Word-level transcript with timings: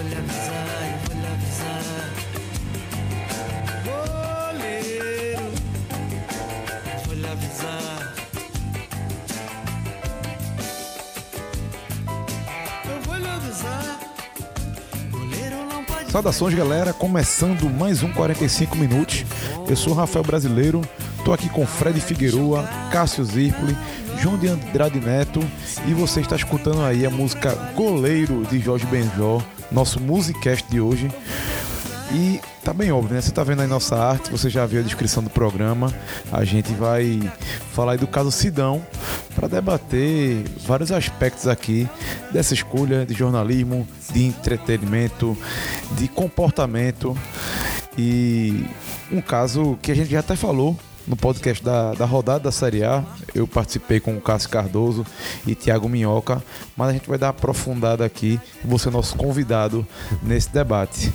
vou 0.00 0.08
lhe 0.08 0.16
avisar, 0.16 0.64
eu 0.86 0.98
vou 1.06 1.16
lhe 1.20 1.26
avisar. 1.26 2.10
Goleiro, 4.54 5.52
vou 7.06 7.14
lhe 7.14 7.26
avisar. 7.26 8.14
Saudações, 16.10 16.54
galera. 16.54 16.92
Começando 16.92 17.68
mais 17.68 18.02
um 18.02 18.10
45 18.12 18.76
minutos. 18.76 19.24
Eu 19.68 19.76
sou 19.76 19.92
Rafael 19.92 20.24
Brasileiro. 20.24 20.80
Tô 21.24 21.32
aqui 21.34 21.50
com 21.50 21.66
Fred 21.66 22.00
Figueroa, 22.00 22.66
Cássio 22.90 23.22
Zirpoli, 23.24 23.76
João 24.18 24.38
de 24.38 24.48
Andrade 24.48 24.98
Neto 24.98 25.40
e 25.86 25.92
você 25.92 26.20
está 26.20 26.34
escutando 26.34 26.82
aí 26.82 27.04
a 27.04 27.10
música 27.10 27.52
Goleiro 27.76 28.42
de 28.46 28.58
Jorge 28.58 28.86
Benjó, 28.86 29.42
nosso 29.70 30.00
musicast 30.00 30.68
de 30.68 30.80
hoje. 30.80 31.10
E 32.12 32.40
tá 32.64 32.72
bem 32.72 32.90
óbvio, 32.90 33.14
né? 33.14 33.20
Você 33.20 33.30
tá 33.30 33.44
vendo 33.44 33.62
aí 33.62 33.68
nossa 33.68 33.96
arte, 33.96 34.30
você 34.30 34.50
já 34.50 34.66
viu 34.66 34.80
a 34.80 34.82
descrição 34.82 35.22
do 35.22 35.30
programa. 35.30 35.94
A 36.32 36.44
gente 36.44 36.72
vai 36.72 37.20
falar 37.72 37.92
aí 37.92 37.98
do 37.98 38.06
caso 38.06 38.32
Sidão 38.32 38.84
para 39.34 39.46
debater 39.46 40.44
vários 40.66 40.90
aspectos 40.90 41.46
aqui 41.46 41.88
dessa 42.32 42.52
escolha 42.52 43.06
de 43.06 43.14
jornalismo, 43.14 43.86
de 44.12 44.24
entretenimento, 44.24 45.38
de 45.92 46.08
comportamento 46.08 47.16
e 47.96 48.64
um 49.10 49.20
caso 49.20 49.78
que 49.80 49.92
a 49.92 49.94
gente 49.94 50.10
já 50.10 50.20
até 50.20 50.34
falou 50.34 50.76
no 51.10 51.16
podcast 51.16 51.62
da, 51.62 51.92
da 51.92 52.04
rodada 52.04 52.44
da 52.44 52.52
Série 52.52 52.84
A. 52.84 53.04
Eu 53.34 53.46
participei 53.46 53.98
com 53.98 54.16
o 54.16 54.20
Cássio 54.20 54.48
Cardoso 54.48 55.04
e 55.44 55.56
Thiago 55.56 55.88
Minhoca, 55.88 56.42
mas 56.76 56.88
a 56.88 56.92
gente 56.92 57.08
vai 57.08 57.18
dar 57.18 57.26
uma 57.26 57.30
aprofundada 57.30 58.04
aqui 58.04 58.38
você 58.64 58.88
é 58.88 58.92
nosso 58.92 59.16
convidado 59.16 59.84
nesse 60.22 60.48
debate. 60.50 61.12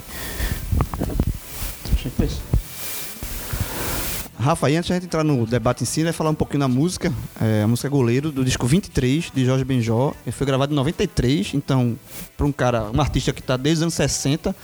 Rafa, 4.38 4.70
e 4.70 4.76
antes 4.76 4.86
de 4.86 4.92
a 4.92 4.96
gente 4.96 5.06
entrar 5.06 5.24
no 5.24 5.46
debate 5.46 5.82
em 5.82 5.86
si, 5.86 6.02
né, 6.02 6.12
falar 6.12 6.30
um 6.30 6.34
pouquinho 6.34 6.60
da 6.60 6.68
música. 6.68 7.12
É, 7.40 7.62
a 7.62 7.66
música 7.66 7.88
Goleiro, 7.88 8.30
do 8.30 8.44
disco 8.44 8.66
23, 8.66 9.30
de 9.34 9.44
Jorge 9.44 9.64
Benjó. 9.64 10.12
Ele 10.26 10.32
foi 10.32 10.46
gravado 10.46 10.72
em 10.72 10.76
93, 10.76 11.54
então, 11.54 11.98
para 12.36 12.46
um 12.46 12.52
cara, 12.52 12.90
um 12.92 13.00
artista 13.00 13.32
que 13.32 13.40
está 13.40 13.56
desde 13.56 13.78
os 13.78 13.82
anos 13.82 13.94
60, 13.94 14.54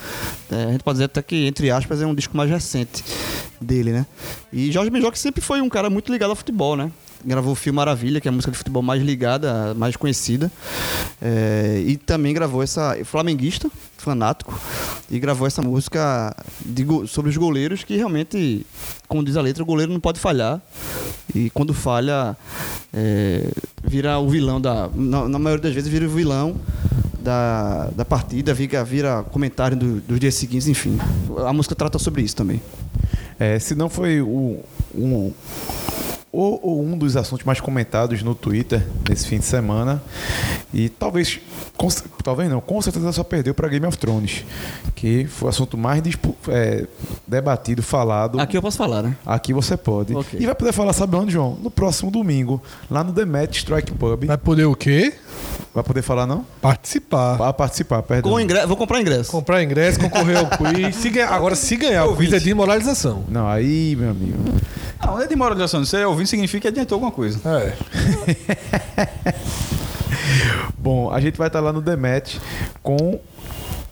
é, 0.50 0.64
a 0.64 0.72
gente 0.72 0.84
pode 0.84 0.96
dizer 0.96 1.06
até 1.06 1.22
que, 1.22 1.46
entre 1.46 1.70
aspas, 1.70 2.02
é 2.02 2.06
um 2.06 2.14
disco 2.14 2.36
mais 2.36 2.50
recente 2.50 3.02
dele, 3.60 3.92
né? 3.92 4.06
E 4.52 4.70
Jorge 4.70 4.90
Benjó 4.90 5.10
que 5.10 5.18
sempre 5.18 5.40
foi 5.40 5.60
um 5.60 5.68
cara 5.68 5.88
muito 5.88 6.12
ligado 6.12 6.30
ao 6.30 6.36
futebol, 6.36 6.76
né? 6.76 6.90
Gravou 7.24 7.52
o 7.52 7.54
Fio 7.56 7.72
Maravilha, 7.72 8.20
que 8.20 8.26
é 8.26 8.30
a 8.30 8.32
música 8.32 8.50
de 8.50 8.58
futebol 8.58 8.82
mais 8.82 9.02
ligada, 9.02 9.74
mais 9.74 9.96
conhecida. 9.96 10.50
É, 11.20 11.82
e 11.86 11.96
também 11.96 12.34
gravou 12.34 12.62
essa. 12.62 12.96
Flamenguista, 13.04 13.70
fanático. 13.96 14.58
E 15.10 15.18
gravou 15.20 15.46
essa 15.46 15.62
música 15.62 16.34
de 16.64 16.84
sobre 17.06 17.30
os 17.30 17.36
goleiros, 17.36 17.84
que 17.84 17.96
realmente, 17.96 18.66
como 19.06 19.22
diz 19.24 19.36
a 19.36 19.42
letra, 19.42 19.62
o 19.62 19.66
goleiro 19.66 19.92
não 19.92 20.00
pode 20.00 20.18
falhar. 20.18 20.60
E 21.34 21.48
quando 21.50 21.72
falha, 21.72 22.36
é, 22.92 23.48
vira 23.84 24.18
o 24.18 24.28
vilão 24.28 24.60
da. 24.60 24.88
Na, 24.94 25.28
na 25.28 25.38
maioria 25.38 25.62
das 25.62 25.74
vezes, 25.74 25.90
vira 25.90 26.06
o 26.06 26.10
vilão 26.10 26.56
da, 27.20 27.88
da 27.94 28.04
partida, 28.04 28.52
vira, 28.52 28.82
vira 28.84 29.22
comentário 29.30 29.76
do- 29.76 30.00
dos 30.00 30.18
dias 30.18 30.34
seguintes, 30.34 30.66
enfim. 30.66 30.98
A 31.46 31.52
música 31.52 31.74
trata 31.74 31.98
sobre 31.98 32.22
isso 32.22 32.34
também. 32.34 32.60
É, 33.38 33.58
se 33.58 33.74
não 33.76 33.88
foi 33.88 34.20
o, 34.20 34.58
um, 34.94 35.32
ou, 36.32 36.58
ou 36.62 36.82
um 36.82 36.96
dos 36.96 37.16
assuntos 37.16 37.44
mais 37.44 37.60
comentados 37.60 38.22
no 38.22 38.34
Twitter 38.34 38.82
nesse 39.08 39.26
fim 39.26 39.38
de 39.38 39.44
semana. 39.44 40.02
E 40.72 40.88
talvez, 40.88 41.38
com, 41.76 41.88
talvez 42.24 42.48
não, 42.50 42.60
com 42.60 42.80
certeza 42.80 43.12
só 43.12 43.22
perdeu 43.22 43.52
para 43.52 43.68
Game 43.68 43.84
of 43.86 43.98
Thrones, 43.98 44.42
que 44.94 45.26
foi 45.26 45.46
o 45.46 45.50
assunto 45.50 45.76
mais 45.76 46.02
é, 46.48 46.86
debatido, 47.28 47.82
falado. 47.82 48.40
Aqui 48.40 48.56
eu 48.56 48.62
posso 48.62 48.78
falar, 48.78 49.02
né? 49.02 49.14
Aqui 49.26 49.52
você 49.52 49.76
pode. 49.76 50.14
Ok. 50.14 50.40
E 50.40 50.46
vai 50.46 50.54
poder 50.54 50.72
falar, 50.72 50.94
sabe 50.94 51.14
onde, 51.16 51.32
João? 51.32 51.58
No 51.62 51.70
próximo 51.70 52.10
domingo, 52.10 52.62
lá 52.90 53.04
no 53.04 53.12
The 53.12 53.26
Match 53.26 53.58
Strike 53.58 53.92
Pub. 53.92 54.24
Vai 54.24 54.38
poder 54.38 54.64
o 54.64 54.74
quê? 54.74 55.12
Vai 55.74 55.82
poder 55.84 56.02
falar, 56.02 56.26
não? 56.26 56.44
Participar. 56.60 57.36
Vai 57.36 57.52
participar, 57.52 58.02
perdão. 58.02 58.30
Com 58.30 58.40
ingresso, 58.40 58.68
vou 58.68 58.76
comprar 58.76 59.00
ingresso. 59.00 59.30
Comprar 59.30 59.62
ingresso, 59.62 59.98
concorrer 60.00 60.38
ao 60.38 60.46
quiz. 60.56 60.96
Se 60.96 61.10
ganhar- 61.10 61.32
agora, 61.32 61.54
se 61.54 61.76
ganhar 61.76 62.06
o 62.06 62.16
quiz 62.16 62.32
é 62.32 62.38
de 62.38 62.52
moralização. 62.54 63.24
Não, 63.28 63.46
aí, 63.48 63.96
meu 63.96 64.10
amigo. 64.10 64.38
Não, 65.00 65.12
não 65.14 65.20
é 65.20 65.26
de 65.26 65.34
moralização. 65.34 65.84
Você 65.84 66.04
ouvindo 66.22 66.28
significa 66.28 66.62
que 66.62 66.68
adiantou 66.68 66.96
alguma 66.96 67.12
coisa. 67.12 67.40
É. 67.48 67.74
Bom, 70.78 71.10
a 71.10 71.20
gente 71.20 71.36
vai 71.36 71.48
estar 71.48 71.60
lá 71.60 71.72
no 71.72 71.82
The 71.82 71.96
Match 71.96 72.36
com 72.82 73.20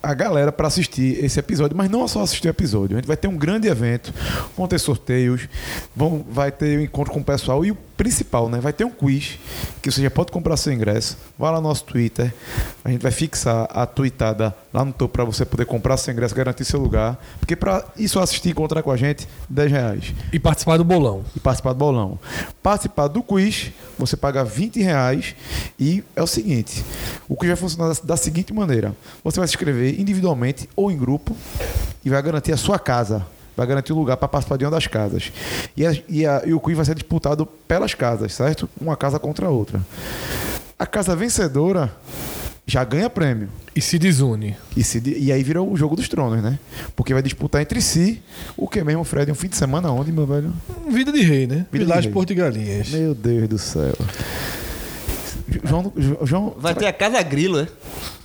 a 0.03 0.15
galera 0.15 0.51
para 0.51 0.67
assistir 0.67 1.23
esse 1.23 1.39
episódio, 1.39 1.77
mas 1.77 1.91
não 1.91 2.09
só 2.09 2.23
assistir 2.23 2.49
o 2.49 2.51
episódio. 2.51 2.97
A 2.97 3.01
gente 3.01 3.07
vai 3.07 3.17
ter 3.17 3.29
um 3.29 3.37
grande 3.37 3.69
evento, 3.69 4.15
vão 4.57 4.67
ter 4.67 4.79
sorteios, 4.79 5.47
vão, 5.95 6.25
vai 6.29 6.51
ter 6.51 6.79
um 6.79 6.83
encontro 6.83 7.13
com 7.13 7.21
o 7.21 7.25
pessoal 7.25 7.65
e 7.65 7.71
o 7.71 7.77
principal, 8.01 8.49
né? 8.49 8.59
Vai 8.61 8.73
ter 8.73 8.83
um 8.83 8.91
quiz 8.91 9.39
que 9.83 9.91
você 9.91 10.01
já 10.01 10.11
pode 10.11 10.33
comprar 10.33 10.57
seu 10.57 10.73
ingresso. 10.73 11.19
Vai 11.39 11.53
lá 11.53 11.61
no 11.61 11.69
nosso 11.69 11.85
Twitter, 11.85 12.33
a 12.83 12.89
gente 12.91 13.03
vai 13.03 13.13
fixar 13.13 13.69
a 13.71 13.85
tweetada 13.85 14.57
lá 14.73 14.83
no 14.83 14.91
topo 14.91 15.13
para 15.13 15.23
você 15.23 15.45
poder 15.45 15.67
comprar 15.67 15.99
seu 15.99 16.11
ingresso, 16.11 16.35
garantir 16.35 16.65
seu 16.65 16.81
lugar. 16.81 17.23
Porque 17.39 17.55
para 17.55 17.85
isso 17.99 18.19
assistir 18.19 18.49
e 18.49 18.53
encontrar 18.53 18.83
com 18.83 18.91
a 18.91 18.97
gente, 18.97 19.29
10 19.51 19.71
reais 19.71 20.15
E 20.33 20.39
participar 20.39 20.79
do 20.79 20.85
bolão. 20.85 21.23
e 21.37 21.41
participar 21.41 21.75
do 21.75 21.79
bolão. 21.79 22.19
Participar 22.63 23.07
do 23.09 23.23
quiz, 23.23 23.71
você 23.99 24.17
paga 24.17 24.43
20 24.45 24.81
reais 24.81 25.35
e 25.79 26.03
é 26.17 26.23
o 26.23 26.27
seguinte: 26.27 26.83
o 27.29 27.37
quiz 27.37 27.49
vai 27.49 27.57
funcionar 27.57 27.93
da, 27.93 28.01
da 28.03 28.17
seguinte 28.17 28.51
maneira: 28.55 28.97
você 29.23 29.39
vai 29.39 29.47
se 29.47 29.53
inscrever 29.53 30.01
individualmente 30.01 30.71
ou 30.75 30.91
em 30.91 30.97
grupo 30.97 31.37
e 32.03 32.09
vai 32.09 32.23
garantir 32.23 32.53
a 32.53 32.57
sua 32.57 32.79
casa. 32.79 33.27
Vai 33.61 33.67
garantir 33.67 33.93
o 33.93 33.97
lugar 33.97 34.17
para 34.17 34.27
participar 34.27 34.57
de 34.57 34.65
uma 34.65 34.71
das 34.71 34.87
casas. 34.87 35.31
E, 35.77 35.87
a- 35.87 35.95
e 36.09 36.25
a- 36.27 36.43
e 36.47 36.55
o 36.55 36.59
quiz 36.59 36.75
vai 36.75 36.87
ser 36.87 36.95
disputado 36.95 37.45
pelas 37.69 37.93
casas, 37.95 38.33
certo? 38.33 38.67
Uma 38.81 38.97
casa 38.97 39.19
contra 39.19 39.47
a 39.47 39.51
outra. 39.51 39.81
A 40.79 40.87
casa 40.87 41.15
vencedora 41.15 41.93
já 42.67 42.83
ganha 42.85 43.11
prêmio. 43.11 43.51
E 43.77 43.83
se 43.83 43.99
desune. 43.99 44.57
E, 44.75 44.83
se 44.83 45.03
e 45.07 45.31
aí 45.31 45.43
vira 45.43 45.63
o 45.63 45.77
jogo 45.77 45.95
dos 45.95 46.09
tronos, 46.09 46.43
né? 46.43 46.59
Porque 46.97 47.13
vai 47.13 47.23
disputar 47.23 47.61
entre 47.61 47.83
si 47.83 48.23
o 48.57 48.67
que 48.67 48.83
mesmo, 48.83 49.05
Fred? 49.05 49.31
Um 49.31 49.35
fim 49.35 49.49
de 49.49 49.57
semana 49.57 49.93
onde, 49.93 50.11
meu 50.11 50.27
velho? 50.27 50.53
Vida 50.89 51.13
de 51.13 51.21
rei, 51.21 51.47
né? 51.47 51.67
Vida 51.71 51.85
de 51.85 51.91
Vilagem. 51.91 52.11
Porto 52.13 52.29
de 52.29 52.35
Galinhas. 52.37 52.89
Meu 52.89 53.15
Deus 53.15 53.47
do 53.47 53.59
céu. 53.59 53.93
João, 55.65 55.93
Jo- 55.97 56.19
João 56.25 56.55
Vai 56.59 56.75
ter 56.75 56.87
a 56.87 56.93
Casa 56.93 57.23
Grilo, 57.23 57.61
é? 57.61 57.69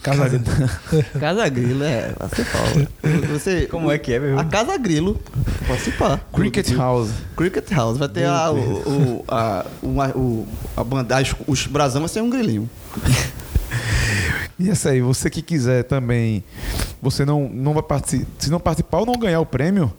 Casa 0.05 0.29
de... 0.39 0.39
Casa 1.19 1.49
Grilo, 1.49 1.83
é. 1.83 2.11
Você. 2.19 2.87
Você, 3.27 3.65
Como 3.67 3.91
é 3.91 3.97
que 3.97 4.13
é, 4.13 4.19
meu? 4.19 4.39
A 4.39 4.45
Casa 4.45 4.77
Grilo. 4.77 5.19
Participar. 5.67 6.19
Cricket 6.33 6.71
House. 6.75 7.09
Cricket 7.35 7.69
House. 7.71 7.97
Vai 7.97 8.07
ter 8.09 8.25
a, 8.25 8.51
o, 8.51 8.57
o, 8.57 9.25
a, 9.27 9.65
uma- 9.81 10.09
o, 10.09 10.47
a 10.77 10.83
banda, 10.83 11.17
as- 11.17 11.33
os 11.47 11.65
brasão 11.67 12.01
vai 12.01 12.09
ser 12.09 12.21
um 12.21 12.29
grilinho. 12.29 12.69
E 14.57 14.69
essa 14.69 14.91
aí, 14.91 15.01
você 15.01 15.29
que 15.29 15.41
quiser 15.41 15.83
também, 15.83 16.41
você 17.01 17.25
não, 17.25 17.49
não 17.49 17.73
vai 17.73 17.83
participar, 17.83 18.25
se 18.39 18.49
não 18.49 18.57
participar 18.57 18.99
ou 18.99 19.05
não 19.05 19.19
ganhar 19.19 19.41
o 19.41 19.45
prêmio, 19.45 19.91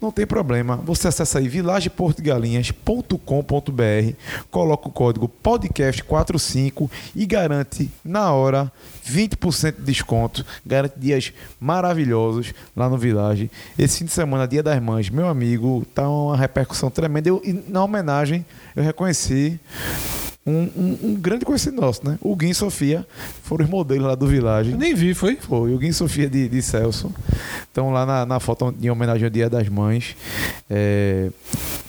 não 0.00 0.12
tem 0.12 0.24
problema. 0.24 0.76
Você 0.84 1.08
acessa 1.08 1.40
aí 1.40 1.48
vilageportugalinhas.com.br, 1.48 4.14
coloca 4.52 4.88
o 4.88 4.92
código 4.92 5.28
podcast45 5.42 6.88
e 7.16 7.26
garante 7.26 7.90
na 8.04 8.32
hora 8.32 8.70
20% 9.04 9.78
de 9.78 9.82
desconto, 9.82 10.46
garante 10.64 10.94
dias 10.96 11.32
maravilhosos 11.58 12.54
lá 12.76 12.88
no 12.88 12.96
Village. 12.96 13.50
Esse 13.76 13.98
fim 13.98 14.04
de 14.04 14.12
semana, 14.12 14.46
Dia 14.46 14.62
das 14.62 14.80
Mães, 14.80 15.10
meu 15.10 15.26
amigo, 15.26 15.84
tá 15.92 16.08
uma 16.08 16.36
repercussão 16.36 16.88
tremenda. 16.88 17.30
E 17.42 17.64
na 17.68 17.82
homenagem, 17.82 18.46
eu 18.76 18.84
reconheci 18.84 19.58
um, 20.46 20.52
um- 20.76 20.98
um 21.02 21.14
grande 21.14 21.44
conhecido 21.44 21.80
nosso, 21.80 22.04
né? 22.06 22.18
O 22.20 22.34
Gui 22.36 22.50
e 22.50 22.54
Sofia 22.54 23.06
foram 23.42 23.64
os 23.64 23.70
modelos 23.70 24.06
lá 24.06 24.14
do 24.14 24.26
Village. 24.26 24.72
Eu 24.72 24.78
nem 24.78 24.94
vi, 24.94 25.14
foi? 25.14 25.36
Foi, 25.36 25.72
o 25.74 25.78
Gui 25.78 25.88
e 25.88 25.92
Sofia 25.92 26.28
de, 26.28 26.48
de 26.48 26.60
Celso. 26.62 27.12
Estão 27.62 27.90
lá 27.90 28.04
na, 28.04 28.26
na 28.26 28.40
foto 28.40 28.74
em 28.80 28.90
homenagem 28.90 29.24
ao 29.24 29.30
Dia 29.30 29.48
das 29.48 29.68
Mães. 29.68 30.14
É, 30.68 31.30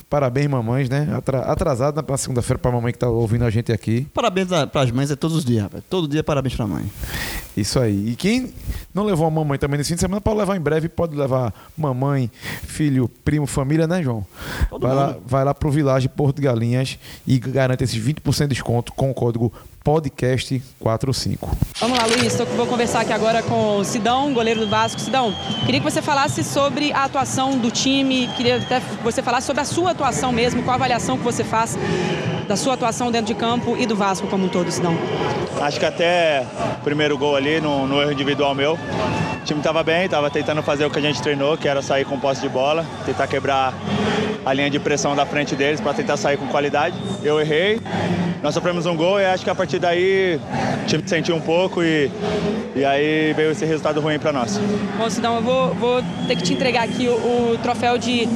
Parabéns, 0.10 0.48
mamães, 0.48 0.88
né? 0.88 1.10
Atra- 1.16 1.42
Atrasado 1.42 2.04
na 2.08 2.18
segunda-feira 2.18 2.60
pra 2.60 2.72
mamãe 2.72 2.94
que 2.94 3.00
tá 3.00 3.10
ouvindo 3.10 3.44
a 3.44 3.50
gente 3.50 3.72
aqui. 3.72 4.08
Parabéns 4.14 4.48
para 4.72 4.82
as 4.82 4.92
mães 4.92 5.10
é 5.10 5.16
todos 5.16 5.36
os 5.36 5.44
dias, 5.44 5.64
rapaz. 5.64 5.84
Todo 5.90 6.08
dia 6.08 6.24
parabéns 6.24 6.56
pra 6.56 6.68
mãe. 6.68 6.86
Isso 7.58 7.80
aí. 7.80 8.10
E 8.10 8.16
quem 8.16 8.54
não 8.94 9.04
levou 9.04 9.26
a 9.26 9.32
mamãe 9.32 9.58
também 9.58 9.78
nesse 9.78 9.90
fim 9.90 9.96
de 9.96 10.02
semana, 10.02 10.22
pode 10.22 10.38
levar 10.38 10.56
em 10.56 10.60
breve, 10.62 10.88
pode 10.90 11.16
levar 11.16 11.54
mamãe, 11.76 12.30
filho, 12.64 13.10
primo, 13.24 13.48
família, 13.48 13.88
né, 13.88 14.04
João? 14.04 14.26
Todo 14.70 14.86
vai, 14.88 14.96
lá, 14.96 15.08
mundo. 15.08 15.22
vai 15.26 15.44
lá 15.44 15.54
pro 15.54 15.72
Village 15.72 16.08
Porto 16.10 16.36
de 16.38 16.44
Galinhas 16.44 17.00
e 17.26 17.40
garante 17.40 17.84
esses 17.84 17.98
20% 17.98 18.42
de 18.44 18.48
desconto 18.50 18.94
com 18.94 19.10
o 19.10 19.14
código 19.14 19.52
podcast45. 19.86 21.38
Vamos 21.80 21.98
lá, 21.98 22.06
Luiz. 22.06 22.36
Vou 22.58 22.66
conversar 22.66 23.02
aqui 23.02 23.14
agora 23.14 23.44
com 23.44 23.78
o 23.78 23.84
Sidão, 23.84 24.34
goleiro 24.34 24.62
do 24.62 24.68
Vasco. 24.68 25.00
Sidão, 25.00 25.34
queria 25.66 25.80
que 25.80 25.90
você 25.90 26.02
falasse 26.02 26.44
sobre 26.44 26.92
a 26.92 27.04
atuação 27.04 27.58
do 27.60 27.70
time, 27.70 28.28
queria 28.36 28.58
até 28.58 28.80
que 28.80 29.04
você 29.04 29.22
falasse 29.22 29.46
sobre 29.46 29.62
a 29.62 29.66
sua 29.66 29.92
atuação 29.92 30.32
mesmo, 30.32 30.64
qual 30.64 30.72
a 30.72 30.76
avaliação 30.76 31.18
que 31.18 31.24
você 31.24 31.44
faz 31.44 31.78
da 32.48 32.56
sua 32.56 32.74
atuação 32.74 33.12
dentro 33.12 33.28
de 33.28 33.36
campo 33.36 33.76
e 33.78 33.86
do 33.86 33.96
Vasco 33.96 34.28
como 34.28 34.46
um 34.46 34.50
todo, 34.50 34.72
Sidão. 34.72 34.96
Acho 35.62 35.80
que 35.80 35.86
até 35.86 36.46
o 36.80 36.84
primeiro 36.84 37.18
gol 37.18 37.36
ali, 37.36 37.62
no, 37.62 37.88
no 37.88 38.02
erro 38.02 38.12
individual 38.12 38.54
meu, 38.54 38.78
time 39.46 39.60
estava 39.60 39.84
bem, 39.84 40.06
estava 40.06 40.30
tentando 40.30 40.64
fazer 40.64 40.86
o 40.86 40.90
que 40.90 40.98
a 40.98 41.02
gente 41.02 41.22
treinou, 41.22 41.58
que 41.58 41.68
era 41.68 41.82
sair 41.82 42.06
com 42.06 42.20
posse 42.20 42.42
de 42.42 42.50
bola, 42.50 42.86
tentar 43.06 43.28
quebrar 43.28 43.74
a 44.46 44.54
linha 44.54 44.70
de 44.70 44.80
pressão 44.80 45.16
da 45.16 45.26
frente 45.26 45.56
deles 45.56 45.80
para 45.80 45.94
tentar 45.94 46.18
sair 46.18 46.38
com 46.38 46.48
qualidade. 46.48 46.96
Eu 47.24 47.40
errei, 47.40 47.80
nós 48.44 48.54
sofremos 48.54 48.86
um 48.86 48.96
gol 48.96 49.20
e 49.20 49.26
acho 49.26 49.44
que 49.44 49.50
a 49.50 49.56
partir 49.56 49.75
daí 49.80 50.40
o 50.84 50.86
time 50.86 51.04
sentiu 51.06 51.36
um 51.36 51.42
pouco 51.42 51.84
e, 51.84 52.12
e 52.76 52.86
aí 52.86 53.34
veio 53.34 53.52
esse 53.52 53.66
resultado 53.66 54.02
ruim 54.02 54.20
para 54.20 54.32
nós. 54.32 54.60
Bom, 54.98 55.10
Sidão, 55.10 55.36
eu 55.36 55.42
vou, 55.42 55.74
vou 55.76 56.04
ter 56.28 56.36
que 56.36 56.44
te 56.44 56.54
entregar 56.54 56.84
aqui 56.84 57.08
o, 57.08 57.54
o 57.54 57.58
troféu 57.62 57.98
de 57.98 58.28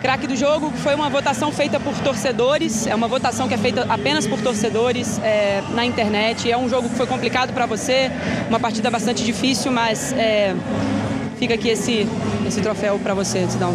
craque 0.00 0.26
do 0.26 0.36
jogo, 0.36 0.70
que 0.70 0.78
foi 0.78 0.94
uma 0.94 1.08
votação 1.08 1.50
feita 1.50 1.80
por 1.80 1.92
torcedores, 1.98 2.86
é 2.86 2.94
uma 2.94 3.08
votação 3.08 3.48
que 3.48 3.54
é 3.54 3.58
feita 3.58 3.86
apenas 3.88 4.26
por 4.26 4.40
torcedores 4.40 5.18
é, 5.18 5.62
na 5.70 5.84
internet. 5.84 6.50
É 6.50 6.56
um 6.56 6.68
jogo 6.68 6.88
que 6.88 6.94
foi 6.94 7.06
complicado 7.06 7.52
para 7.52 7.66
você, 7.66 8.10
uma 8.48 8.60
partida 8.60 8.90
bastante 8.90 9.24
difícil, 9.24 9.72
mas 9.72 10.12
é, 10.12 10.54
fica 11.38 11.54
aqui 11.54 11.70
esse, 11.70 12.06
esse 12.46 12.60
troféu 12.60 12.98
para 12.98 13.14
você, 13.14 13.46
Sidão. 13.48 13.74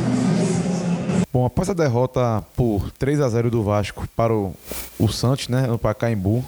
Bom, 1.33 1.45
após 1.45 1.69
a 1.69 1.73
derrota 1.73 2.43
por 2.57 2.91
3 2.91 3.21
a 3.21 3.29
0 3.29 3.49
do 3.49 3.63
Vasco 3.63 4.05
para 4.17 4.33
o, 4.33 4.53
o 4.99 5.07
Santos, 5.07 5.47
né, 5.47 5.65
no 5.65 5.79
Pacaembu, 5.79 6.43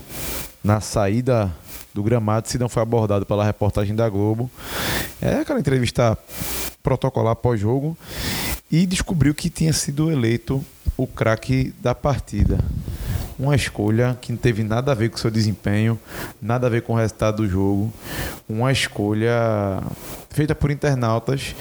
na 0.61 0.81
saída 0.81 1.49
do 1.93 2.03
gramado, 2.03 2.49
Sidão 2.49 2.67
foi 2.67 2.83
abordado 2.83 3.25
pela 3.25 3.45
reportagem 3.45 3.95
da 3.95 4.09
Globo. 4.09 4.51
É 5.21 5.35
aquela 5.35 5.61
entrevista 5.61 6.17
protocolar 6.81 7.37
pós-jogo 7.37 7.97
e 8.69 8.85
descobriu 8.85 9.33
que 9.33 9.49
tinha 9.49 9.71
sido 9.71 10.11
eleito 10.11 10.61
o 10.97 11.07
craque 11.07 11.73
da 11.79 11.95
partida. 11.95 12.59
Uma 13.39 13.55
escolha 13.55 14.17
que 14.19 14.33
não 14.33 14.37
teve 14.37 14.63
nada 14.63 14.91
a 14.91 14.95
ver 14.95 15.09
com 15.09 15.15
o 15.15 15.19
seu 15.19 15.31
desempenho, 15.31 15.97
nada 16.41 16.67
a 16.67 16.69
ver 16.69 16.81
com 16.81 16.91
o 16.91 16.97
resultado 16.97 17.37
do 17.37 17.47
jogo. 17.47 17.91
Uma 18.49 18.69
escolha 18.69 19.81
feita 20.29 20.53
por 20.53 20.71
internautas 20.71 21.55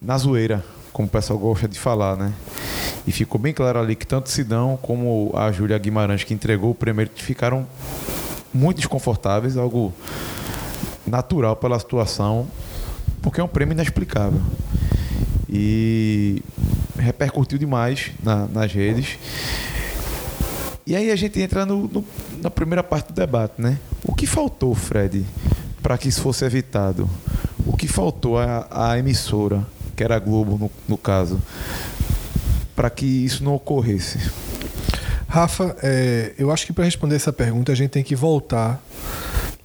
na 0.00 0.16
zoeira, 0.16 0.64
como 0.94 1.08
o 1.08 1.10
pessoal 1.10 1.38
gosta 1.38 1.66
de 1.66 1.78
falar, 1.78 2.16
né? 2.16 2.32
E 3.04 3.10
ficou 3.10 3.38
bem 3.38 3.52
claro 3.52 3.80
ali 3.80 3.96
que 3.96 4.06
tanto 4.06 4.30
Sidão 4.30 4.78
como 4.80 5.32
a 5.34 5.50
Júlia 5.50 5.76
Guimarães, 5.76 6.22
que 6.22 6.32
entregou 6.32 6.70
o 6.70 6.74
primeiro, 6.74 7.10
ficaram 7.16 7.66
muito 8.54 8.76
desconfortáveis, 8.76 9.56
algo 9.56 9.92
natural 11.04 11.56
pela 11.56 11.78
situação, 11.80 12.46
porque 13.20 13.40
é 13.40 13.44
um 13.44 13.48
prêmio 13.48 13.74
inexplicável. 13.74 14.40
E 15.48 16.40
repercutiu 16.96 17.58
demais 17.58 18.12
na, 18.22 18.46
nas 18.46 18.72
redes. 18.72 19.18
E 20.86 20.94
aí 20.94 21.10
a 21.10 21.16
gente 21.16 21.40
entra 21.40 21.66
no, 21.66 21.88
no, 21.88 22.04
na 22.40 22.50
primeira 22.50 22.84
parte 22.84 23.08
do 23.08 23.14
debate, 23.14 23.60
né? 23.60 23.78
O 24.04 24.14
que 24.14 24.26
faltou, 24.26 24.74
Fred, 24.76 25.26
para 25.82 25.98
que 25.98 26.08
isso 26.08 26.20
fosse 26.20 26.44
evitado? 26.44 27.10
O 27.66 27.76
que 27.76 27.88
faltou 27.88 28.38
à, 28.38 28.96
emissora, 28.96 29.66
que 29.94 30.02
era 30.04 30.16
a 30.16 30.18
Globo 30.18 30.58
no, 30.58 30.70
no 30.88 30.98
caso, 30.98 31.40
para 32.74 32.90
que 32.90 33.06
isso 33.06 33.44
não 33.44 33.54
ocorresse? 33.54 34.18
Rafa, 35.28 35.76
é, 35.82 36.32
eu 36.38 36.50
acho 36.50 36.66
que 36.66 36.72
para 36.72 36.84
responder 36.84 37.16
essa 37.16 37.32
pergunta 37.32 37.72
a 37.72 37.74
gente 37.74 37.90
tem 37.90 38.04
que 38.04 38.14
voltar 38.14 38.80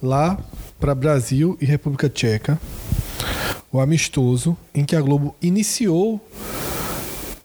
lá 0.02 0.38
para 0.80 0.94
Brasil 0.94 1.56
e 1.60 1.64
República 1.64 2.08
Tcheca, 2.08 2.58
o 3.70 3.78
amistoso 3.78 4.56
em 4.74 4.84
que 4.84 4.96
a 4.96 5.00
Globo 5.00 5.34
iniciou 5.40 6.20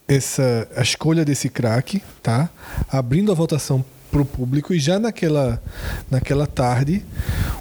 essa 0.08 0.68
a 0.76 0.82
escolha 0.82 1.26
desse 1.26 1.50
craque, 1.50 2.02
tá? 2.24 2.50
Abrindo 2.90 3.32
a 3.32 3.36
votação 3.36 3.84
para 4.12 4.22
o 4.22 4.26
público 4.26 4.74
e 4.74 4.80
já 4.80 4.98
naquela 4.98 5.62
naquela 6.10 6.48
tarde 6.48 7.04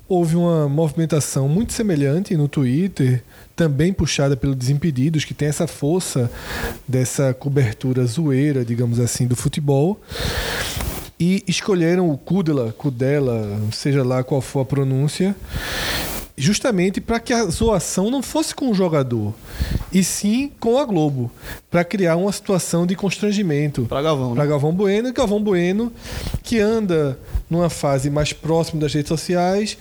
houve 0.09 0.37
uma 0.37 0.69
movimentação 0.69 1.49
muito 1.49 1.73
semelhante 1.73 2.37
no 2.37 2.47
Twitter, 2.47 3.23
também 3.57 3.93
puxada 3.93 4.37
pelo 4.37 4.55
Desimpedidos, 4.55 5.25
que 5.25 5.35
tem 5.35 5.49
essa 5.49 5.67
força 5.67 6.31
dessa 6.87 7.33
cobertura 7.33 8.05
zoeira, 8.07 8.65
digamos 8.65 8.99
assim, 8.99 9.27
do 9.27 9.37
futebol. 9.37 10.01
E 11.19 11.45
escolheram 11.47 12.11
o 12.11 12.19
Kudela, 12.19 12.75
Kudela, 12.77 13.61
seja 13.71 14.03
lá 14.03 14.25
qual 14.25 14.41
for 14.41 14.61
a 14.61 14.65
pronúncia, 14.65 15.35
justamente 16.37 17.01
para 17.01 17.21
que 17.21 17.33
a 17.33 17.45
zoação 17.45 18.11
não 18.11 18.21
fosse 18.21 18.53
com 18.53 18.69
o 18.69 18.75
jogador, 18.75 19.33
e 19.93 20.03
sim 20.03 20.51
com 20.59 20.77
a 20.77 20.85
Globo, 20.85 21.31
para 21.71 21.85
criar 21.85 22.17
uma 22.17 22.33
situação 22.33 22.85
de 22.85 22.97
constrangimento. 22.97 23.87
Para 23.87 24.03
Galvão, 24.03 24.31
né? 24.31 24.35
Para 24.35 24.47
Galvão 24.47 24.73
Bueno, 24.73 25.09
e 25.09 25.13
Galvão 25.13 25.41
Bueno, 25.41 25.93
que 26.43 26.59
anda 26.59 27.17
numa 27.49 27.71
fase 27.71 28.11
mais 28.11 28.33
próxima 28.33 28.81
das 28.81 28.93
redes 28.93 29.09
sociais, 29.09 29.79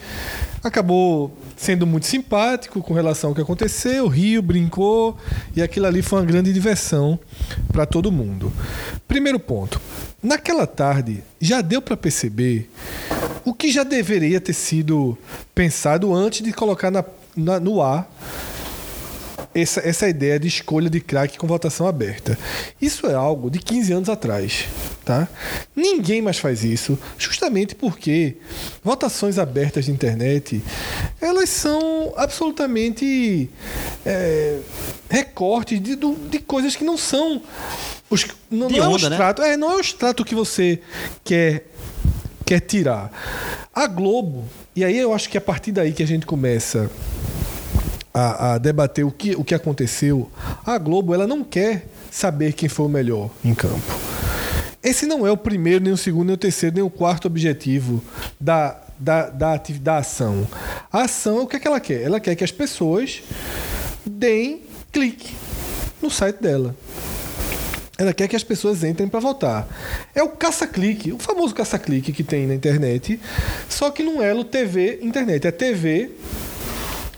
acabou 0.63 1.35
sendo 1.57 1.85
muito 1.85 2.07
simpático 2.07 2.81
com 2.81 2.93
relação 2.93 3.29
ao 3.31 3.35
que 3.35 3.41
aconteceu, 3.41 4.07
riu, 4.07 4.41
brincou, 4.41 5.17
e 5.55 5.61
aquilo 5.61 5.85
ali 5.85 6.01
foi 6.01 6.19
uma 6.19 6.25
grande 6.25 6.53
diversão 6.53 7.19
para 7.71 7.85
todo 7.85 8.11
mundo. 8.11 8.51
Primeiro 9.07 9.39
ponto. 9.39 9.79
Naquela 10.21 10.65
tarde, 10.65 11.23
já 11.39 11.59
deu 11.61 11.81
para 11.81 11.97
perceber 11.97 12.69
o 13.43 13.53
que 13.53 13.71
já 13.71 13.83
deveria 13.83 14.39
ter 14.39 14.53
sido 14.53 15.17
pensado 15.53 16.13
antes 16.13 16.41
de 16.41 16.53
colocar 16.53 16.89
na, 16.89 17.03
na- 17.35 17.59
no 17.59 17.81
ar 17.81 18.09
essa, 19.53 19.81
essa 19.81 20.07
ideia 20.07 20.39
de 20.39 20.47
escolha 20.47 20.89
de 20.89 20.99
craque 20.99 21.37
com 21.37 21.47
votação 21.47 21.87
aberta. 21.87 22.37
Isso 22.81 23.07
é 23.07 23.13
algo 23.13 23.49
de 23.49 23.59
15 23.59 23.93
anos 23.93 24.09
atrás. 24.09 24.65
Tá? 25.05 25.27
Ninguém 25.75 26.21
mais 26.21 26.37
faz 26.37 26.63
isso, 26.63 26.97
justamente 27.17 27.75
porque 27.75 28.37
votações 28.81 29.37
abertas 29.37 29.85
de 29.85 29.91
internet 29.91 30.63
elas 31.19 31.49
são 31.49 32.13
absolutamente 32.15 33.49
é, 34.05 34.59
recortes 35.09 35.81
de, 35.81 35.97
de 35.97 36.39
coisas 36.39 36.77
que 36.77 36.85
não 36.85 36.97
são 36.97 37.41
os, 38.09 38.25
não, 38.49 38.69
não 38.69 38.77
é 38.77 38.87
o 38.87 38.91
onda, 38.91 39.09
né? 39.09 39.15
extrato, 39.15 39.41
é, 39.41 39.57
não 39.57 39.71
é 39.71 39.75
o 39.75 39.79
extrato 39.81 40.23
que 40.23 40.33
você 40.33 40.79
quer 41.23 41.65
quer 42.45 42.59
tirar. 42.59 43.11
A 43.73 43.87
Globo, 43.87 44.45
e 44.75 44.83
aí 44.83 44.97
eu 44.97 45.13
acho 45.13 45.29
que 45.29 45.37
é 45.37 45.39
a 45.39 45.41
partir 45.41 45.71
daí 45.71 45.91
que 45.93 46.03
a 46.03 46.07
gente 46.07 46.25
começa 46.25 46.89
a, 48.13 48.53
a 48.53 48.57
debater 48.57 49.05
o 49.05 49.11
que, 49.11 49.35
o 49.35 49.43
que 49.43 49.55
aconteceu, 49.55 50.29
a 50.65 50.77
Globo 50.77 51.13
ela 51.13 51.25
não 51.25 51.43
quer 51.43 51.87
saber 52.11 52.53
quem 52.53 52.69
foi 52.69 52.85
o 52.85 52.89
melhor 52.89 53.29
em 53.43 53.55
campo. 53.55 53.81
Esse 54.83 55.05
não 55.05 55.25
é 55.25 55.31
o 55.31 55.37
primeiro, 55.37 55.83
nem 55.83 55.93
o 55.93 55.97
segundo, 55.97 56.27
nem 56.27 56.35
o 56.35 56.37
terceiro, 56.37 56.75
nem 56.75 56.83
o 56.83 56.89
quarto 56.89 57.25
objetivo 57.25 58.03
da, 58.39 58.81
da, 58.99 59.29
da, 59.29 59.57
da 59.57 59.97
ação. 59.97 60.47
A 60.91 61.03
ação, 61.03 61.43
o 61.43 61.47
que, 61.47 61.55
é 61.55 61.59
que 61.59 61.67
ela 61.67 61.79
quer? 61.79 62.01
Ela 62.01 62.19
quer 62.19 62.35
que 62.35 62.43
as 62.43 62.51
pessoas 62.51 63.23
deem 64.05 64.61
clique 64.91 65.33
no 66.01 66.11
site 66.11 66.41
dela. 66.41 66.75
Ela 67.97 68.13
quer 68.13 68.27
que 68.27 68.35
as 68.35 68.43
pessoas 68.43 68.83
entrem 68.83 69.07
para 69.07 69.19
votar. 69.19 69.67
É 70.13 70.21
o 70.21 70.29
caça-clique, 70.29 71.13
o 71.13 71.19
famoso 71.19 71.55
caça-clique 71.55 72.11
que 72.11 72.23
tem 72.23 72.45
na 72.45 72.55
internet, 72.55 73.19
só 73.69 73.89
que 73.89 74.03
não 74.03 74.21
é 74.21 74.29
Elo 74.29 74.43
TV 74.43 74.99
internet, 75.01 75.47
é 75.47 75.51
TV 75.51 76.11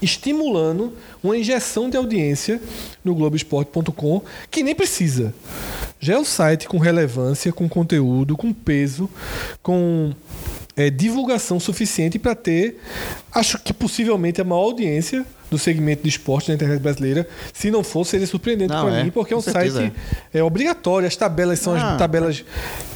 estimulando 0.06 0.94
uma 1.22 1.38
injeção 1.38 1.90
de 1.90 1.98
audiência 1.98 2.62
no 3.04 3.14
Globoesporte.com 3.16 4.22
que 4.50 4.64
nem 4.64 4.76
precisa. 4.76 5.34
Já 6.00 6.14
é 6.14 6.18
o 6.18 6.24
site 6.24 6.68
com 6.68 6.78
relevância, 6.78 7.52
com 7.52 7.68
conteúdo, 7.68 8.38
com 8.38 8.54
peso, 8.54 9.10
com 9.64 10.14
é, 10.78 10.90
divulgação 10.90 11.60
suficiente 11.60 12.20
para 12.20 12.36
ter, 12.36 12.78
acho 13.34 13.58
que 13.60 13.74
possivelmente 13.74 14.42
a 14.42 14.44
maior 14.44 14.64
audiência 14.64 15.26
do 15.50 15.58
segmento 15.60 16.04
de 16.04 16.10
esporte 16.10 16.50
na 16.50 16.56
internet 16.56 16.82
brasileira. 16.82 17.28
Se 17.54 17.70
não 17.72 17.84
for, 17.84 18.04
seria 18.06 18.26
surpreendente 18.28 18.74
para 18.74 19.00
é, 19.00 19.04
mim, 19.04 19.12
porque 19.12 19.34
é 19.34 19.38
um 19.38 19.42
certeza 19.42 19.80
site 19.82 19.94
é. 20.34 20.44
obrigatório. 20.44 21.08
As 21.08 21.16
tabelas 21.16 21.60
são 21.60 21.76
Ah. 21.76 21.92
as 21.94 21.98
tabelas 21.98 22.44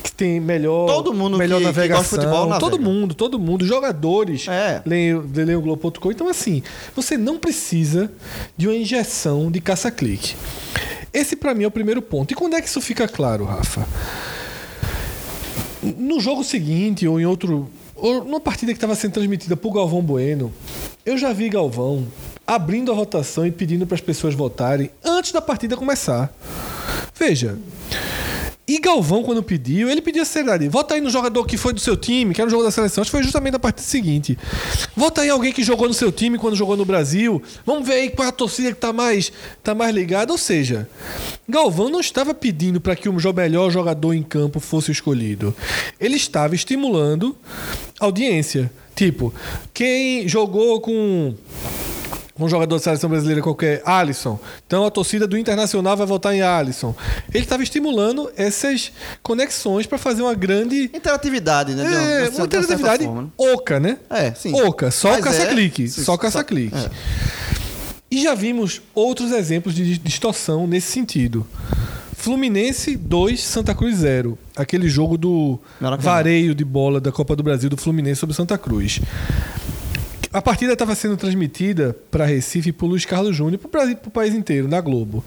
que 0.04 0.12
tem 0.12 0.40
melhor, 0.40 0.88
Todo 0.88 1.14
mundo 1.14 1.38
melhor 1.38 1.58
que- 1.58 1.62
que 1.62 1.68
navegação. 1.68 2.04
futebol 2.04 2.48
navega. 2.50 2.60
todo 2.60 2.80
mundo, 2.82 3.14
todo 3.14 3.40
mundo. 3.40 3.66
Jogadores 3.66 4.48
É. 4.48 4.82
leem, 4.86 5.22
leem 5.34 5.56
o 5.56 5.62
Globo.com. 5.62 6.12
Então, 6.12 6.28
assim, 6.28 6.62
você 6.96 7.16
não 7.18 7.38
precisa 7.38 8.12
de 8.58 8.68
uma 8.68 8.76
injeção 8.76 9.50
de 9.52 9.62
caça-clique. 9.62 10.36
Esse, 11.14 11.36
para 11.36 11.54
mim, 11.54 11.64
é 11.64 11.68
o 11.68 11.72
primeiro 11.72 12.02
ponto. 12.02 12.32
E 12.32 12.36
quando 12.36 12.56
é 12.56 12.62
que 12.62 12.68
isso 12.68 12.82
fica 12.82 13.08
claro, 13.08 13.46
Rafa? 13.46 13.88
No 15.82 16.20
jogo 16.20 16.44
seguinte, 16.44 17.08
ou 17.08 17.20
em 17.20 17.26
outro. 17.26 17.70
Ou 17.96 18.24
numa 18.24 18.40
partida 18.40 18.72
que 18.72 18.78
estava 18.78 18.96
sendo 18.96 19.14
transmitida 19.14 19.58
por 19.58 19.74
Galvão 19.74 20.02
Bueno, 20.02 20.54
eu 21.06 21.18
já 21.18 21.34
vi 21.34 21.50
Galvão 21.50 22.08
abrindo 22.48 22.92
a 22.92 22.96
votação 22.96 23.46
e 23.46 23.52
pedindo 23.52 23.86
para 23.86 23.96
as 23.96 24.02
pessoas 24.02 24.34
votarem 24.34 24.90
antes 25.04 25.32
da 25.32 25.42
partida 25.42 25.78
começar. 25.78 26.34
Veja. 27.14 27.58
E 28.70 28.78
Galvão, 28.78 29.24
quando 29.24 29.42
pediu, 29.42 29.90
ele 29.90 30.00
pediu 30.00 30.22
a 30.22 30.26
seriedade. 30.26 30.68
Vota 30.68 30.94
aí 30.94 31.02
no 31.02 31.10
jogador 31.10 31.44
que 31.44 31.58
foi 31.58 31.74
do 31.74 31.80
seu 31.80 31.98
time, 31.98 32.36
que 32.36 32.40
era 32.40 32.48
o 32.48 32.52
jogo 32.52 32.62
da 32.64 32.70
seleção. 32.70 33.02
Acho 33.02 33.10
que 33.10 33.18
foi 33.18 33.24
justamente 33.24 33.54
na 33.54 33.58
partida 33.58 33.82
seguinte. 33.82 34.38
Vota 34.96 35.22
aí 35.22 35.30
alguém 35.30 35.52
que 35.52 35.64
jogou 35.64 35.88
no 35.88 35.94
seu 35.96 36.12
time 36.12 36.38
quando 36.38 36.56
jogou 36.56 36.78
no 36.78 36.86
Brasil. 36.86 37.42
Vamos 37.66 37.88
ver 37.88 37.94
aí 37.96 38.10
qual 38.12 38.28
é 38.28 38.30
a 38.30 38.32
torcida 38.32 38.72
que 38.72 38.80
tá 38.80 38.94
mais, 38.94 39.34
tá 39.64 39.74
mais 39.74 39.92
ligada. 39.92 40.32
Ou 40.32 40.38
seja, 40.38 40.88
Galvão 41.48 41.90
não 41.90 42.00
estava 42.00 42.32
pedindo 42.32 42.80
para 42.80 42.96
que 42.96 43.10
o 43.10 43.34
melhor 43.34 43.72
jogador 43.72 44.14
em 44.14 44.22
campo 44.22 44.60
fosse 44.60 44.92
escolhido. 44.92 45.52
Ele 46.00 46.18
estava 46.18 46.54
estimulando 46.54 47.36
audiência. 48.00 48.72
Tipo, 48.94 49.34
quem 49.74 50.28
jogou 50.28 50.80
com 50.80 51.34
um 52.46 52.50
jogador 52.50 52.76
da 52.76 52.82
seleção 52.82 53.10
brasileira 53.10 53.42
qualquer, 53.42 53.82
Alisson. 53.86 54.40
Então 54.66 54.86
a 54.86 54.92
torcida 54.92 55.28
do 55.28 55.38
Internacional 55.38 55.96
vai 55.98 56.06
votar 56.08 56.34
em 56.34 56.42
Alisson. 56.42 56.96
Ele 57.34 57.44
estava 57.44 57.64
estimulando 57.64 58.32
essas 58.36 58.92
conexões 59.22 59.86
para 59.86 59.98
fazer 59.98 60.22
uma 60.22 60.34
grande. 60.34 60.84
Interatividade, 60.94 61.76
né? 61.76 61.84
É, 61.84 62.30
uma 62.30 62.38
uma 62.40 62.46
interatividade 62.46 63.04
forma, 63.04 63.22
né? 63.24 63.28
oca, 63.38 63.80
né? 63.80 63.98
É, 64.10 64.32
sim. 64.34 64.54
Oca, 64.62 64.92
só 64.92 65.12
Mas 65.12 65.24
caça-clique. 65.24 65.86
é- 65.86 65.88
só 65.88 66.18
caça-clique. 66.18 66.76
É. 66.78 66.90
E 68.12 68.24
já 68.24 68.34
vimos 68.34 68.82
outros 68.96 69.32
exemplos 69.32 69.76
de 69.76 69.98
distorção 70.00 70.66
nesse 70.66 70.92
sentido. 70.92 71.46
Fluminense 72.16 72.98
2, 72.98 73.42
Santa 73.42 73.74
Cruz 73.74 73.98
0. 73.98 74.38
Aquele 74.56 74.90
jogo 74.90 75.18
do 75.18 75.58
Maracanã. 75.80 76.04
vareio 76.04 76.54
de 76.54 76.66
bola 76.66 77.00
da 77.00 77.12
Copa 77.14 77.34
do 77.36 77.42
Brasil 77.44 77.70
do 77.70 77.78
Fluminense 77.78 78.20
sobre 78.20 78.36
Santa 78.36 78.58
Cruz. 78.58 79.00
A 80.32 80.44
partida 80.44 80.74
estava 80.74 80.94
sendo 80.94 81.18
transmitida 81.18 81.96
para 82.12 82.24
Recife 82.24 82.72
por 82.72 82.86
Luiz 82.86 83.04
Carlos 83.04 83.36
Júnior, 83.36 83.60
para 83.60 83.92
o 84.06 84.12
país 84.12 84.36
inteiro, 84.36 84.68
na 84.68 84.80
Globo. 84.80 85.24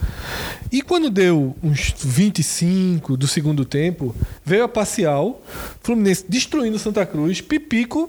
E 0.71 0.81
quando 0.81 1.11
deu 1.11 1.57
uns 1.61 1.93
25 1.99 3.17
do 3.17 3.27
segundo 3.27 3.65
tempo, 3.65 4.15
veio 4.45 4.63
a 4.63 4.69
parcial, 4.69 5.43
Fluminense 5.83 6.25
destruindo 6.29 6.79
Santa 6.79 7.05
Cruz, 7.05 7.41
Pipico. 7.41 8.09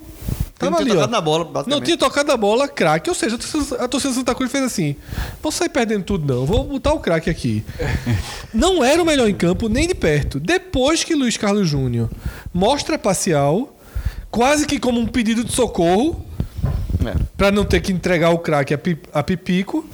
Tava 0.56 0.70
não 0.70 0.78
tinha 0.78 0.92
ali, 0.92 0.92
ó. 0.92 0.94
tocado 0.94 1.12
na 1.12 1.20
bola, 1.20 1.64
Não 1.66 1.80
tinha 1.80 1.98
tocado 1.98 2.30
a 2.30 2.36
bola, 2.36 2.68
craque. 2.68 3.10
Ou 3.10 3.14
seja, 3.16 3.34
a 3.34 3.38
torcida, 3.38 3.84
a 3.84 3.88
torcida 3.88 4.12
do 4.12 4.16
Santa 4.16 4.34
Cruz 4.36 4.52
fez 4.52 4.62
assim: 4.62 4.94
vou 5.42 5.50
sair 5.50 5.68
perdendo 5.68 6.04
tudo, 6.04 6.32
não. 6.32 6.46
Vou 6.46 6.62
botar 6.62 6.92
o 6.92 7.00
craque 7.00 7.28
aqui. 7.28 7.64
não 8.54 8.84
era 8.84 9.02
o 9.02 9.04
melhor 9.04 9.28
em 9.28 9.34
campo, 9.34 9.68
nem 9.68 9.88
de 9.88 9.96
perto. 9.96 10.38
Depois 10.38 11.02
que 11.02 11.16
Luiz 11.16 11.36
Carlos 11.36 11.68
Júnior 11.68 12.08
mostra 12.52 12.94
a 12.94 12.98
parcial, 12.98 13.76
quase 14.30 14.64
que 14.64 14.78
como 14.78 15.00
um 15.00 15.06
pedido 15.06 15.42
de 15.42 15.52
socorro, 15.52 16.24
É. 17.06 17.14
para 17.36 17.50
não 17.50 17.64
ter 17.64 17.80
que 17.80 17.92
entregar 17.92 18.30
o 18.30 18.38
craque 18.38 18.74
a, 18.74 18.78
a 19.12 19.22
Pipico, 19.22 19.84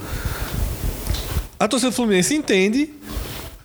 a 1.58 1.68
torcida 1.68 1.90
do 1.90 1.94
Fluminense 1.94 2.34
entende 2.34 2.90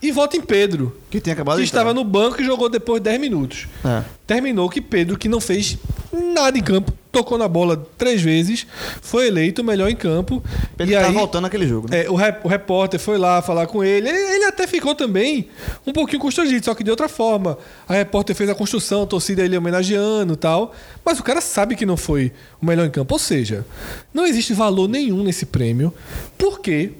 e 0.02 0.12
vota 0.12 0.36
em 0.36 0.40
Pedro, 0.40 0.96
Que 1.10 1.20
tinha 1.20 1.32
acabado 1.32 1.56
que 1.56 1.62
de 1.62 1.66
estava 1.66 1.94
no 1.94 2.04
banco 2.04 2.40
e 2.40 2.44
jogou 2.44 2.68
depois 2.68 3.00
de 3.00 3.04
10 3.10 3.20
minutos. 3.20 3.66
É. 3.84 4.02
Terminou 4.26 4.68
que 4.68 4.80
Pedro, 4.80 5.16
que 5.16 5.28
não 5.28 5.40
fez 5.40 5.78
nada 6.16 6.58
em 6.58 6.62
campo, 6.62 6.92
tocou 7.12 7.38
na 7.38 7.48
bola 7.48 7.86
três 7.96 8.20
vezes, 8.20 8.66
foi 9.00 9.28
eleito 9.28 9.62
o 9.62 9.64
melhor 9.64 9.88
em 9.88 9.96
campo. 9.96 10.42
Pedro 10.76 10.92
e 10.92 10.96
tava 10.96 11.08
aí, 11.08 11.14
voltando 11.14 11.42
naquele 11.44 11.66
jogo, 11.66 11.88
né? 11.90 12.04
é, 12.04 12.10
o, 12.10 12.14
rep- 12.14 12.44
o 12.44 12.48
repórter 12.48 13.00
foi 13.00 13.16
lá 13.16 13.40
falar 13.40 13.66
com 13.66 13.82
ele. 13.82 14.08
ele. 14.08 14.18
ele 14.18 14.44
até 14.44 14.66
ficou 14.66 14.94
também 14.94 15.48
um 15.86 15.92
pouquinho 15.92 16.20
constrangido, 16.20 16.64
só 16.64 16.74
que 16.74 16.84
de 16.84 16.90
outra 16.90 17.08
forma. 17.08 17.56
A 17.88 17.94
repórter 17.94 18.34
fez 18.36 18.50
a 18.50 18.54
construção, 18.54 19.02
a 19.02 19.06
torcida 19.06 19.42
ele 19.42 19.56
homenageando 19.56 20.34
e 20.34 20.36
tal. 20.36 20.74
Mas 21.04 21.18
o 21.18 21.22
cara 21.22 21.40
sabe 21.40 21.74
que 21.76 21.86
não 21.86 21.96
foi 21.96 22.32
o 22.60 22.66
melhor 22.66 22.86
em 22.86 22.90
campo. 22.90 23.14
Ou 23.14 23.18
seja, 23.18 23.64
não 24.12 24.26
existe 24.26 24.52
valor 24.52 24.88
nenhum 24.88 25.22
nesse 25.22 25.46
prêmio, 25.46 25.94
porque 26.36 26.90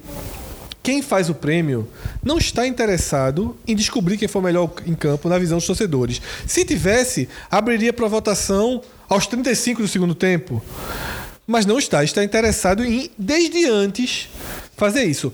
quem 0.81 1.01
faz 1.01 1.29
o 1.29 1.33
prêmio 1.35 1.85
não 2.23 2.37
está 2.37 2.65
interessado 2.65 3.57
em 3.67 3.75
descobrir 3.75 4.17
quem 4.17 4.27
foi 4.27 4.41
o 4.41 4.45
melhor 4.45 4.71
em 4.85 4.95
campo 4.95 5.27
na 5.27 5.37
visão 5.37 5.57
dos 5.57 5.67
torcedores. 5.67 6.21
Se 6.45 6.63
tivesse, 6.63 7.27
abriria 7.51 7.91
para 7.91 8.07
votação 8.07 8.81
aos 9.07 9.27
35 9.27 9.81
do 9.81 9.87
segundo 9.87 10.15
tempo. 10.15 10.63
Mas 11.45 11.65
não 11.65 11.79
está, 11.79 12.03
está 12.03 12.23
interessado 12.23 12.83
em, 12.83 13.09
desde 13.17 13.65
antes, 13.65 14.29
fazer 14.75 15.05
isso. 15.05 15.31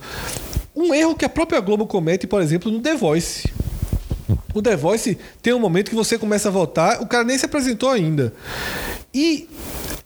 Um 0.74 0.94
erro 0.94 1.14
que 1.14 1.24
a 1.24 1.28
própria 1.28 1.60
Globo 1.60 1.86
comete, 1.86 2.26
por 2.26 2.40
exemplo, 2.40 2.70
no 2.70 2.80
The 2.80 2.94
Voice. 2.94 3.52
O 4.54 4.62
The 4.62 4.76
Voice 4.76 5.18
tem 5.42 5.52
um 5.52 5.58
momento 5.58 5.90
que 5.90 5.96
você 5.96 6.16
começa 6.16 6.48
a 6.48 6.52
votar, 6.52 7.02
o 7.02 7.06
cara 7.06 7.24
nem 7.24 7.36
se 7.36 7.44
apresentou 7.44 7.90
ainda. 7.90 8.32
E 9.12 9.48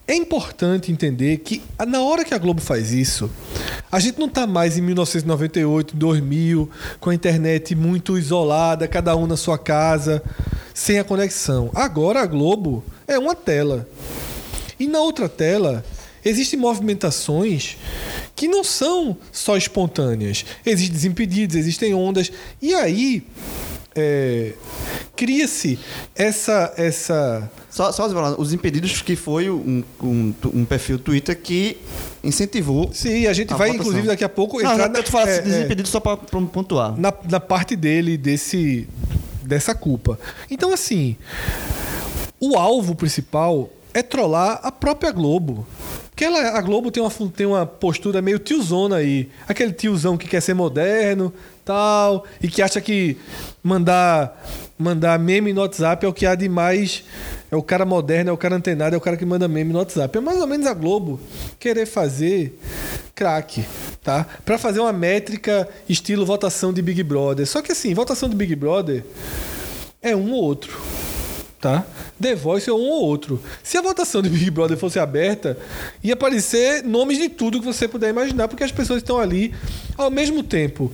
é 0.09 0.15
importante 0.15 0.91
entender 0.91 1.37
que 1.37 1.61
na 1.87 2.01
hora 2.01 2.25
que 2.25 2.33
a 2.33 2.37
Globo 2.39 2.59
faz 2.59 2.91
isso, 2.91 3.29
a 3.91 3.99
gente 3.99 4.17
não 4.17 4.25
está 4.25 4.47
mais 4.47 4.75
em 4.75 4.81
1998, 4.81 5.95
2000, 5.95 6.67
com 6.99 7.11
a 7.11 7.13
internet 7.13 7.75
muito 7.75 8.17
isolada, 8.17 8.87
cada 8.87 9.15
um 9.15 9.27
na 9.27 9.37
sua 9.37 9.55
casa, 9.55 10.23
sem 10.73 10.97
a 10.97 11.03
conexão. 11.03 11.69
Agora 11.75 12.21
a 12.21 12.25
Globo 12.25 12.83
é 13.07 13.19
uma 13.19 13.35
tela. 13.35 13.87
E 14.79 14.87
na 14.87 14.99
outra 14.99 15.29
tela 15.29 15.85
existem 16.25 16.57
movimentações 16.57 17.77
que 18.35 18.47
não 18.47 18.63
são 18.63 19.15
só 19.31 19.55
espontâneas. 19.55 20.43
Existem 20.65 20.95
desimpedidos, 20.95 21.55
existem 21.55 21.93
ondas. 21.93 22.31
E 22.59 22.73
aí 22.73 23.27
é, 23.95 24.53
cria-se 25.15 25.79
essa, 26.15 26.73
essa 26.77 27.49
Só, 27.69 27.91
só 27.91 28.09
falar, 28.09 28.39
os 28.39 28.53
impedidos 28.53 29.01
que 29.01 29.15
foi 29.15 29.49
um, 29.49 29.83
um, 30.01 30.33
um 30.53 30.65
perfil 30.65 30.99
Twitter 30.99 31.37
que 31.39 31.77
incentivou. 32.23 32.89
Sim, 32.93 33.27
a 33.27 33.33
gente 33.33 33.53
A 33.53 33.57
vai, 33.57 33.69
votação. 33.69 33.87
inclusive, 33.87 34.07
daqui 34.07 34.23
a 34.23 34.29
pouco 34.29 34.61
Não, 34.61 34.71
entrar 34.71 34.89
não, 34.89 34.95
eu 34.95 35.03
tô 35.03 35.11
falando 35.11 35.29
é, 35.29 35.41
desses 35.41 35.53
é, 35.55 35.65
impedidos 35.65 35.91
só 35.91 35.99
para 35.99 36.17
pontuar. 36.17 36.97
na, 36.97 37.13
na 37.29 37.39
parte 37.39 37.75
dele 37.75 38.17
desse 38.17 38.87
dessa 39.43 39.73
culpa. 39.73 40.19
Então, 40.49 40.71
assim, 40.71 41.17
o 42.39 42.55
alvo 42.55 42.93
principal 42.93 43.69
é 43.93 44.03
trollar 44.03 44.59
a 44.63 44.71
própria 44.71 45.11
Globo. 45.11 45.67
Porque 46.09 46.23
ela, 46.23 46.57
a 46.57 46.61
Globo 46.61 46.91
tem 46.91 47.01
uma, 47.01 47.11
tem 47.35 47.45
uma 47.47 47.65
postura 47.65 48.21
meio 48.21 48.37
tiozona 48.37 48.97
aí. 48.97 49.29
Aquele 49.47 49.71
tiozão 49.71 50.17
que 50.17 50.27
quer 50.27 50.41
ser 50.41 50.53
moderno, 50.53 51.33
tal, 51.65 52.25
e 52.41 52.47
que 52.47 52.61
acha 52.61 52.79
que 52.81 53.17
mandar, 53.63 54.41
mandar 54.77 55.19
meme 55.19 55.53
no 55.53 55.61
WhatsApp 55.61 56.05
é 56.05 56.09
o 56.09 56.13
que 56.13 56.25
há 56.25 56.35
de 56.35 56.49
mais. 56.49 57.03
É 57.51 57.55
o 57.55 57.63
cara 57.63 57.85
moderno, 57.85 58.29
é 58.29 58.33
o 58.33 58.37
cara 58.37 58.55
antenado, 58.55 58.95
é 58.95 58.97
o 58.97 59.01
cara 59.01 59.17
que 59.17 59.25
manda 59.25 59.47
meme 59.47 59.73
no 59.73 59.79
WhatsApp. 59.79 60.17
É 60.17 60.21
mais 60.21 60.39
ou 60.39 60.47
menos 60.47 60.67
a 60.67 60.73
Globo 60.73 61.19
querer 61.59 61.85
fazer 61.85 62.59
craque, 63.15 63.65
tá? 64.03 64.25
Para 64.45 64.57
fazer 64.57 64.79
uma 64.79 64.93
métrica 64.93 65.67
estilo 65.87 66.25
votação 66.25 66.71
de 66.71 66.81
Big 66.81 67.01
Brother. 67.03 67.47
Só 67.47 67.61
que 67.61 67.71
assim, 67.71 67.93
votação 67.93 68.29
de 68.29 68.35
Big 68.35 68.55
Brother 68.55 69.03
é 70.01 70.15
um 70.15 70.31
ou 70.31 70.43
outro 70.43 70.79
tá? 71.59 71.85
The 72.19 72.35
Voice 72.35 72.69
é 72.69 72.73
um 72.73 72.77
ou 72.77 73.03
outro. 73.03 73.41
Se 73.61 73.77
a 73.77 73.81
votação 73.81 74.21
de 74.21 74.29
Big 74.29 74.49
Brother 74.49 74.77
fosse 74.77 74.97
aberta, 74.97 75.57
ia 76.03 76.13
aparecer 76.13 76.83
nomes 76.83 77.17
de 77.17 77.29
tudo 77.29 77.59
que 77.59 77.65
você 77.65 77.87
puder 77.87 78.09
imaginar, 78.09 78.47
porque 78.47 78.63
as 78.63 78.71
pessoas 78.71 79.01
estão 79.01 79.19
ali 79.19 79.53
ao 79.97 80.09
mesmo 80.09 80.41
tempo 80.41 80.91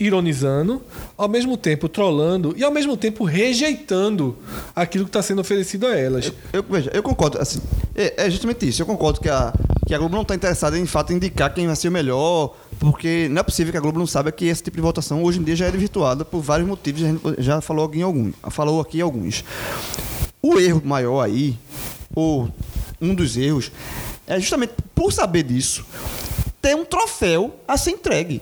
ironizando, 0.00 0.82
ao 1.16 1.28
mesmo 1.28 1.58
tempo 1.58 1.86
trollando 1.86 2.54
e 2.56 2.64
ao 2.64 2.72
mesmo 2.72 2.96
tempo 2.96 3.22
rejeitando 3.22 4.34
aquilo 4.74 5.04
que 5.04 5.10
está 5.10 5.22
sendo 5.22 5.42
oferecido 5.42 5.86
a 5.86 5.94
elas. 5.94 6.32
Eu, 6.52 6.64
veja, 6.68 6.90
eu 6.94 7.02
concordo. 7.02 7.38
Assim, 7.38 7.60
é, 7.94 8.24
é 8.24 8.30
justamente 8.30 8.66
isso. 8.66 8.80
Eu 8.80 8.86
concordo 8.86 9.20
que 9.20 9.28
a, 9.28 9.52
que 9.86 9.94
a 9.94 9.98
Globo 9.98 10.14
não 10.14 10.22
está 10.22 10.34
interessada 10.34 10.78
em 10.78 10.86
fato 10.86 11.12
em 11.12 11.16
indicar 11.16 11.52
quem 11.52 11.66
vai 11.66 11.76
ser 11.76 11.88
o 11.88 11.92
melhor, 11.92 12.56
porque 12.78 13.28
não 13.28 13.40
é 13.40 13.42
possível 13.42 13.70
que 13.70 13.76
a 13.76 13.80
Globo 13.80 13.98
não 13.98 14.06
saiba 14.06 14.32
que 14.32 14.46
esse 14.46 14.62
tipo 14.62 14.78
de 14.78 14.82
votação 14.82 15.22
hoje 15.22 15.38
em 15.38 15.42
dia 15.42 15.54
já 15.54 15.66
é 15.66 15.70
virtuada 15.70 16.24
por 16.24 16.40
vários 16.40 16.66
motivos. 16.66 17.02
Gente 17.02 17.20
já 17.38 17.60
falou 17.60 17.84
aqui 17.84 17.98
em 17.98 18.02
alguns. 18.02 18.34
Falou 18.48 18.80
aqui 18.80 19.02
alguns. 19.02 19.44
O 20.42 20.58
erro 20.58 20.80
maior 20.82 21.20
aí, 21.20 21.58
ou 22.14 22.48
um 22.98 23.14
dos 23.14 23.36
erros, 23.36 23.70
é 24.26 24.40
justamente 24.40 24.72
por 24.94 25.12
saber 25.12 25.42
disso, 25.42 25.84
ter 26.62 26.74
um 26.74 26.86
troféu 26.86 27.54
a 27.68 27.76
ser 27.76 27.90
entregue. 27.90 28.40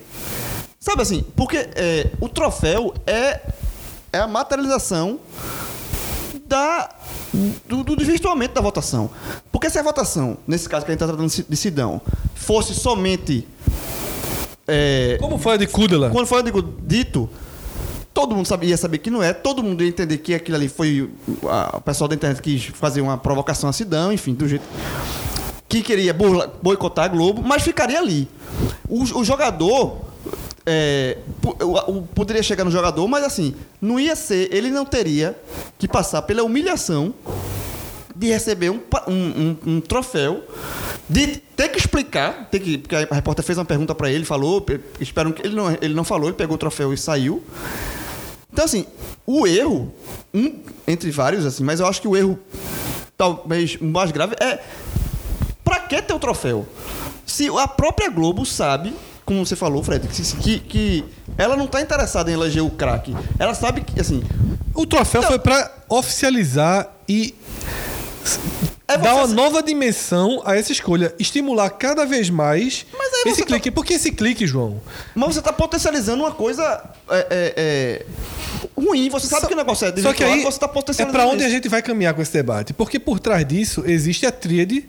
Sabe 0.88 1.02
assim, 1.02 1.22
porque 1.36 1.68
é, 1.74 2.06
o 2.18 2.30
troféu 2.30 2.94
é, 3.06 3.40
é 4.10 4.18
a 4.20 4.26
materialização 4.26 5.20
da, 6.46 6.88
do, 7.66 7.84
do 7.84 7.94
desvirtuamento 7.94 8.54
da 8.54 8.62
votação. 8.62 9.10
Porque 9.52 9.68
se 9.68 9.78
a 9.78 9.82
votação, 9.82 10.38
nesse 10.46 10.66
caso 10.66 10.86
que 10.86 10.90
a 10.90 10.94
gente 10.94 11.02
está 11.02 11.14
tratando 11.14 11.46
de 11.46 11.56
Sidão, 11.56 12.00
fosse 12.34 12.74
somente. 12.74 13.46
é, 14.66 15.18
Como 15.20 15.36
foi 15.36 15.54
a 15.54 15.56
de 15.58 15.66
Kudela? 15.66 16.08
quando 16.08 16.26
foi 16.26 16.42
digo, 16.42 16.62
dito, 16.62 17.28
todo 18.14 18.34
mundo 18.34 18.46
sabia, 18.46 18.70
ia 18.70 18.76
saber 18.78 18.96
que 18.96 19.10
não 19.10 19.22
é, 19.22 19.34
todo 19.34 19.62
mundo 19.62 19.82
ia 19.82 19.90
entender 19.90 20.16
que 20.16 20.34
aquilo 20.34 20.56
ali 20.56 20.70
foi. 20.70 21.10
a- 21.44 21.76
O 21.76 21.80
pessoal 21.82 22.08
da 22.08 22.14
internet 22.14 22.40
quis 22.40 22.64
fazer 22.64 23.02
uma 23.02 23.18
provocação 23.18 23.68
a 23.68 23.74
Sidão, 23.74 24.10
enfim, 24.10 24.32
do 24.32 24.48
jeito. 24.48 24.64
Que 25.68 25.82
queria 25.82 26.14
burla- 26.14 26.50
boicotar 26.62 27.04
a 27.04 27.08
Globo, 27.08 27.42
mas 27.42 27.62
ficaria 27.62 27.98
ali. 27.98 28.26
O, 28.88 29.02
o 29.02 29.22
jogador. 29.22 30.07
É, 30.66 31.18
poderia 32.14 32.42
chegar 32.42 32.64
no 32.64 32.70
jogador, 32.70 33.06
mas 33.08 33.24
assim, 33.24 33.54
não 33.80 33.98
ia 33.98 34.14
ser. 34.16 34.52
Ele 34.54 34.70
não 34.70 34.84
teria 34.84 35.36
que 35.78 35.88
passar 35.88 36.22
pela 36.22 36.42
humilhação 36.42 37.14
de 38.14 38.26
receber 38.28 38.70
um, 38.70 38.80
um, 39.06 39.12
um- 39.14 39.56
um 39.76 39.80
troféu, 39.80 40.42
de 41.08 41.36
ter 41.56 41.68
que 41.68 41.78
explicar, 41.78 42.48
ter 42.50 42.58
que, 42.60 42.78
porque 42.78 42.96
a 42.96 43.14
repórter 43.14 43.44
fez 43.44 43.56
uma 43.56 43.64
pergunta 43.64 43.94
para 43.94 44.10
ele, 44.10 44.24
falou, 44.24 44.60
pe- 44.60 44.80
esperam 45.00 45.30
que 45.32 45.46
ele 45.46 45.54
não, 45.54 45.70
ele 45.80 45.94
não 45.94 46.02
falou, 46.04 46.28
ele 46.28 46.36
pegou 46.36 46.56
o 46.56 46.58
troféu 46.58 46.92
e 46.92 46.98
saiu. 46.98 47.42
Então 48.52 48.64
assim, 48.64 48.86
o 49.24 49.46
erro, 49.46 49.94
um 50.34 50.58
entre 50.86 51.10
vários 51.12 51.46
assim, 51.46 51.62
mas 51.62 51.78
eu 51.80 51.86
acho 51.86 52.00
que 52.02 52.08
o 52.08 52.16
erro 52.16 52.36
talvez 53.16 53.76
mais 53.80 54.10
grave 54.10 54.34
é 54.40 54.58
Pra 55.62 55.80
que 55.80 56.00
ter 56.02 56.14
o 56.14 56.18
troféu? 56.18 56.66
Se 57.26 57.46
a 57.56 57.68
própria 57.68 58.08
Globo 58.08 58.44
sabe, 58.46 58.94
como 59.28 59.44
você 59.44 59.54
falou, 59.54 59.82
Fred, 59.82 60.08
que, 60.08 60.22
que, 60.22 60.58
que 60.60 61.04
ela 61.36 61.54
não 61.54 61.66
tá 61.66 61.82
interessada 61.82 62.30
em 62.30 62.34
eleger 62.34 62.64
o 62.64 62.70
craque. 62.70 63.14
Ela 63.38 63.52
sabe 63.52 63.82
que, 63.82 64.00
assim, 64.00 64.22
O 64.74 64.86
troféu 64.86 65.20
Então- 65.20 65.28
foi 65.28 65.38
para 65.38 65.70
oficializar 65.86 66.88
e 67.06 67.34
É 68.86 68.96
dar 68.96 69.16
uma 69.16 69.26
nova 69.26 69.62
dimensão 69.62 70.40
a 70.46 70.56
essa 70.56 70.72
escolha, 70.72 71.14
estimular 71.18 71.68
cada 71.68 72.06
vez 72.06 72.30
mais 72.30 72.86
Esse 73.26 73.36
você 73.36 73.44
clique, 73.44 73.70
por 73.70 73.84
que 73.84 73.94
esse 73.94 74.12
clique, 74.12 74.46
João? 74.46 74.80
Mas 75.14 75.34
você 75.34 75.42
tá 75.42 75.52
potencializando 75.52 76.22
uma 76.22 76.32
coisa 76.32 76.82
é, 77.10 77.18
é, 77.18 77.26
é, 77.56 78.06
ruim. 78.74 79.10
Você 79.10 79.26
sabe 79.26 79.46
que 79.46 79.52
o 79.52 79.56
negócio 79.56 79.86
é 79.86 79.94
Só 80.00 80.14
que 80.14 80.24
aí 80.24 80.42
você 80.42 80.58
tá 80.58 80.64
é 80.64 80.68
potencializando 80.70 81.12
pra 81.12 81.26
onde 81.26 81.44
a 81.44 81.50
gente 81.50 81.68
vai 81.68 81.82
caminhar 81.82 82.14
com 82.14 82.22
esse 82.22 82.32
debate. 82.32 82.72
Porque 82.72 82.98
por 82.98 83.20
trás 83.20 83.46
disso 83.46 83.84
existe 83.86 84.24
a 84.24 84.32
tríade 84.32 84.88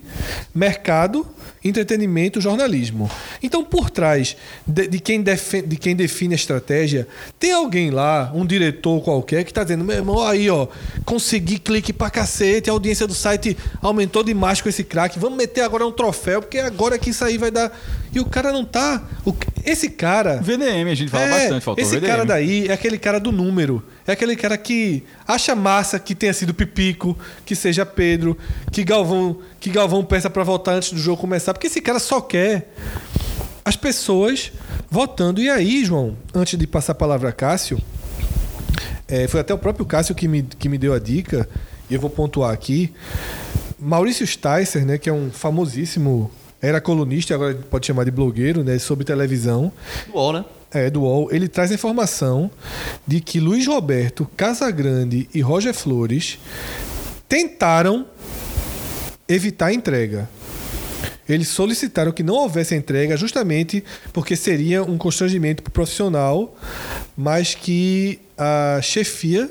mercado, 0.54 1.26
entretenimento, 1.62 2.40
jornalismo. 2.40 3.10
Então, 3.42 3.64
por 3.64 3.90
trás 3.90 4.36
de, 4.66 4.88
de 4.88 4.98
quem 5.00 5.20
defe- 5.22 5.62
de 5.62 5.76
quem 5.76 5.94
define 5.94 6.34
a 6.34 6.36
estratégia, 6.36 7.06
tem 7.38 7.52
alguém 7.52 7.90
lá, 7.90 8.32
um 8.34 8.46
diretor 8.46 9.00
qualquer, 9.02 9.44
que 9.44 9.52
tá 9.52 9.62
dizendo: 9.62 9.84
meu 9.84 9.96
irmão, 9.96 10.26
aí, 10.26 10.48
ó, 10.48 10.66
consegui 11.04 11.58
clique 11.58 11.92
pra 11.92 12.08
cacete, 12.10 12.70
a 12.70 12.72
audiência 12.72 13.06
do 13.06 13.14
site 13.14 13.56
aumentou 13.82 14.22
demais 14.22 14.60
com 14.60 14.68
esse 14.68 14.82
craque. 14.84 15.18
Vamos 15.18 15.36
meter 15.36 15.60
agora 15.62 15.86
um 15.86 15.92
troféu, 15.92 16.40
porque 16.40 16.58
agora 16.58 16.98
que 16.98 17.10
isso 17.10 17.24
aí 17.24 17.36
vai 17.36 17.50
dar. 17.50 17.70
E 18.12 18.18
o 18.18 18.24
cara 18.24 18.50
não 18.52 18.64
tá. 18.64 19.02
o- 19.24 19.32
esse 19.64 19.88
cara. 19.90 20.40
VDM, 20.42 20.90
a 20.90 20.94
gente 20.94 21.10
fala 21.10 21.24
É, 21.24 21.30
bastante, 21.30 21.62
faltou 21.64 21.82
esse 21.84 21.94
VDM. 21.94 22.10
cara 22.10 22.24
daí 22.24 22.66
é 22.68 22.72
aquele 22.72 22.98
cara 22.98 23.20
do 23.20 23.30
número. 23.30 23.82
É 24.06 24.12
aquele 24.12 24.34
cara 24.34 24.58
que 24.58 25.04
acha 25.28 25.54
massa 25.54 25.98
que 26.00 26.14
tenha 26.14 26.32
sido 26.32 26.52
Pipico, 26.52 27.16
que 27.46 27.54
seja 27.54 27.86
Pedro, 27.86 28.36
que 28.72 28.82
Galvão, 28.82 29.38
que 29.60 29.70
Galvão 29.70 30.04
peça 30.04 30.28
pra 30.28 30.42
votar 30.42 30.74
antes 30.74 30.92
do 30.92 30.98
jogo 30.98 31.20
começar, 31.20 31.54
porque 31.54 31.68
esse 31.68 31.80
cara 31.80 32.00
só 32.00 32.20
quer 32.20 32.72
as 33.64 33.76
pessoas 33.76 34.50
votando. 34.90 35.40
E 35.40 35.48
aí, 35.48 35.84
João, 35.84 36.16
antes 36.34 36.58
de 36.58 36.66
passar 36.66 36.92
a 36.92 36.96
palavra 36.96 37.28
a 37.28 37.32
Cássio, 37.32 37.78
é, 39.06 39.28
foi 39.28 39.40
até 39.40 39.54
o 39.54 39.58
próprio 39.58 39.84
Cássio 39.86 40.14
que 40.14 40.26
me, 40.26 40.42
que 40.42 40.68
me 40.68 40.78
deu 40.78 40.92
a 40.92 40.98
dica, 40.98 41.48
e 41.88 41.94
eu 41.94 42.00
vou 42.00 42.10
pontuar 42.10 42.52
aqui. 42.52 42.92
Maurício 43.78 44.26
Sticer, 44.26 44.84
né, 44.84 44.98
que 44.98 45.08
é 45.08 45.12
um 45.12 45.30
famosíssimo, 45.30 46.30
era 46.62 46.80
colunista, 46.80 47.34
agora 47.34 47.54
pode 47.54 47.86
chamar 47.86 48.04
de 48.04 48.10
blogueiro, 48.10 48.62
né, 48.62 48.78
sobre 48.78 49.04
televisão. 49.04 49.72
UOL, 50.12 50.32
né? 50.32 50.44
É, 50.72 50.88
do 50.88 51.02
UOL, 51.02 51.28
ele 51.32 51.48
traz 51.48 51.70
a 51.70 51.74
informação 51.74 52.50
de 53.06 53.20
que 53.20 53.40
Luiz 53.40 53.66
Roberto, 53.66 54.28
Casagrande 54.36 55.28
e 55.34 55.40
Roger 55.40 55.74
Flores 55.74 56.38
tentaram 57.28 58.06
evitar 59.28 59.66
a 59.66 59.72
entrega. 59.72 60.28
Eles 61.28 61.48
solicitaram 61.48 62.12
que 62.12 62.22
não 62.22 62.34
houvesse 62.34 62.74
entrega 62.74 63.16
justamente 63.16 63.84
porque 64.12 64.34
seria 64.34 64.82
um 64.82 64.98
constrangimento 64.98 65.62
para 65.62 65.70
o 65.70 65.72
profissional, 65.72 66.56
mas 67.16 67.54
que 67.54 68.18
a 68.36 68.80
chefia 68.82 69.48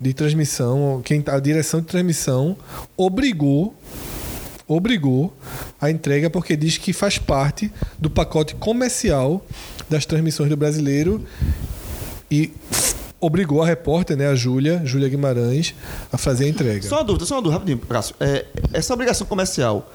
de 0.00 0.14
transmissão, 0.14 1.02
quem 1.04 1.22
a 1.26 1.38
direção 1.38 1.80
de 1.80 1.86
transmissão 1.86 2.56
obrigou 2.96 3.74
obrigou 4.74 5.36
a 5.80 5.90
entrega 5.90 6.30
porque 6.30 6.56
diz 6.56 6.78
que 6.78 6.92
faz 6.92 7.18
parte 7.18 7.72
do 7.98 8.08
pacote 8.08 8.54
comercial 8.54 9.44
das 9.88 10.06
transmissões 10.06 10.48
do 10.48 10.56
brasileiro 10.56 11.26
e 12.30 12.52
obrigou 13.20 13.62
a 13.62 13.66
repórter, 13.66 14.16
né, 14.16 14.26
a 14.28 14.34
Júlia, 14.34 14.80
Júlia 14.84 15.08
Guimarães, 15.08 15.74
a 16.12 16.16
fazer 16.16 16.46
a 16.46 16.48
entrega. 16.48 16.82
Só 16.88 16.96
uma 16.96 17.04
dúvida, 17.04 17.26
só 17.26 17.34
uma 17.36 17.42
dúvida, 17.42 17.58
rapidinho, 17.58 17.78
Cássio. 17.86 18.14
É, 18.18 18.46
essa 18.72 18.94
obrigação 18.94 19.26
comercial, 19.26 19.90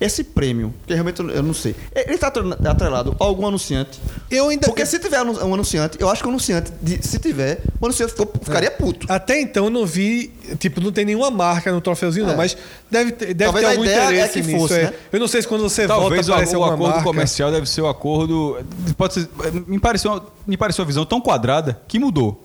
esse 0.00 0.22
prêmio, 0.22 0.72
que 0.86 0.92
realmente 0.94 1.20
eu 1.20 1.42
não 1.42 1.52
sei, 1.54 1.74
ele 1.94 2.14
está 2.14 2.28
atrelado 2.28 3.16
a 3.18 3.24
algum 3.24 3.46
anunciante? 3.46 4.00
Eu 4.30 4.48
ainda 4.48 4.66
Porque 4.68 4.86
se 4.86 4.98
tiver 4.98 5.20
um 5.22 5.52
anunciante, 5.54 5.96
eu 6.00 6.08
acho 6.08 6.22
que 6.22 6.28
o 6.28 6.30
anunciante, 6.30 6.70
se 7.02 7.18
tiver, 7.18 7.60
o 7.80 7.86
anunciante 7.86 8.12
ficou- 8.12 8.30
ficaria 8.42 8.70
puto. 8.70 9.06
até 9.10 9.40
então 9.40 9.64
eu 9.64 9.70
não 9.70 9.84
vi, 9.84 10.32
tipo, 10.58 10.80
não 10.80 10.92
tem 10.92 11.04
nenhuma 11.04 11.30
marca 11.30 11.72
no 11.72 11.80
troféuzinho 11.80 12.26
não, 12.26 12.34
É. 12.34 12.36
mas 12.36 12.56
deve 12.90 13.12
ter, 13.12 13.34
deve 13.34 13.44
Talvez 13.52 13.64
ter 13.64 13.66
a 13.66 13.70
algum 13.72 13.84
ideia 13.84 13.98
é 14.00 14.04
interesse 14.04 14.32
que 14.40 14.46
nisso. 14.46 14.58
fosse, 14.60 14.74
é. 14.74 14.82
né? 14.84 14.92
Eu 15.12 15.18
não 15.20 15.26
sei 15.28 15.42
se 15.42 15.48
quando 15.48 15.62
você 15.62 15.86
Talvez 15.86 16.26
volta 16.26 16.30
o, 16.30 16.34
aparece 16.34 16.52
o 16.56 16.62
alguma 16.62 16.74
acordo 16.74 16.90
marca. 16.94 17.04
comercial 17.04 17.50
deve 17.50 17.68
ser 17.68 17.80
o 17.80 17.88
acordo. 17.88 18.58
Pode 18.96 19.14
ser, 19.14 19.28
me, 19.66 19.78
pareceu, 19.80 20.22
me 20.46 20.56
pareceu 20.56 20.82
uma 20.82 20.86
visão 20.86 21.04
tão 21.04 21.20
quadrada 21.20 21.80
que 21.88 21.98
mudou. 21.98 22.40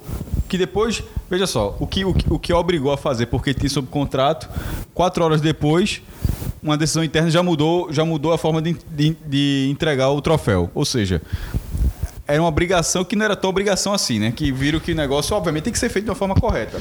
Que 0.49 0.57
depois, 0.57 1.03
veja 1.29 1.47
só, 1.47 1.75
o 1.79 1.87
que, 1.87 2.05
o, 2.05 2.15
o 2.29 2.37
que 2.39 2.53
obrigou 2.53 2.91
a 2.91 2.97
fazer 2.97 3.25
porque 3.27 3.53
tinha 3.53 3.69
sob 3.69 3.87
contrato, 3.87 4.47
quatro 4.93 5.23
horas 5.23 5.41
depois, 5.41 6.01
uma 6.61 6.77
decisão 6.77 7.03
interna 7.03 7.29
já 7.31 7.41
mudou, 7.41 7.91
já 7.91 8.05
mudou 8.05 8.31
a 8.31 8.37
forma 8.37 8.61
de, 8.61 8.75
de- 8.91 9.15
de 9.25 9.67
entregar 9.71 10.09
o 10.11 10.21
troféu. 10.21 10.69
Ou 10.75 10.85
seja, 10.85 11.21
era 12.25 12.41
uma 12.41 12.47
obrigação 12.47 13.03
que 13.03 13.15
não 13.15 13.25
era 13.25 13.35
tão 13.35 13.49
obrigação 13.49 13.93
assim, 13.93 14.17
né? 14.17 14.31
Que 14.31 14.51
viram 14.51 14.79
que 14.79 14.93
o 14.93 14.95
negócio, 14.95 15.35
obviamente, 15.35 15.65
tem 15.65 15.73
que 15.73 15.79
ser 15.79 15.89
feito 15.89 16.05
de 16.05 16.11
uma 16.11 16.15
forma 16.15 16.33
correta. 16.35 16.79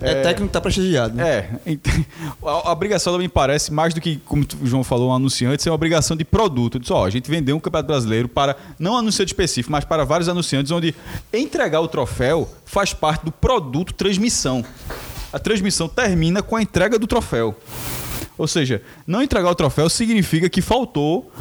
É, 0.00 0.22
técnico 0.22 0.46
que 0.46 0.52
tá 0.52 0.60
prestigiado. 0.60 1.14
Né? 1.14 1.58
É, 1.66 1.78
a, 2.46 2.68
a 2.68 2.72
obrigação 2.72 3.18
me 3.18 3.28
parece 3.28 3.72
mais 3.72 3.92
do 3.92 4.00
que, 4.00 4.16
como 4.24 4.46
o 4.62 4.66
João 4.66 4.84
falou, 4.84 5.10
um 5.10 5.14
anunciante, 5.14 5.66
é 5.66 5.70
uma 5.70 5.74
obrigação 5.74 6.16
de 6.16 6.24
produto. 6.24 6.78
Diz, 6.78 6.90
ó, 6.92 7.04
a 7.04 7.10
gente 7.10 7.28
vendeu 7.28 7.56
um 7.56 7.60
campeonato 7.60 7.88
brasileiro 7.88 8.28
para, 8.28 8.56
não 8.78 8.96
anunciante 8.96 9.32
específico, 9.32 9.72
mas 9.72 9.84
para 9.84 10.04
vários 10.04 10.28
anunciantes, 10.28 10.70
onde 10.70 10.94
entregar 11.32 11.80
o 11.80 11.88
troféu 11.88 12.48
faz 12.64 12.94
parte 12.94 13.24
do 13.24 13.32
produto 13.32 13.92
transmissão. 13.92 14.64
A 15.32 15.40
transmissão 15.40 15.88
termina 15.88 16.40
com 16.40 16.54
a 16.54 16.62
entrega 16.62 17.00
do 17.00 17.08
troféu. 17.08 17.56
Ou 18.38 18.46
seja, 18.46 18.80
não 19.06 19.22
entregar 19.22 19.50
o 19.50 19.54
troféu 19.54 19.88
significa 19.88 20.48
que 20.48 20.60
faltou 20.60 21.32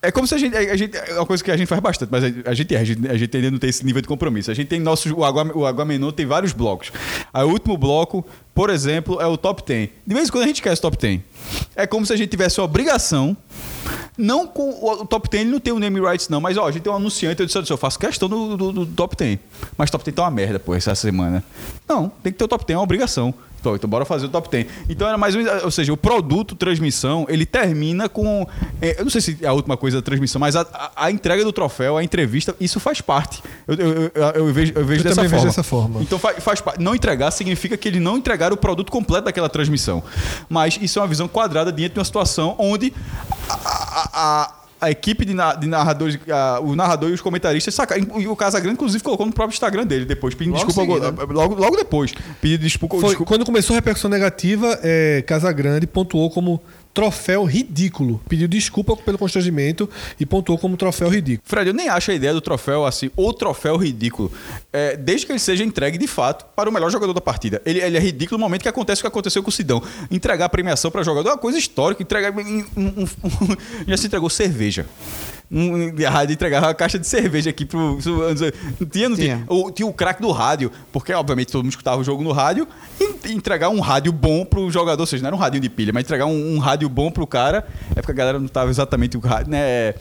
é 0.00 0.12
como 0.12 0.26
se 0.28 0.34
a 0.34 0.38
gente, 0.38 0.56
a 0.56 0.76
gente. 0.76 0.96
É 0.96 1.14
uma 1.14 1.26
coisa 1.26 1.42
que 1.42 1.50
a 1.50 1.56
gente 1.56 1.66
faz 1.66 1.80
bastante, 1.80 2.08
mas 2.10 2.22
a, 2.22 2.54
gente 2.54 2.76
a 2.76 2.84
gente, 2.84 3.08
a 3.08 3.16
gente 3.16 3.36
ainda 3.36 3.50
não 3.50 3.58
tem 3.58 3.68
esse 3.68 3.84
nível 3.84 4.00
de 4.00 4.06
compromisso. 4.06 4.48
A 4.50 4.54
gente 4.54 4.68
tem 4.68 4.78
nosso. 4.78 5.12
O, 5.12 5.24
Agua, 5.24 5.68
Aguamenon 5.68 6.12
tem 6.12 6.24
vários 6.24 6.52
blocos. 6.52 6.92
Aí 7.34 7.44
o 7.44 7.48
último 7.48 7.76
bloco, 7.76 8.24
por 8.54 8.70
exemplo, 8.70 9.20
é 9.20 9.26
o 9.26 9.36
top 9.36 9.62
10. 9.66 9.90
De 10.06 10.14
vez 10.14 10.28
em 10.28 10.30
quando 10.32 10.44
a 10.44 10.46
gente 10.46 10.62
quer 10.62 10.72
esse 10.72 10.80
top 10.80 10.96
10. 10.96 11.20
É 11.74 11.86
como 11.86 12.06
se 12.06 12.12
a 12.12 12.16
gente 12.16 12.30
tivesse 12.30 12.60
a 12.60 12.62
obrigação. 12.62 13.36
Não 14.16 14.46
com 14.46 14.70
o, 14.70 15.02
o 15.02 15.06
top 15.06 15.28
10, 15.28 15.42
ele 15.42 15.50
não 15.50 15.60
tem 15.60 15.72
o 15.72 15.78
name 15.78 16.00
rights, 16.00 16.28
não. 16.28 16.40
Mas 16.40 16.56
ó, 16.56 16.68
a 16.68 16.70
gente 16.70 16.82
tem 16.82 16.92
um 16.92 16.96
anunciante, 16.96 17.40
eu 17.40 17.46
disse, 17.46 17.58
"Olha, 17.58 17.66
eu 17.68 17.76
faço 17.76 17.98
questão 17.98 18.28
do, 18.28 18.56
do, 18.56 18.72
do 18.72 18.86
top 18.86 19.16
10. 19.16 19.38
Mas 19.76 19.90
top 19.90 20.04
10 20.04 20.14
tá 20.14 20.22
uma 20.22 20.30
merda, 20.30 20.60
pô, 20.60 20.74
essa 20.74 20.94
semana. 20.94 21.42
Não, 21.88 22.08
tem 22.22 22.32
que 22.32 22.38
ter 22.38 22.44
o 22.44 22.48
top 22.48 22.64
10, 22.64 22.74
é 22.74 22.78
uma 22.78 22.84
obrigação. 22.84 23.34
Então, 23.60 23.74
então 23.74 23.90
bora 23.90 24.04
fazer 24.04 24.26
o 24.26 24.28
top 24.28 24.48
10. 24.48 24.66
Então 24.88 25.06
era 25.08 25.18
mais 25.18 25.34
um, 25.34 25.40
ou 25.64 25.70
seja, 25.70 25.92
o 25.92 25.96
produto 25.96 26.54
transmissão, 26.54 27.26
ele 27.28 27.44
termina 27.44 28.08
com, 28.08 28.46
é, 28.80 28.98
eu 29.00 29.04
não 29.04 29.10
sei 29.10 29.20
se 29.20 29.38
é 29.42 29.46
a 29.46 29.52
última 29.52 29.76
coisa 29.76 29.98
da 29.98 30.02
transmissão, 30.02 30.38
mas 30.40 30.54
a, 30.56 30.60
a- 30.72 30.90
a 31.06 31.10
entrega 31.10 31.44
do 31.44 31.52
troféu, 31.52 31.96
a 31.96 32.04
entrevista, 32.04 32.54
isso 32.60 32.78
faz 32.78 33.00
parte. 33.00 33.42
Eu, 33.66 33.74
eu, 33.74 33.92
eu, 34.14 34.22
eu 34.46 34.52
vejo, 34.52 34.72
eu 34.76 34.84
vejo 34.86 35.00
Eu 35.00 35.04
dessa 35.04 35.16
forma. 35.16 35.28
vejo 35.28 35.44
dessa 35.46 35.62
forma. 35.62 36.02
Então 36.02 36.18
faz, 36.18 36.42
faz 36.42 36.60
parte. 36.60 36.80
Não 36.82 36.94
entregar 36.94 37.30
significa 37.30 37.76
que 37.76 37.88
ele 37.88 37.98
não 38.00 38.16
entregar 38.16 38.52
o 38.52 38.56
produto 38.56 38.92
completo 38.92 39.24
daquela 39.24 39.48
transmissão. 39.48 40.02
Mas 40.48 40.78
isso 40.80 40.98
é 40.98 41.02
uma 41.02 41.08
visão 41.08 41.26
quadrada 41.26 41.72
diante 41.72 41.92
de 41.94 41.98
uma 41.98 42.04
situação 42.04 42.54
onde 42.58 42.92
a, 43.48 44.08
a- 44.12 44.52
a- 44.80 44.90
equipe 44.90 45.24
de, 45.24 45.34
na- 45.34 45.54
de 45.54 45.66
narradores, 45.66 46.18
a- 46.30 46.60
o 46.60 46.74
narrador 46.76 47.10
e 47.10 47.12
os 47.12 47.20
comentaristas 47.20 47.74
sacaram. 47.74 48.06
E 48.20 48.26
o 48.26 48.36
Casagrande, 48.36 48.74
inclusive, 48.74 49.02
colocou 49.02 49.26
no 49.26 49.32
próprio 49.32 49.54
Instagram 49.54 49.86
dele 49.86 50.04
depois, 50.04 50.34
pedindo 50.34 50.54
Logo 50.56 50.66
desculpa. 50.66 50.90
em 50.90 50.94
ao- 50.94 51.02
seguida. 51.16 51.32
logo, 51.32 51.54
logo 51.54 51.76
depois. 51.76 52.12
Pedindo 52.40 52.60
desculpa. 52.60 52.96
Foi, 52.98 53.08
desculpa. 53.10 53.28
quando 53.30 53.44
começou 53.44 53.74
a 53.74 53.76
repercussão 53.76 54.10
negativa, 54.10 54.78
é, 54.82 55.22
Casagrande 55.26 55.86
pontuou 55.86 56.30
como 56.30 56.60
troféu 56.98 57.44
ridículo. 57.44 58.20
Pediu 58.28 58.48
desculpa 58.48 58.96
pelo 58.96 59.16
constrangimento 59.16 59.88
e 60.18 60.26
pontuou 60.26 60.58
como 60.58 60.76
troféu 60.76 61.08
ridículo. 61.08 61.48
Fred, 61.48 61.68
eu 61.68 61.74
nem 61.74 61.88
acho 61.88 62.10
a 62.10 62.14
ideia 62.14 62.32
do 62.34 62.40
troféu 62.40 62.84
assim, 62.84 63.08
o 63.16 63.32
troféu 63.32 63.76
ridículo. 63.76 64.32
É, 64.72 64.96
desde 64.96 65.24
que 65.24 65.30
ele 65.30 65.38
seja 65.38 65.62
entregue 65.62 65.96
de 65.96 66.08
fato 66.08 66.44
para 66.56 66.68
o 66.68 66.72
melhor 66.72 66.90
jogador 66.90 67.12
da 67.12 67.20
partida. 67.20 67.62
Ele, 67.64 67.80
ele 67.80 67.96
é 67.96 68.00
ridículo 68.00 68.36
no 68.36 68.44
momento 68.44 68.62
que 68.62 68.68
acontece 68.68 69.00
o 69.00 69.04
que 69.04 69.06
aconteceu 69.06 69.44
com 69.44 69.48
o 69.48 69.52
Sidão. 69.52 69.80
Entregar 70.10 70.46
a 70.46 70.48
premiação 70.48 70.90
para 70.90 71.04
jogador 71.04 71.28
é 71.28 71.32
uma 71.34 71.38
coisa 71.38 71.56
histórica. 71.56 72.02
Entregar. 72.02 72.32
um- 72.36 72.64
um- 72.76 73.02
um- 73.04 73.06
já 73.86 73.96
se 73.96 74.06
entregou 74.08 74.28
cerveja. 74.28 74.84
Um, 75.50 75.94
a 76.06 76.10
rádio 76.10 76.34
entregava 76.34 76.66
uma 76.66 76.74
caixa 76.74 76.98
de 76.98 77.06
cerveja 77.06 77.50
aqui 77.50 77.64
pro. 77.64 77.98
Não 78.78 78.86
tinha, 78.86 79.08
não 79.08 79.16
tinha. 79.16 79.36
Tinha. 79.36 79.44
O, 79.48 79.70
tinha 79.70 79.88
o 79.88 79.92
craque 79.92 80.20
do 80.20 80.30
rádio, 80.30 80.70
porque 80.92 81.12
obviamente 81.12 81.50
todo 81.50 81.62
mundo 81.62 81.70
escutava 81.70 82.00
o 82.00 82.04
jogo 82.04 82.22
no 82.22 82.32
rádio, 82.32 82.68
e 83.00 83.32
entregar 83.32 83.70
um 83.70 83.80
rádio 83.80 84.12
bom 84.12 84.44
pro 84.44 84.70
jogador, 84.70 85.02
ou 85.02 85.06
seja, 85.06 85.22
não 85.22 85.28
era 85.28 85.36
um 85.36 85.38
rádio 85.38 85.60
de 85.60 85.70
pilha, 85.70 85.92
mas 85.92 86.04
entregar 86.04 86.26
um, 86.26 86.56
um 86.56 86.58
rádio 86.58 86.88
bom 86.88 87.10
pro 87.10 87.26
cara, 87.26 87.66
é 87.96 88.00
porque 88.00 88.12
a 88.12 88.14
galera 88.14 88.38
não 88.38 88.48
tava 88.48 88.70
exatamente 88.70 89.16
o 89.16 89.20
rádio, 89.20 89.50
né? 89.50 89.94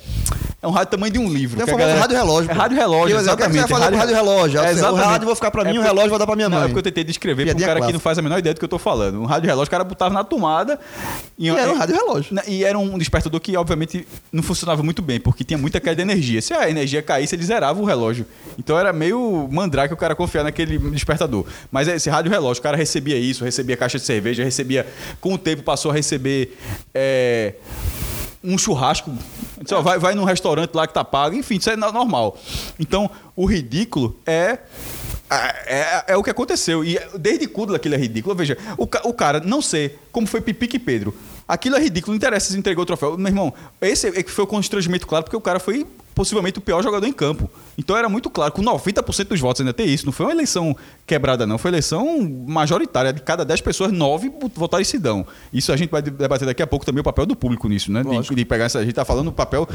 É 0.60 0.66
um 0.68 0.72
rádio 0.72 0.90
tamanho 0.90 1.14
de 1.14 1.20
um 1.20 1.32
livro. 1.32 1.60
É 1.62 1.64
o 1.64 1.68
famoso 1.68 1.80
galera- 1.86 2.00
rádio 2.02 2.18
relógio. 2.18 2.50
É 2.50 2.54
rádio 2.54 2.78
relógio, 2.78 3.14
Eu, 3.14 3.18
eu 3.18 3.22
exatamente. 3.22 3.60
vai 3.60 3.68
fazer 3.68 3.92
com 3.92 3.98
rádio 3.98 4.16
relógio. 4.16 4.60
É, 4.60 4.64
O 4.64 4.70
exatamente. 4.72 5.06
rádio 5.06 5.26
vai 5.28 5.36
ficar 5.36 5.52
pra 5.52 5.64
mim, 5.64 5.70
É 5.70 5.72
o 5.74 5.76
porque- 5.76 5.88
relógio 5.90 6.10
vai 6.10 6.20
dar 6.20 6.26
pra 6.26 6.36
minha 6.36 6.50
Não, 6.50 6.58
mãe. 6.58 6.66
é 6.66 6.68
porque 6.70 6.80
eu 6.80 6.84
tentei 6.84 7.04
descrever 7.04 7.46
pra 7.46 7.56
um 7.56 7.60
cara 7.60 7.74
que 7.76 7.80
não 7.80 7.82
clássica. 7.84 8.00
faz 8.00 8.18
a 8.18 8.22
menor 8.24 8.40
ideia 8.40 8.56
do 8.56 8.58
que 8.60 8.66
eu 8.66 8.70
tô 8.70 8.80
falando. 8.80 9.22
Um 9.22 9.26
rádio 9.26 9.48
relógio, 9.48 9.68
o 9.68 9.72
cara 9.72 9.84
botava 9.84 10.12
na 10.16 10.24
tomada. 10.24 10.80
E 11.38 11.48
era 11.48 11.72
um 11.72 11.78
rádio 11.78 11.96
relógio. 11.96 12.34
Na- 12.34 12.42
E 12.48 12.64
era 12.64 12.76
um 12.80 12.98
despertador 12.98 13.40
que, 13.40 13.56
obviamente, 13.56 14.08
não 14.34 14.42
funcionava 14.42 14.82
muito 14.82 15.02
bem, 15.04 15.20
porque 15.20 15.44
tinha 15.44 15.60
muita 15.60 15.80
queda 15.80 15.96
de 15.98 16.02
energia. 16.02 16.42
Se 16.42 16.52
a 16.56 16.68
energia 16.68 17.04
caísse, 17.04 17.36
ele 17.36 17.44
zerava 17.44 17.80
o 17.80 17.86
relógio. 17.86 18.26
Então 18.58 18.80
era 18.80 18.92
meio 18.92 19.48
mandrake 19.52 19.94
o 19.94 19.98
cara 19.98 20.16
confiar 20.16 20.44
naquele 20.44 20.80
despertador. 20.90 21.46
Mas 21.72 21.88
esse 21.88 22.10
rádio 22.10 22.32
relógio, 22.32 22.60
o 22.62 22.64
cara 22.64 22.76
recebia 22.76 23.16
isso, 23.16 23.44
recebia 23.44 23.78
caixa 23.78 24.00
de 24.00 24.06
cerveja, 24.06 24.44
recebia. 24.44 24.88
Com 25.22 25.36
o 25.36 25.38
tempo 25.38 25.62
passou 25.62 25.92
a 25.92 25.94
receber. 25.94 26.58
é, 26.96 27.54
um 28.54 28.58
churrasco. 28.58 29.12
Disse, 29.62 29.74
ó, 29.74 29.82
vai, 29.82 30.00
vai 30.00 30.16
num 30.16 30.24
restaurante 30.24 30.74
lá 30.74 30.88
que 30.88 30.94
tá 30.94 31.04
pago, 31.04 31.36
enfim, 31.36 31.56
isso 31.58 31.70
é 31.70 31.76
no- 31.76 31.92
normal. 31.92 32.38
Então, 32.80 33.10
o 33.36 33.46
ridículo 33.46 34.16
é. 34.26 34.60
É, 35.30 35.36
é- 35.66 36.04
é 36.14 36.18
o 36.18 36.24
que 36.24 36.30
aconteceu. 36.30 36.86
E 36.86 36.98
desde 37.20 37.48
Kudla 37.48 37.76
aquilo 37.76 37.96
é 37.96 37.98
ridículo. 37.98 38.34
Veja, 38.34 38.58
o, 38.78 38.84
o 39.10 39.14
cara 39.14 39.42
não 39.42 39.62
sei 39.62 39.98
como 40.12 40.26
foi 40.26 40.40
Pipique 40.40 40.80
Pedro. 40.80 41.14
Aquilo 41.48 41.76
é 41.76 41.80
ridículo, 41.80 42.12
não 42.12 42.18
interessa 42.18 42.52
se 42.52 42.58
entregou 42.58 42.84
o 42.84 42.86
troféu. 42.86 43.18
Meu 43.18 43.28
irmão, 43.28 43.54
esse 43.82 44.08
é 44.08 44.24
que 44.24 44.32
foi 44.32 44.44
o 44.44 44.48
constrangimento 44.48 45.08
claro, 45.08 45.24
porque 45.24 45.38
o 45.38 45.42
cara 45.42 45.60
foi 45.60 45.86
possivelmente 46.18 46.58
o 46.58 46.62
pior 46.62 46.82
jogador 46.82 47.06
em 47.06 47.14
campo. 47.14 47.48
Então 47.78 47.96
era 47.96 48.10
muito 48.10 48.28
claro, 48.28 48.52
com 48.52 48.64
90% 48.64 49.28
dos 49.28 49.40
votos 49.40 49.62
ainda 49.62 49.72
tem 49.72 49.88
isso. 49.88 50.04
Não 50.04 50.12
foi 50.12 50.26
uma 50.26 50.32
eleição 50.32 50.76
quebrada, 51.06 51.46
não. 51.46 51.60
Foi 51.60 51.70
eleição 51.70 52.20
majoritária. 52.48 53.14
De 53.14 53.22
cada 53.22 53.46
10 53.46 53.62
pessoas, 53.62 53.92
9 53.92 54.32
votaram 54.56 54.82
em 54.82 54.86
Sidão. 54.86 55.28
Isso 55.54 55.72
a 55.72 55.78
gente 55.78 55.92
vai 55.92 56.02
debater 56.02 56.48
daqui 56.48 56.64
a 56.64 56.68
pouco 56.68 56.84
também 56.84 57.02
o 57.02 57.04
papel 57.04 57.28
do 57.28 57.36
público 57.36 57.70
nisso, 57.70 57.92
né? 57.92 58.02
De, 58.04 58.36
de 58.36 58.46
pegar 58.46 58.66
essa. 58.66 58.80
A 58.80 58.84
gente 58.84 58.96
tá 58.96 59.06
falando 59.06 59.26
do 59.26 59.32
papel 59.32 59.70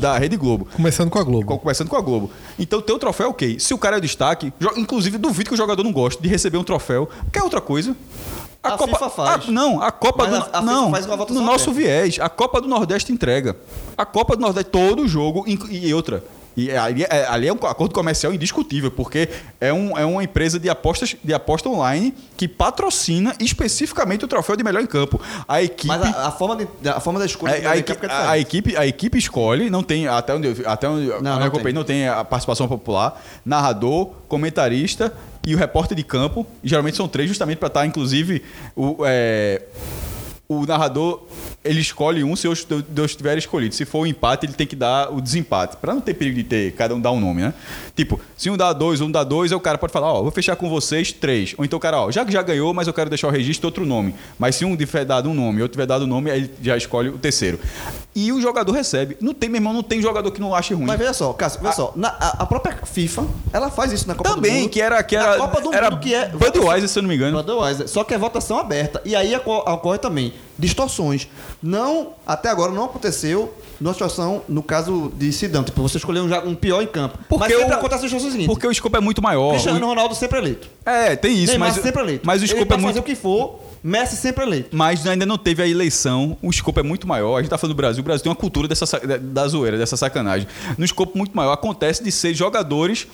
da 0.00 0.16
Rede 0.16 0.36
Globo. 0.36 0.68
Começando 0.72 1.10
com 1.10 1.18
a 1.18 1.24
Globo. 1.24 1.58
Começando 1.58 1.88
com 1.88 1.96
a 1.96 2.00
Globo. 2.00 2.30
Então, 2.58 2.80
ter 2.80 2.92
o 2.92 2.98
troféu 2.98 3.26
é 3.26 3.30
ok. 3.30 3.58
Se 3.58 3.74
o 3.74 3.78
cara 3.78 3.96
é 3.96 4.00
destaque, 4.00 4.52
inclusive 4.76 5.18
duvido 5.18 5.50
que 5.50 5.54
o 5.54 5.56
jogador 5.58 5.82
não 5.82 5.92
goste 5.92 6.22
de 6.22 6.28
receber 6.28 6.58
um 6.58 6.64
troféu. 6.64 7.10
Quer 7.32 7.42
outra 7.42 7.60
coisa? 7.60 7.96
A 8.62 8.76
FIFA 8.76 9.08
faz. 9.10 9.48
a- 9.48 9.50
não, 9.52 9.80
a 9.82 9.90
Copa 9.92 10.26
Mas 10.28 10.44
do 10.44 10.50
a- 10.52 10.58
a 10.58 10.60
não, 10.62 10.90
faz 10.90 11.06
uma 11.06 11.16
votação 11.16 11.42
no 11.42 11.46
nosso 11.50 11.72
viés, 11.72 12.18
a 12.20 12.28
Copa 12.28 12.60
do 12.60 12.68
Nordeste 12.68 13.12
entrega. 13.12 13.56
A 13.96 14.04
Copa 14.04 14.34
do 14.36 14.42
Nordeste 14.42 14.70
todo 14.70 15.06
jogo 15.06 15.44
e 15.46 15.94
outra. 15.94 16.22
E 16.58 16.72
ali, 16.72 17.04
é, 17.04 17.24
ali 17.28 17.46
é 17.46 17.52
um 17.52 17.56
acordo 17.66 17.94
comercial 17.94 18.32
indiscutível, 18.34 18.90
porque 18.90 19.28
é, 19.60 19.72
um, 19.72 19.96
é 19.96 20.04
uma 20.04 20.24
empresa 20.24 20.58
de 20.58 20.68
apostas 20.68 21.14
de 21.22 21.32
aposta 21.32 21.68
online 21.68 22.12
que 22.36 22.48
patrocina 22.48 23.32
especificamente 23.38 24.24
o 24.24 24.28
troféu 24.28 24.56
de 24.56 24.64
melhor 24.64 24.82
em 24.82 24.86
campo. 24.86 25.20
A 25.46 25.62
equipe 25.62 25.86
Mas 25.86 26.02
a, 26.02 26.26
a 26.26 26.30
forma, 26.32 26.56
de- 26.56 26.88
a 26.88 26.98
forma 26.98 27.20
da 27.20 27.26
escolha 27.26 27.52
a, 27.68 27.70
a 27.72 27.76
equipe 27.76 28.06
é 28.06 28.10
a, 28.12 28.38
equipe, 28.38 28.76
a 28.76 28.84
equipe 28.86 29.16
escolhe, 29.18 29.70
não 29.70 29.84
tem, 29.84 30.08
até 30.08 30.34
onde, 30.34 30.48
eu- 30.48 30.68
até 30.68 30.88
onde 30.88 31.06
Não, 31.06 31.20
não 31.20 31.32
acompanhei, 31.44 31.62
tem. 31.66 31.72
não 31.74 31.84
tem 31.84 32.08
a 32.08 32.24
participação 32.24 32.66
popular, 32.66 33.22
narrador, 33.44 34.06
comentarista 34.26 35.12
e 35.46 35.54
o 35.54 35.58
repórter 35.58 35.96
de 35.96 36.02
campo. 36.02 36.44
E 36.64 36.68
geralmente 36.68 36.96
são 36.96 37.06
três, 37.06 37.28
justamente 37.28 37.58
para 37.58 37.68
estar, 37.68 37.86
inclusive, 37.86 38.42
o, 38.74 38.96
é, 39.06 39.62
o 40.50 40.64
narrador 40.64 41.24
ele 41.62 41.80
escolhe 41.80 42.24
um 42.24 42.34
se 42.34 42.48
os 42.48 42.64
dois 42.88 43.14
tiverem 43.14 43.38
escolhido. 43.38 43.74
Se 43.74 43.84
for 43.84 44.00
o 44.00 44.06
empate, 44.06 44.46
ele 44.46 44.54
tem 44.54 44.66
que 44.66 44.74
dar 44.74 45.12
o 45.12 45.20
desempate. 45.20 45.76
Para 45.76 45.92
não 45.92 46.00
ter 46.00 46.14
perigo 46.14 46.36
de 46.36 46.44
ter 46.44 46.72
cada 46.72 46.94
um 46.94 47.00
dar 47.00 47.10
um 47.12 47.20
nome, 47.20 47.42
né? 47.42 47.52
Tipo, 47.94 48.18
se 48.34 48.48
um 48.48 48.56
dá 48.56 48.72
dois, 48.72 49.02
um 49.02 49.10
dá 49.10 49.22
dois, 49.22 49.52
o 49.52 49.60
cara 49.60 49.76
pode 49.76 49.92
falar, 49.92 50.10
ó, 50.10 50.22
vou 50.22 50.30
fechar 50.30 50.56
com 50.56 50.70
vocês 50.70 51.12
três. 51.12 51.54
Ou 51.58 51.64
então 51.66 51.76
o 51.76 51.80
cara, 51.80 52.00
ó, 52.00 52.10
já 52.10 52.24
que 52.24 52.32
já 52.32 52.40
ganhou, 52.40 52.72
mas 52.72 52.86
eu 52.86 52.94
quero 52.94 53.10
deixar 53.10 53.28
o 53.28 53.30
registro 53.30 53.66
outro 53.68 53.84
nome. 53.84 54.14
Mas 54.38 54.56
se 54.56 54.64
um 54.64 54.74
tiver 54.74 55.04
dado 55.04 55.28
um 55.28 55.34
nome 55.34 55.58
e 55.58 55.62
outro 55.62 55.74
tiver 55.74 55.84
dado 55.86 56.04
um 56.04 56.08
nome, 56.08 56.30
aí 56.30 56.38
ele 56.44 56.50
já 56.62 56.76
escolhe 56.78 57.10
o 57.10 57.18
terceiro. 57.18 57.58
E 58.14 58.32
o 58.32 58.40
jogador 58.40 58.72
recebe. 58.72 59.18
Não 59.20 59.34
tem, 59.34 59.50
meu 59.50 59.58
irmão, 59.58 59.72
não 59.74 59.82
tem 59.82 60.00
jogador 60.00 60.30
que 60.30 60.40
não 60.40 60.54
ache 60.54 60.72
ruim. 60.72 60.86
Mas 60.86 60.98
veja 60.98 61.12
só, 61.12 61.32
Cássio, 61.34 61.60
veja 61.60 61.74
só. 61.74 61.92
na- 61.94 62.08
a, 62.18 62.42
a 62.42 62.46
própria 62.46 62.74
FIFA, 62.86 63.26
ela 63.52 63.70
faz 63.70 63.92
isso 63.92 64.08
na 64.08 64.14
Copa 64.14 64.30
do 64.30 64.34
Também, 64.36 64.62
Mundo. 64.62 64.70
que 64.70 64.80
era 64.80 65.02
que 65.02 65.14
era 65.14 65.34
a 65.34 65.36
Copa 65.38 65.60
do 65.60 65.74
era 65.74 65.90
Mundo 65.90 66.00
que 66.00 66.14
é 66.14 66.28
Budweiser, 66.28 66.88
se 66.88 66.98
eu 66.98 67.02
não 67.02 67.08
me 67.10 67.16
engano. 67.16 67.36
Budweiser. 67.42 67.86
Só 67.86 68.02
que 68.02 68.14
é 68.14 68.18
votação 68.18 68.58
aberta. 68.58 69.02
E 69.04 69.14
aí 69.14 69.36
ocorre 69.36 69.98
também 69.98 70.32
distorções. 70.58 71.28
Não, 71.62 72.14
até 72.26 72.48
agora 72.48 72.72
não 72.72 72.84
aconteceu 72.84 73.54
numa 73.80 73.92
situação, 73.92 74.42
no 74.48 74.62
caso 74.62 75.12
de 75.16 75.32
Sidão. 75.32 75.62
Tipo, 75.64 75.82
você 75.82 75.98
escolheu 75.98 76.24
um, 76.24 76.48
um 76.50 76.54
pior 76.54 76.82
em 76.82 76.86
campo. 76.86 77.18
Porque 77.28 77.44
Mas 77.48 77.56
sempre 77.58 77.74
o- 77.74 77.78
acontece 77.78 78.04
a 78.04 78.08
situação 78.08 78.30
seguinte. 78.30 78.46
Porque 78.48 78.66
o 78.66 78.70
escopo 78.70 78.96
é 78.96 79.00
muito 79.00 79.22
maior. 79.22 79.50
Cristiano 79.52 79.84
O- 79.84 79.88
Ronaldo 79.88 80.14
sempre 80.14 80.38
eleito. 80.38 80.68
É, 80.84 81.14
tem 81.16 81.34
isso, 81.36 81.52
Neymar 81.52 81.68
mas 81.74 81.82
sempre 81.82 82.02
eleito. 82.02 82.26
mas 82.26 82.42
o 82.42 82.44
escopo 82.44 82.62
é 82.62 82.66
pode 82.66 82.82
muito 82.82 82.94
fazer 82.94 83.00
o 83.00 83.02
que 83.02 83.14
for, 83.14 83.60
Messi 83.80 84.16
sempre 84.16 84.42
eleito. 84.44 84.76
Mas 84.76 85.06
ainda 85.06 85.24
não 85.24 85.38
teve 85.38 85.62
a 85.62 85.66
eleição, 85.68 86.36
o 86.42 86.50
escopo 86.50 86.80
é 86.80 86.82
muito 86.82 87.06
maior. 87.06 87.36
A 87.36 87.40
gente 87.40 87.50
tá 87.50 87.56
falando 87.56 87.74
do 87.74 87.76
Brasil, 87.76 88.00
o 88.00 88.04
Brasil 88.04 88.24
tem 88.24 88.30
uma 88.30 88.36
cultura 88.36 88.66
dessa, 88.66 88.84
sa- 88.86 88.98
da- 88.98 89.16
da 89.18 89.46
zoeira, 89.46 89.78
dessa 89.78 89.96
sacanagem. 89.96 90.48
No 90.76 90.84
escopo 90.84 91.16
muito 91.16 91.36
maior, 91.36 91.52
acontece 91.52 92.02
de 92.02 92.10
ser 92.10 92.34
jogadores 92.34 93.06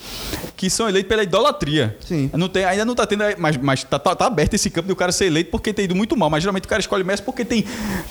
que 0.57 0.71
são 0.71 0.89
eleitos 0.89 1.09
pela 1.09 1.23
idolatria. 1.23 1.97
Sim. 2.01 2.31
Não 2.33 2.49
tem, 2.49 2.65
ainda 2.65 2.85
não 2.87 2.95
tá 2.95 3.07
tendo, 3.07 3.25
mas, 3.39 3.57
mas 3.59 3.85
tá, 3.85 3.99
tá- 3.99 4.15
tá 4.17 4.27
aberto 4.27 4.55
esse 4.55 4.71
campo 4.71 4.89
do 4.89 4.97
cara 4.97 5.13
ser 5.13 5.27
eleito 5.27 5.51
porque 5.51 5.71
tem 5.73 5.85
ido 5.85 5.95
muito 5.95 6.17
mal. 6.17 6.31
Mas 6.31 6.43
geralmente 6.43 6.65
o 6.65 6.69
cara 6.69 6.81
escolhe 6.81 7.05
Messi 7.05 7.23
porque 7.23 7.45
tem 7.45 7.65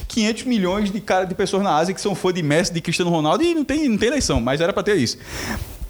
500 0.08 0.44
milhões 0.44 0.92
de, 0.92 1.02
cara, 1.02 1.26
de 1.26 1.34
pessoas 1.34 1.64
na 1.64 1.76
Ásia 1.76 1.96
que 1.96 2.02
são 2.02 2.14
fã 2.14 2.32
de 2.32 2.43
Messi, 2.44 2.74
de 2.74 2.82
Cristiano 2.82 3.10
Ronaldo 3.10 3.44
e 3.44 3.56
não 3.56 3.64
tem, 3.64 3.88
não 3.90 3.98
tem 3.98 4.10
eleição, 4.10 4.40
mas 4.42 4.62
era 4.62 4.72
pra 4.74 4.84
ter 4.84 4.96
isso. 4.98 5.18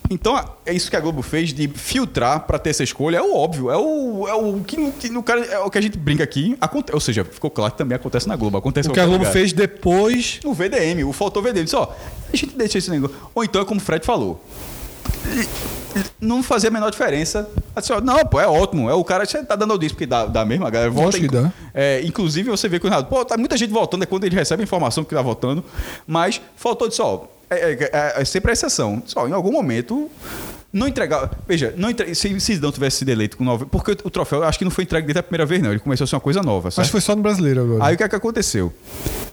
Então, 0.10 0.38
é 0.66 0.74
isso 0.74 0.90
que 0.92 0.96
a 0.96 1.00
Globo 1.00 1.22
fez 1.22 1.54
de 1.54 1.68
filtrar 1.68 2.42
pra 2.42 2.60
ter 2.60 2.70
essa 2.70 2.84
escolha. 2.84 3.18
É 3.18 3.22
o 3.22 3.34
óbvio, 3.36 3.72
é 3.72 3.78
o, 3.78 4.28
é 4.28 4.34
o 4.34 4.60
que, 4.62 4.92
que 4.92 5.10
no 5.10 5.24
cara, 5.24 5.44
é 5.44 5.60
o 5.60 5.70
que 5.72 5.78
a 5.78 5.82
gente 5.82 5.98
brinca 5.98 6.24
aqui. 6.24 6.56
Aconte, 6.62 6.94
ou 6.94 7.00
seja, 7.00 7.24
ficou 7.26 7.50
claro 7.50 7.72
que 7.72 7.78
também 7.78 7.96
acontece 7.96 8.28
na 8.28 8.36
Globo. 8.36 8.58
Acontece 8.58 8.90
O 8.90 8.92
que 8.94 9.00
a 9.00 9.06
Globo 9.06 9.20
lugar. 9.20 9.34
fez 9.34 9.54
depois. 9.54 10.40
No 10.44 10.54
VDM, 10.54 11.04
o 11.06 11.14
faltou 11.14 11.42
VDM. 11.42 11.64
Disse, 11.64 11.76
ó, 11.76 11.92
a 12.32 12.36
gente 12.36 12.56
deixa 12.56 12.78
esse 12.78 12.92
negócio. 12.92 13.16
Ou 13.34 13.44
então 13.44 13.62
é 13.62 13.66
como 13.66 13.80
o 13.80 13.84
Fred 13.84 14.06
falou. 14.06 14.44
Não 16.20 16.42
fazia 16.44 16.70
a 16.70 16.72
menor 16.74 16.90
diferença. 16.92 17.50
Assim, 17.76 17.94
ó, 17.94 18.02
não, 18.02 18.18
pô, 18.26 18.40
é 18.40 18.48
ótimo. 18.48 18.90
É 18.90 18.94
o 18.94 19.04
cara 19.04 19.26
você 19.26 19.44
tá 19.44 19.56
dando 19.56 19.72
audiência, 19.72 19.96
porque 19.96 20.06
dá, 20.06 20.26
dá 20.26 20.46
mesmo, 20.46 20.66
a 20.66 20.70
galera 20.70 20.90
vota. 20.92 21.18
Dá. 21.28 21.52
É, 21.74 22.02
inclusive, 22.04 22.50
você 22.50 22.68
vê 22.68 22.80
que 22.80 22.86
o 22.86 22.90
Renato, 22.90 23.10
pô, 23.10 23.24
tá 23.26 23.38
muita 23.38 23.56
gente 23.58 23.72
votando, 23.72 24.04
é 24.04 24.08
quando 24.08 24.24
ele 24.24 24.36
recebe 24.36 24.62
a 24.62 24.66
informação 24.66 25.04
que 25.04 25.14
tá 25.14 25.22
votando, 25.22 25.64
mas 26.08 26.42
faltou 26.56 26.88
disso, 26.88 27.04
ó. 27.04 27.26
É, 27.50 27.56
é- 27.74 27.90
é- 28.18 28.22
é 28.22 28.26
sempre 28.26 28.52
a 28.52 28.54
exceção. 28.54 29.04
Só, 29.06 29.28
em 29.28 29.32
algum 29.34 29.52
momento. 29.52 30.10
Não 30.74 30.88
entregar. 30.88 31.30
Veja, 31.48 31.72
não 31.78 31.90
entre, 31.92 32.16
se 32.16 32.40
Sidão 32.40 32.72
tivesse 32.72 32.98
sido 32.98 33.10
eleito 33.10 33.38
com 33.38 33.44
nove. 33.44 33.66
Porque 33.66 33.92
o 34.04 34.10
troféu, 34.10 34.44
acho 34.44 34.58
que 34.58 34.66
não 34.66 34.72
foi 34.72 34.84
entregue 34.86 35.06
desde 35.06 35.20
a 35.20 35.24
primeira 35.24 35.46
vez, 35.46 35.62
não. 35.62 35.70
Ele 35.70 35.80
começou 35.80 36.04
a 36.06 36.08
ser 36.08 36.16
uma 36.16 36.22
coisa 36.22 36.42
nova. 36.42 36.72
Certo? 36.72 36.90
foi 36.90 37.00
só 37.00 37.16
no 37.16 37.22
brasileiro 37.22 37.62
agora. 37.62 37.86
Aí 37.86 37.94
o 37.94 37.98
que 37.98 38.04
é 38.04 38.10
que 38.10 38.16
aconteceu? 38.16 38.74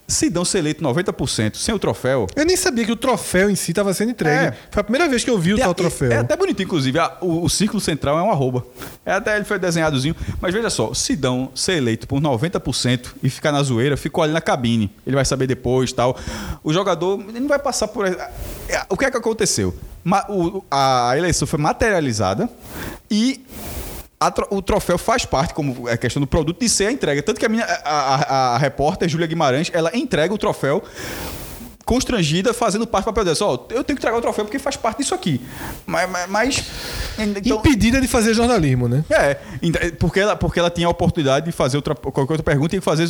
Sidão 0.07 0.45
ser 0.45 0.59
eleito 0.59 0.83
90% 0.85 1.55
sem 1.55 1.73
o 1.75 1.79
troféu. 1.79 2.27
Eu 2.35 2.45
nem 2.45 2.57
sabia 2.57 2.85
que 2.85 2.91
o 2.93 2.97
troféu 2.97 3.49
em 3.49 3.55
si 3.55 3.71
estava 3.71 3.95
sendo 3.95 4.11
entregue. 4.11 4.47
É. 4.47 4.55
Foi 4.71 4.81
a 4.81 4.85
primeira 4.85 5.09
vez 5.09 5.23
que 5.25 5.31
eu 5.31 5.39
vi 5.39 5.55
o 5.55 5.59
tal 5.59 5.71
a- 5.71 5.75
troféu. 5.75 6.11
É 6.13 6.17
até 6.19 6.37
bonito, 6.37 6.63
inclusive. 6.63 6.99
a- 6.99 7.17
o, 7.21 7.45
o 7.45 7.49
círculo 7.49 7.81
central 7.81 8.19
é 8.19 8.23
um 8.23 8.31
arroba. 8.31 8.67
É 9.07 9.13
até 9.13 9.37
ele 9.37 9.45
foi 9.45 9.59
desenhadozinho. 9.59 10.15
Mas 10.41 10.53
veja 10.53 10.69
só, 10.69 10.93
Sidão 10.93 11.51
ser 11.55 11.75
eleito 11.75 12.07
por 12.09 12.21
90% 12.21 13.15
e 13.23 13.31
ficar 13.31 13.53
na 13.53 13.63
zoeira, 13.63 13.97
ficou 13.97 14.23
ali 14.25 14.33
na 14.33 14.41
cabine. 14.41 14.91
Ele 15.07 15.15
vai 15.17 15.25
saber 15.25 15.47
depois 15.47 15.93
tal. 15.93 16.19
O 16.63 16.73
jogador 16.73 17.19
ele 17.29 17.41
não 17.41 17.49
vai 17.49 17.59
passar 17.61 17.87
por. 17.89 18.05
é, 18.07 18.31
O 18.91 18.97
que 18.97 19.05
é 19.05 19.11
que 19.11 19.17
aconteceu? 19.17 19.75
Ma- 20.03 20.25
o- 20.29 20.65
a 20.71 21.13
eleição 21.17 21.30
foi 21.47 21.59
materializada 21.59 22.49
e. 23.11 23.45
a 24.19 24.31
tro- 24.31 24.49
o 24.51 24.61
troféu 24.61 24.99
faz 24.99 25.25
parte, 25.25 25.55
como 25.55 25.89
é 25.89 25.97
questão 25.97 26.21
do 26.21 26.27
produto, 26.27 26.61
de 26.61 26.69
ser 26.69 26.87
a 26.89 26.93
entrega. 26.93 27.23
Tanto 27.23 27.41
que 27.41 27.47
a, 27.47 27.49
minha, 27.49 27.65
a, 27.65 28.15
a- 28.15 28.55
a 28.55 28.59
repórter 28.59 29.09
Júlia 29.09 29.27
Guimarães, 29.27 29.71
ela 29.73 29.91
entrega 29.97 30.33
o 30.35 30.37
troféu 30.39 30.83
constrangida, 31.91 32.55
fazendo 32.55 32.87
parte 32.87 33.05
do 33.05 33.07
papel 33.07 33.25
dela. 33.25 33.35
Só, 33.35 33.51
ó, 33.55 33.55
eu 33.71 33.83
tenho 33.83 33.97
que 33.97 34.03
entregar 34.03 34.17
o 34.17 34.21
troféu 34.21 34.45
porque 34.45 34.61
faz 34.61 34.77
parte 34.77 34.99
disso 34.99 35.13
aqui. 35.13 35.41
Mas. 35.85 36.09
mas- 36.29 36.65
então, 37.19 37.59
Impedida 37.59 38.01
de 38.01 38.07
fazer 38.07 38.33
jornalismo, 38.33 38.87
né? 38.89 39.05
é, 39.11 39.37
ent- 39.61 39.97
porque 39.99 40.21
ela, 40.21 40.37
porque 40.37 40.61
ela 40.61 40.71
tinha 40.71 40.87
a 40.87 40.91
oportunidade 40.91 41.47
de 41.47 41.53
fazer 41.53 41.77
outra, 41.77 41.95
qualquer 41.97 42.21
outra 42.33 42.43
pergunta 42.45 42.77
e 42.77 42.81
fazer 42.81 43.09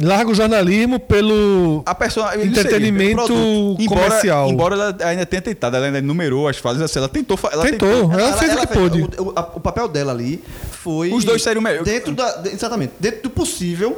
Larga 0.00 0.30
o 0.30 0.34
jornalismo 0.34 0.98
pelo 0.98 1.82
a 1.86 1.94
pessoa 1.94 2.34
entretenimento 2.42 3.32
embora, 3.78 4.06
comercial. 4.06 4.48
Embora 4.48 4.74
ela 4.74 4.96
ainda 5.04 5.26
tenha 5.26 5.42
tentado, 5.42 5.76
ela 5.76 5.86
ainda 5.86 6.00
numerou 6.02 6.48
as 6.48 6.56
fases, 6.56 6.82
assim, 6.82 6.98
ela 6.98 7.08
tentou. 7.08 7.38
Ela 7.52 7.64
Tentou. 7.64 8.10
Ela 8.12 8.32
fez 8.36 8.54
o 8.54 8.58
que 8.58 8.66
pôde. 8.68 9.02
O, 9.18 9.28
o- 9.28 9.60
papel 9.60 9.86
dela 9.88 10.10
ali 10.12 10.42
foi. 10.82 11.12
Os 11.12 11.22
dois 11.22 11.42
saíram 11.42 11.60
melhor. 11.60 11.84
Dentro 11.84 12.14
da, 12.14 12.42
exatamente. 12.52 12.92
Dentro 12.98 13.22
do 13.24 13.30
possível, 13.30 13.96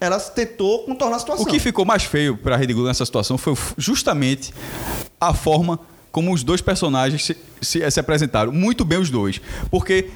ela 0.00 0.18
tentou 0.20 0.80
contornar 0.84 1.16
a 1.16 1.18
situação. 1.18 1.44
O 1.44 1.48
que 1.48 1.58
ficou 1.58 1.84
mais 1.84 2.04
feio 2.04 2.36
para 2.36 2.54
a 2.54 2.58
Rede 2.58 2.72
Globo 2.72 2.88
nessa 2.88 3.04
situação 3.04 3.38
foi 3.38 3.54
justamente 3.78 4.52
a 5.20 5.32
forma 5.32 5.78
como 6.12 6.32
os 6.32 6.42
dois 6.42 6.60
personagens 6.60 7.24
se, 7.24 7.36
se- 7.60 7.90
se 7.90 8.00
apresentaram. 8.00 8.50
Muito 8.52 8.84
bem 8.84 8.98
os 8.98 9.10
dois. 9.10 9.40
Porque. 9.70 10.10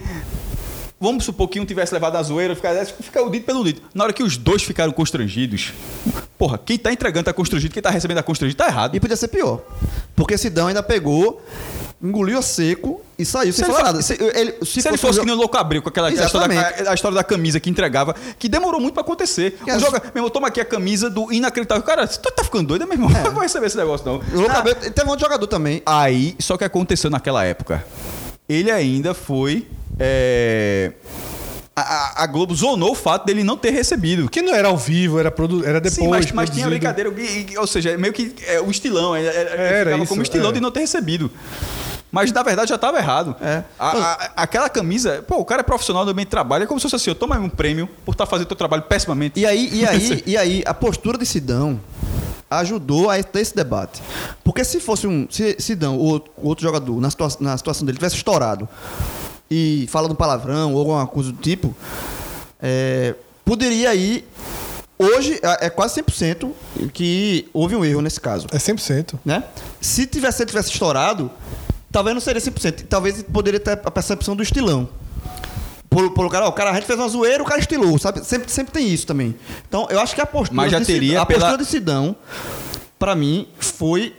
Vamos 1.01 1.25
supor 1.25 1.49
que 1.49 1.59
um 1.59 1.65
tivesse 1.65 1.95
levado 1.95 2.17
a 2.17 2.23
zoeira, 2.23 2.55
fica, 2.55 2.85
fica 2.85 3.23
o 3.23 3.31
dito 3.31 3.47
pelo 3.47 3.65
dito. 3.65 3.81
Na 3.95 4.05
hora 4.05 4.13
que 4.13 4.23
os 4.23 4.37
dois 4.37 4.63
ficaram 4.63 4.93
constrangidos, 4.93 5.73
porra, 6.39 6.59
quem 6.59 6.77
tá 6.77 6.93
entregando 6.93 7.25
tá 7.25 7.33
constrangido, 7.33 7.73
quem 7.73 7.83
tá 7.83 7.89
recebendo 7.89 8.19
tá 8.19 8.23
constrangido, 8.23 8.59
tá 8.59 8.67
errado. 8.67 8.95
E 8.95 9.01
podia 9.01 9.17
ser 9.17 9.29
pior. 9.29 9.63
Porque 10.15 10.37
Sidão 10.37 10.67
ainda 10.67 10.83
pegou, 10.83 11.43
engoliu 12.03 12.39
a 12.39 12.43
seco 12.43 13.01
e 13.19 13.25
saiu 13.25 13.51
sem 13.51 13.65
Se 13.65 13.71
ele 13.71 13.73
falar 13.73 13.79
fa- 13.79 13.93
nada. 13.93 14.03
Se, 14.03 14.13
ele, 14.13 14.55
Se, 14.63 14.87
ele 14.87 14.99
fosse 14.99 15.21
que 15.21 15.25
nem 15.25 15.35
o 15.35 15.39
Louco 15.39 15.57
Abreu, 15.57 15.81
com 15.81 15.89
aquela 15.89 16.13
história, 16.13 16.55
da, 16.85 16.91
a 16.91 16.95
história 16.95 17.15
da 17.15 17.25
camisa 17.25 17.59
que 17.59 17.71
entregava, 17.71 18.15
que 18.39 18.47
demorou 18.47 18.79
muito 18.79 18.93
pra 18.93 19.01
acontecer. 19.03 19.53
Que 19.65 19.71
O 19.71 19.75
as- 19.75 19.81
joga, 19.81 20.01
meu 20.05 20.13
irmão, 20.17 20.29
toma 20.29 20.49
aqui 20.49 20.61
a 20.61 20.67
camisa 20.67 21.09
do 21.09 21.33
inacreditável. 21.33 21.83
Cara, 21.83 22.07
você 22.07 22.21
tá 22.21 22.45
ficando 22.45 22.67
doido, 22.69 22.85
meu 22.87 22.93
irmão? 22.93 23.09
Não 23.25 23.33
vou 23.33 23.43
receber 23.43 23.69
esse 23.69 23.77
negócio, 23.79 24.05
não. 24.05 24.17
O 24.35 24.41
Louco 24.41 24.55
Abreu- 24.55 24.75
teve 24.75 25.07
um 25.07 25.11
outro 25.11 25.25
jogador 25.25 25.47
também. 25.47 25.81
Aí, 25.87 26.37
só 26.39 26.59
que 26.59 26.65
aconteceu 26.65 27.09
naquela 27.09 27.43
época. 27.43 27.83
Ele 28.47 28.71
ainda 28.71 29.15
foi. 29.15 29.67
É, 30.01 30.93
A, 31.77 32.23
a- 32.25 32.27
Globo 32.27 32.55
zonou 32.55 32.93
o 32.93 32.95
fato 32.95 33.25
dele 33.27 33.45
não 33.45 33.57
ter 33.57 33.71
recebido. 33.71 34.29
Que 34.29 34.43
não 34.43 34.55
era 34.55 34.69
ao 34.69 34.77
vivo, 34.77 35.19
era, 35.19 35.31
produ... 35.31 35.65
era 35.65 35.81
depois. 35.81 35.95
Sim, 35.95 36.09
mas, 36.09 36.33
mas 36.33 36.51
tinha 36.51 36.67
brincadeira. 36.67 37.13
Ou 37.59 37.67
seja, 37.67 37.97
meio 37.97 38.13
que 38.13 38.35
é, 38.47 38.61
o 38.61 38.71
estilão. 38.71 39.15
é- 39.15 39.25
é- 39.25 39.27
é- 39.27 39.33
Era 39.33 39.85
ficava 39.85 40.03
isso, 40.03 40.09
como 40.09 40.23
estilão 40.23 40.51
é. 40.51 40.53
de 40.55 40.61
não 40.61 40.71
ter 40.71 40.81
recebido. 40.81 41.31
Mas 42.13 42.33
na 42.33 42.43
verdade 42.43 42.71
já 42.71 42.75
estava 42.75 42.99
errado. 42.99 43.37
É. 43.41 43.63
A- 43.79 43.89
a- 43.89 44.31
aquela 44.43 44.69
camisa, 44.69 45.25
pô, 45.29 45.37
o 45.37 45.45
cara 45.45 45.61
é 45.61 45.63
profissional 45.63 46.05
do 46.05 46.13
meio 46.15 46.27
de 46.27 46.31
trabalho, 46.31 46.65
é 46.65 46.67
como 46.67 46.81
se 46.81 46.83
fosse 46.83 46.97
assim: 46.97 47.11
eu 47.11 47.15
toma 47.15 47.39
um 47.39 47.49
prêmio 47.49 47.89
por 48.05 48.13
estar 48.13 48.27
fazendo 48.27 48.49
teu 48.49 48.57
trabalho 48.57 48.83
pessimamente. 48.83 49.39
E 49.39 49.47
aí, 49.47 49.69
e 49.73 49.87
aí, 49.87 50.23
e 50.27 50.37
aí, 50.37 50.63
a 50.67 50.75
postura 50.75 51.17
de 51.17 51.25
Sidão 51.25 51.81
ajudou 52.51 53.09
a 53.09 53.23
ter 53.23 53.41
esse 53.41 53.55
debate. 53.55 54.03
Porque 54.43 54.65
se 54.65 54.81
fosse 54.81 55.07
um. 55.07 55.29
Se 55.31 55.55
Sidão, 55.61 55.97
o 55.97 56.01
outro, 56.03 56.33
o 56.37 56.49
outro 56.49 56.63
jogador, 56.65 57.01
na, 57.01 57.09
situa 57.11 57.29
na 57.39 57.57
situação 57.57 57.87
dele, 57.87 57.97
tivesse 57.99 58.17
estourado 58.17 58.69
e 59.51 59.87
falando 59.91 60.15
palavrão 60.15 60.73
ou 60.73 60.79
alguma 60.79 61.07
coisa 61.07 61.33
do 61.33 61.39
tipo, 61.39 61.75
é, 62.63 63.15
poderia 63.45 63.95
ir 63.95 64.25
hoje 64.99 65.41
é 65.43 65.67
é 65.67 65.71
quase 65.71 66.01
100% 66.03 66.51
que 66.93 67.49
houve 67.53 67.75
um 67.75 67.85
erro 67.85 68.01
nesse 68.03 68.21
caso. 68.21 68.47
É 68.53 68.59
100%. 68.59 69.19
né? 69.25 69.45
Se 69.81 70.07
tivesse, 70.07 70.45
tivesse 70.47 70.71
estourado, 70.71 71.31
talvez 71.91 72.15
não 72.15 72.21
seria 72.21 72.41
100%. 72.41 72.85
Talvez 72.89 73.23
poderia 73.23 73.59
ter 73.59 73.73
a 73.85 73.91
percepção 73.91 74.37
do 74.37 74.43
estilão. 74.43 74.89
Por, 75.89 76.13
por 76.13 76.23
lugar, 76.23 76.43
ó, 76.43 76.49
o 76.49 76.53
cara, 76.53 76.71
a 76.71 76.75
gente 76.75 76.87
fez 76.87 76.97
uma 76.99 77.09
zoeira, 77.09 77.43
o 77.43 77.47
cara 77.47 77.59
estilou, 77.59 77.99
sabe? 77.99 78.25
Sempre, 78.25 78.53
sempre 78.53 78.73
tem 78.73 78.89
isso 78.89 79.05
também. 79.07 79.35
Então, 79.69 79.89
eu 79.91 79.99
acho 79.99 80.15
que 80.15 80.21
a 80.21 80.27
postura 80.27 80.55
Mas 80.57 80.71
já 80.71 80.79
de 80.79 80.85
Sidão- 80.85 81.01
teria 81.01 81.21
a 81.23 81.27
pela- 81.27 81.41
postura 81.41 81.63
de 81.65 81.69
Sidão, 81.69 82.15
pra 82.97 83.17
mim, 83.17 83.49
foi 83.59 84.15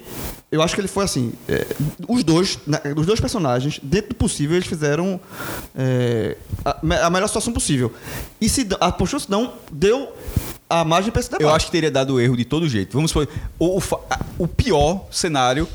eu 0.51 0.61
acho 0.61 0.75
que 0.75 0.81
ele 0.81 0.87
foi 0.87 1.05
assim. 1.05 1.33
é, 1.47 1.65
os 2.07 2.23
dois, 2.23 2.59
os 2.97 3.05
dois 3.05 3.19
personagens, 3.19 3.79
dentro 3.81 4.09
do 4.09 4.15
possível, 4.15 4.55
eles 4.57 4.67
fizeram 4.67 5.19
é, 5.75 6.35
a, 6.65 7.05
a 7.05 7.09
melhor 7.09 7.27
situação 7.27 7.53
possível. 7.53 7.93
E 8.39 8.49
Sidão, 8.49 8.77
a 8.81 8.91
postura 8.91 9.21
Sidão 9.21 9.53
deu 9.71 10.11
a 10.69 10.83
margem 10.85 11.11
para 11.11 11.19
esse 11.19 11.29
debate. 11.29 11.43
Eu 11.43 11.49
acho 11.53 11.65
que 11.67 11.71
teria 11.71 11.91
dado 11.91 12.19
erro 12.19 12.35
de 12.37 12.45
todo 12.45 12.67
jeito. 12.67 12.93
Vamos 12.93 13.11
supor, 13.11 13.27
o, 13.59 13.77
o 13.77 13.83
a- 14.09 14.19
o 14.37 14.47
pior 14.47 15.05
cenário 15.11 15.67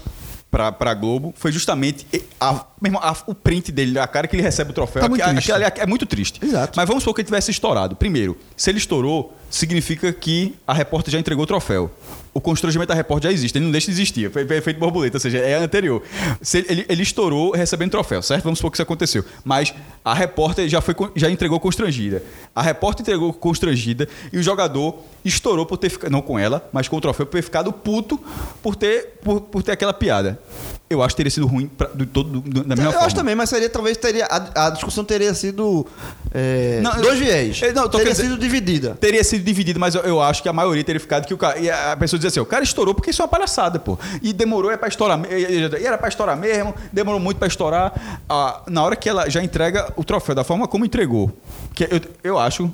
pra, 0.51 0.71
pra 0.73 0.95
Globo 0.95 1.35
foi 1.37 1.53
justamente 1.53 2.07
a- 2.41 2.65
meu 2.81 2.89
irmão, 2.91 3.01
a- 3.03 3.17
o 3.27 3.35
print 3.35 3.73
dele, 3.73 3.99
a 3.99 4.07
cara 4.07 4.27
que 4.27 4.37
ele 4.37 4.43
recebe 4.43 4.71
o 4.71 4.75
troféu. 4.75 5.03
Tá 5.03 5.09
muito 5.09 5.23
Aquilo 5.23 5.55
ali 5.57 5.65
é, 5.65 5.87
muito 5.87 6.05
triste. 6.07 6.45
Exato. 6.45 6.73
Mas 6.77 6.87
vamos 6.87 7.03
supor 7.03 7.15
que 7.15 7.21
ele 7.23 7.27
tivesse 7.27 7.51
estourado. 7.51 7.97
Primeiro, 7.97 8.37
se 8.57 8.71
ele 8.71 8.79
estourou, 8.79 9.35
significa 9.51 10.13
que 10.13 10.55
a 10.67 10.75
repórter 10.75 11.13
já 11.13 11.19
entregou 11.19 11.45
o 11.45 11.47
troféu. 11.47 11.91
O 12.35 12.41
constrangimento 12.41 12.89
da 12.89 12.95
repórter 12.95 13.31
já 13.31 13.35
existe, 13.35 13.57
ele 13.57 13.65
não 13.65 13.73
deixa 13.73 13.87
de 13.87 13.93
existir. 13.93 14.31
Foi 14.31 14.47
foi 14.47 14.61
feito 14.61 14.79
borboleta, 14.79 15.17
ou 15.17 15.21
seja, 15.21 15.39
é 15.39 15.55
anterior. 15.55 16.03
Se 16.43 16.59
ele, 16.59 16.67
ele, 16.69 16.87
ele 16.91 17.03
estourou 17.03 17.53
recebendo 17.53 17.91
troféu, 17.93 18.21
certo? 18.21 18.45
Vamos 18.45 18.59
supor 18.59 18.71
que 18.71 18.77
isso 18.77 18.83
aconteceu. 18.83 19.25
Mas 19.43 19.73
a 20.05 20.13
repórter 20.13 20.69
já, 20.69 20.83
foi, 20.83 20.95
já 21.17 21.31
entregou 21.31 21.59
constrangida. 21.59 22.23
A 22.55 22.61
repórter 22.61 23.01
entregou 23.03 23.33
constrangida 23.33 24.07
e 24.31 24.37
o 24.39 24.43
jogador 24.43 24.99
estourou 25.25 25.65
por 25.65 25.79
ter 25.79 25.89
ficado, 25.89 26.11
não 26.11 26.21
com 26.21 26.39
ela, 26.39 26.69
mas 26.75 26.89
com 26.89 26.97
o 26.97 27.01
troféu, 27.01 27.25
por 27.25 27.33
ter 27.39 27.43
ficado 27.43 27.73
puto 27.73 28.21
por 28.63 28.77
ter, 28.77 29.19
por, 29.25 29.41
por 29.41 29.63
ter 29.63 29.73
aquela 29.73 29.95
piada. 29.95 30.39
Eu 30.89 31.03
acho 31.03 31.15
que 31.15 31.17
teria 31.17 31.31
sido 31.33 31.49
ruim 31.49 31.67
pra, 31.67 31.89
do, 31.89 32.07
todo, 32.07 32.41
do- 32.41 32.63
da 32.63 32.77
mesma 32.77 32.85
eu 32.85 32.93
forma. 32.93 33.07
acho 33.09 33.17
também, 33.17 33.35
mas 33.35 33.51
seria, 33.51 33.69
talvez 33.69 33.97
teria. 33.97 34.25
A, 34.27 34.67
a 34.67 34.71
discussão 34.71 35.05
teria 35.05 35.35
sido. 35.35 35.85
é, 36.33 36.79
Não, 36.81 36.95
eu- 36.95 37.03
dois 37.03 37.19
viés. 37.19 37.61
eu- 37.61 37.73
não, 37.75 37.89
teria 37.89 38.15
sido 38.15 38.39
dividida. 38.39 38.97
Teria 39.01 39.25
sido 39.25 39.43
dividido, 39.45 39.81
mas 39.81 39.97
eu, 39.97 40.03
eu 40.03 40.23
acho 40.23 40.43
que 40.45 40.49
a 40.49 40.53
maioria 40.53 40.85
teria 40.85 41.01
ficado 41.01 41.27
que 41.27 41.35
o 41.35 41.37
cara. 41.39 41.59
E 41.59 41.69
a 41.69 41.97
pessoa 41.97 42.19
dizia 42.19 42.29
assim: 42.29 42.39
o 42.39 42.47
cara 42.47 42.63
estourou 42.63 42.95
porque 42.95 43.11
isso 43.11 43.21
é 43.21 43.25
uma 43.25 43.29
palhaçada, 43.29 43.81
pô. 43.81 43.99
E 44.23 44.33
demorou, 44.33 44.71
é 44.71 44.77
pra 44.77 44.87
estourar. 44.87 45.21
E 45.33 45.85
era 45.85 45.99
pra 45.99 46.09
estourar 46.09 46.37
mesmo, 46.37 46.73
demorou 46.93 47.19
muito 47.19 47.39
pra 47.39 47.49
estourar. 47.49 48.21
Ah, 48.29 48.63
na 48.69 48.85
hora 48.85 48.95
que 48.95 49.09
ela 49.09 49.29
já 49.29 49.43
entrega 49.43 49.93
o 49.97 50.05
troféu, 50.05 50.37
da 50.37 50.45
forma 50.45 50.69
como 50.69 50.85
entregou. 50.85 51.33
Que 51.75 51.85
eu, 51.91 52.01
eu 52.23 52.39
acho. 52.39 52.71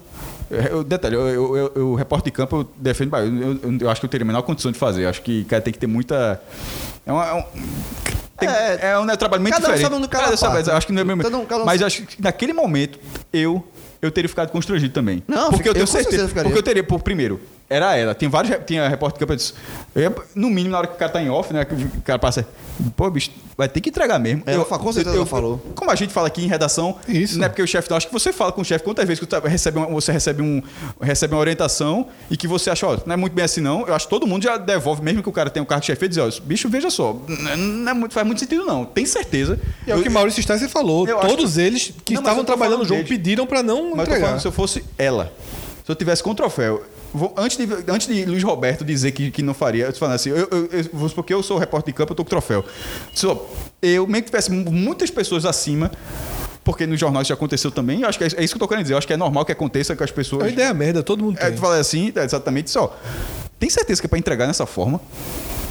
Eu, 0.70 0.84
detalhe, 0.84 1.14
eu, 1.14 1.26
eu, 1.28 1.56
eu, 1.56 1.72
eu 1.76 1.94
repórter 1.94 2.30
de 2.30 2.36
campo, 2.36 2.56
eu 2.58 2.68
defendo. 2.76 3.16
Eu, 3.16 3.78
eu, 3.80 3.90
acho 3.90 4.00
que 4.00 4.04
eu 4.06 4.10
teria 4.10 4.24
a 4.24 4.26
menor 4.26 4.42
condição 4.42 4.70
de 4.70 4.78
fazer. 4.78 5.04
Eu 5.04 5.08
acho 5.08 5.22
que 5.22 5.44
cara, 5.44 5.62
tem 5.62 5.72
que 5.72 5.78
ter 5.78 5.86
muita. 5.86 6.40
É, 7.06 7.12
uma- 7.12 7.26
é 7.26 7.32
um. 7.34 7.42
tem- 8.38 8.48
É, 8.48 8.78
é 8.92 8.98
um 8.98 9.04
né, 9.04 9.16
trabalho 9.16 9.40
muito 9.42 9.54
cada 9.54 9.68
um 9.68 9.70
diferente. 9.70 9.82
sabe 9.90 9.96
onde 9.96 10.08
cada 10.08 10.24
Cada 10.24 10.34
um 10.34 10.36
sabe, 10.36 10.70
acho 10.70 10.86
que 10.86 10.92
não 10.92 11.00
é 11.00 11.14
um- 11.14 11.18
cada 11.46 11.62
um 11.62 11.64
mas 11.64 11.80
sabe. 11.80 11.84
acho 11.84 12.02
que 12.02 12.22
naquele 12.22 12.52
momento, 12.52 12.98
eu. 13.32 13.66
Eu 14.00 14.10
teria 14.10 14.28
ficado 14.28 14.50
constrangido 14.50 14.92
também. 14.92 15.22
Não, 15.28 15.50
porque 15.50 15.68
eu 15.68 15.70
eu 15.70 15.74
tenho 15.74 15.86
certeza 15.86 16.26
certeza. 16.26 16.42
Porque 16.42 16.58
eu 16.58 16.62
teria, 16.62 16.82
por 16.82 17.00
primeiro, 17.02 17.40
era 17.72 17.96
ela. 17.96 18.14
Tem 18.14 18.28
vários. 18.28 18.56
Tinha 18.66 18.88
repórter 18.88 19.14
de 19.16 19.20
campo. 19.20 19.32
eu 19.32 19.36
disse, 19.36 19.54
eu 19.94 20.24
no 20.34 20.48
mínimo, 20.48 20.70
na 20.72 20.78
hora 20.78 20.86
que 20.86 20.94
o 20.94 20.96
cara 20.98 21.10
tá 21.10 21.22
em 21.22 21.28
off, 21.30 21.52
né? 21.52 21.64
Que 21.64 21.74
o 21.74 22.02
cara 22.02 22.18
passa. 22.18 22.46
Pô, 22.96 23.08
bicho, 23.10 23.30
vai 23.56 23.68
ter 23.68 23.80
que 23.80 23.90
entregar 23.90 24.18
mesmo. 24.18 24.42
Ela 24.46 24.64
fa- 24.64 24.78
com 24.78 24.92
certeza 24.92 25.14
ela 25.16 25.26
falou. 25.26 25.60
Como 25.74 25.90
a 25.90 25.94
gente 25.94 26.12
fala 26.12 26.26
aqui 26.26 26.42
em 26.44 26.48
redação, 26.48 26.96
Isso. 27.06 27.38
não 27.38 27.44
é 27.44 27.48
porque 27.48 27.62
o 27.62 27.66
chefe. 27.66 27.92
Acho 27.92 28.06
que 28.06 28.12
você 28.12 28.32
fala 28.32 28.50
com 28.50 28.60
o 28.62 28.64
chefe 28.64 28.82
quantas 28.84 29.06
vezes 29.06 29.20
que 29.24 29.26
você 29.26 29.48
recebe, 29.48 29.78
uma, 29.78 29.86
você 29.86 30.10
recebe, 30.12 30.42
um, 30.42 30.62
recebe 31.00 31.34
uma 31.34 31.40
orientação 31.40 32.06
e 32.30 32.36
que 32.36 32.48
você 32.48 32.70
acha, 32.70 32.86
ó, 32.86 32.96
não 33.06 33.12
é 33.14 33.16
muito 33.16 33.34
bem 33.34 33.44
assim, 33.44 33.60
não. 33.60 33.86
Eu 33.86 33.94
acho 33.94 34.06
que 34.06 34.10
todo 34.10 34.26
mundo 34.26 34.42
já 34.42 34.56
devolve, 34.56 35.02
mesmo 35.02 35.22
que 35.22 35.28
o 35.28 35.32
cara 35.32 35.50
tenha 35.50 35.62
um 35.62 35.66
cargo 35.66 35.80
de 35.82 35.86
chefe, 35.86 36.04
e 36.06 36.08
diz, 36.08 36.18
ó, 36.18 36.28
bicho, 36.44 36.68
veja 36.68 36.90
só, 36.90 37.16
não 37.58 37.90
é 37.90 37.94
muito, 37.94 38.12
faz 38.14 38.26
muito 38.26 38.38
sentido, 38.40 38.64
não. 38.64 38.84
Tem 38.84 39.04
certeza. 39.06 39.58
E 39.86 39.92
é 39.92 39.96
o 39.96 40.02
que 40.02 40.08
Maurício 40.08 40.40
Stassi 40.42 40.66
falou. 40.68 41.06
Eu 41.06 41.18
Todos 41.20 41.54
que- 41.54 41.60
eles 41.60 41.92
que 42.04 42.14
Não, 42.14 42.22
estavam 42.22 42.40
eu 42.40 42.46
trabalhando 42.46 42.78
no 42.78 42.84
jogo 42.84 43.02
deles. 43.02 43.08
pediram 43.08 43.46
pra 43.46 43.62
não 43.62 43.90
Mas 43.90 43.90
eu 43.90 43.96
tô 43.96 44.02
entregar. 44.02 44.26
falando, 44.26 44.40
se 44.40 44.48
eu 44.48 44.52
fosse 44.52 44.84
ela, 44.98 45.32
se 45.84 45.90
eu 45.90 45.94
tivesse 45.94 46.22
com 46.22 46.30
o 46.30 46.34
troféu, 46.34 46.82
vou- 47.12 47.32
antes, 47.36 47.56
de, 47.56 47.68
antes 47.88 48.06
de 48.06 48.24
Luiz 48.24 48.42
Roberto 48.42 48.84
dizer 48.84 49.12
que, 49.12 49.30
que 49.30 49.42
não 49.42 49.54
faria, 49.54 49.86
eu 49.86 49.92
falando 49.94 50.14
assim, 50.14 50.30
eu, 50.30 50.36
eu, 50.50 50.68
eu, 50.70 50.84
vou 50.92 51.08
supor 51.08 51.24
que 51.24 51.32
eu 51.34 51.42
sou 51.42 51.58
repórter 51.58 51.92
de 51.92 51.96
campo, 51.96 52.12
eu 52.12 52.16
tô 52.16 52.24
com 52.24 52.30
troféu. 52.30 52.64
Se 53.14 53.26
eu, 53.26 54.06
mesmo 54.06 54.22
que 54.22 54.30
tivesse 54.30 54.50
mu- 54.50 54.70
muitas 54.70 55.10
pessoas 55.10 55.44
acima, 55.44 55.90
porque 56.64 56.86
nos 56.86 56.98
jornais 56.98 57.26
já 57.26 57.34
aconteceu 57.34 57.70
também, 57.70 58.02
eu 58.02 58.08
acho 58.08 58.16
que 58.18 58.24
é, 58.24 58.28
é 58.36 58.44
isso 58.44 58.54
que 58.54 58.56
eu 58.56 58.60
tô 58.60 58.68
querendo 58.68 58.84
dizer, 58.84 58.94
eu 58.94 58.98
acho 58.98 59.06
que 59.06 59.12
é 59.12 59.16
normal 59.16 59.44
que 59.44 59.52
aconteça 59.52 59.94
com 59.96 60.04
as 60.04 60.10
É 60.10 60.12
pessoas. 60.12 60.42
uma 60.42 60.50
ideia 60.50 60.72
merda, 60.72 61.02
todo 61.02 61.24
mundo 61.24 61.36
É, 61.40 61.46
tem. 61.46 61.54
tu 61.54 61.60
fala 61.60 61.76
assim, 61.78 62.12
é 62.14 62.24
exatamente 62.24 62.68
isso, 62.68 62.78
ó. 62.80 62.90
Tem 63.58 63.68
certeza 63.70 64.00
que 64.00 64.06
é 64.06 64.08
pra 64.08 64.18
entregar 64.18 64.46
dessa 64.46 64.66
forma? 64.66 65.00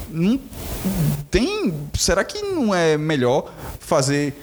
Não 0.10 0.39
tem. 1.30 1.73
Será 1.97 2.23
que 2.23 2.41
não 2.41 2.73
é 2.75 2.97
melhor 2.97 3.51
fazer. 3.95 4.34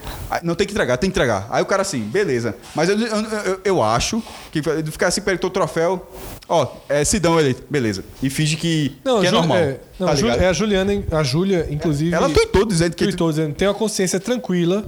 Não 0.43 0.55
tem 0.55 0.67
que 0.67 0.73
entregar, 0.73 0.97
tem 0.99 1.11
que 1.11 1.13
entregar. 1.19 1.47
Aí 1.51 1.63
o 1.63 1.67
cara 1.67 1.83
assim, 1.83 2.01
beleza. 2.01 2.55
Mas 2.75 2.89
eu, 2.91 2.99
eu, 2.99 3.17
eu- 3.45 3.61
eu 3.65 3.83
acho 3.83 4.23
que 4.53 4.59
ele 4.59 4.91
ficar 4.91 5.09
assim, 5.09 5.21
perto 5.23 5.43
do 5.43 5.51
troféu, 5.51 6.07
ó, 6.49 6.67
é 6.89 7.03
Sidão 7.05 7.39
eleito, 7.41 7.65
beleza. 7.71 8.05
E 8.23 8.29
finge 8.29 8.57
que, 8.57 8.97
Não, 9.05 9.21
que 9.21 9.27
é 9.27 9.31
Ju- 9.31 9.37
normal. 9.37 9.57
é, 9.59 9.81
não, 9.99 10.07
tá 10.09 10.15
Ju- 10.15 10.27
ligado? 10.27 10.43
é 10.43 10.49
a 10.49 10.53
Juliana, 10.53 11.03
a 11.13 11.23
Júlia, 11.23 11.67
inclusive. 11.71 12.15
Ela 12.15 12.29
tweetou 12.29 12.65
dizendo 12.67 12.95
que. 12.95 13.05
tweetou 13.05 13.31
dizendo, 13.31 13.55
tem 13.55 13.67
uma 13.67 13.75
consciência 13.75 14.21
tranquila 14.21 14.85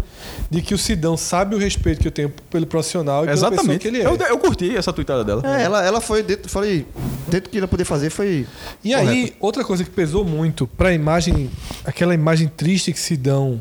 de 0.51 0.61
que 0.63 0.75
o 0.75 0.79
Sidão 0.79 1.17
sabe 1.17 1.55
o 1.55 1.59
respeito 1.59 2.01
que 2.01 2.07
eu 2.09 2.13
tenho 2.13 2.29
pelo 2.51 2.67
profissional 2.67 3.25
e 3.25 3.27
pela 3.27 3.33
pessoa 3.35 3.53
Exatamente. 3.53 3.81
que 3.81 3.89
ele 3.89 4.03
é. 4.03 4.07
Eu, 4.07 4.17
eu 4.17 4.39
curti 4.39 4.77
essa 4.77 4.93
tweetada 4.93 5.25
dela. 5.25 5.43
É, 5.45 5.63
ela, 5.63 5.85
ela 5.85 6.01
foi 6.01 6.23
dentro, 6.23 6.49
falei, 6.51 6.87
dentro 7.29 7.49
do 7.49 7.53
que 7.53 7.59
ela 7.59 7.69
podia 7.69 7.87
fazer 7.87 8.11
foi. 8.11 8.47
E 8.85 8.93
aí, 8.95 9.33
outra 9.41 9.65
coisa 9.65 9.83
que 9.85 9.91
pesou 9.91 10.25
muito 10.25 10.67
pra 10.67 10.93
imagem, 10.93 11.51
aquela 11.85 12.13
imagem 12.15 12.49
triste 12.49 12.93
que 12.93 13.01
Sidão 13.01 13.59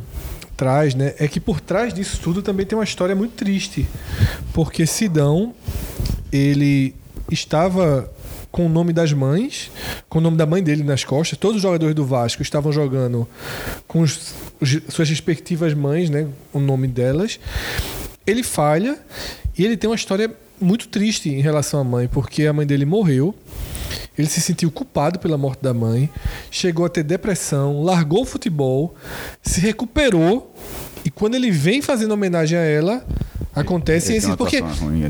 traz, 0.60 0.94
né? 0.94 1.14
É 1.18 1.26
que 1.28 1.40
por 1.40 1.62
trás 1.62 1.94
disso 1.94 2.20
tudo 2.22 2.42
também 2.42 2.66
tem 2.66 2.78
uma 2.78 2.84
história 2.84 3.16
muito 3.16 3.32
triste. 3.36 3.88
Porque 4.54 4.86
Sidão, 4.86 5.54
ele 6.32 6.94
estava 7.32 8.12
com 8.52 8.66
o 8.66 8.70
nome 8.70 8.92
das 8.92 9.14
mães, 9.14 9.72
com 10.10 10.20
o 10.20 10.22
nome 10.22 10.36
da 10.36 10.46
mãe 10.46 10.62
dele 10.62 10.84
nas 10.84 11.04
costas. 11.06 11.38
Todos 11.40 11.58
os 11.58 11.62
jogadores 11.62 11.96
do 11.96 12.04
Vasco 12.06 12.42
estavam 12.42 12.72
jogando 12.74 13.26
com 13.88 14.02
os- 14.02 14.34
os- 14.60 14.82
suas 14.90 15.10
respectivas 15.10 15.74
mães, 15.74 16.10
né? 16.10 16.28
O 16.52 16.60
nome 16.60 16.88
delas. 16.88 17.40
Ele 18.28 18.44
falha 18.44 19.00
e 19.58 19.64
ele 19.64 19.78
tem 19.78 19.90
uma 19.90 19.96
história 19.96 20.30
muito 20.60 20.90
triste 20.90 21.30
em 21.30 21.40
relação 21.42 21.80
à 21.80 21.84
mãe, 21.86 22.08
porque 22.08 22.46
a 22.46 22.52
mãe 22.54 22.66
dele 22.68 22.86
morreu. 22.86 23.34
Ele 24.18 24.28
se 24.28 24.42
sentiu 24.42 24.72
culpado 24.72 25.20
pela 25.20 25.38
morte 25.38 25.62
da 25.62 25.74
mãe, 25.74 26.10
chegou 26.52 26.86
a 26.86 26.90
ter 26.90 27.04
depressão, 27.04 27.84
largou 27.84 28.24
o 28.24 28.26
futebol, 28.26 28.96
se 29.42 29.60
recuperou 29.62 30.54
e 31.04 31.10
quando 31.10 31.36
ele 31.36 31.52
vem 31.52 31.82
fazendo 31.82 32.12
homenagem 32.12 32.58
a 32.58 32.64
ela, 32.64 33.06
acontece 33.56 34.16
esse 34.16 34.36
porque 34.36 34.60
ruim, 34.60 35.04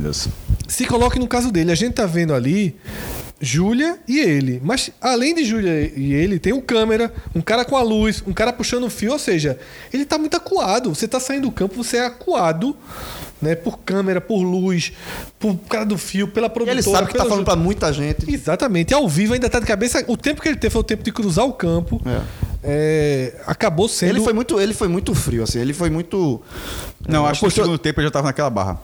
se 0.68 0.86
coloque 0.86 1.20
no 1.20 1.28
caso 1.28 1.52
dele. 1.52 1.72
A 1.72 1.76
gente 1.76 1.94
tá 1.94 2.06
vendo 2.06 2.34
ali 2.34 2.76
Júlia 3.42 3.98
e 4.08 4.20
ele. 4.20 4.62
Mas 4.63 4.92
além 5.02 5.34
de 5.34 5.44
Júlia 5.44 5.92
e 5.96 6.13
ele, 6.13 6.39
tem 6.39 6.54
um 6.54 6.62
câmera, 6.62 7.12
um 7.34 7.42
cara 7.42 7.65
com 7.65 7.76
a 7.76 7.82
luz, 7.82 8.24
um 8.26 8.34
cara 8.34 8.54
puxando 8.54 8.84
o 8.86 8.89
fio. 8.89 9.13
Ou 9.13 9.20
seja, 9.20 9.58
ele 9.92 10.06
tá 10.06 10.18
muito 10.18 10.36
acuado. 10.36 10.94
Você 10.94 11.08
tá 11.08 11.20
saindo 11.20 11.44
do 11.44 11.52
campo, 11.52 11.76
você 11.76 11.98
é 11.98 12.06
acuado. 12.06 12.78
Né, 13.41 13.56
por 13.56 13.80
câmera, 13.80 14.19
por 14.19 14.41
luz, 14.41 14.91
por 15.39 15.56
cara 15.69 15.86
do 15.86 15.97
fio, 15.97 16.28
pela 16.28 16.47
E 16.47 16.49
produtora. 16.49 16.75
ele 16.75 16.84
sabe 16.84 17.08
que 17.08 17.17
tá 17.17 17.25
falando 17.25 17.45
pra 17.45 17.56
muita 17.56 17.93
gente. 17.93 18.30
Exatamente. 18.30 18.93
Ao 18.93 19.08
vivo 19.08 19.34
ainda 19.34 19.49
tá 19.49 19.60
de 19.62 19.65
cabeça. 19.65 20.04
O 20.08 20.17
tempo 20.17 20.41
que 20.41 20.49
ele 20.49 20.58
teve 20.58 20.73
foi 20.73 20.82
o 20.82 20.84
tempo 20.84 21.04
de 21.04 21.12
cruzar 21.13 21.45
o 21.45 21.54
campo. 21.54 22.02
É, 22.62 23.36
acabou 23.47 23.88
sendo. 23.88 24.10
Ele 24.10 24.19
foi 24.21 24.34
muito, 24.34 24.60
ele 24.60 24.73
foi 24.73 24.89
muito 24.89 25.15
frio, 25.15 25.43
assim. 25.43 25.60
Ele 25.60 25.71
foi 25.73 25.89
muito. 25.89 26.41
Não, 27.08 27.25
É, 27.25 27.32
acho 27.32 27.39
que 27.39 27.45
no 27.45 27.52
segundo 27.52 27.78
tempo 27.78 28.02
eu 28.02 28.04
já 28.06 28.12
tava 28.12 28.28
naquela 28.28 28.49
barra. 28.49 28.78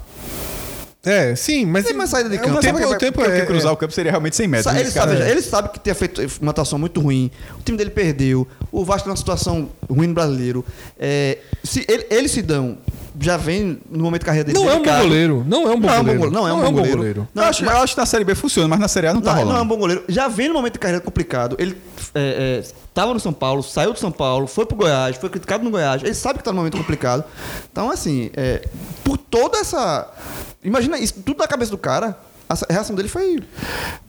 É, 1.05 1.35
sim, 1.35 1.65
mas. 1.65 1.85
Tem 1.85 1.93
mais 1.93 2.09
saída 2.09 2.29
de 2.29 2.35
é, 2.35 2.39
campo. 2.39 2.57
O 2.57 2.59
tempo, 2.59 2.79
o 2.79 2.97
tempo 2.97 3.21
porque 3.21 3.31
é, 3.31 3.45
cruzar 3.45 3.71
é. 3.71 3.73
o 3.73 3.77
campo 3.77 3.93
seria 3.93 4.11
realmente 4.11 4.35
100 4.35 4.47
metros. 4.47 4.73
Né, 4.73 4.81
Ele 4.81 4.91
sabe, 4.91 5.15
ele 5.15 5.41
sabe 5.41 5.69
que 5.69 5.79
tinha 5.79 5.95
feito 5.95 6.21
uma 6.41 6.51
atuação 6.51 6.79
muito 6.79 6.99
ruim. 6.99 7.29
O 7.59 7.61
time 7.61 7.77
dele 7.77 7.91
perdeu. 7.91 8.47
O 8.71 8.83
Vasco 8.83 9.03
tá 9.03 9.09
numa 9.09 9.17
situação 9.17 9.69
ruim 9.89 10.07
no 10.07 10.13
brasileiro. 10.13 10.65
É, 10.99 11.37
se 11.63 11.85
ele, 11.87 12.05
ele 12.09 12.27
se 12.27 12.41
dão, 12.41 12.77
já 13.19 13.37
vem 13.37 13.79
no 13.89 14.03
momento 14.03 14.21
de 14.21 14.25
carreira 14.25 14.51
dele. 14.51 14.59
Não 14.59 14.69
é 14.69 14.75
um 14.75 14.83
bom 14.83 14.99
goleiro. 14.99 15.45
Não 15.47 15.69
é 15.69 15.71
um 15.71 15.79
bom 15.79 15.87
Não 15.87 15.93
é 15.95 15.99
um 15.99 16.03
bom 16.03 16.15
goleiro. 16.15 16.31
Não 16.31 16.47
é 16.47 16.53
um 16.53 16.61
bom 16.61 16.71
goleiro. 16.71 17.27
eu, 17.33 17.43
acho, 17.43 17.63
eu 17.65 17.77
acho 17.77 17.93
que 17.93 17.99
na 17.99 18.05
Série 18.05 18.23
B 18.23 18.35
funciona, 18.35 18.67
mas 18.67 18.79
na 18.79 18.87
Série 18.87 19.07
A 19.07 19.13
não 19.13 19.21
tá 19.21 19.31
Não, 19.31 19.37
rolando. 19.37 19.53
não 19.53 19.59
é 19.59 19.63
um 19.63 19.67
bom 19.67 19.77
goleiro. 19.77 20.03
Já 20.09 20.27
vem 20.27 20.47
no 20.47 20.55
momento 20.55 20.73
de 20.73 20.79
carreira 20.79 21.01
complicado. 21.01 21.55
Ele 21.59 21.77
é, 22.15 22.63
é, 22.63 23.06
no 23.13 23.19
São 23.19 23.34
Paulo, 23.34 23.62
saiu 23.62 23.93
do 23.93 23.99
São 23.99 24.12
Paulo, 24.12 24.47
foi 24.47 24.65
pro 24.65 24.75
Goiás, 24.78 25.17
foi 25.17 25.30
criticado 25.30 25.63
no 25.63 25.69
Goiás. 25.69 26.01
Ele 26.01 26.13
sabe 26.13 26.39
que 26.39 26.45
tá 26.45 26.51
num 26.51 26.58
momento 26.58 26.78
complicado. 26.78 27.23
Então, 27.71 27.91
assim, 27.91 28.32
é, 28.36 28.65
por 29.04 29.17
toda 29.17 29.58
essa. 29.58 30.12
Imagina 30.63 30.97
isso, 30.97 31.15
tudo 31.25 31.38
na 31.38 31.47
cabeça 31.47 31.71
do 31.71 31.78
cara. 31.78 32.17
A 32.47 32.56
reação 32.71 32.95
dele 32.95 33.10
foi. 33.10 33.43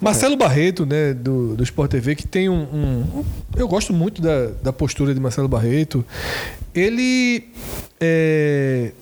Marcelo 0.00 0.36
Barreto, 0.36 0.84
né, 0.84 1.14
do, 1.14 1.56
do 1.56 1.62
Sport 1.64 1.90
TV, 1.90 2.14
que 2.14 2.26
tem 2.26 2.48
um. 2.48 2.62
um- 2.62 3.24
eu 3.56 3.66
gosto 3.66 3.92
muito 3.92 4.20
da, 4.22 4.48
da 4.62 4.72
postura 4.72 5.14
de 5.14 5.20
Marcelo 5.20 5.48
Barreto. 5.48 6.04
Ele 6.74 7.48
é, 7.98 8.92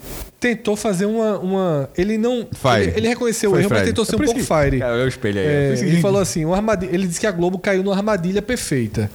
tentou 0.45 0.77
fazer 0.77 1.07
uma. 1.07 1.39
uma 1.39 1.89
ele 1.97 2.19
não. 2.19 2.47
Fire. 2.53 2.89
Ele, 2.89 2.99
ele 2.99 3.09
reconheceu 3.09 3.51
o 3.51 3.55
Foi 3.55 3.63
erro, 3.63 3.71
mas 3.71 3.83
tentou 3.85 4.05
ser 4.05 4.13
É 4.13 4.17
um 4.17 4.25
pouco 4.25 4.41
que- 4.41 4.47
fire. 4.47 4.79
Cara, 4.79 4.93
olha 4.95 5.05
o 5.05 5.09
espelho 5.09 5.41
aí. 5.41 5.47
É, 5.47 5.75
É 5.75 5.79
ele 5.81 6.01
falou 6.03 6.21
assim, 6.21 6.45
uma 6.45 6.57
armadilha, 6.57 6.91
ele 6.95 7.07
disse 7.07 7.19
que 7.21 7.27
a 7.27 7.33
Globo 7.33 7.59
caiu 7.59 7.83
numa 7.83 7.97
armadilha 7.97 8.43
perfeita. 8.43 9.11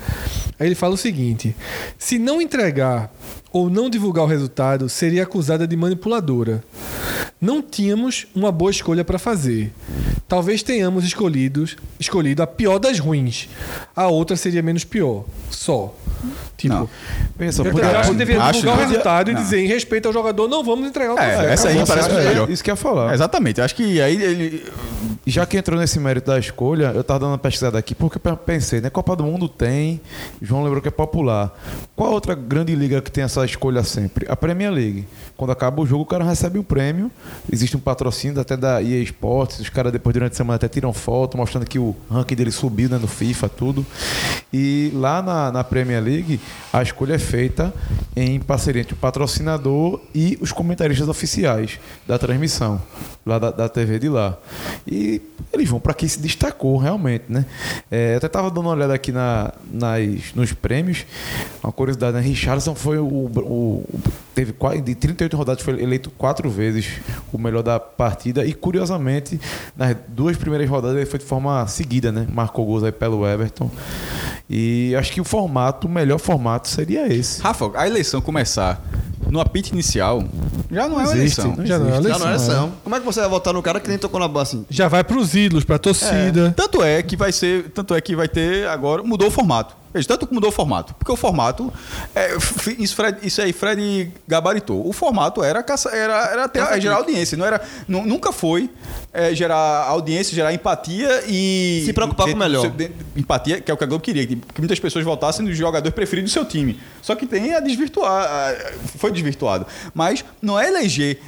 Aí 0.60 0.68
ele 0.68 0.76
fala 0.76 0.96
o 0.96 0.98
seguinte: 0.98 1.56
se 1.98 2.18
não 2.18 2.42
entregar 2.42 3.14
ou 3.52 3.70
não 3.70 3.90
divulgar 3.90 4.24
o 4.24 4.28
resultado, 4.28 4.90
seria 4.90 5.24
acusada 5.24 5.68
de 5.68 5.76
manipuladora. 5.76 6.64
Não 7.42 7.62
tínhamos 7.62 8.28
uma 8.36 8.52
boa 8.52 8.70
escolha 8.70 9.06
para 9.06 9.18
fazer. 9.18 9.72
Talvez 10.28 10.62
tenhamos 10.62 11.06
escolhidos, 11.06 11.78
escolhido 12.00 12.44
a 12.44 12.48
pior 12.48 12.80
das 12.80 13.00
ruins. 13.00 13.48
A 14.00 14.08
outra 14.08 14.38
seria 14.38 14.62
menos 14.62 14.86
pior. 14.86 15.26
Só. 15.50 15.94
Tipo, 16.56 16.74
Não. 16.74 16.90
Pensa, 17.38 17.62
eu 17.64 17.72
podia- 17.72 18.00
acho 18.00 18.12
que 18.12 18.18
deveria 18.18 18.42
acho 18.44 18.60
divulgar 18.60 18.78
o 18.78 18.88
resultado 18.88 19.32
e 19.32 19.34
não. 19.34 19.42
dizer 19.42 19.60
em 19.60 19.68
respeito 19.68 20.08
ao 20.08 20.14
jogador, 20.14 20.48
não 20.48 20.64
vamos 20.64 20.88
entregar 20.88 21.16
o 21.16 21.20
É, 21.20 21.54
essa 21.54 21.70
aí 21.70 21.86
parece 21.86 22.10
É, 22.10 22.14
melhor. 22.30 22.50
Isso 22.50 22.64
que 22.64 22.70
eu 22.70 22.74
ia 22.74 22.78
falar. 22.78 23.14
Exatamente. 23.14 23.60
Eu 23.60 23.66
acho 23.66 23.76
que 23.76 24.02
aí 24.02 24.22
ele. 24.22 24.66
Já 25.26 25.46
que 25.46 25.58
entrou 25.58 25.80
nesse 25.80 26.00
mérito 26.00 26.28
da 26.32 26.40
escolha, 26.40 26.92
eu 26.96 27.04
tava 27.04 27.20
dando 27.22 27.32
uma 27.32 27.38
pesquisada 27.38 27.78
aqui, 27.78 27.94
porque 27.96 28.20
eu 28.26 28.38
pensei, 28.38 28.82
né? 28.82 28.90
Copa 28.90 29.16
do 29.16 29.24
Mundo 29.24 29.48
tem, 29.48 30.02
João 30.42 30.64
lembrou 30.64 30.82
que 30.82 30.88
é 30.88 30.92
popular. 30.92 31.58
Qual 31.96 32.12
outra 32.12 32.36
grande 32.36 32.76
liga 32.76 33.02
que 33.02 33.12
tem 33.12 33.24
essa 33.24 33.44
escolha 33.46 33.84
sempre? 33.84 34.26
A 34.30 34.36
Premier 34.36 34.72
League. 34.72 35.06
Quando 35.38 35.52
acaba 35.52 35.82
o 35.82 35.86
jogo, 35.86 36.04
o 36.04 36.06
cara 36.06 36.24
recebe 36.26 36.60
um 36.60 36.64
prêmio, 36.64 37.10
existe 37.52 37.78
um 37.78 37.80
patrocínio 37.80 38.40
até 38.42 38.58
da 38.58 38.82
EA 38.82 39.02
Sports, 39.04 39.60
os 39.60 39.70
caras 39.70 39.92
depois 39.92 40.14
durante 40.14 40.34
a 40.34 40.36
semana 40.36 40.56
até 40.56 40.68
tiram 40.68 40.92
foto, 40.92 41.38
mostrando 41.38 41.66
que 41.66 41.80
o 41.80 41.96
ranking 42.12 42.36
dele 42.36 42.52
subiu 42.52 42.90
né, 42.90 42.98
no 42.98 43.08
FIFA, 43.08 43.48
tudo. 43.48 43.86
E 44.52 44.92
lá 44.96 45.22
na, 45.22 45.52
na 45.52 45.64
Premier 45.64 46.02
League, 46.04 46.40
a 46.74 46.82
escolha 46.82 47.14
é 47.14 47.20
feita 47.20 47.74
em 48.16 48.40
parceria 48.40 48.82
entre 48.82 48.94
o 48.94 48.98
patrocinador 48.98 50.02
e 50.14 50.38
os 50.42 50.52
comentaristas 50.52 51.08
oficiais 51.08 51.80
da 52.08 52.18
transmissão, 52.18 52.82
lá 53.26 53.38
da, 53.38 53.52
da 53.52 53.70
TV 53.70 54.00
de 54.00 54.10
lá. 54.10 54.38
E 54.88 55.22
eles 55.54 55.70
vão 55.70 55.80
para 55.80 55.94
quem 55.94 56.10
se 56.10 56.20
destacou 56.20 56.78
realmente, 56.78 57.26
né? 57.30 57.46
É, 57.92 58.14
eu 58.14 58.18
até 58.18 58.28
tava 58.28 58.50
dando 58.50 58.62
uma 58.62 58.72
olhada 58.72 58.94
aqui 58.94 59.12
na, 59.12 59.54
nas, 59.72 60.34
nos 60.34 60.52
prêmios. 60.54 61.06
Uma 61.64 61.72
curiosidade, 61.72 62.18
né? 62.18 62.22
Richardson 62.22 62.74
foi 62.74 62.98
o, 62.98 63.06
o- 63.06 63.32
o- 63.40 63.84
teve 64.40 64.56
de 64.82 64.96
38 64.96 65.36
rodadas 65.36 65.62
foi 65.62 65.82
eleito 65.82 66.10
quatro 66.12 66.50
vezes 66.50 66.88
o 67.34 67.38
melhor 67.38 67.62
da 67.62 67.78
partida 67.80 68.46
e 68.46 68.54
curiosamente 68.54 69.40
nas 69.76 69.96
duas 70.08 70.38
primeiras 70.38 70.70
rodadas 70.70 70.96
ele 70.96 71.06
foi 71.06 71.20
de 71.20 71.26
forma 71.26 71.68
seguida, 71.68 72.12
né? 72.12 72.26
Marcou 72.32 72.66
gols 72.66 72.84
aí 72.84 72.92
pelo 72.92 73.28
Everton. 73.28 73.70
E 74.50 74.96
acho 74.98 75.12
que 75.12 75.20
o 75.20 75.26
formato, 75.26 75.88
o 75.88 75.90
melhor 75.90 76.20
formato 76.20 76.70
seria 76.70 77.12
esse. 77.12 77.42
Rafa, 77.42 77.70
a 77.76 77.86
eleição 77.86 78.22
começar 78.22 78.82
no 79.30 79.40
apito 79.42 79.74
inicial 79.74 80.24
já 80.72 80.88
não, 80.88 81.02
é 81.02 81.04
uma 81.04 81.16
existe, 81.16 81.42
eleição. 81.42 81.56
não 81.58 81.66
Já 81.66 81.80
não 81.80 81.88
é 81.88 81.92
Já 81.92 81.98
eleição. 81.98 82.20
não 82.20 82.28
é 82.28 82.36
eleição. 82.36 82.72
Como 82.84 82.96
é 82.96 83.00
que 83.00 83.06
você 83.06 83.20
vai 83.20 83.30
votar 83.30 83.54
no 83.54 83.62
cara 83.62 83.80
que 83.80 83.90
nem 83.90 83.98
tocou 83.98 84.20
na 84.20 84.28
bola 84.28 84.44
assim? 84.44 84.66
Já 84.70 84.88
vai 84.88 85.04
pros 85.04 85.36
ídolos, 85.36 85.66
pra 85.66 85.78
torcida. 85.78 86.54
Tanto 86.56 86.82
é 86.82 87.04
que 87.04 87.18
vai 87.18 87.32
ser, 87.32 87.70
tanto 87.72 87.94
é 87.94 88.00
que 88.00 88.16
vai 88.16 88.28
ter 88.28 88.68
agora 88.68 89.04
mudou 89.04 89.28
o 89.28 89.32
formato. 89.32 89.76
Veja, 89.94 90.08
tanto 90.08 90.28
que 90.28 90.34
mudou 90.34 90.50
o 90.50 90.54
formato, 90.54 90.94
porque 90.94 91.12
o 91.12 91.16
formato 91.16 91.74
é, 92.16 92.36
isso, 92.78 92.96
Fred, 92.96 93.18
isso 93.24 93.42
aí 93.42 93.52
Fred 93.52 94.12
gabaritou. 94.28 94.88
O 94.88 94.94
formato 94.94 95.44
era 95.44 95.64
caça- 95.64 95.90
era, 95.90 96.26
era 96.32 96.48
ter, 96.48 96.60
é 96.60 96.80
gerar 96.80 96.98
audiência, 96.98 97.38
não 97.38 97.46
era 97.46 97.60
nu- 97.88 98.06
nunca 98.06 98.32
foi 98.32 98.70
é, 99.12 99.34
gerar 99.34 99.58
audiência, 99.88 100.36
gerar 100.36 100.54
empatia 100.54 101.24
e 101.28 101.82
Se 101.86 101.94
preocupar 101.94 102.28
com 102.28 102.34
o 102.34 102.38
melhor. 102.38 102.70
de- 102.70 102.92
empatia, 103.16 103.60
que 103.62 103.72
é 103.72 103.74
o 103.74 103.78
que 103.78 103.84
a 103.84 103.88
Globo 103.88 104.04
queria, 104.04 104.28
que 104.28 104.36
que 104.36 104.62
muitas 104.62 104.80
pessoas 104.80 105.04
votassem 105.04 105.46
nos 105.46 105.58
jogadores 105.58 105.94
preferidos 105.96 106.32
do 106.32 106.34
seu 106.34 106.46
time. 106.46 106.80
Só 107.02 107.16
que 107.16 107.26
tem 107.26 107.54
a 107.56 107.60
desvirtuar, 107.60 108.26
a- 108.30 108.56
foi 108.98 109.12
desvirtuado. 109.12 109.66
Mas 109.94 110.24
não 110.42 110.60
é 110.60 110.68
eleger 110.68 111.20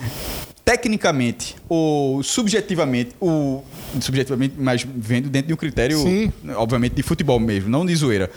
tecnicamente 0.63 1.55
ou 1.67 2.21
subjetivamente, 2.23 3.11
o 3.19 3.61
subjetivamente, 3.99 4.55
mas 4.57 4.85
vendo 4.95 5.29
dentro 5.29 5.47
de 5.47 5.53
um 5.53 5.57
critério, 5.57 5.97
Sim. 5.97 6.31
obviamente, 6.55 6.93
de 6.93 7.03
futebol 7.03 7.39
mesmo, 7.39 7.69
não 7.69 7.85
de 7.85 7.95
zoeira. 7.95 8.29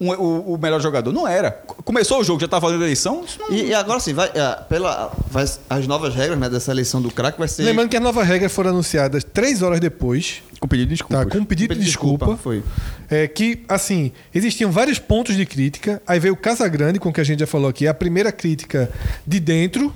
Um- 0.00 0.10
o, 0.12 0.54
o 0.54 0.58
melhor 0.58 0.80
jogador 0.80 1.12
não 1.12 1.26
era. 1.26 1.50
Começou 1.84 2.20
o 2.20 2.24
jogo, 2.24 2.38
já 2.38 2.44
estava 2.46 2.66
valendo 2.66 2.82
a 2.82 2.84
eleição. 2.84 3.24
Isso 3.24 3.38
não- 3.40 3.50
E, 3.52 3.66
e 3.66 3.74
agora 3.74 3.98
sim, 3.98 4.14
vai, 4.14 4.28
é, 4.32 4.56
pela, 4.68 5.12
vai, 5.28 5.44
as 5.68 5.86
novas 5.88 6.14
regras 6.14 6.38
né, 6.38 6.48
dessa 6.48 6.70
eleição 6.70 7.02
do 7.02 7.10
craque 7.10 7.36
vai 7.38 7.48
ser. 7.48 7.64
Lembrando 7.64 7.88
que 7.88 7.96
as 7.96 8.02
novas 8.02 8.26
regras 8.26 8.52
foram 8.52 8.70
anunciadas 8.70 9.24
três 9.24 9.60
horas 9.60 9.80
depois, 9.80 10.40
Com 10.60 10.68
pedido 10.68 10.88
de 10.88 10.94
desculpa. 10.94 11.24
tá? 11.24 11.30
Com 11.30 11.38
um 11.38 11.44
pedido 11.44 11.74
de 11.74 11.84
desculpa. 11.84 12.36
Foi. 12.36 12.62
É 13.10 13.26
que, 13.26 13.64
assim, 13.68 14.12
existiam 14.32 14.70
vários 14.70 15.00
pontos 15.00 15.34
de 15.34 15.44
crítica. 15.44 16.00
Aí 16.06 16.20
veio 16.20 16.34
o 16.34 16.36
Casagrande, 16.36 17.00
com 17.00 17.08
o 17.08 17.12
que 17.12 17.20
a 17.20 17.24
gente 17.24 17.40
já 17.40 17.46
falou 17.46 17.68
aqui, 17.68 17.86
a 17.88 17.94
primeira 17.94 18.30
crítica 18.30 18.88
de 19.26 19.40
dentro, 19.40 19.92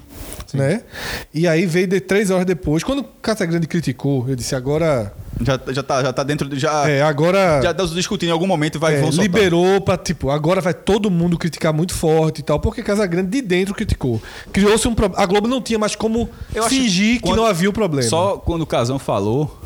né? 0.54 0.82
E 1.32 1.46
aí 1.48 1.66
veio 1.66 1.86
de 1.86 2.00
três 2.00 2.30
horas 2.30 2.44
depois. 2.46 2.82
Quando 2.84 3.00
o 3.00 3.04
Casagrande 3.04 3.66
criticou, 3.66 4.28
eu 4.28 4.36
disse, 4.36 4.54
agora. 4.54 5.12
Já, 5.40 5.58
já, 5.70 5.82
tá, 5.82 6.02
já 6.02 6.12
tá 6.12 6.22
dentro. 6.22 6.48
de- 6.48 6.58
Já, 6.58 6.88
É, 6.88 7.02
agora. 7.02 7.60
já 7.62 7.72
tá 7.74 7.84
discutindo 7.86 8.28
em 8.28 8.32
algum 8.32 8.46
momento 8.46 8.78
vai 8.78 8.96
é, 8.96 9.08
liberou 9.10 9.80
pra, 9.80 9.96
tipo, 9.96 10.30
agora 10.30 10.60
vai 10.60 10.74
todo 10.74 11.10
mundo 11.10 11.38
criticar 11.38 11.72
muito 11.72 11.94
forte 11.94 12.40
e 12.40 12.42
tal, 12.42 12.60
porque 12.60 12.82
Casagrande 12.82 13.30
de 13.30 13.42
dentro 13.42 13.74
criticou. 13.74 14.20
Criou-se 14.52 14.86
um 14.86 14.94
problema. 14.94 15.22
A 15.22 15.26
Globo 15.26 15.48
não 15.48 15.60
tinha 15.62 15.78
mais 15.78 15.96
como 15.96 16.28
Eu 16.54 16.64
acho 16.64 16.74
fingir 16.74 17.16
que 17.16 17.22
quando- 17.22 17.36
não 17.38 17.46
havia 17.46 17.70
o 17.70 17.72
problema. 17.72 18.08
Só 18.08 18.36
quando 18.36 18.62
o 18.62 18.66
Casão 18.66 18.98
falou. 18.98 19.58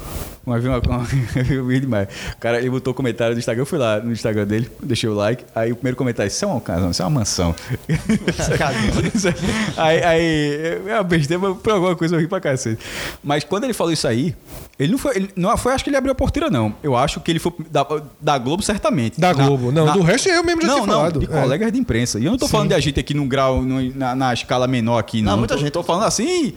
Uma 0.47 0.61
vez, 0.61 0.73
uma, 0.87 1.07
eu 1.53 1.67
vi 1.67 1.81
demais. 1.81 2.07
O 2.35 2.37
cara, 2.39 2.59
ele 2.61 2.71
botou 2.71 2.95
comentário 2.95 3.35
no 3.35 3.39
Instagram, 3.41 3.63
eu 3.63 3.67
fui 3.67 3.79
lá 3.79 3.99
no 3.99 4.13
Instagram 4.13 4.47
dele, 4.47 4.71
deixei 4.81 5.09
o 5.11 5.15
like. 5.15 5.45
Aí 5.55 5.73
o 5.73 5.75
primeiro 5.77 5.97
comentário, 5.97 6.29
isso 6.29 6.45
é 6.45 6.49
uma 6.49 6.61
casão, 6.61 6.91
isso 6.93 7.03
é 7.03 7.05
uma 7.05 7.11
mansão. 7.19 7.53
Aí, 9.77 10.03
aí, 10.05 10.81
é 10.87 10.95
uma 10.95 11.03
besteira, 11.03 11.41
mas 11.43 11.57
por 11.59 11.73
alguma 11.73 11.97
coisa 11.97 12.17
eu 12.17 12.21
ri 12.21 12.27
pra 12.29 12.41
cacete. 12.41 12.81
Mas 13.23 13.45
quando 13.45 13.65
ele 13.65 13.73
falou 13.73 13.93
isso 13.93 14.07
aí, 14.07 14.35
ele 14.79 14.93
não 14.93 14.99
foi, 14.99 15.17
ele 15.17 15.31
não 15.37 15.57
foi, 15.57 15.73
acho 15.73 15.83
que 15.85 15.91
ele 15.91 15.97
abriu 15.97 16.13
a 16.13 16.15
porteira, 16.15 16.51
não. 16.51 16.75
Eu 16.83 16.97
acho 16.97 17.21
que 17.21 17.31
ele 17.31 17.39
foi 17.39 17.53
da, 17.71 17.87
da 18.21 18.39
Globo, 18.39 18.63
certamente. 18.63 19.21
Da 19.21 19.33
Na- 19.35 19.47
Globo. 19.47 19.73
Não, 19.73 19.87
na- 19.87 19.93
do 19.93 20.03
resto 20.03 20.29
eu 20.29 20.45
mesmo 20.45 20.63
já 20.63 20.69
não, 20.69 20.75
tinha 20.77 20.87
não, 20.87 20.95
falado. 20.95 21.21
de 21.21 21.27
É. 21.27 21.29
colegas 21.29 21.73
de 21.73 21.79
imprensa. 21.79 22.19
E 22.19 22.25
eu 22.25 22.31
não 22.33 22.39
tô 22.39 22.47
Sim. 22.47 22.53
falando 22.53 22.69
de 22.69 22.75
a 22.75 22.81
gente 22.81 23.01
aqui 23.01 23.15
num 23.15 23.27
grau, 23.27 23.63
num- 23.63 23.93
na, 23.95 24.15
na 24.15 24.33
escala 24.35 24.67
menor 24.67 24.99
aqui, 24.99 25.23
não. 25.23 25.33
Não, 25.33 25.39
muita 25.39 25.55
Tô- 25.55 25.61
gente. 25.61 25.73
Tô 25.73 25.83
falando 25.83 26.05
assim, 26.05 26.55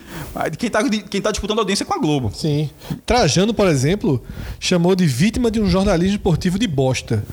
de 0.51 0.57
quem 0.57 0.69
tá, 0.69 0.81
de 0.81 0.99
quem 1.03 1.21
tá 1.21 1.31
disputando 1.31 1.59
audiência 1.59 1.85
com 1.85 1.93
a 1.93 1.97
Globo. 1.97 2.31
Sim. 2.33 2.69
Trajano, 3.05 3.53
por 3.53 3.67
exemplo, 3.67 3.78
chamou 4.59 4.95
de 4.95 5.05
vítima 5.05 5.49
de 5.51 5.59
um 5.59 5.67
jornalismo 5.69 6.15
esportivo 6.15 6.57
de 6.59 6.67
bosta. 6.67 7.23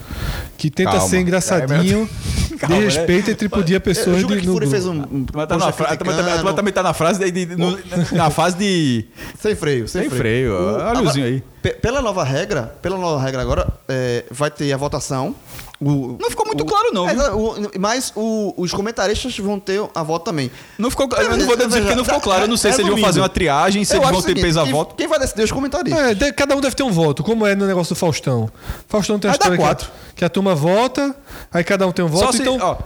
Que 0.58 0.70
tenta 0.70 0.92
Calma. 0.92 1.08
ser 1.08 1.20
engraçadinho, 1.20 2.08
Calma, 2.58 2.76
de 2.76 2.80
né? 2.82 2.86
respeito 2.86 3.30
e 3.30 3.34
tripudia 3.34 3.78
pessoas 3.78 4.22
Eu 4.22 4.28
de, 4.28 4.40
que 4.40 4.46
no 4.46 4.52
Fúria 4.54 4.68
fez 4.68 4.86
um. 4.86 5.04
Mas 5.34 5.46
tá 5.48 5.56
na 5.58 5.72
fra- 5.72 5.88
a 5.88 5.96
turma 5.96 6.52
também- 6.54 6.72
tá 6.72 6.82
na 6.82 6.94
frase 6.94 7.30
de, 7.30 7.44
de- 7.46 7.56
no- 7.56 7.78
na 8.12 8.30
fase 8.30 8.56
de. 8.56 9.04
Sem 9.38 9.54
freio, 9.54 9.86
sem, 9.86 10.02
Sem 10.02 10.10
freio, 10.10 10.54
ó. 10.54 10.88
Olha 10.90 11.02
o 11.02 11.10
aí. 11.10 11.42
pe- 11.62 11.74
Pela 11.74 12.00
nova 12.00 12.24
regra, 12.24 12.74
pela 12.80 12.96
nova 12.96 13.22
regra 13.22 13.42
agora, 13.42 13.66
é, 13.88 14.24
vai 14.30 14.50
ter 14.50 14.72
a 14.72 14.76
votação. 14.76 15.34
O, 15.78 16.16
Não 16.18 16.30
ficou 16.30 16.46
muito 16.46 16.64
claro, 16.64 16.90
não? 16.92 17.06
É, 17.08 17.30
o- 17.32 17.54
mas 17.78 18.10
o- 18.16 18.54
os 18.56 18.72
comentaristas 18.72 19.36
vão 19.38 19.60
ter 19.60 19.78
a 19.94 20.02
voto 20.02 20.24
também. 20.24 20.50
Não 20.78 20.88
ficou, 20.90 21.06
eu 21.18 21.36
não 21.36 21.46
vou 21.46 21.54
dizer 21.56 21.80
porque 21.82 21.94
não 21.94 22.04
ficou 22.04 22.20
claro. 22.20 22.44
Eu 22.44 22.48
não 22.48 22.56
sei 22.56 22.72
se 22.72 22.80
eles 22.80 22.90
vão 22.90 23.00
fazer 23.02 23.20
uma 23.20 23.28
triagem, 23.28 23.84
se 23.84 23.92
eu 23.94 23.98
eles 24.00 24.10
vão 24.10 24.20
o 24.20 24.22
ter 24.22 24.34
peso 24.40 24.58
a 24.58 24.62
quem- 24.64 24.72
voto. 24.72 24.94
Quem 24.94 25.06
vai 25.06 25.18
decidir 25.18 25.42
é 25.42 25.44
os 25.44 25.52
comentaristas. 25.52 26.02
É, 26.02 26.14
de- 26.14 26.32
cada 26.32 26.56
um 26.56 26.60
deve 26.62 26.74
ter 26.74 26.82
um 26.82 26.90
voto, 26.92 27.22
como 27.22 27.46
é 27.46 27.54
no 27.54 27.66
negócio 27.66 27.94
do 27.94 27.98
Faustão. 27.98 28.48
Faustão 28.88 29.18
tem 29.18 29.28
uma 29.28 29.34
Aí 29.34 29.38
dá 29.38 29.44
história 29.44 29.58
que 29.58 29.62
a, 29.62 29.66
quatro. 29.66 29.90
que 30.16 30.24
a 30.24 30.28
turma 30.30 30.54
vota, 30.54 31.14
aí 31.52 31.62
cada 31.62 31.86
um 31.86 31.92
tem 31.92 32.02
um 32.04 32.08
voto, 32.08 32.32
se- 32.34 32.40
então. 32.42 32.56
ó, 32.58 32.76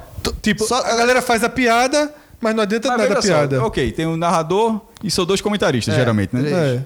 tipo, 0.42 0.64
só- 0.64 0.78
a 0.84 0.96
galera 0.96 1.22
faz 1.22 1.44
a 1.44 1.48
piada, 1.48 2.12
mas 2.40 2.54
não 2.56 2.64
adianta 2.64 2.88
Mas 2.88 2.98
nada 2.98 3.18
a 3.18 3.22
só, 3.22 3.28
piada. 3.28 3.64
ok, 3.64 3.92
tem 3.92 4.06
um 4.06 4.16
narrador 4.16 4.80
e 5.04 5.10
são 5.12 5.24
dois 5.24 5.40
comentaristas, 5.40 5.94
É, 5.94 5.96
geralmente, 5.98 6.34
né? 6.34 6.50
É. 6.50 6.80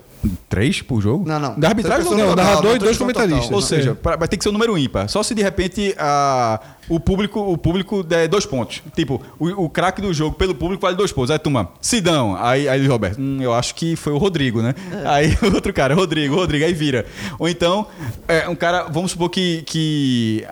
Três 0.49 0.81
por 0.83 1.01
jogo? 1.01 1.27
Não, 1.29 1.39
não. 1.39 1.59
Da 1.59 1.69
arbitragem 1.69 2.05
não. 2.05 2.11
pessoas 2.13 2.29
Não, 2.29 2.37
narrador 2.37 2.77
e 2.77 2.79
dois 2.79 2.97
comentaristas. 2.99 3.51
Ou 3.51 3.61
seja, 3.63 3.95
pra- 3.95 4.17
vai 4.17 4.29
ter 4.29 4.37
que 4.37 4.43
ser 4.43 4.49
um 4.51 4.53
número 4.53 4.77
ímpar. 4.79 5.09
Só 5.09 5.23
se 5.23 5.35
de 5.35 5.43
repente 5.43 5.95
a, 5.99 6.61
o 6.89 6.99
público 7.01 7.41
o 7.41 7.57
público 7.59 8.03
der 8.03 8.29
dois 8.29 8.47
pontos. 8.47 8.83
Tipo, 8.95 9.21
o, 9.39 9.65
o 9.65 9.69
craque 9.71 10.01
do 10.01 10.13
jogo 10.13 10.37
pelo 10.37 10.55
público 10.55 10.83
vale 10.83 10.97
dois 10.97 11.13
pontos. 11.13 11.31
Aí 11.31 11.39
turma, 11.39 11.69
Sidão. 11.81 12.37
Aí, 12.39 12.69
aí 12.69 12.87
Roberto, 12.87 13.21
hum, 13.21 13.39
eu 13.41 13.53
acho 13.53 13.75
que 13.75 13.97
foi 13.97 14.13
o 14.13 14.19
Rodrigo, 14.19 14.63
né? 14.63 14.75
Aí 15.05 15.37
o 15.43 15.53
outro 15.55 15.73
cara, 15.73 15.95
Rodrigo, 15.95 16.35
Rodrigo, 16.35 16.65
aí 16.65 16.73
vira. 16.73 17.07
Ou 17.39 17.49
então, 17.49 17.87
é, 18.29 18.49
um 18.49 18.55
cara, 18.55 18.85
vamos 18.85 19.11
supor 19.13 19.29
que, 19.31 19.63
que, 19.67 20.45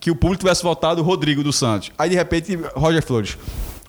que 0.00 0.10
o 0.10 0.14
público 0.16 0.40
tivesse 0.44 0.62
votado 0.62 1.00
o 1.00 1.04
Rodrigo 1.04 1.42
do 1.42 1.52
Santos. 1.52 1.90
Aí 1.98 2.10
de 2.10 2.16
repente, 2.16 2.58
Roger 2.74 3.02
Flores. 3.04 3.36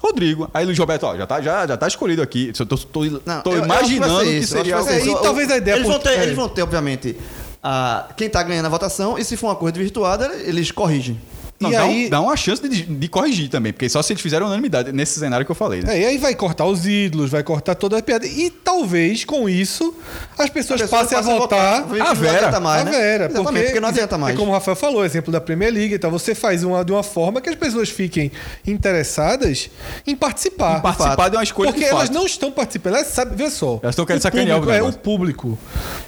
Rodrigo. 0.02 0.50
Aí 0.54 0.66
Luiz 0.66 0.78
Roberto, 0.78 1.04
ó, 1.04 1.16
já 1.18 1.26
tá, 1.28 1.42
já, 1.42 1.68
já 1.68 1.78
tá 1.78 1.88
escolhido 1.88 2.22
aqui. 2.22 2.52
Eu 2.58 2.66
tô, 2.66 2.78
tô, 2.78 3.04
Não, 3.26 3.42
tô 3.42 3.52
eu- 3.52 3.56
eu 3.58 3.60
que 3.62 3.66
imaginando 3.66 4.20
que, 4.22 4.30
isso, 4.32 4.56
acho 4.58 4.64
seria. 4.66 4.84
que 4.84 4.90
É, 4.90 4.98
isso. 5.00 5.10
e 5.10 5.22
talvez 5.22 5.52
a 5.52 5.58
ideia 5.58 5.76
Eles 5.76 5.88
vão, 5.88 5.98
por- 6.00 6.04
ter, 6.04 6.18
é. 6.20 6.24
eles 6.24 6.36
vão 6.36 6.50
ter, 6.50 6.62
obviamente, 6.64 7.18
a, 7.62 8.08
quem 8.16 8.30
tá 8.30 8.42
ganhando 8.42 8.66
a 8.66 8.70
votação 8.70 9.18
e 9.18 9.24
se 9.26 9.36
for 9.38 9.48
uma 9.48 9.56
coisa 9.56 9.74
desvirtuada, 9.74 10.32
eles 10.46 10.72
corrigem. 10.72 11.20
Não, 11.60 11.70
e 11.70 11.74
dá, 11.74 11.86
um- 11.86 11.90
aí, 11.90 12.10
dá 12.10 12.22
uma 12.22 12.38
chance 12.38 12.68
de, 12.70 12.84
de 12.84 13.08
corrigir 13.10 13.50
também, 13.50 13.74
porque 13.74 13.90
só 13.90 14.02
se 14.02 14.14
eles 14.14 14.22
fizeram 14.22 14.46
unanimidade 14.48 14.94
nesse 14.94 15.20
cenário 15.20 15.46
que 15.46 15.52
eu 15.52 15.56
falei, 15.56 15.82
né? 15.82 15.98
É, 15.98 16.02
e 16.02 16.06
aí 16.06 16.18
vai 16.18 16.34
cortar 16.34 16.66
os 16.66 16.86
ídolos, 16.88 17.30
vai 17.30 17.44
cortar 17.44 17.76
toda 17.76 17.98
a 17.98 18.02
piada. 18.02 18.26
E 18.26 18.50
talvez 18.50 19.26
com 19.26 19.50
isso 19.50 19.94
as 20.38 20.50
pessoas, 20.50 20.82
As 20.82 20.90
pessoas 20.90 21.10
passem 21.10 21.18
a 21.18 21.22
votar. 21.38 21.84
a 21.84 22.14
Vera. 22.14 22.60
mais, 22.62 22.82
a 22.82 22.86
né? 22.86 22.92
Vera, 22.92 23.26
Exatamente, 23.26 23.66
porque, 23.66 23.80
não 23.82 23.90
adianta 23.90 24.18
mais. 24.18 24.36
É 24.36 24.38
como 24.38 24.52
o 24.52 24.54
Rafael 24.54 24.76
falou, 24.76 25.04
exemplo 25.04 25.32
da 25.34 25.42
Premier 25.42 25.74
League, 25.74 25.94
então 25.96 26.10
você 26.10 26.34
faz 26.34 26.64
uma, 26.64 26.84
de 26.86 26.92
uma 26.94 27.04
forma 27.04 27.42
que 27.42 27.50
as 27.50 27.56
pessoas 27.56 27.90
fiquem 27.90 28.32
interessadas 28.66 29.70
em 30.08 30.16
participar. 30.16 30.82
Participar 30.82 31.30
de 31.30 31.36
uma 31.36 31.44
escolha 31.44 31.72
Porque 31.72 31.84
de 31.86 31.90
elas 31.92 32.04
fato. 32.08 32.14
não 32.14 32.26
estão 32.26 32.52
participando, 32.52 32.96
elas 32.96 33.08
sabem, 33.08 33.36
vê 33.36 33.50
só. 33.50 33.80
Elas 33.84 33.94
estão 33.94 34.06
querendo 34.06 34.20
o 34.20 34.24
sacanear 34.24 34.58
o 34.58 34.62
público, 34.62 34.78
é, 34.78 34.82
o 34.90 34.94
público 34.94 35.60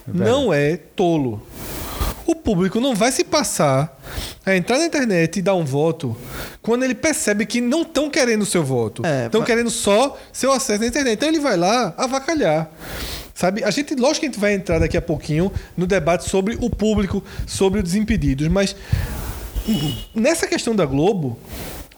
não 0.08 0.54
é 0.54 0.78
tolo. 0.96 1.42
O 2.26 2.36
público 2.36 2.80
não 2.80 2.96
vai 2.96 3.12
se 3.12 3.24
passar 3.24 4.00
a 4.46 4.56
entrar 4.56 4.78
na 4.80 4.86
internet 4.86 5.38
e 5.38 5.42
dar 5.42 5.56
um 5.56 5.66
voto 5.66 6.16
quando 6.62 6.84
ele 6.84 6.96
percebe 6.96 7.46
que 7.46 7.60
não 7.62 7.82
estão 7.84 8.10
querendo 8.10 8.42
o 8.44 8.46
seu 8.46 8.64
voto. 8.64 9.06
É, 9.06 9.26
Estão 9.26 9.42
mas- 9.42 9.48
querendo 9.48 9.70
só 9.70 10.18
seu 10.32 10.52
acesso 10.52 10.82
na 10.82 10.88
internet. 10.88 11.14
Então 11.16 11.30
ele 11.30 11.40
vai 11.40 11.58
lá 11.58 11.94
avacalhar. 11.98 12.70
Sabe? 13.34 13.64
A 13.64 13.72
gente, 13.72 13.96
lógico 13.96 14.20
que 14.22 14.26
a 14.28 14.30
gente 14.30 14.40
vai 14.40 14.54
entrar 14.54 14.80
daqui 14.80 14.96
a 14.98 15.02
pouquinho 15.02 15.52
no 15.76 15.88
debate 15.88 16.30
sobre 16.30 16.58
o 16.62 16.70
público, 16.70 17.24
sobre 17.48 17.80
os 17.80 17.84
desimpedidos, 17.86 18.48
mas 18.50 18.76
nessa 20.14 20.46
questão 20.48 20.76
da 20.76 20.86
Globo, 20.86 21.38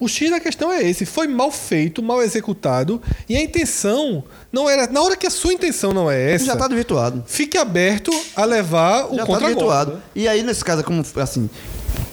o 0.04 0.08
X 0.08 0.30
da 0.30 0.40
questão 0.40 0.72
é 0.72 0.84
esse. 0.84 1.06
Foi 1.06 1.28
mal 1.28 1.52
feito, 1.52 2.04
mal 2.04 2.22
executado, 2.22 3.02
e 3.28 3.36
a 3.38 3.42
intenção 3.42 4.24
não 4.52 4.70
era. 4.70 4.88
Na 4.88 5.02
hora 5.02 5.16
que 5.16 5.26
a 5.26 5.30
sua 5.30 5.54
intenção 5.54 5.94
não 5.94 6.12
é 6.12 6.34
essa, 6.34 6.46
Já 6.46 6.56
tá 6.56 6.68
desvirtuado. 6.68 7.24
fique 7.26 7.58
aberto 7.58 8.12
a 8.36 8.44
levar 8.46 9.06
o 9.06 9.16
Já 9.16 9.22
tá 9.22 9.26
contra 9.26 9.48
desvirtuado. 9.48 10.04
E 10.14 10.28
aí, 10.28 10.44
nesse 10.44 10.64
caso, 10.64 10.84
como 10.84 11.04
assim, 11.18 11.50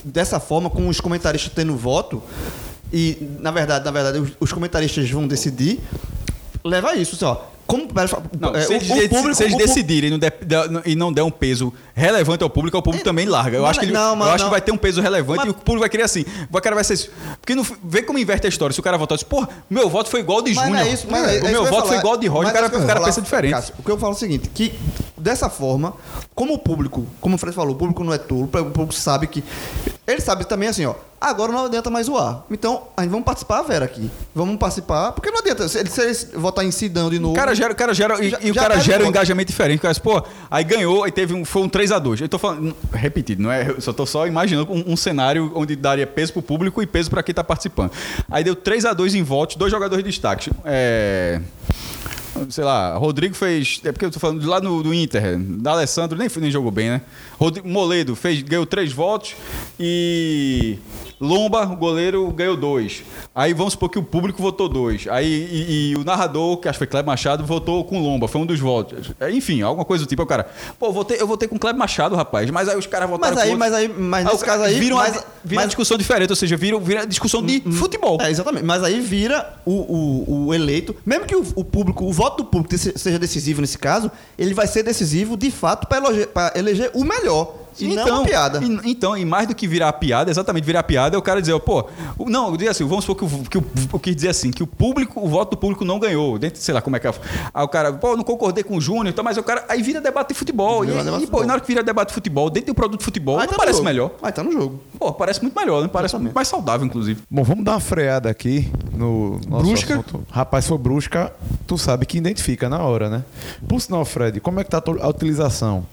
dessa 0.04 0.38
forma, 0.38 0.70
com 0.70 0.88
os 0.88 1.00
comentaristas 1.00 1.52
tendo 1.52 1.76
voto, 1.76 2.22
e 2.92 3.18
na 3.40 3.50
verdade, 3.50 3.84
na 3.84 3.90
verdade, 3.90 4.18
os, 4.18 4.30
os 4.38 4.52
comentaristas 4.52 5.08
vão 5.10 5.26
decidir, 5.26 5.80
leva 6.64 6.94
isso, 6.94 7.16
só. 7.16 7.49
Como 7.70 7.86
Não, 8.40 8.54
é, 8.54 8.62
se, 8.62 8.72
o- 8.72 8.76
eles, 8.76 8.90
o 8.90 9.08
público- 9.08 9.34
se 9.34 9.44
eles 9.44 9.56
decidirem 9.56 10.08
e 10.08 10.10
não 10.10 10.18
der- 10.18 10.38
e 10.84 10.96
não 10.96 11.12
um 11.26 11.30
peso 11.30 11.72
relevante 11.94 12.42
ao 12.42 12.50
público, 12.50 12.76
o 12.76 12.82
público 12.82 13.04
também 13.04 13.26
larga. 13.26 13.56
Eu 13.58 13.62
Mas- 13.62 13.70
acho 13.70 13.80
que, 13.80 13.86
ele- 13.86 13.92
não, 13.92 14.16
eu 14.16 14.22
acho 14.24 14.38
não. 14.38 14.44
que 14.46 14.50
vai 14.50 14.60
ter 14.60 14.72
um 14.72 14.76
peso 14.76 15.00
relevante 15.00 15.38
Mas- 15.38 15.46
e 15.46 15.50
o 15.50 15.54
público 15.54 15.80
vai 15.80 15.88
querer 15.88 16.02
assim. 16.02 16.24
O 16.52 16.60
cara 16.60 16.74
vai 16.74 16.82
ser. 16.84 17.10
Porque 17.40 17.54
não, 17.54 17.64
vê 17.84 18.02
como 18.02 18.18
inverte 18.18 18.46
a 18.46 18.48
história. 18.48 18.74
Se 18.74 18.80
o 18.80 18.82
cara 18.82 18.98
votar 18.98 19.14
assim, 19.16 19.24
pô, 19.26 19.46
meu 19.68 19.88
voto 19.88 20.10
foi 20.10 20.20
igual 20.20 20.42
de 20.42 20.52
não 20.54 20.64
Júnior. 20.64 20.86
é 20.86 20.92
isso, 20.92 21.06
mas 21.08 21.28
é- 21.28 21.36
é 21.38 21.40
o 21.42 21.44
meu 21.44 21.64
voto 21.66 21.82
foi 21.82 21.88
falar. 21.88 21.98
igual 22.00 22.14
ao 22.14 22.20
de 22.20 22.26
Roger. 22.26 22.50
O 22.50 22.52
cara, 22.52 22.66
é 22.66 22.68
o 22.68 22.72
cara 22.72 22.86
falar, 22.94 23.04
pensa 23.06 23.22
diferente. 23.22 23.50
Cássio, 23.52 23.74
o 23.78 23.82
que 23.82 23.90
eu 23.90 23.98
falo 23.98 24.12
é 24.12 24.16
o 24.16 24.18
seguinte, 24.18 24.50
que 24.52 24.74
dessa 25.16 25.48
forma, 25.48 25.94
como 26.34 26.54
o 26.54 26.58
público, 26.58 27.06
como 27.20 27.36
o 27.36 27.38
Fred 27.38 27.54
falou, 27.54 27.74
o 27.74 27.78
público 27.78 28.02
não 28.02 28.12
é 28.12 28.18
tolo, 28.18 28.44
o 28.44 28.48
público 28.48 28.94
sabe 28.94 29.26
que... 29.28 29.44
Ele 30.10 30.20
sabe 30.20 30.44
também 30.46 30.68
assim, 30.68 30.84
ó, 30.86 30.94
agora 31.20 31.52
não 31.52 31.66
adianta 31.66 31.88
mais 31.90 32.06
zoar. 32.06 32.42
Então, 32.50 32.84
a 32.96 33.02
gente 33.02 33.10
vamos 33.10 33.24
participar, 33.24 33.62
Vera, 33.62 33.84
aqui. 33.84 34.10
Vamos 34.34 34.56
participar, 34.56 35.12
porque 35.12 35.30
não 35.30 35.38
adianta. 35.38 35.68
Se 35.68 35.78
eles, 35.78 35.92
se 35.92 36.00
eles 36.02 36.30
votar 36.34 36.64
em 36.64 36.70
Sidão 36.70 37.10
de 37.10 37.18
novo... 37.18 37.34
O 37.34 37.36
cara 37.36 37.54
gera, 37.54 37.72
o 37.72 37.76
cara 37.76 37.94
gera, 37.94 38.24
e, 38.24 38.30
Já- 38.30 38.38
e 38.40 38.50
o 38.50 38.54
cara 38.54 38.70
perde 38.74 38.84
gera 38.86 38.98
um 38.98 39.06
voto. 39.06 39.10
engajamento 39.10 39.50
diferente. 39.50 39.78
O 39.78 39.82
cara 39.82 39.92
diz, 39.92 39.98
pô, 40.00 40.22
aí 40.50 40.64
ganhou 40.64 41.06
e 41.06 41.12
teve 41.12 41.34
um, 41.34 41.44
foi 41.44 41.62
um 41.62 41.68
3x2. 41.68 42.20
Eu 42.22 42.28
tô 42.28 42.38
falando, 42.38 42.74
repetido, 42.92 43.42
não 43.42 43.52
é? 43.52 43.68
Eu 43.70 43.80
só 43.80 43.92
tô 43.92 44.04
só 44.06 44.26
imaginando 44.26 44.72
um, 44.72 44.92
um 44.92 44.96
cenário 44.96 45.52
onde 45.54 45.76
daria 45.76 46.06
peso 46.06 46.32
pro 46.32 46.42
público 46.42 46.82
e 46.82 46.86
peso 46.86 47.10
para 47.10 47.22
quem 47.22 47.34
tá 47.34 47.44
participando. 47.44 47.92
Aí 48.30 48.42
deu 48.42 48.56
3x2 48.56 49.14
em 49.14 49.22
votos, 49.22 49.56
dois 49.56 49.70
jogadores 49.70 50.04
de 50.04 50.10
destaque. 50.10 50.50
É. 50.64 51.40
Sei 52.48 52.64
lá, 52.64 52.96
Rodrigo 52.96 53.34
fez. 53.34 53.80
É 53.84 53.92
porque 53.92 54.04
eu 54.04 54.10
tô 54.10 54.20
falando 54.20 54.44
lá 54.46 54.60
no, 54.60 54.82
do 54.82 54.94
Inter. 54.94 55.38
Da 55.38 55.72
Alessandro 55.72 56.18
nem, 56.18 56.28
nem 56.36 56.50
jogou 56.50 56.70
bem, 56.70 56.88
né? 56.88 57.02
Rodrigo, 57.38 57.68
Moledo 57.68 58.14
fez, 58.16 58.42
ganhou 58.42 58.66
três 58.66 58.92
votos 58.92 59.34
e. 59.78 60.78
Lomba, 61.20 61.64
o 61.66 61.76
goleiro, 61.76 62.26
ganhou 62.30 62.56
dois. 62.56 63.02
Aí 63.34 63.52
vamos 63.52 63.74
supor 63.74 63.90
que 63.90 63.98
o 63.98 64.02
público 64.02 64.40
votou 64.40 64.68
dois. 64.68 65.06
Aí 65.08 65.26
e, 65.28 65.90
e 65.90 65.96
o 65.96 66.04
narrador, 66.04 66.56
que 66.56 66.68
acho 66.68 66.76
que 66.78 66.84
foi 66.84 66.86
Kleber 66.86 67.06
Machado, 67.06 67.44
votou 67.44 67.84
com 67.84 68.00
Lomba, 68.00 68.26
foi 68.26 68.40
um 68.40 68.46
dos 68.46 68.58
votos. 68.58 69.12
É, 69.20 69.30
Enfim, 69.30 69.60
alguma 69.62 69.84
coisa 69.84 70.04
do 70.04 70.08
tipo. 70.08 70.22
Aí 70.22 70.24
O 70.24 70.28
cara, 70.28 70.48
pô, 70.78 70.86
eu 70.86 70.92
votei, 70.92 71.20
eu 71.20 71.26
votei 71.26 71.46
com 71.48 71.58
Kleber 71.58 71.78
Machado, 71.78 72.16
rapaz. 72.16 72.50
Mas 72.50 72.68
aí 72.68 72.78
os 72.78 72.86
caras 72.86 73.08
votaram 73.10 73.34
Mas 73.34 73.44
aí, 73.44 73.50
com 73.50 73.56
mas 73.58 73.72
aí, 73.74 73.88
mas 73.88 74.26
Aí 74.26 74.32
nesse 74.32 74.44
o 74.44 74.46
caso 74.46 74.62
aí... 74.62 74.78
Vira 74.80 74.94
uma, 74.94 75.02
mas, 75.02 75.12
vira 75.12 75.26
uma 75.44 75.54
mas- 75.62 75.66
discussão 75.66 75.98
diferente, 75.98 76.30
ou 76.30 76.36
seja, 76.36 76.56
vira, 76.56 76.78
vira 76.78 77.06
discussão 77.06 77.42
de 77.44 77.60
futebol. 77.72 78.18
É, 78.20 78.30
exatamente. 78.30 78.64
Mas 78.64 78.82
aí 78.82 78.98
vira 79.00 79.56
o, 79.66 79.72
o, 79.72 80.46
o 80.46 80.54
eleito, 80.54 80.96
mesmo 81.04 81.26
que 81.26 81.36
o, 81.36 81.44
o 81.54 81.64
público, 81.64 82.04
o 82.06 82.12
voto 82.12 82.38
do 82.42 82.48
público 82.48 82.76
se- 82.78 82.94
seja 82.96 83.18
decisivo 83.18 83.60
nesse 83.60 83.76
caso, 83.78 84.10
ele 84.38 84.54
vai 84.54 84.66
ser 84.66 84.82
decisivo 84.82 85.36
de 85.36 85.50
fato 85.50 85.86
para 85.86 86.52
eleger 86.56 86.90
o 86.94 87.04
melhor. 87.04 87.56
E 87.78 87.94
não 87.94 88.18
uma 88.20 88.24
piada. 88.24 88.60
e- 88.64 88.90
então, 88.90 89.16
e 89.16 89.24
mais 89.24 89.46
do 89.46 89.54
que 89.54 89.66
virar 89.66 89.92
piada, 89.94 90.30
exatamente 90.30 90.64
virar 90.64 90.82
piada, 90.82 91.16
é 91.16 91.18
o 91.18 91.22
cara 91.22 91.40
dizer, 91.40 91.58
pô, 91.60 91.86
não, 92.26 92.48
eu 92.50 92.56
dizer 92.56 92.70
assim, 92.70 92.84
vamos 92.84 93.04
supor 93.04 93.28
que, 93.28 93.34
o, 93.34 93.42
que 93.50 93.58
o, 93.58 93.64
o 93.92 93.98
que 93.98 94.14
dizer 94.14 94.28
assim, 94.28 94.50
que 94.50 94.62
o 94.62 94.66
público, 94.66 95.20
o 95.20 95.28
voto 95.28 95.50
do 95.52 95.56
público 95.56 95.84
não 95.84 95.98
ganhou, 95.98 96.38
dentro, 96.38 96.60
sei 96.60 96.74
lá 96.74 96.80
como 96.82 96.96
é 96.96 97.00
que 97.00 97.06
é. 97.06 97.14
Aí 97.54 97.64
o 97.64 97.68
cara, 97.68 97.92
pô, 97.92 98.08
eu 98.12 98.16
não 98.16 98.24
concordei 98.24 98.62
com 98.64 98.76
o 98.76 98.80
Júnior, 98.80 99.08
então, 99.08 99.22
mas 99.24 99.36
o 99.36 99.42
cara, 99.42 99.64
aí 99.68 99.82
vira 99.82 100.00
debate 100.00 100.28
de 100.28 100.34
futebol. 100.34 100.84
E, 100.84 100.88
debate 100.88 101.06
e, 101.06 101.10
pô, 101.10 101.18
futebol. 101.18 101.44
na 101.46 101.52
hora 101.54 101.60
que 101.60 101.66
vira 101.68 101.82
debate 101.82 102.08
de 102.08 102.14
futebol, 102.14 102.50
dentro 102.50 102.72
do 102.72 102.74
produto 102.74 102.98
de 103.00 103.04
futebol, 103.04 103.38
Aí 103.38 103.46
não 103.46 103.52
tá 103.52 103.58
parece 103.58 103.82
melhor. 103.82 104.10
Aí 104.22 104.32
tá 104.32 104.42
no 104.42 104.52
jogo. 104.52 104.80
Pô, 104.98 105.12
parece 105.12 105.40
muito 105.42 105.58
melhor, 105.58 105.82
né? 105.82 105.88
Parece 105.92 106.16
muito 106.16 106.34
mais 106.34 106.48
saudável, 106.48 106.86
inclusive. 106.86 107.22
Bom, 107.30 107.42
vamos 107.42 107.64
dar 107.64 107.72
uma 107.72 107.80
freada 107.80 108.28
aqui 108.30 108.70
no 108.92 109.40
nosso 109.48 109.66
Brusca? 109.66 109.94
assunto. 109.94 110.26
Rapaz, 110.30 110.66
foi 110.66 110.78
brusca, 110.78 111.32
tu 111.66 111.76
sabe 111.78 112.06
que 112.06 112.18
identifica 112.18 112.68
na 112.68 112.78
hora, 112.82 113.08
né? 113.08 113.24
Por 113.68 113.80
sinal, 113.80 114.04
Fred, 114.04 114.40
como 114.40 114.60
é 114.60 114.64
que 114.64 114.70
tá 114.70 114.82
a 115.00 115.08
utilização? 115.08 115.84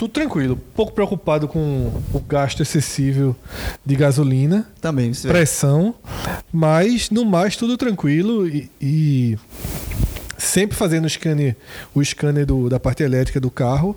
Tudo 0.00 0.12
tranquilo. 0.12 0.58
Pouco 0.74 0.92
preocupado 0.94 1.46
com 1.46 1.92
o 2.14 2.20
gasto 2.20 2.62
excessivo 2.62 3.36
de 3.84 3.94
gasolina, 3.94 4.66
Também, 4.80 5.12
pressão, 5.12 5.94
mas 6.50 7.10
no 7.10 7.22
mais 7.22 7.54
tudo 7.54 7.76
tranquilo 7.76 8.48
e, 8.48 8.70
e 8.80 9.38
sempre 10.38 10.74
fazendo 10.74 11.04
o 11.04 11.10
scanner, 11.10 11.54
o 11.94 12.02
scanner 12.02 12.46
do- 12.46 12.70
da 12.70 12.80
parte 12.80 13.02
elétrica 13.02 13.38
do 13.38 13.50
carro. 13.50 13.94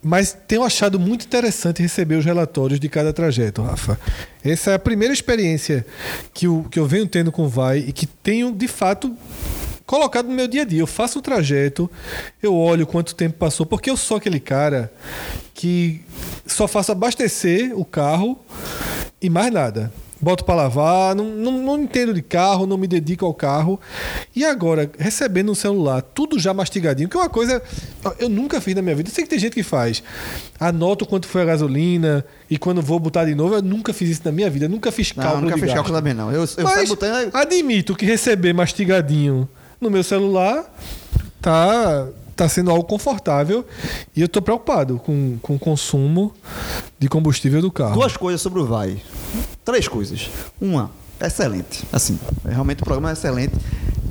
Mas 0.00 0.38
tenho 0.46 0.62
achado 0.62 1.00
muito 1.00 1.26
interessante 1.26 1.82
receber 1.82 2.14
os 2.14 2.24
relatórios 2.24 2.78
de 2.78 2.88
cada 2.88 3.12
trajeto, 3.12 3.60
Rafa. 3.62 3.98
Essa 4.44 4.70
é 4.70 4.74
a 4.74 4.78
primeira 4.78 5.12
experiência 5.12 5.84
que, 6.32 6.46
eu 6.46 6.64
que 6.70 6.78
eu 6.78 6.86
venho 6.86 7.08
tendo 7.08 7.32
com 7.32 7.42
o 7.42 7.48
Vai 7.48 7.78
e 7.78 7.92
que 7.92 8.06
tenho 8.06 8.52
de 8.52 8.68
fato 8.68 9.12
colocado 9.88 10.26
no 10.28 10.34
meu 10.34 10.46
dia 10.46 10.62
a 10.62 10.64
dia. 10.66 10.80
Eu 10.80 10.86
faço 10.86 11.18
o 11.18 11.22
trajeto, 11.22 11.90
eu 12.42 12.54
olho 12.54 12.86
quanto 12.86 13.14
tempo 13.14 13.38
passou, 13.38 13.64
porque 13.64 13.88
eu 13.88 13.96
sou 13.96 14.18
aquele 14.18 14.38
cara 14.38 14.92
que 15.54 16.02
só 16.46 16.68
faço 16.68 16.92
abastecer 16.92 17.72
o 17.76 17.84
carro 17.86 18.38
e 19.20 19.30
mais 19.30 19.50
nada. 19.50 19.90
Boto 20.20 20.44
para 20.44 20.56
lavar, 20.56 21.14
não, 21.14 21.24
não, 21.26 21.52
não 21.52 21.78
entendo 21.80 22.12
de 22.12 22.20
carro, 22.20 22.66
não 22.66 22.76
me 22.76 22.88
dedico 22.88 23.24
ao 23.24 23.32
carro. 23.32 23.80
E 24.34 24.44
agora, 24.44 24.90
recebendo 24.98 25.46
no 25.46 25.54
celular, 25.54 26.02
tudo 26.02 26.38
já 26.40 26.52
mastigadinho, 26.52 27.08
que 27.08 27.16
é 27.16 27.20
uma 27.20 27.28
coisa 27.28 27.62
eu 28.18 28.28
nunca 28.28 28.60
fiz 28.60 28.74
na 28.74 28.82
minha 28.82 28.96
vida. 28.96 29.08
Eu 29.08 29.14
sei 29.14 29.24
que 29.24 29.30
tem 29.30 29.38
gente 29.38 29.54
que 29.54 29.62
faz. 29.62 30.02
Anoto 30.58 31.06
quanto 31.06 31.28
foi 31.28 31.42
a 31.42 31.44
gasolina 31.44 32.24
e 32.50 32.58
quando 32.58 32.82
vou 32.82 32.98
botar 32.98 33.24
de 33.24 33.34
novo, 33.34 33.54
eu 33.54 33.62
nunca 33.62 33.92
fiz 33.92 34.10
isso 34.10 34.22
na 34.24 34.32
minha 34.32 34.50
vida. 34.50 34.66
Eu 34.66 34.68
nunca 34.68 34.90
fiz 34.92 35.14
Não, 35.14 35.22
cálculo 35.22 35.44
nunca 35.44 35.54
de 35.54 35.60
fiz 35.60 35.68
gasto. 35.68 35.76
cálculo 35.76 35.96
também, 35.96 36.14
não. 36.14 36.32
Eu, 36.32 36.44
eu 36.56 36.64
Mas 36.64 36.88
botando... 36.88 37.30
admito 37.32 37.94
que 37.94 38.04
receber 38.04 38.52
mastigadinho 38.52 39.48
no 39.80 39.90
meu 39.90 40.02
celular 40.02 40.64
tá, 41.40 42.08
tá 42.34 42.48
sendo 42.48 42.70
algo 42.70 42.84
confortável 42.84 43.64
e 44.14 44.20
eu 44.22 44.28
tô 44.28 44.42
preocupado 44.42 44.98
com, 44.98 45.38
com 45.40 45.56
o 45.56 45.58
consumo 45.58 46.34
de 46.98 47.08
combustível 47.08 47.60
do 47.60 47.70
carro. 47.70 47.94
Duas 47.94 48.16
coisas 48.16 48.40
sobre 48.40 48.60
o 48.60 48.66
Vai. 48.66 49.00
Três 49.64 49.86
coisas. 49.86 50.28
Uma, 50.60 50.90
excelente. 51.20 51.84
Assim, 51.92 52.18
realmente 52.44 52.82
o 52.82 52.84
programa 52.84 53.10
é 53.10 53.12
excelente. 53.12 53.54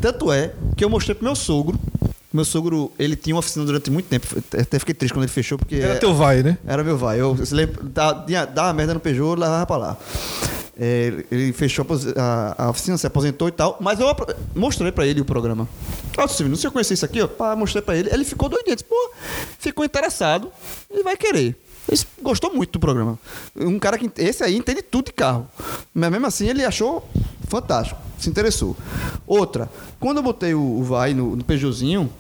Tanto 0.01 0.31
é 0.31 0.53
que 0.75 0.83
eu 0.83 0.89
mostrei 0.89 1.15
pro 1.15 1.25
meu 1.25 1.35
sogro. 1.35 1.77
Meu 2.31 2.43
sogro, 2.43 2.91
ele 2.99 3.15
tinha 3.15 3.33
uma 3.35 3.39
oficina 3.39 3.63
durante 3.65 3.89
muito 3.89 4.07
tempo. 4.07 4.27
Até 4.59 4.77
fiquei 4.79 4.93
triste 4.93 5.13
quando 5.13 5.23
ele 5.23 5.31
fechou, 5.31 5.57
porque. 5.57 5.75
Era 5.75 5.93
é- 5.93 5.97
teu 5.97 6.13
vai, 6.13 6.43
né? 6.43 6.57
Era 6.67 6.83
meu 6.83 6.97
vai. 6.97 7.19
Eu 7.19 7.37
se 7.45 7.53
lembra, 7.55 7.81
dava, 8.53 8.73
merda 8.73 8.93
no 8.93 8.99
Peugeot, 8.99 9.29
eu 9.29 9.35
levava 9.35 9.65
pra 9.65 9.77
lá. 9.77 9.97
É, 10.79 11.23
ele- 11.31 11.53
fechou 11.53 11.85
a 12.17 12.65
a, 12.65 12.69
oficina, 12.69 12.97
se 12.97 13.07
aposentou 13.07 13.47
e 13.47 13.51
tal. 13.51 13.77
Mas 13.79 13.99
eu 13.99 14.07
mostrei 14.53 14.91
pra 14.91 15.07
ele 15.07 15.21
o 15.21 15.25
programa. 15.25 15.67
Ó, 16.17 16.27
Silvio, 16.27 16.49
não 16.49 16.55
sei 16.55 16.61
se 16.61 16.67
eu 16.67 16.71
conhecia 16.71 16.93
isso 16.95 17.05
aqui, 17.05 17.21
ó. 17.21 17.27
Pá, 17.27 17.55
mostrei 17.55 17.81
pra 17.81 17.95
ele. 17.95 18.09
Ele 18.11 18.25
ficou 18.25 18.49
doidinho. 18.49 18.75
Disse, 18.75 18.85
pô, 18.85 19.11
ficou 19.57 19.85
interessado 19.85 20.51
e 20.91 21.01
vai 21.03 21.15
querer. 21.15 21.55
Ele 21.89 22.01
gostou 22.21 22.53
muito 22.53 22.73
do 22.73 22.79
programa. 22.79 23.17
Um 23.55 23.79
cara 23.79 23.97
que. 23.97 24.11
Esse 24.21 24.43
aí 24.43 24.57
entende 24.57 24.81
tudo 24.81 25.05
de 25.05 25.13
carro. 25.13 25.47
Mas 25.93 26.11
mesmo 26.11 26.27
assim 26.27 26.47
ele 26.49 26.65
achou 26.65 27.07
fantástico. 27.47 28.06
Se 28.17 28.29
interessou. 28.29 28.75
Outra, 29.25 29.69
quando 29.99 30.17
eu 30.17 30.23
botei 30.23 30.53
o, 30.53 30.61
o 30.61 30.83
vai 30.83 31.13
no, 31.13 31.35
no 31.35 31.43
Peugeotzinho 31.43 32.11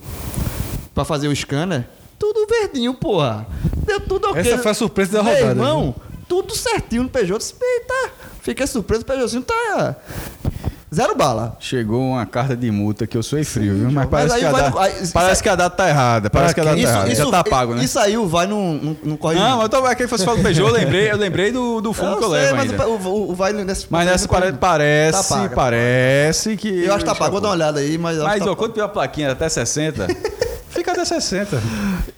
pra 0.93 1.03
fazer 1.03 1.27
o 1.27 1.35
scanner, 1.35 1.87
tudo 2.17 2.47
verdinho, 2.47 2.93
porra. 2.93 3.47
Deu 3.85 3.99
tudo 4.01 4.27
ok. 4.29 4.41
Essa 4.41 4.57
foi 4.57 4.71
a 4.71 4.73
surpresa 4.73 5.13
da 5.13 5.23
Meu 5.23 5.33
rodada, 5.33 5.51
Irmão, 5.51 5.95
tudo 6.27 6.55
certinho 6.55 7.03
no 7.03 7.09
Peugeot. 7.09 7.39
Disse, 7.39 7.55
Eita, 7.61 8.11
fiquei 8.41 8.67
surpreso, 8.67 9.03
o 9.03 9.05
Peugeotzinho 9.05 9.43
tá. 9.43 9.95
Zero 10.93 11.15
bala. 11.15 11.57
Chegou 11.59 12.01
uma 12.01 12.25
carta 12.25 12.55
de 12.55 12.71
multa 12.71 13.05
que 13.05 13.17
eu 13.17 13.21
sou 13.21 13.43
frio, 13.43 13.75
viu? 13.75 13.91
Mas 13.91 14.07
parece, 14.07 14.35
aí 14.35 14.39
que, 14.39 14.45
a 14.45 14.51
vai- 14.51 14.61
data, 14.63 14.79
aí- 14.81 15.03
isso 15.03 15.13
parece 15.13 15.39
aí- 15.39 15.43
que 15.43 15.49
a 15.49 15.55
data 15.55 15.75
tá 15.75 15.89
errada. 15.89 16.29
Parece 16.29 16.53
que 16.55 16.61
a 16.61 16.63
data 16.63 16.75
tá 16.77 16.81
errada. 16.81 17.15
Já 17.15 17.25
tá 17.29 17.43
pago, 17.43 17.75
né? 17.75 17.83
Isso 17.83 17.99
aí 17.99 18.17
o 18.17 18.25
vai 18.25 18.47
não, 18.47 18.73
não, 18.75 18.97
não 19.03 19.17
corre 19.17 19.35
Não, 19.35 19.61
eu 19.61 19.67
tô 19.67 19.77
aqui 19.85 20.03
que 20.03 20.07
você 20.09 20.23
falou 20.23 20.39
do 20.39 20.43
Peugeot, 20.43 20.65
eu 20.65 20.73
lembrei, 20.73 21.11
eu 21.11 21.17
lembrei 21.17 21.51
do, 21.51 21.81
do 21.81 21.91
fumo 21.91 22.11
Eu 22.13 22.17
que 22.19 22.23
eu 22.23 22.29
sei, 22.29 22.39
levo 22.39 22.55
mas 22.55 22.71
ainda. 22.71 22.87
o, 22.87 22.95
o, 23.05 23.31
o 23.31 23.35
vai 23.35 23.51
nesse 23.51 23.85
Mas 23.89 24.05
nessa 24.05 24.27
corre- 24.29 24.53
parece, 24.53 24.57
parece, 24.57 25.17
Tá 25.29 25.35
paga, 25.35 25.49
tá 25.49 25.55
parece 25.55 26.55
que. 26.57 26.69
Eu 26.85 26.93
acho 26.93 26.99
que 26.99 27.05
tá 27.11 27.15
pago. 27.15 27.31
Vou 27.31 27.41
dar 27.41 27.49
uma 27.49 27.53
olhada 27.55 27.79
aí, 27.81 27.97
mas. 27.97 28.17
Mas 28.19 28.41
que 28.41 28.47
ó, 28.47 28.51
tá 28.53 28.55
quando 28.55 28.71
tiver 28.71 28.85
a 28.85 28.89
plaquinha 28.89 29.31
até 29.33 29.49
60, 29.49 30.07
fica 30.69 30.93
até 30.93 31.03
60. 31.03 31.61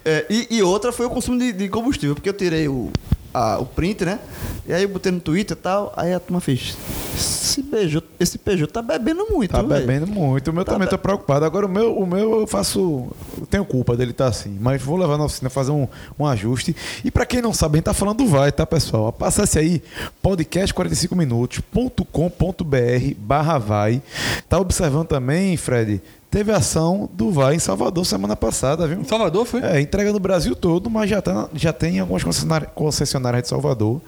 É, 0.06 0.26
e, 0.30 0.48
e 0.58 0.62
outra 0.62 0.92
foi 0.92 1.08
o 1.08 1.10
consumo 1.10 1.40
de, 1.40 1.52
de 1.54 1.70
combustível, 1.70 2.14
porque 2.14 2.30
eu 2.30 2.34
tirei 2.34 2.68
o, 2.68 2.92
a- 3.34 3.58
o 3.60 3.66
print, 3.66 4.06
né? 4.06 4.20
E 4.68 4.74
aí 4.74 4.84
eu 4.84 4.90
botei 4.90 5.12
no 5.12 5.20
Twitter 5.20 5.58
e 5.58 5.60
tal, 5.60 5.92
aí 5.96 6.14
a 6.14 6.20
turma 6.20 6.40
fez. 6.40 6.78
Esse 7.16 7.64
Peugeot, 7.64 8.06
esse 8.20 8.38
Peugeot 8.38 8.72
tá 8.72 8.82
bebendo 8.82 9.26
muito, 9.30 9.52
Tá 9.52 9.62
velho?" 9.62 9.86
bebendo 9.86 10.08
muito. 10.08 10.52
O 10.52 10.54
meu 10.54 10.64
Tá 10.64 10.74
também 10.74 10.88
be- 10.88 10.92
tô 10.92 10.98
preocupado. 10.98 11.44
Agora 11.46 11.66
o 11.66 11.70
meu, 11.70 11.98
o 11.98 12.06
meu 12.08 12.40
eu 12.42 12.48
faço. 12.48 13.08
Eu 13.40 13.46
tenho 13.48 13.66
culpa 13.66 13.98
dele 13.98 14.12
estar 14.12 14.28
assim. 14.28 14.58
Mas 14.62 14.82
vou 14.82 14.96
levar 14.96 15.18
na 15.18 15.26
oficina 15.26 15.50
fazer 15.50 15.72
um, 15.72 15.88
um 16.18 16.26
ajuste. 16.26 16.76
E 17.04 17.12
pra 17.12 17.26
quem 17.26 17.42
não 17.42 17.54
sabe, 17.54 17.76
a 17.76 17.78
gente 17.78 17.86
tá 17.86 17.94
falando 17.94 18.18
do 18.18 18.28
Vai, 18.28 18.52
tá, 18.52 18.66
pessoal? 18.66 19.14
Acesse 19.22 19.60
aí 19.60 19.82
podcast45minutos.com.br 20.24 23.16
barra 23.18 23.58
Vai. 23.58 24.02
Tá 24.48 24.60
observando 24.60 25.08
também, 25.08 25.58
Fred? 25.58 26.02
Teve 26.30 26.52
ação 26.52 27.10
do 27.12 27.32
Vai 27.32 27.56
em 27.56 27.60
Salvador 27.60 28.06
semana 28.06 28.36
passada, 28.36 28.88
viu? 28.88 29.00
Em 29.00 29.04
Salvador 29.04 29.46
foi? 29.46 29.62
É, 29.64 29.82
entrega 29.82 30.14
no 30.14 30.20
Brasil 30.20 30.56
todo, 30.56 30.88
mas 30.88 31.10
já, 31.10 31.22
tá, 31.22 31.50
já 31.54 31.74
tem 31.74 32.00
algumas 32.00 32.24
concessionárias, 32.24 32.70
concessionárias 32.76 33.44
de 33.44 33.50
Salvador. 33.50 34.00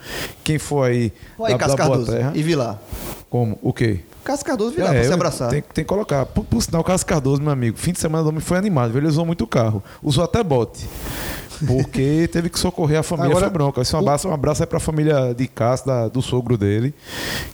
Quem 0.43 0.59
for 0.59 0.84
aí 0.84 1.11
Olha 1.39 1.53
aí, 1.55 1.57
da, 1.57 1.59
Cássio 1.59 1.78
da 1.78 1.84
Boa 1.86 1.97
Cardoso. 1.97 2.17
Terra. 2.17 2.32
E 2.36 2.43
vi 2.43 2.53
lá. 2.55 2.78
Como? 3.28 3.57
O 3.63 3.74
quê? 3.74 4.01
Cássio 4.24 4.45
Cardoso 4.45 4.76
vi 4.76 4.84
lá 4.84 4.89
É, 4.93 4.99
pra 4.99 5.03
se 5.03 5.13
abraçar. 5.13 5.49
Tem, 5.49 5.63
tem 5.74 5.84
que 5.84 5.89
colocar. 5.89 6.28
Por, 6.28 6.43
por 6.45 6.61
sinal, 6.61 6.82
o 6.82 6.84
Carlos 6.84 7.03
Cardoso, 7.03 7.41
meu 7.41 7.51
amigo, 7.51 7.76
fim 7.76 7.91
de 7.91 7.99
semana 7.99 8.24
do 8.24 8.30
homem 8.30 8.41
foi 8.41 8.59
animado. 8.59 8.95
Ele 8.95 9.07
usou 9.07 9.26
muito 9.26 9.47
carro. 9.47 9.84
Usou 10.03 10.24
até 10.24 10.43
bote. 10.43 10.88
Porque 11.66 12.28
teve 12.32 12.49
que 12.49 12.59
socorrer 12.59 12.99
a 12.99 13.03
família. 13.03 13.32
Agora, 13.32 13.45
foi 13.45 13.53
bronca. 13.53 13.82
Esse 13.82 13.95
um 13.95 13.99
abraço, 13.99 14.28
um 14.30 14.34
abraço 14.34 14.64
aí 14.64 14.68
pra 14.68 14.80
família 14.80 15.34
de 15.34 15.47
Cássio, 15.47 15.88
da- 15.88 16.07
do 16.07 16.22
sogro 16.22 16.57
dele, 16.57 16.93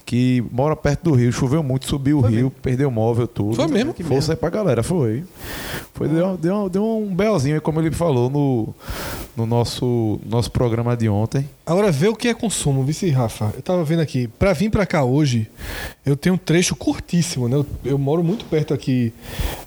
que 0.06 0.44
mora 0.52 0.76
perto 0.76 1.04
do 1.06 1.14
rio. 1.16 1.32
Choveu 1.32 1.62
muito, 1.64 1.88
subiu 1.88 2.20
o 2.20 2.22
rio, 2.22 2.52
perdeu 2.62 2.90
o 2.90 2.92
móvel, 2.92 3.28
tudo. 3.28 3.56
Foi 3.56 3.68
mesmo? 3.68 3.94
Força 4.04 4.34
aí 4.34 4.38
pra 4.38 4.50
galera, 4.50 4.82
foi. 4.84 5.24
Foi, 5.94 6.08
deu, 6.08 6.38
deu, 6.38 6.70
deu 6.70 6.84
um 6.86 7.14
belzinho 7.16 7.56
aí, 7.56 7.62
como 7.62 7.80
ele 7.82 7.92
falou 7.92 8.30
no, 8.30 8.74
no 9.36 9.46
nosso, 9.46 10.20
nosso 10.26 10.52
programa 10.52 10.96
de 10.96 11.10
ontem. 11.10 11.50
Agora 11.66 11.92
vê 11.92 12.08
o 12.08 12.16
que 12.16 12.28
é 12.28 12.34
consumo, 12.34 12.84
vice 12.84 13.10
Rafa. 13.10 13.52
Eu 13.56 13.62
tava 13.62 13.84
vendo 13.84 14.02
aqui, 14.02 14.28
Pra 14.40 14.54
vir 14.54 14.70
pra 14.70 14.86
cá 14.86 15.04
hoje, 15.04 15.50
eu 16.06 16.16
tenho 16.16 16.36
um 16.36 16.38
trecho 16.38 16.76
curtíssimo, 16.76 17.50
né? 17.50 17.56
Eu, 17.58 17.66
eu 17.84 17.98
moro 17.98 18.24
muito 18.24 18.46
perto 18.46 18.74
aqui 18.74 19.12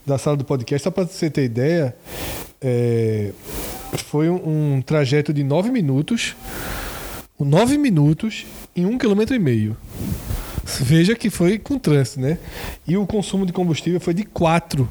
da 0.07 0.17
sala 0.19 0.37
do 0.37 0.45
podcast, 0.45 0.85
só 0.85 0.91
pra 0.91 1.05
você 1.05 1.29
ter 1.29 1.45
ideia, 1.45 1.95
é, 2.61 3.33
foi 3.99 4.29
um, 4.29 4.77
um 4.77 4.83
trajeto 4.83 5.33
de 5.33 5.43
nove 5.43 5.71
minutos, 5.71 6.35
nove 7.39 7.79
minutos 7.79 8.47
em 8.75 8.87
um 8.87 8.99
quilômetro 8.99 9.35
e 9.35 9.39
meio. 9.39 9.77
Veja 10.81 11.15
que 11.15 11.31
foi 11.31 11.59
com 11.59 11.79
trânsito, 11.79 12.21
né? 12.21 12.39
E 12.87 12.97
o 12.97 13.07
consumo 13.07 13.45
de 13.45 13.53
combustível 13.53 14.01
foi 14.01 14.15
de 14.15 14.25
4, 14.25 14.89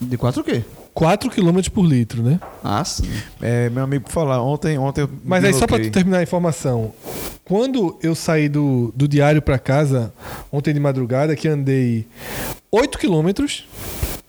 De 0.00 0.16
quatro 0.16 0.40
o 0.40 0.44
quê? 0.44 0.62
4 0.94 1.28
km 1.28 1.60
por 1.72 1.84
litro, 1.84 2.22
né? 2.22 2.38
Ah, 2.62 2.84
sim. 2.84 3.10
É, 3.42 3.68
meu 3.68 3.82
amigo, 3.82 4.08
falar, 4.08 4.40
ontem, 4.40 4.78
ontem 4.78 5.02
eu 5.02 5.08
me 5.08 5.18
Mas 5.24 5.44
aí, 5.44 5.52
só 5.52 5.66
tu 5.66 5.90
terminar 5.90 6.18
a 6.18 6.22
informação. 6.22 6.92
Quando 7.44 7.98
eu 8.02 8.14
saí 8.14 8.48
do, 8.48 8.92
do 8.96 9.06
diário 9.06 9.42
pra 9.42 9.58
casa, 9.58 10.14
ontem 10.50 10.72
de 10.72 10.80
madrugada, 10.80 11.34
que 11.34 11.48
andei 11.48 12.06
8 12.70 12.96
quilômetros 12.98 13.66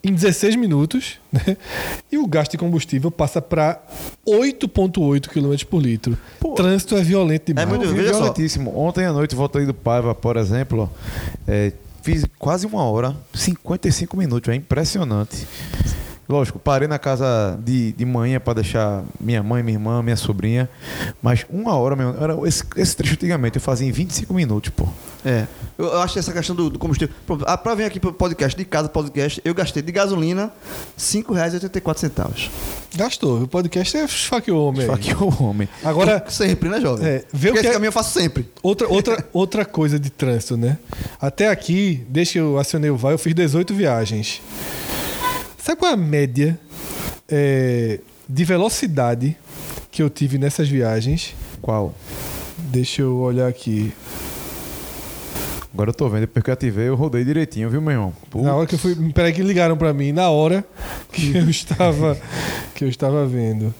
em 0.08 0.14
16 0.14 0.56
minutos, 0.56 1.20
né? 1.32 1.58
E 2.12 2.18
o 2.18 2.28
gasto 2.28 2.52
de 2.52 2.58
combustível 2.58 3.10
passa 3.12 3.42
pra 3.42 3.80
8,8 4.28 5.28
km 5.30 5.56
por 5.70 5.82
litro. 5.82 6.18
Trânsito 6.56 6.96
é 6.96 7.02
violento 7.04 7.48
demais. 7.48 7.68
É 7.68 7.70
muito- 7.70 7.86
Não, 7.86 7.92
vi 7.94 8.00
veja 8.00 8.14
só. 8.14 8.20
violentíssimo. 8.20 8.78
Ontem 8.78 9.06
à 9.06 9.12
noite, 9.14 9.36
voltei 9.36 9.66
do 9.66 9.74
Paiva, 9.74 10.14
por 10.14 10.38
exemplo, 10.38 10.90
é, 11.48 11.72
fiz 12.02 12.26
quase 12.38 12.66
uma 12.66 12.84
hora, 12.84 13.16
55 13.34 14.16
minutos, 14.16 14.50
é 14.52 14.56
impressionante. 14.56 15.48
Lógico, 16.28 16.58
parei 16.58 16.88
na 16.88 16.98
casa 16.98 17.56
de, 17.64 17.92
de 17.92 18.04
manhã 18.04 18.40
para 18.40 18.56
deixar 18.56 19.04
minha 19.20 19.44
mãe, 19.44 19.62
minha 19.62 19.76
irmã, 19.76 20.02
minha 20.02 20.16
sobrinha, 20.16 20.68
mas 21.22 21.46
uma 21.52 21.76
hora 21.76 21.96
mesmo. 21.96 22.16
Era 22.20 22.36
esse, 22.48 22.64
esse 22.78 22.96
trecho 22.98 23.14
antigamente 23.14 23.58
eu 23.58 23.62
fazia 23.62 23.88
em 23.88 23.92
25 23.92 24.34
minutos, 24.34 24.72
pô. 24.76 24.88
É. 25.24 25.46
Eu, 25.78 25.86
eu 25.86 26.02
acho 26.02 26.14
que 26.14 26.20
essa 26.20 26.32
questão 26.32 26.56
do, 26.56 26.70
do 26.70 26.80
combustível. 26.80 27.14
Pronto, 27.26 27.44
ah, 27.48 27.58
pra 27.58 27.76
vir 27.76 27.84
aqui 27.84 28.00
pro 28.00 28.14
podcast, 28.14 28.58
de 28.58 28.64
casa 28.66 28.88
podcast, 28.88 29.42
eu 29.44 29.54
gastei 29.54 29.84
de 29.84 29.92
gasolina 29.92 30.46
R$ 30.46 30.52
5,84. 30.98 32.50
Gastou. 32.96 33.44
O 33.44 33.48
podcast 33.48 33.98
é 33.98 34.06
esfaqueou, 34.06 34.70
homem. 34.70 34.86
Só 34.86 34.96
que 34.96 35.14
o 35.14 35.44
homem. 35.44 35.68
Agora, 35.84 36.24
Sempre, 36.30 36.70
né, 36.70 36.80
jovem? 36.80 37.06
É, 37.06 37.24
vê 37.34 37.50
o 37.50 37.52
Porque 37.52 37.52
que 37.52 37.58
esse 37.60 37.68
é- 37.68 37.74
caminho 37.74 37.90
eu 37.90 37.92
faço 37.92 38.18
sempre. 38.18 38.48
Outra, 38.64 38.88
outra, 38.88 39.28
outra 39.34 39.66
coisa 39.66 40.00
de 40.00 40.10
trânsito, 40.10 40.56
né? 40.56 40.78
Até 41.20 41.50
aqui, 41.50 42.06
desde 42.10 42.34
que 42.34 42.40
eu 42.40 42.58
acionei 42.58 42.90
o 42.90 42.96
VAI, 42.98 43.14
eu 43.14 43.18
fiz 43.18 43.34
18 43.34 43.74
viagens. 43.74 44.42
Sabe 45.58 45.80
qual 45.80 45.92
é 45.92 45.94
a 45.94 45.98
média 45.98 46.58
é, 47.28 48.00
de 48.30 48.46
velocidade 48.46 49.36
que 49.92 50.02
eu 50.02 50.10
tive 50.10 50.38
nessas 50.38 50.70
viagens? 50.70 51.34
Qual? 51.62 51.94
Deixa 52.58 53.02
eu 53.02 53.16
olhar 53.18 53.48
aqui. 53.48 53.92
Agora 55.76 55.90
eu 55.90 55.94
tô 55.94 56.08
vendo, 56.08 56.22
depois 56.22 56.42
que 56.42 56.50
eu 56.50 56.54
ativei, 56.54 56.88
eu 56.88 56.96
rodei 56.96 57.26
direitinho, 57.26 57.70
viu, 57.70 57.82
meu 57.82 57.92
irmão? 57.92 58.14
Pô, 58.30 58.42
Na 58.42 58.56
hora 58.56 58.66
que 58.66 58.76
eu 58.76 58.80
fui. 58.80 58.96
Peraí, 59.12 59.34
que 59.34 59.44
ligaram 59.44 59.76
pra 59.76 59.94
mim, 59.94 60.14
na 60.14 60.30
hora 60.30 60.64
que 61.12 61.36
eu 61.36 61.50
estava, 61.50 62.18
que 62.74 62.86
eu 62.86 62.88
estava 62.88 63.26
vendo. 63.28 63.76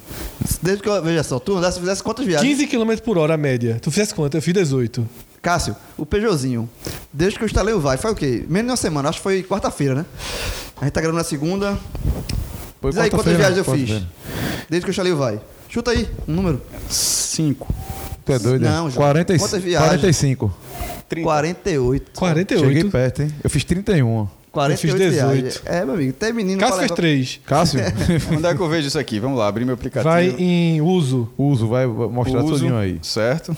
Desde 0.62 0.84
que 0.84 0.90
eu. 0.90 1.02
Veja 1.02 1.24
só, 1.24 1.40
tu 1.40 1.56
andasse, 1.56 1.80
fizesse 1.80 2.04
quantas 2.04 2.26
viagens? 2.26 2.58
15 2.58 2.68
km 2.68 2.98
por 3.02 3.18
hora 3.18 3.36
a 3.36 3.38
média. 3.38 3.80
Tu 3.82 3.90
fizesse 3.90 4.14
quanto? 4.14 4.36
Eu 4.36 4.42
fiz 4.42 4.54
18. 4.54 5.08
Cássio, 5.42 5.74
o 5.98 6.06
Peugeotzinho, 6.06 6.70
desde 7.14 7.40
que 7.40 7.46
eu 7.46 7.48
instalei 7.48 7.74
o 7.74 7.80
Vai, 7.80 7.96
foi 7.96 8.12
o 8.12 8.16
quê? 8.16 8.44
Menos 8.50 8.66
de 8.66 8.72
uma 8.72 8.78
semana, 8.78 9.08
acho 9.08 9.20
que 9.20 9.24
foi 9.24 9.42
quarta-feira, 9.42 9.96
né? 9.96 10.06
A 10.82 10.84
gente 10.84 10.94
tá 10.94 11.00
gravando 11.00 11.20
na 11.20 11.24
segunda. 11.24 11.80
foi 12.82 12.92
Diz 12.92 13.00
aí 13.00 13.10
quantas 13.10 13.38
viagens 13.38 13.58
eu 13.58 13.64
fiz. 13.64 13.90
Desde 14.70 14.82
que 14.82 14.88
eu 14.88 14.92
instalei 14.92 15.14
o 15.14 15.18
Vai. 15.18 15.40
Chuta 15.70 15.92
aí, 15.92 16.10
um 16.28 16.34
número. 16.34 16.62
5. 16.90 17.74
Tu 18.26 18.34
é 18.34 18.40
doido, 18.40 18.62
Não, 18.64 18.86
né? 18.86 18.92
João. 18.92 19.06
40, 19.06 19.38
Quantas 19.38 19.62
viagens? 19.64 19.90
45. 19.90 20.54
48. 21.24 22.12
48. 22.16 22.66
Cheguei 22.68 22.84
perto, 22.90 23.22
hein? 23.22 23.32
Eu 23.44 23.50
fiz 23.50 23.64
31. 23.64 24.28
48 24.52 24.98
18. 24.98 25.14
viagens. 25.14 25.62
É, 25.66 25.84
meu 25.86 25.96
amigo, 25.96 26.14
tem 26.14 26.32
menino 26.34 26.60
Cássio 26.60 26.78
fez 26.78 26.84
levar- 26.90 26.96
3. 26.96 27.40
Cássio, 27.46 27.80
Onde 28.32 28.48
é 28.48 28.56
que 28.56 28.62
eu 28.62 28.70
vejo 28.70 28.88
isso 28.88 28.98
aqui? 28.98 29.20
Vamos 29.20 29.38
lá, 29.38 29.48
abrir 29.48 29.66
meu 29.66 29.74
aplicativo. 29.76 30.10
Vai 30.10 30.30
em 30.38 30.82
uso. 30.82 31.30
uso, 31.38 31.68
vai 31.68 31.86
mostrar 31.86 32.42
Uso, 32.42 32.54
tudinho 32.54 32.78
aí. 32.78 32.98
Certo? 33.02 33.56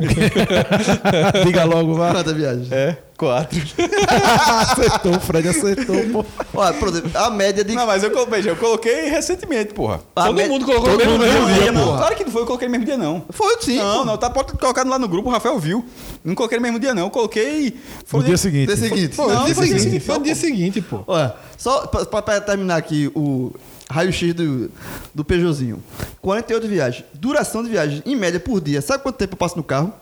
Diga 1.44 1.64
logo, 1.64 1.94
vai. 1.94 2.10
Viagens? 2.34 2.70
É, 2.72 2.96
4. 3.16 3.60
acertou, 4.60 5.16
o 5.16 5.20
Fred 5.20 5.48
acertou, 5.48 5.96
pô. 6.10 6.24
Olha, 6.54 6.72
por 6.74 6.88
exemplo, 6.88 7.10
a 7.14 7.30
média 7.30 7.62
de. 7.64 7.74
Não, 7.74 7.86
mas 7.86 8.02
eu, 8.02 8.10
coloquei- 8.10 8.48
eu 8.50 8.56
coloquei 8.56 9.08
recentemente, 9.10 9.74
porra. 9.74 10.00
a 10.16 10.24
Todo 10.26 10.36
me- 10.36 10.48
mundo 10.48 10.64
colocou 10.64 10.90
todo 10.96 11.04
no 11.04 11.18
mesmo 11.18 11.46
viu, 11.46 11.54
dia, 11.62 11.72
não, 11.72 11.84
porra. 11.84 11.98
claro 11.98 12.16
que 12.16 12.24
não 12.24 12.30
foi, 12.32 12.42
eu 12.42 12.46
coloquei 12.46 12.68
no 12.68 12.72
mesmo 12.72 12.86
dia, 12.86 12.96
não. 12.96 13.24
Foi 13.30 13.56
sim. 13.60 13.78
não, 13.78 13.98
pô. 13.98 14.04
não, 14.04 14.16
tá 14.16 14.30
colocado 14.30 14.88
lá 14.88 14.98
no 14.98 15.08
grupo, 15.08 15.28
o 15.28 15.32
Rafael 15.32 15.58
viu. 15.58 15.84
Não 16.24 16.34
coloquei 16.34 16.58
no 16.58 16.62
mesmo 16.62 16.78
dia, 16.78 16.94
não. 16.94 17.04
Eu 17.04 17.10
coloquei. 17.10 17.76
No 18.12 18.22
dia 18.22 18.36
seguinte. 18.36 18.66
Dia 18.66 18.76
seguinte. 18.76 19.14
Foi 19.14 19.28
Não, 19.32 19.40
no 19.40 19.46
dia 19.46 19.54
foi 19.54 19.66
seguinte. 19.66 20.00
Foi 20.00 20.18
no 20.18 20.24
dia 20.24 20.34
seguinte, 20.34 20.80
pô. 20.80 21.00
Olha, 21.06 21.34
só 21.56 21.86
pra- 21.86 22.22
pra 22.22 22.40
terminar 22.40 22.76
aqui 22.76 23.10
o 23.14 23.52
raio-x 23.90 24.32
do, 24.34 24.70
do 25.14 25.24
Peugeotzinho. 25.24 25.82
48 26.22 26.68
viagens. 26.68 27.04
Duração 27.14 27.62
de 27.62 27.70
viagem, 27.70 28.02
em 28.06 28.14
média, 28.16 28.38
por 28.38 28.60
dia. 28.60 28.80
Sabe 28.80 29.02
quanto 29.02 29.16
tempo 29.16 29.34
eu 29.34 29.38
passo 29.38 29.56
no 29.56 29.64
carro? 29.64 29.92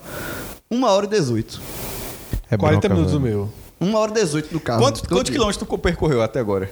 1 0.71 0.83
hora 0.85 1.07
e 1.07 1.09
18. 1.09 1.61
É 2.51 2.57
40 2.57 2.81
bronca, 2.81 2.95
minutos 2.95 3.15
o 3.15 3.21
meu. 3.21 3.51
1 3.81 3.95
hora 3.95 4.11
e 4.11 4.15
18 4.15 4.53
no 4.53 4.61
carro. 4.61 4.81
Quanto, 4.83 5.09
quantos 5.09 5.25
dia. 5.25 5.33
quilômetros 5.33 5.57
tu 5.57 5.79
percorreu 5.79 6.23
até 6.23 6.39
agora? 6.41 6.71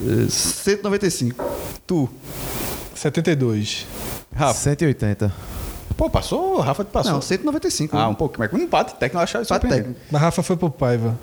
Eh, 0.00 0.28
195. 0.28 1.44
Tu. 1.86 2.08
72. 2.94 3.86
Rafa. 4.34 4.58
180. 4.60 5.32
Pô, 5.96 6.10
passou? 6.10 6.60
Rafa 6.60 6.84
te 6.84 6.90
passou. 6.90 7.12
Não, 7.12 7.20
195. 7.22 7.96
Ah, 7.96 8.08
um 8.08 8.14
pouco. 8.14 8.36
Mas 8.38 8.50
com 8.50 8.56
um 8.56 8.60
empate 8.60 8.94
técnico, 8.94 9.18
eu 9.18 9.22
achava 9.22 9.44
isso 9.44 9.54
Empate 9.54 9.68
técnico. 9.68 10.00
Mas 10.10 10.20
Rafa 10.20 10.42
foi 10.42 10.56
pro 10.56 10.70
Paiva. 10.70 11.18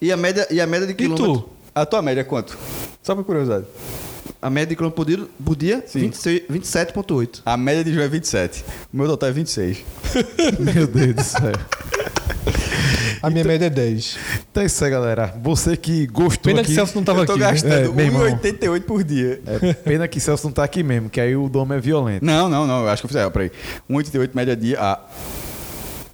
E 0.00 0.10
a 0.12 0.16
média, 0.16 0.46
e 0.50 0.60
a 0.60 0.66
média 0.66 0.86
de 0.86 0.92
E 0.92 0.96
quilômetro. 0.96 1.42
tu? 1.42 1.48
A 1.80 1.86
tua 1.86 2.02
média 2.02 2.22
é 2.22 2.24
quanto? 2.24 2.58
Só 3.02 3.14
por 3.14 3.24
curiosidade. 3.24 3.64
A 4.42 4.50
média 4.50 4.68
de 4.68 4.76
quilômetro 4.76 4.96
por 4.96 5.06
dia, 5.06 5.26
por 5.44 5.56
dia 5.56 5.84
Sim. 5.86 6.00
26 6.00 6.42
27,8. 6.50 7.40
A 7.46 7.56
média 7.56 7.84
de 7.84 7.92
João 7.92 8.04
é 8.04 8.08
27. 8.08 8.64
O 8.92 8.96
meu 8.96 9.06
total 9.06 9.28
é 9.28 9.32
26. 9.32 9.78
Meu 10.58 10.86
Deus 10.86 11.14
do 11.14 11.22
céu. 11.22 11.52
A 13.22 13.30
minha 13.30 13.44
média 13.44 13.66
é 13.66 13.70
10. 13.70 14.16
Então 14.50 14.62
é 14.62 14.66
isso 14.66 14.84
aí, 14.84 14.90
galera. 14.90 15.34
Você 15.42 15.76
que 15.76 16.06
gostou 16.06 16.50
Pena 16.50 16.60
aqui... 16.60 16.70
que 16.70 16.74
Celso 16.74 16.94
não 16.96 17.04
tava 17.04 17.20
eu 17.20 17.26
tô 17.26 17.32
aqui. 17.32 17.40
gastando 17.40 17.72
É, 17.72 17.88
meu 17.88 18.06
irmão. 18.06 18.22
1,88 18.22 18.82
por 18.82 19.02
dia. 19.02 19.40
É, 19.44 19.72
pena 19.72 20.06
que 20.06 20.20
Celso 20.20 20.46
não 20.46 20.52
tá 20.52 20.62
aqui 20.62 20.84
mesmo, 20.84 21.10
que 21.10 21.20
aí 21.20 21.34
o 21.34 21.48
dom 21.48 21.66
é 21.72 21.80
violento. 21.80 22.24
Não, 22.24 22.48
não, 22.48 22.66
não. 22.66 22.82
Eu 22.82 22.88
acho 22.88 23.02
que 23.02 23.12
eu 23.12 23.20
fiz. 23.20 23.32
Peraí. 23.32 23.50
1,88 23.90 24.30
média 24.34 24.56
dia. 24.56 24.78
Ah. 24.80 25.00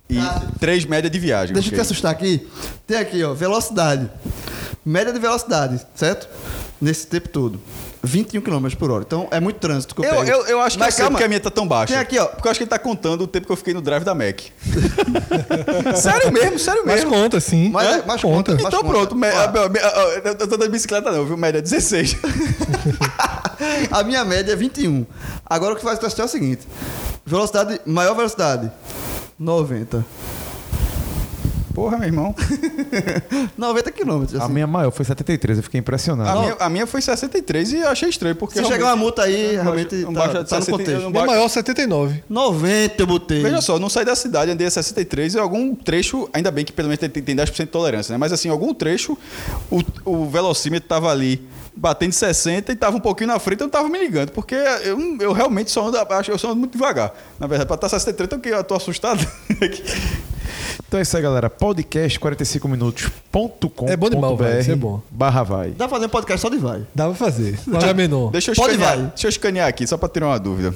E 0.09 0.19
três 0.59 0.85
média 0.85 1.11
de 1.11 1.19
viagem. 1.19 1.53
Deixa 1.53 1.69
eu 1.69 1.73
te 1.73 1.75
ok? 1.75 1.83
assustar 1.83 2.12
aqui. 2.12 2.47
Tem 2.87 2.97
aqui, 2.97 3.23
ó, 3.23 3.35
velocidade. 3.35 4.11
Média 4.85 5.12
de 5.12 5.18
velocidade, 5.18 5.80
certo? 5.95 6.28
Nesse 6.80 7.07
tempo 7.07 7.28
todo. 7.30 7.61
21 8.03 8.43
km 8.43 8.68
por 8.78 8.91
hora. 8.91 9.03
Então 9.07 9.26
é 9.30 9.41
muito 9.41 9.57
trânsito 9.59 9.95
que 9.95 10.03
eu 10.03 10.05
Eu, 10.05 10.11
pego. 10.16 10.30
eu, 10.30 10.47
eu 10.47 10.61
acho 10.61 10.76
que 10.76 10.80
Mas 10.80 10.89
eu 10.89 10.97
sei 10.97 11.03
calma. 11.05 11.12
porque 11.16 11.24
a 11.24 11.28
minha 11.28 11.41
tá 11.41 11.51
tão 11.51 11.66
baixa. 11.66 11.95
Tem 11.95 11.97
aqui, 12.03 12.18
ó. 12.18 12.26
Porque 12.26 12.47
eu 12.47 12.51
acho 12.51 12.59
que 12.59 12.64
ele 12.64 12.70
tá 12.70 12.78
contando 12.78 13.22
o 13.22 13.26
tempo 13.26 13.47
que 13.47 13.53
eu 13.53 13.57
fiquei 13.57 13.72
no 13.72 13.80
drive 13.80 14.05
da 14.05 14.14
Mac. 14.14 14.41
sério 15.97 16.30
mesmo, 16.30 16.59
sério 16.59 16.82
Mas 16.85 16.97
mesmo. 16.97 17.11
conta, 17.11 17.41
sim. 17.41 17.70
Mas, 17.70 17.87
É? 17.97 18.03
mas 18.07 18.20
conta. 18.20 18.53
conta. 18.53 18.62
mas 18.62 18.64
Então 18.66 18.82
conta. 18.82 18.93
pronto, 18.93 19.16
me- 19.16 19.26
a- 19.26 19.45
a- 19.45 19.49
a- 19.49 20.22
eu 20.28 20.35
tô 20.49 20.57
dando 20.59 20.70
bicicleta 20.70 21.11
não, 21.11 21.24
viu? 21.24 21.37
Média 21.37 21.62
16. 21.62 22.16
A 23.91 24.03
minha 24.03 24.24
média 24.24 24.53
é 24.53 24.57
21. 24.57 25.07
Agora 25.47 25.72
o 25.74 25.76
que 25.76 25.82
faz 25.82 25.99
testar 25.99 26.24
é 26.24 26.26
o 26.26 26.28
seguinte: 26.28 26.66
velocidade, 27.24 27.80
maior 27.87 28.14
velocidade, 28.14 28.70
90. 29.39 30.05
Porra, 31.75 31.99
meu 31.99 32.07
irmão. 32.07 32.35
90 33.59 33.91
km. 33.91 34.11
A 34.11 34.45
Assim. 34.45 34.53
minha 34.53 34.66
maior 34.66 34.91
foi 34.91 35.05
73, 35.05 35.59
eu 35.59 35.62
fiquei 35.64 35.81
impressionado. 35.81 36.31
A 36.39 36.41
minha, 36.43 36.57
a 36.61 36.68
minha 36.70 36.87
foi 36.87 37.01
63 37.03 37.72
e 37.72 37.77
eu 37.79 37.89
achei 37.89 38.09
estranho, 38.09 38.37
porque. 38.37 38.59
Se 38.61 38.64
chegar 38.64 38.87
uma 38.87 38.97
multa 38.97 39.22
aí, 39.22 39.57
não 39.57 39.62
realmente 39.64 39.91
baixa- 39.97 40.07
não 40.07 40.12
tá, 40.14 40.20
baixa 40.20 40.45
de 40.45 40.51
tá 40.51 40.57
no 40.57 40.62
60, 40.64 40.70
contexto. 40.70 40.91
eu 40.99 41.01
não 41.03 41.11
Minha 41.11 41.27
maior 41.27 41.49
79. 41.49 42.25
90 42.29 43.03
eu 43.03 43.07
botei. 43.07 43.43
Veja 43.43 43.61
só, 43.61 43.75
eu 43.75 43.81
não 43.81 43.89
saí 43.89 44.05
da 44.05 44.14
cidade, 44.14 44.51
andei 44.51 44.66
a 44.66 44.70
63 44.70 45.35
e 45.35 45.39
algum 45.39 45.75
trecho, 45.75 46.29
ainda 46.33 46.51
bem 46.51 46.64
que 46.64 46.72
pelo 46.72 46.89
menos 46.89 47.01
tem, 47.01 47.09
tem 47.11 47.35
10% 47.37 47.57
de 47.57 47.66
tolerância, 47.66 48.12
né? 48.12 48.18
Mas 48.18 48.33
assim, 48.33 48.49
algum 48.49 48.72
trecho, 48.72 49.18
o, 49.70 49.83
o 50.05 50.27
velocímetro 50.31 50.89
tava 50.89 51.11
ali 51.11 51.43
batendo 51.77 52.12
60 52.12 52.72
e 52.72 52.77
tava 52.77 52.97
um 52.97 53.01
pouquinho 53.01 53.29
na 53.29 53.39
frente, 53.39 53.61
eu 53.61 53.64
não 53.66 53.70
tava 53.70 53.89
me 53.89 53.99
ligando, 53.99 54.31
porque 54.31 54.55
eu, 54.55 55.16
eu 55.20 55.33
realmente 55.33 55.70
só 55.70 55.87
ando, 55.89 55.99
acho- 55.99 56.31
eu 56.31 56.39
só 56.39 56.49
ando 56.49 56.57
muito 56.61 56.72
devagar. 56.72 57.12
Na 57.39 57.47
verdade, 57.47 57.66
pra 57.66 57.75
estar 57.77 57.89
63, 57.89 58.31
eu, 58.33 58.39
que- 58.39 58.49
eu 58.49 58.64
tô 58.64 58.75
assustado. 58.75 59.27
Então 60.87 60.99
é 60.99 61.03
isso 61.03 61.16
aí, 61.16 61.22
galera. 61.22 61.51
Podcast 61.51 62.20
45minutos.com. 62.20 63.89
É 63.89 63.97
bom 63.97 64.09
demais, 64.11 64.39
vai, 64.39 64.61
isso 64.61 64.70
é 64.70 64.77
bom. 64.77 65.01
Barra 65.11 65.43
vai. 65.43 65.70
Dá 65.70 65.89
pra 65.89 65.97
fazer 65.97 66.07
um 66.07 66.09
podcast 66.09 66.41
só 66.43 66.49
de 66.49 66.57
vai. 66.59 66.83
Dá 66.95 67.07
pra 67.07 67.14
fazer. 67.14 67.59
É 67.89 67.95
menor. 67.95 68.31
deixa, 68.31 68.53
eu 68.53 68.55
Pode 68.55 68.72
escanear, 68.75 68.97
vai. 68.99 69.07
deixa 69.09 69.27
eu 69.27 69.29
escanear 69.29 69.68
aqui, 69.68 69.87
só 69.87 69.97
pra 69.97 70.09
tirar 70.09 70.27
uma 70.29 70.39
dúvida. 70.39 70.72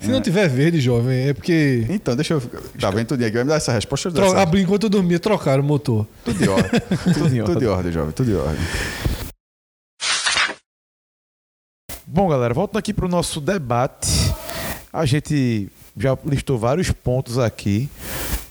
Se 0.00 0.08
não 0.08 0.20
tiver 0.22 0.48
verde, 0.48 0.80
jovem, 0.80 1.28
é 1.28 1.34
porque. 1.34 1.84
Então, 1.90 2.14
deixa 2.16 2.34
eu. 2.34 2.40
Tá 2.80 2.90
vendo 2.90 3.08
tudo 3.08 3.22
aqui? 3.24 3.34
Vai 3.34 3.44
me 3.44 3.50
dar 3.50 3.56
essa 3.56 3.72
resposta. 3.72 4.10
Tro... 4.10 4.38
Abri 4.38 4.62
enquanto 4.62 4.84
eu 4.84 4.90
dormia, 4.90 5.18
trocaram 5.18 5.62
o 5.62 5.66
motor. 5.66 6.06
Tudo 6.24 6.38
de 6.38 6.48
ordem. 6.48 6.80
Tudo 7.04 7.44
tudo 7.44 7.58
de 7.60 7.66
ordem, 7.66 7.92
jovem. 7.92 8.12
Tudo 8.12 8.30
de 8.30 8.36
ordem. 8.36 8.58
Bom, 12.12 12.28
galera, 12.28 12.52
voltando 12.52 12.80
aqui 12.80 12.92
para 12.92 13.06
o 13.06 13.08
nosso 13.08 13.40
debate. 13.40 14.10
A 14.92 15.06
gente 15.06 15.70
já 15.96 16.18
listou 16.24 16.58
vários 16.58 16.90
pontos 16.90 17.38
aqui, 17.38 17.88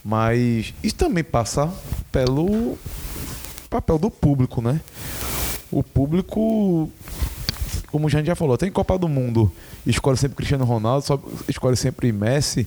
mas 0.02 0.72
isso 0.82 0.96
também 0.96 1.22
passa 1.22 1.70
pelo 2.10 2.78
papel 3.68 3.98
do 3.98 4.10
público, 4.10 4.62
né? 4.62 4.80
O 5.70 5.82
público, 5.82 6.90
como 7.90 8.06
a 8.06 8.10
gente 8.10 8.26
já 8.26 8.34
falou, 8.34 8.56
tem 8.56 8.70
Copa 8.70 8.96
do 8.98 9.08
Mundo, 9.08 9.50
escolhe 9.86 10.16
sempre 10.16 10.36
Cristiano 10.36 10.64
Ronaldo, 10.64 11.04
só 11.04 11.20
escolhe 11.48 11.76
sempre 11.76 12.12
Messi, 12.12 12.66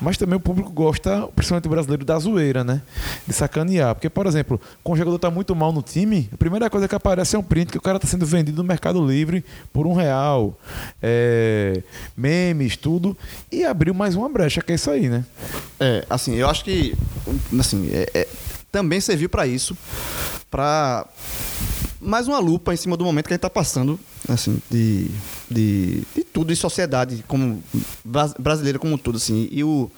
mas 0.00 0.16
também 0.16 0.36
o 0.36 0.40
público 0.40 0.70
gosta, 0.70 1.28
principalmente 1.34 1.66
o 1.66 1.70
brasileiro, 1.70 2.04
da 2.04 2.18
zoeira, 2.18 2.64
né? 2.64 2.82
De 3.26 3.32
sacanear. 3.32 3.94
Porque, 3.94 4.08
por 4.10 4.26
exemplo, 4.26 4.60
quando 4.82 4.96
o 4.96 4.98
jogador 4.98 5.18
tá 5.18 5.30
muito 5.30 5.54
mal 5.54 5.72
no 5.72 5.82
time, 5.82 6.28
a 6.32 6.36
primeira 6.36 6.68
coisa 6.70 6.88
que 6.88 6.94
aparece 6.94 7.36
é 7.36 7.38
um 7.38 7.42
print 7.42 7.70
que 7.72 7.78
o 7.78 7.80
cara 7.80 7.98
tá 7.98 8.06
sendo 8.06 8.26
vendido 8.26 8.62
no 8.62 8.68
Mercado 8.68 9.04
Livre 9.06 9.44
por 9.72 9.86
um 9.86 9.92
real. 9.94 10.58
É, 11.02 11.82
memes, 12.16 12.76
tudo. 12.76 13.16
E 13.50 13.64
abriu 13.64 13.94
mais 13.94 14.14
uma 14.14 14.28
brecha, 14.28 14.60
que 14.60 14.72
é 14.72 14.74
isso 14.74 14.90
aí, 14.90 15.08
né? 15.08 15.24
É, 15.78 16.04
assim, 16.08 16.34
eu 16.34 16.48
acho 16.48 16.64
que 16.64 16.94
assim, 17.58 17.88
é- 17.92 18.10
é- 18.14 18.28
também 18.72 19.00
serviu 19.00 19.28
pra 19.28 19.46
isso, 19.46 19.76
pra 20.50 21.06
mais 22.00 22.28
uma 22.28 22.38
lupa 22.38 22.72
em 22.74 22.76
cima 22.76 22.96
do 22.96 23.04
momento 23.04 23.26
que 23.26 23.32
a 23.32 23.36
gente 23.36 23.42
tá 23.42 23.50
passando, 23.50 23.98
assim, 24.28 24.60
de, 24.70 25.10
de, 25.50 26.02
de 26.14 26.24
tudo, 26.24 26.48
de 26.48 26.56
sociedade 26.56 27.24
como 27.26 27.62
bras- 28.04 28.34
brasileira 28.38 28.78
como 28.78 28.94
um 28.94 28.98
todo, 28.98 29.16
assim, 29.16 29.48
e 29.50 29.64
o, 29.64 29.90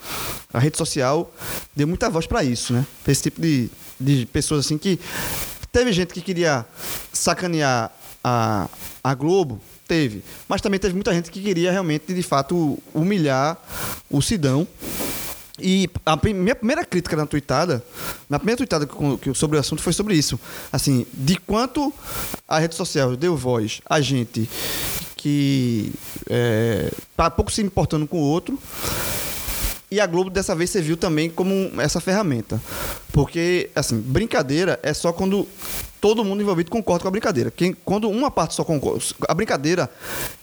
a 0.52 0.58
rede 0.58 0.76
social 0.78 1.32
deu 1.74 1.86
muita 1.88 2.08
voz 2.08 2.26
pra 2.26 2.44
isso, 2.44 2.72
né? 2.72 2.86
Pra 3.02 3.12
esse 3.12 3.22
tipo 3.22 3.40
de, 3.40 3.68
de 3.98 4.26
pessoas 4.26 4.64
assim 4.66 4.78
que 4.78 4.98
teve 5.72 5.92
gente 5.92 6.14
que 6.14 6.20
queria 6.20 6.64
sacanear 7.12 7.90
a, 8.22 8.68
a 9.02 9.14
Globo, 9.14 9.60
teve, 9.86 10.22
mas 10.48 10.60
também 10.60 10.78
teve 10.78 10.94
muita 10.94 11.12
gente 11.12 11.30
que 11.30 11.40
queria 11.42 11.72
realmente, 11.72 12.12
de 12.12 12.22
fato, 12.22 12.78
humilhar 12.94 13.56
o 14.10 14.20
Sidão. 14.22 14.66
E 15.60 15.88
a 16.06 16.16
minha 16.16 16.54
primeira 16.54 16.84
crítica 16.84 17.16
na 17.16 17.26
tweetada, 17.26 17.84
na 18.28 18.38
primeira 18.38 18.56
tweetada 18.56 18.86
que 19.20 19.34
sobre 19.34 19.56
o 19.56 19.60
assunto 19.60 19.82
foi 19.82 19.92
sobre 19.92 20.14
isso. 20.14 20.38
Assim, 20.72 21.06
de 21.12 21.36
quanto 21.36 21.92
a 22.46 22.58
rede 22.58 22.74
social 22.74 23.16
deu 23.16 23.36
voz 23.36 23.80
a 23.88 24.00
gente 24.00 24.48
que 25.16 25.92
é, 26.30 26.92
tá 27.16 27.28
pouco 27.28 27.50
se 27.50 27.60
importando 27.60 28.06
com 28.06 28.18
o 28.18 28.22
outro. 28.22 28.58
E 29.90 30.00
a 30.00 30.06
Globo 30.06 30.28
dessa 30.28 30.54
vez 30.54 30.68
serviu 30.70 30.96
também 30.96 31.30
como 31.30 31.80
essa 31.80 32.00
ferramenta. 32.00 32.60
Porque, 33.12 33.70
assim, 33.74 33.98
brincadeira 33.98 34.78
é 34.82 34.92
só 34.92 35.12
quando 35.12 35.48
todo 36.00 36.24
mundo 36.24 36.42
envolvido 36.42 36.70
concorda 36.70 37.02
com 37.02 37.08
a 37.08 37.10
brincadeira. 37.10 37.50
Quem, 37.50 37.74
quando 37.84 38.08
uma 38.10 38.30
parte 38.30 38.54
só 38.54 38.64
concorda. 38.64 39.02
A 39.26 39.34
brincadeira 39.34 39.90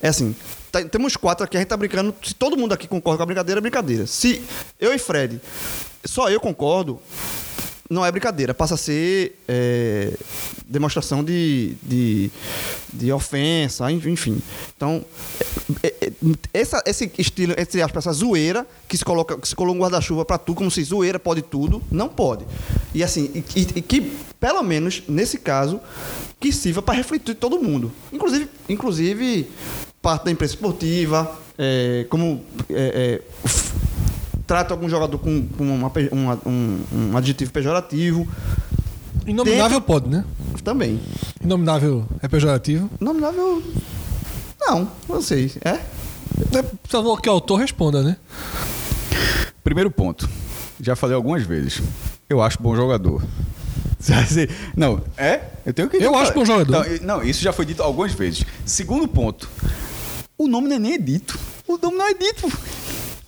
é 0.02 0.08
assim. 0.08 0.36
tá- 0.72 0.84
temos 0.84 1.16
quatro 1.16 1.46
aqui, 1.46 1.58
a 1.58 1.60
gente 1.60 1.70
tá 1.70 1.78
brincando. 1.78 2.14
Se 2.24 2.34
todo 2.34 2.58
mundo 2.58 2.74
aqui 2.74 2.88
concorda 2.88 3.18
com 3.18 3.24
a 3.24 3.26
brincadeira, 3.28 3.60
é 3.60 3.62
brincadeira. 3.62 4.08
Se 4.08 4.42
eu 4.80 4.94
e 4.94 4.98
Fred, 4.98 5.40
só 6.04 6.30
eu 6.30 6.40
concordo, 6.40 7.00
não 7.90 8.04
é 8.06 8.12
brincadeira, 8.12 8.52
passa 8.54 8.74
a 8.74 8.78
ser 8.78 9.38
é, 9.48 10.12
demonstração 10.66 11.24
de, 11.24 11.76
de, 11.84 12.32
de 12.92 13.12
ofensa, 13.12 13.92
enfim. 13.92 14.42
Então, 14.76 15.06
é, 15.84 15.94
essa- 16.54 16.82
esse 16.86 17.12
estilo, 17.18 17.54
entre 17.58 17.82
aspas, 17.82 18.06
essa 18.06 18.14
zoeira 18.14 18.66
que 18.88 18.98
se 18.98 19.04
coloca, 19.06 19.38
que 19.38 19.48
se 19.48 19.56
coloca 19.56 19.78
um 19.78 19.82
guarda-chuva 19.82 20.26
pra 20.26 20.38
tu, 20.38 20.54
como 20.56 20.70
se 20.72 20.84
zoeira 20.84 21.20
pode 21.20 21.42
tudo, 21.42 21.82
não 21.92 22.08
pode. 22.10 22.46
E 22.94 23.04
assim, 23.04 23.30
e, 23.34 23.40
e- 23.60 23.68
e 23.76 23.82
que, 23.82 24.02
pelo 24.40 24.62
menos 24.64 25.04
nesse 25.08 25.38
caso, 25.40 25.80
que 26.40 26.52
sirva 26.52 26.82
para 26.82 26.96
refletir 26.96 27.36
todo 27.36 27.60
mundo. 27.62 27.92
Inclusive, 28.12 28.48
inclusive 28.70 29.48
parte 30.02 30.26
da 30.26 30.32
imprensa 30.32 30.54
esportiva, 30.54 31.32
é, 31.58 32.06
como 32.10 32.44
é, 32.70 33.22
é, 33.46 33.50
trata 34.46 34.74
algum 34.74 34.88
jogador 34.88 35.18
com, 35.18 35.48
com 35.48 35.64
uma 35.64 35.92
uma- 36.12 36.40
um, 36.46 36.80
um 36.94 37.18
adjetivo 37.18 37.52
pejorativo. 37.52 38.28
Inominável 39.26 39.80
Dentro- 39.80 39.82
pode, 39.82 40.10
né? 40.10 40.24
Também. 40.64 41.00
Inominável 41.44 42.06
é 42.22 42.28
pejorativo. 42.28 42.90
Nominável. 43.00 43.64
Não, 44.60 44.92
não 45.10 45.22
sei. 45.22 45.52
É? 45.64 45.80
É, 46.54 46.62
por 46.62 46.90
favor, 46.90 47.22
que 47.22 47.30
o 47.30 47.32
autor 47.32 47.58
responda, 47.58 48.02
né? 48.04 48.18
Primeiro 49.64 49.90
ponto. 49.90 50.30
Já 50.80 50.96
falei 50.96 51.16
algumas 51.16 51.44
vezes. 51.44 51.82
Eu 52.30 52.42
acho 52.42 52.62
bom 52.62 52.76
jogador. 52.76 53.24
Não, 54.76 55.02
é? 55.18 55.42
Eu 55.66 55.74
tenho 55.74 55.90
que 55.90 55.98
Eu 55.98 56.16
acho 56.16 56.34
bom 56.34 56.46
jogador. 56.46 56.86
Não, 57.02 57.24
isso 57.24 57.42
já 57.42 57.52
foi 57.52 57.66
dito 57.66 57.82
algumas 57.82 58.14
vezes. 58.14 58.46
Segundo 58.66 59.08
ponto. 59.08 59.50
O 60.38 60.48
nome 60.48 60.68
não 60.68 60.76
é 60.76 60.80
nem 60.80 61.02
dito. 61.02 61.40
O 61.68 61.78
nome 61.78 61.98
não 61.98 62.08
é 62.08 62.14
dito. 62.14 62.52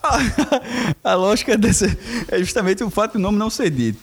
A, 1.03 1.11
a 1.11 1.15
lógica 1.15 1.57
desse 1.57 1.97
é 2.27 2.37
justamente 2.37 2.83
o 2.83 2.89
fato 2.89 3.13
do 3.13 3.19
nome 3.19 3.37
não 3.37 3.49
ser 3.49 3.71
dito. 3.71 3.99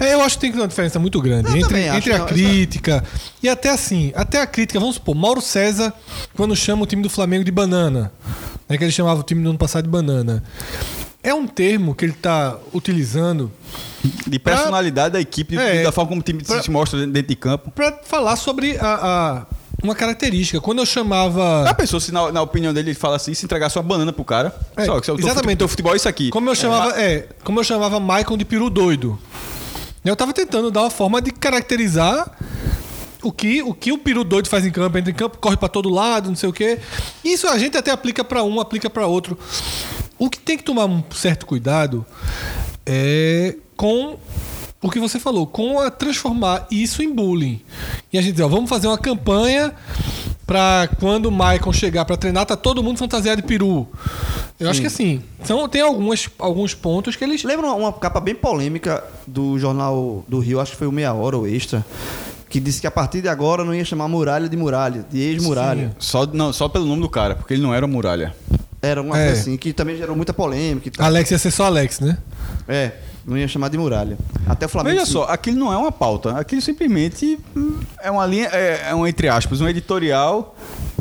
É, 0.00 0.14
eu 0.14 0.22
acho 0.22 0.36
que 0.38 0.50
tem 0.50 0.58
uma 0.58 0.66
diferença 0.66 0.98
muito 0.98 1.20
grande 1.20 1.50
Eu 1.50 1.56
entre, 1.58 1.88
acho, 1.88 1.98
entre 1.98 2.12
a 2.14 2.20
crítica 2.24 3.04
e 3.42 3.48
até 3.48 3.68
assim, 3.70 4.12
até 4.16 4.40
a 4.40 4.46
crítica, 4.46 4.80
vamos 4.80 4.94
supor, 4.96 5.14
Mauro 5.14 5.40
César, 5.42 5.92
quando 6.34 6.56
chama 6.56 6.82
o 6.82 6.86
time 6.86 7.02
do 7.02 7.10
Flamengo 7.10 7.44
de 7.44 7.50
banana, 7.50 8.10
né, 8.68 8.78
que 8.78 8.84
ele 8.84 8.92
chamava 8.92 9.20
o 9.20 9.22
time 9.22 9.42
do 9.42 9.50
ano 9.50 9.58
passado 9.58 9.84
de 9.84 9.90
banana. 9.90 10.42
É 11.22 11.34
um 11.34 11.46
termo 11.46 11.94
que 11.94 12.02
ele 12.06 12.12
está 12.12 12.56
utilizando 12.72 13.52
De 14.26 14.38
personalidade 14.38 15.12
da 15.12 15.20
equipe, 15.20 15.54
É. 15.58 15.82
da 15.82 15.92
forma 15.92 16.08
como 16.08 16.20
o 16.22 16.24
time 16.24 16.42
Pra- 16.42 16.62
se 16.62 16.70
mostra 16.70 16.98
dentro 17.06 17.28
de 17.28 17.36
campo. 17.36 17.70
para 17.70 17.98
falar 18.02 18.36
sobre 18.36 18.78
a, 18.78 18.86
a- 18.86 19.46
uma 19.82 19.94
característica. 19.94 20.60
Quando 20.62 20.78
eu 20.78 20.86
chamava. 20.86 21.64
Já 21.66 21.74
pensou 21.74 22.00
se 22.00 22.10
na, 22.10 22.32
na 22.32 22.40
opinião 22.40 22.72
dele 22.72 22.90
ele 22.90 22.98
fala 22.98 23.16
assim, 23.16 23.34
se 23.34 23.44
entregasse 23.44 23.76
uma 23.76 23.82
banana 23.82 24.12
pro 24.14 24.24
cara? 24.24 24.54
É, 24.76 24.86
Só, 24.86 24.96
exatamente. 24.98 25.40
fute- 25.42 25.56
teu 25.56 25.68
futebol 25.68 25.92
é 25.92 25.96
isso 25.96 26.08
aqui. 26.08 26.30
Como 26.30 26.48
eu 26.48 26.54
chamava, 26.54 26.98
é, 26.98 27.28
como 27.44 27.60
eu 27.60 27.64
chamava 27.64 28.00
Michael 28.00 28.36
de 28.38 28.44
peru 28.46 28.70
doido. 28.70 29.18
Eu 30.04 30.16
tava 30.16 30.32
tentando 30.32 30.70
dar 30.70 30.82
uma 30.82 30.90
forma 30.90 31.20
de 31.20 31.30
caracterizar 31.30 32.30
o 33.22 33.30
que 33.30 33.62
o, 33.62 33.74
que 33.74 33.92
o 33.92 33.98
peru 33.98 34.24
doido 34.24 34.48
faz 34.48 34.64
em 34.64 34.70
campo, 34.70 34.96
entra 34.96 35.10
em 35.10 35.14
campo, 35.14 35.38
corre 35.38 35.56
pra 35.56 35.68
todo 35.68 35.90
lado, 35.90 36.28
não 36.28 36.36
sei 36.36 36.48
o 36.48 36.52
quê. 36.52 36.78
Isso 37.22 37.46
a 37.46 37.58
gente 37.58 37.76
até 37.76 37.90
aplica 37.90 38.24
pra 38.24 38.42
um, 38.42 38.60
aplica 38.60 38.88
pra 38.88 39.06
outro. 39.06 39.38
O 40.18 40.30
que 40.30 40.38
tem 40.38 40.56
que 40.56 40.64
tomar 40.64 40.86
um 40.86 41.02
certo 41.10 41.44
cuidado 41.44 42.04
é 42.86 43.56
com 43.76 44.18
o 44.82 44.90
que 44.90 44.98
você 44.98 45.18
falou, 45.18 45.46
com 45.46 45.78
a 45.78 45.90
transformar 45.90 46.66
isso 46.70 47.02
em 47.02 47.12
bullying. 47.12 47.60
E 48.10 48.18
a 48.18 48.22
gente 48.22 48.34
diz, 48.34 48.44
ó, 48.44 48.48
vamos 48.48 48.70
fazer 48.70 48.86
uma 48.86 48.98
campanha 48.98 49.74
pra 50.50 50.88
quando 50.98 51.26
o 51.26 51.30
Maicon 51.30 51.72
chegar 51.72 52.04
pra 52.04 52.16
treinar, 52.16 52.44
tá 52.44 52.56
todo 52.56 52.82
mundo 52.82 52.98
fantasiado 52.98 53.40
de 53.40 53.46
peru. 53.46 53.86
Eu 54.58 54.68
acho 54.68 54.80
que 54.80 54.88
assim, 54.88 55.22
são, 55.44 55.68
tem 55.68 55.80
algumas, 55.80 56.28
alguns 56.40 56.74
pontos 56.74 57.14
que 57.14 57.22
eles. 57.22 57.44
Lembra 57.44 57.68
uma, 57.68 57.74
uma 57.76 57.92
capa 57.92 58.18
bem 58.18 58.34
polêmica 58.34 59.04
do 59.24 59.56
jornal 59.60 60.24
do 60.26 60.40
Rio, 60.40 60.58
acho 60.58 60.72
que 60.72 60.76
foi 60.76 60.88
o 60.88 60.92
Meia 60.92 61.12
Hora 61.14 61.36
ou 61.38 61.46
Extra, 61.46 61.86
que 62.48 62.58
disse 62.58 62.80
que 62.80 62.86
a 62.88 62.90
partir 62.90 63.22
de 63.22 63.28
agora 63.28 63.64
não 63.64 63.72
ia 63.72 63.84
chamar 63.84 64.08
muralha 64.08 64.48
de 64.48 64.56
muralha, 64.56 65.06
de 65.08 65.20
ex-muralha. 65.20 65.94
Só, 66.00 66.26
não, 66.26 66.52
só 66.52 66.68
pelo 66.68 66.84
nome 66.84 67.00
do 67.02 67.08
cara, 67.08 67.36
porque 67.36 67.54
ele 67.54 67.62
não 67.62 67.72
era 67.72 67.86
muralha. 67.86 68.34
Era 68.82 69.00
uma 69.00 69.16
É. 69.16 69.26
coisa 69.26 69.40
assim, 69.42 69.56
que 69.56 69.72
também 69.72 69.96
gerou 69.96 70.16
muita 70.16 70.34
polêmica 70.34 70.88
e 70.88 70.90
tal. 70.90 71.06
Alex 71.06 71.30
ia 71.30 71.38
ser 71.38 71.52
só 71.52 71.66
Alex, 71.66 72.00
né? 72.00 72.18
É, 72.66 72.90
não 73.30 73.38
ia 73.38 73.48
chamar 73.48 73.68
de 73.68 73.78
muralha. 73.78 74.18
Até 74.46 74.66
o 74.66 74.68
Flamengo. 74.68 74.94
Veja 74.96 75.06
sim. 75.06 75.12
só, 75.12 75.24
aquilo 75.24 75.58
não 75.58 75.72
é 75.72 75.76
uma 75.76 75.92
pauta. 75.92 76.32
Aquilo 76.38 76.60
simplesmente 76.60 77.38
hum, 77.56 77.78
é 78.02 78.10
uma 78.10 78.26
linha, 78.26 78.48
é, 78.52 78.88
é 78.90 78.94
um, 78.94 79.06
entre 79.06 79.28
aspas, 79.28 79.60
um 79.60 79.68
editorial 79.68 80.54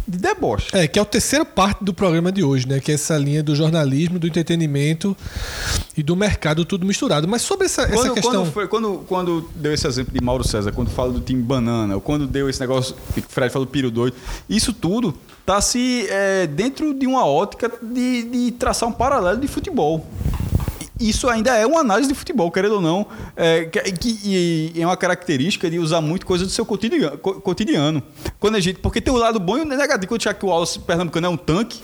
de 0.07 0.17
deboche. 0.17 0.69
É, 0.73 0.87
que 0.87 0.97
é 0.97 1.01
a 1.01 1.05
terceira 1.05 1.45
parte 1.45 1.83
do 1.83 1.93
programa 1.93 2.31
de 2.31 2.43
hoje, 2.43 2.67
né? 2.67 2.79
Que 2.79 2.91
é 2.91 2.95
essa 2.95 3.15
linha 3.17 3.43
do 3.43 3.55
jornalismo, 3.55 4.17
do 4.17 4.25
entretenimento 4.25 5.15
e 5.95 6.01
do 6.01 6.15
mercado 6.15 6.65
tudo 6.65 6.85
misturado. 6.85 7.27
Mas 7.27 7.43
sobre 7.43 7.65
essa, 7.67 7.83
essa 7.83 7.93
Quando, 7.93 8.13
questão. 8.13 8.31
quando, 8.41 8.51
foi- 8.51 8.67
quando- 8.67 9.03
quando 9.07 9.49
deu 9.55 9.71
esse 9.73 9.85
exemplo 9.87 10.11
de 10.13 10.23
Mauro 10.23 10.47
César, 10.47 10.71
quando 10.71 10.89
fala 10.89 11.11
do 11.11 11.19
time 11.19 11.41
banana, 11.43 11.93
ou 11.95 12.01
quando 12.01 12.25
deu 12.25 12.49
esse 12.49 12.59
negócio 12.59 12.95
que 13.13 13.19
o 13.19 13.23
Fred 13.27 13.51
falou 13.53 13.67
piro 13.67 13.91
doido, 13.91 14.15
isso 14.49 14.73
tudo 14.73 15.13
tá 15.45 15.61
se 15.61 16.07
é, 16.09 16.47
dentro 16.47 16.93
de 16.93 17.05
uma 17.05 17.25
ótica 17.25 17.71
de, 17.81 18.23
de 18.23 18.51
traçar 18.51 18.87
um 18.89 18.91
paralelo 18.91 19.39
de 19.39 19.47
futebol. 19.47 20.07
Isso 20.99 21.29
ainda 21.29 21.55
é 21.55 21.65
uma 21.65 21.79
análise 21.79 22.09
de 22.09 22.15
futebol, 22.15 22.51
querendo 22.51 22.75
ou 22.75 22.81
não, 22.81 23.07
é, 23.35 23.65
que, 23.65 23.81
é 24.81 24.85
uma 24.85 24.97
característica 24.97 25.69
de 25.69 25.79
usar 25.79 26.01
muito 26.01 26.25
coisa 26.25 26.43
do 26.45 26.51
seu 26.51 26.65
cotidiano. 26.65 27.17
co- 27.17 27.39
cotidiano. 27.39 28.03
Quando 28.39 28.55
a 28.55 28.59
gente, 28.59 28.79
porque 28.79 28.99
tem 28.99 29.13
o 29.13 29.17
lado 29.17 29.39
bom 29.39 29.57
e 29.57 29.61
o 29.61 29.65
negativo. 29.65 30.07
Quando 30.07 30.19
o 30.45 30.49
Wallace 30.49 30.79
Pernambucano 30.79 31.27
é 31.27 31.29
um 31.29 31.37
tanque, 31.37 31.79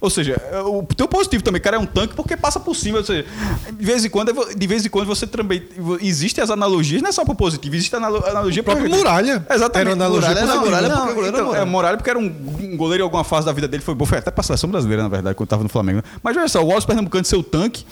ou 0.00 0.10
seja, 0.10 0.40
é, 0.52 0.60
o 0.60 0.82
teu 0.82 1.08
positivo 1.08 1.42
também, 1.42 1.60
cara, 1.60 1.76
é 1.76 1.78
um 1.78 1.86
tanque 1.86 2.14
porque 2.14 2.36
passa 2.36 2.60
por 2.60 2.74
cima. 2.76 2.98
Ou 2.98 3.04
seja, 3.04 3.24
de 3.72 3.84
vez 3.84 4.04
em 4.04 4.10
quando, 4.10 4.32
de 4.54 4.66
vez 4.66 4.84
em 4.84 4.88
quando 4.90 5.06
você 5.06 5.26
também. 5.26 5.62
Existem 6.00 6.42
as 6.44 6.50
analogias, 6.50 7.00
não 7.02 7.08
é 7.08 7.12
só 7.12 7.24
pro 7.24 7.34
positivo, 7.34 7.74
existe 7.74 7.94
a 7.94 7.98
analo- 7.98 8.24
analogia 8.26 8.62
pra- 8.62 8.76
Muralha 8.76 9.44
Exatamente. 9.50 9.86
era 9.86 9.92
analogia 9.92 10.28
Muralha 10.30 10.38
era 10.38 10.46
positiva. 10.46 10.64
Muralha 10.66 10.88
Não, 10.88 10.96
porque 10.96 11.12
o 11.12 11.14
goleiro 11.14 11.36
então, 11.36 11.46
era 11.54 11.62
é 11.62 11.64
Muralha. 11.64 11.66
Muralha 11.66 11.96
porque 11.96 12.10
era 12.10 12.18
um, 12.18 12.76
goleiro 12.76 13.02
em 13.02 13.04
alguma 13.04 13.24
fase 13.24 13.46
da 13.46 13.52
vida 13.52 13.66
dele 13.68 13.82
foi 13.82 13.94
bom, 13.94 14.04
foi 14.04 14.18
até 14.18 14.30
pra 14.30 14.42
seleção 14.42 14.68
brasileira, 14.70 15.02
na 15.02 15.08
verdade, 15.08 15.34
quando 15.34 15.48
tava 15.48 15.62
no 15.62 15.68
Flamengo. 15.68 16.02
Mas 16.22 16.36
olha 16.36 16.48
só, 16.48 16.62
o 16.62 16.66
Wallace 16.66 16.86
Pernambucano 16.86 17.24
seu 17.24 17.42
tanque. 17.42 17.84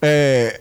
É, 0.00 0.60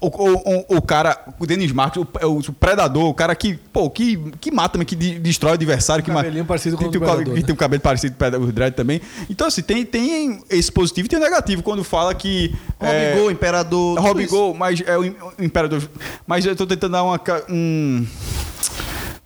o, 0.00 0.06
o, 0.06 0.34
o- 0.36 0.76
o 0.78 0.82
cara, 0.82 1.18
o 1.38 1.46
Denis 1.46 1.72
Marques, 1.72 2.02
o, 2.02 2.06
o 2.38 2.52
predador, 2.52 3.04
o 3.08 3.14
cara 3.14 3.34
que, 3.34 3.54
pô, 3.72 3.88
que, 3.90 4.16
que 4.40 4.50
mata, 4.50 4.82
que 4.84 4.94
de- 4.96 5.18
destrói 5.18 5.52
o 5.52 5.54
adversário, 5.54 6.02
que 6.04 6.10
ma- 6.10 6.16
Cabelinho 6.22 6.44
parecido 6.44 6.76
com 6.76 6.90
que 6.90 6.96
o 6.96 7.00
Predador, 7.00 7.24
que 7.24 7.30
né? 7.40 7.42
tem 7.42 7.52
um 7.54 7.58
cabelo 7.58 7.80
parecido 7.82 8.16
com 8.16 8.24
o 8.44 8.52
Dredd 8.52 8.74
também. 8.74 9.00
Então, 9.28 9.46
assim, 9.46 9.62
tem, 9.62 9.84
tem 9.84 10.40
esse 10.50 10.70
positivo 10.70 11.06
e 11.06 11.08
tem 11.08 11.18
o 11.18 11.22
negativo 11.22 11.62
quando 11.62 11.82
fala 11.84 12.14
que. 12.14 12.54
é, 12.80 13.10
Robigol, 13.10 13.30
Imperador. 13.30 13.96
tudo 13.96 14.06
Rob 14.06 14.22
isso. 14.22 14.34
Gol, 14.34 14.54
mas 14.54 14.80
é 14.86 14.96
o 14.96 15.02
o 15.38 15.44
imperador. 15.44 15.82
Mas 16.26 16.44
eu 16.46 16.54
tô 16.56 16.66
tentando 16.66 16.92
dar 16.92 17.02
uma. 17.02 17.20
Um... 17.48 18.06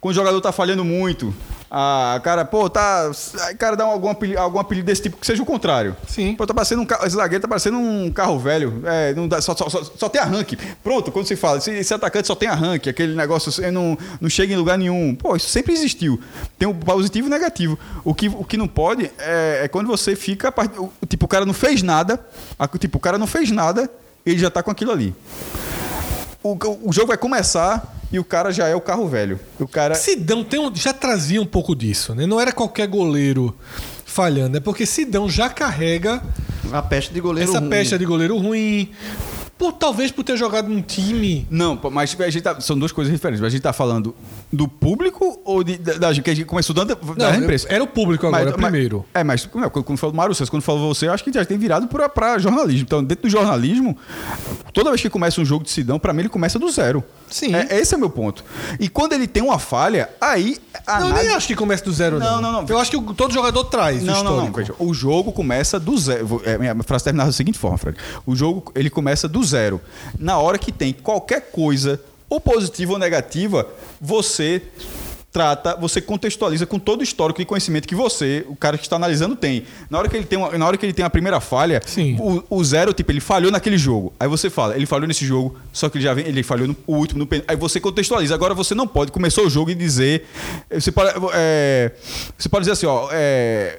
Quando 0.00 0.12
o 0.12 0.14
jogador 0.14 0.40
tá 0.40 0.52
falhando 0.52 0.84
muito. 0.84 1.34
Ah, 1.74 2.20
cara, 2.22 2.44
pô, 2.44 2.68
tá. 2.68 3.10
Cara, 3.58 3.74
dá 3.74 3.86
um- 3.86 3.90
algum 3.92 4.10
apelido, 4.10 4.38
algum 4.38 4.58
apelido 4.58 4.84
desse 4.84 5.00
tipo 5.04 5.16
que 5.16 5.26
seja 5.26 5.42
o 5.42 5.46
contrário. 5.46 5.96
Sim. 6.06 6.34
Pô, 6.36 6.46
tá 6.46 6.52
parecendo 6.52 6.82
um 6.82 6.84
carro. 6.84 7.06
Esse 7.06 7.16
zagueiro 7.16 7.40
tá 7.40 7.48
parecendo 7.48 7.78
um 7.78 8.10
carro 8.12 8.38
velho. 8.38 8.82
É, 8.84 9.14
não 9.14 9.26
dá, 9.26 9.40
só, 9.40 9.56
só, 9.56 9.70
só, 9.70 9.82
só 9.82 10.06
tem 10.10 10.20
arranque. 10.20 10.58
Pronto, 10.84 11.10
quando 11.10 11.26
você 11.26 11.34
fala, 11.34 11.56
esse, 11.56 11.70
esse 11.70 11.94
atacante 11.94 12.26
só 12.26 12.34
tem 12.34 12.46
arranque, 12.46 12.90
aquele 12.90 13.14
negócio 13.14 13.50
não, 13.72 13.96
não 14.20 14.28
chega 14.28 14.52
em 14.52 14.56
lugar 14.58 14.76
nenhum. 14.76 15.14
Pô, 15.14 15.34
isso 15.34 15.48
sempre 15.48 15.72
existiu. 15.72 16.20
Tem 16.58 16.68
o 16.68 16.74
positivo 16.74 17.26
e 17.26 17.30
o 17.30 17.30
negativo. 17.30 17.78
O 18.04 18.14
que, 18.14 18.28
o 18.28 18.44
que 18.44 18.58
não 18.58 18.68
pode 18.68 19.10
é, 19.18 19.60
é 19.64 19.68
quando 19.68 19.86
você 19.86 20.14
fica. 20.14 20.52
Tipo, 21.08 21.24
o 21.24 21.28
cara 21.28 21.46
não 21.46 21.54
fez 21.54 21.82
nada. 21.82 22.20
Tipo, 22.78 22.98
o 22.98 23.00
cara 23.00 23.16
não 23.16 23.26
fez 23.26 23.50
nada, 23.50 23.88
ele 24.26 24.38
já 24.38 24.50
tá 24.50 24.62
com 24.62 24.70
aquilo 24.70 24.92
ali. 24.92 25.14
O, 26.42 26.56
o 26.88 26.92
jogo 26.92 27.08
vai 27.08 27.16
começar 27.16 27.96
e 28.12 28.18
o 28.18 28.24
cara 28.24 28.50
já 28.52 28.66
é 28.68 28.74
o 28.74 28.80
carro 28.80 29.06
velho. 29.08 29.38
O 29.60 29.66
cara. 29.66 29.94
Sidão 29.94 30.42
tem 30.44 30.58
um- 30.60 30.74
já 30.74 30.92
trazia 30.92 31.40
um 31.40 31.46
pouco 31.46 31.74
disso, 31.74 32.14
né? 32.14 32.26
Não 32.26 32.40
era 32.40 32.52
qualquer 32.52 32.86
goleiro 32.88 33.56
falhando, 34.04 34.56
é 34.56 34.60
porque 34.60 34.84
Sidão 34.84 35.28
já 35.30 35.48
carrega 35.48 36.22
A 36.72 36.82
peste 36.82 37.14
de 37.14 37.20
goleiro. 37.20 37.48
essa 37.50 37.60
ruim. 37.60 37.70
pecha 37.70 37.98
de 37.98 38.04
goleiro 38.04 38.36
ruim. 38.38 38.90
Por, 39.62 39.72
talvez 39.74 40.10
por 40.10 40.24
ter 40.24 40.36
jogado 40.36 40.68
num 40.68 40.82
time. 40.82 41.46
Não, 41.48 41.78
mas 41.92 42.16
a 42.20 42.30
gente 42.30 42.42
tá- 42.42 42.60
são 42.60 42.76
duas 42.76 42.90
coisas 42.90 43.12
diferentes. 43.14 43.44
A 43.44 43.48
gente 43.48 43.60
tá 43.62 43.72
falando 43.72 44.12
do 44.52 44.66
público 44.66 45.40
ou 45.44 45.62
de, 45.62 45.78
da, 45.78 45.92
da 45.94 46.12
gente 46.12 46.24
que 46.24 46.30
a 46.30 46.34
gente 46.34 46.46
começou 46.46 46.74
dando 46.74 46.96
da 47.16 47.30
Não, 47.32 47.38
imprensa? 47.44 47.68
era 47.70 47.82
o 47.84 47.86
público 47.86 48.26
agora, 48.26 48.50
primeiro. 48.52 49.04
é, 49.14 49.22
mas 49.22 49.48
não, 49.54 49.70
quando 49.70 49.84
quando 49.84 49.98
falou 49.98 50.12
do 50.12 50.16
Mário 50.16 50.34
César, 50.34 50.50
quando 50.50 50.62
falou 50.64 50.92
você, 50.92 51.06
eu 51.06 51.12
acho 51.12 51.22
que 51.22 51.32
já 51.32 51.44
tem 51.44 51.56
virado 51.58 51.86
pra, 51.86 52.08
pra 52.08 52.40
jornalismo. 52.40 52.82
Então, 52.82 53.04
dentro 53.04 53.22
do 53.22 53.30
jornalismo, 53.30 53.96
toda 54.72 54.90
vez 54.90 55.00
que 55.00 55.08
começa 55.08 55.40
um 55.40 55.44
jogo 55.44 55.62
de 55.64 55.70
Sidão, 55.70 55.96
pra 55.96 56.12
mim 56.12 56.20
ele 56.22 56.28
começa 56.28 56.58
do 56.58 56.68
zero. 56.68 57.04
Sim. 57.30 57.54
É, 57.54 57.78
esse 57.78 57.94
é 57.94 57.96
o 57.96 58.00
meu 58.00 58.10
ponto. 58.10 58.44
E 58.80 58.88
quando 58.88 59.12
ele 59.12 59.28
tem 59.28 59.44
uma 59.44 59.60
falha, 59.60 60.10
aí. 60.20 60.58
a 60.86 60.94
Não, 60.94 61.00
eu 61.00 61.06
análise- 61.06 61.26
nem 61.28 61.36
acho 61.36 61.46
que 61.46 61.54
comece 61.54 61.84
do 61.84 61.92
zero, 61.92 62.18
não. 62.18 62.32
Não, 62.32 62.40
não, 62.40 62.62
não. 62.62 62.68
Eu 62.68 62.78
acho 62.78 62.90
que 62.90 62.96
o- 62.96 63.14
todo 63.14 63.32
jogador 63.32 63.62
traz 63.66 64.02
o 64.02 64.06
Não, 64.06 64.24
não, 64.24 64.36
não. 64.38 64.52
Veja, 64.52 64.74
o 64.78 64.92
jogo 64.92 65.30
começa 65.32 65.78
do 65.78 65.96
zero. 65.96 66.42
É, 66.44 66.58
minha 66.58 66.74
frase 66.82 67.04
terminava 67.04 67.28
da 67.30 67.32
seguinte 67.32 67.58
forma, 67.60 67.78
Fred. 67.78 67.96
O 68.26 68.34
jogo 68.34 68.72
ele 68.74 68.90
começa 68.90 69.28
do 69.28 69.42
zero. 69.44 69.51
Na 70.18 70.38
hora 70.38 70.58
que 70.58 70.72
tem 70.72 70.92
qualquer 70.92 71.50
coisa, 71.50 72.00
ou 72.28 72.40
positiva 72.40 72.92
ou 72.92 72.98
negativa, 72.98 73.66
você 74.00 74.62
trata, 75.32 75.74
você 75.76 76.00
contextualiza 76.00 76.66
com 76.66 76.78
todo 76.78 77.00
o 77.00 77.02
histórico 77.02 77.40
e 77.40 77.44
conhecimento 77.44 77.88
que 77.88 77.94
você, 77.94 78.44
o 78.48 78.54
cara 78.54 78.76
que 78.76 78.84
está 78.84 78.96
analisando, 78.96 79.34
tem. 79.34 79.64
Na 79.88 79.98
hora 79.98 80.08
que 80.08 80.16
ele 80.16 80.26
tem, 80.26 80.38
uma, 80.38 80.56
na 80.58 80.66
hora 80.66 80.76
que 80.76 80.84
ele 80.84 80.92
tem 80.92 81.04
a 81.04 81.10
primeira 81.10 81.40
falha, 81.40 81.80
Sim. 81.86 82.16
o, 82.20 82.42
o 82.50 82.62
zero, 82.62 82.92
tipo, 82.92 83.10
ele 83.10 83.20
falhou 83.20 83.50
naquele 83.50 83.78
jogo. 83.78 84.12
Aí 84.20 84.28
você 84.28 84.50
fala, 84.50 84.76
ele 84.76 84.84
falhou 84.84 85.08
nesse 85.08 85.24
jogo, 85.24 85.56
só 85.72 85.88
que 85.88 85.96
ele 85.96 86.04
já 86.04 86.12
vem, 86.12 86.26
ele 86.26 86.42
falhou 86.42 86.68
no 86.68 86.76
último, 86.86 87.20
no 87.24 87.28
aí 87.48 87.56
você 87.56 87.80
contextualiza. 87.80 88.34
Agora 88.34 88.52
você 88.52 88.74
não 88.74 88.86
pode, 88.86 89.10
começou 89.10 89.46
o 89.46 89.50
jogo 89.50 89.70
e 89.70 89.74
dizer, 89.74 90.26
você 90.70 90.92
pode, 90.92 91.10
é, 91.32 91.92
você 92.36 92.48
pode 92.50 92.64
dizer 92.64 92.72
assim, 92.72 92.86
ó, 92.86 93.08
é, 93.10 93.78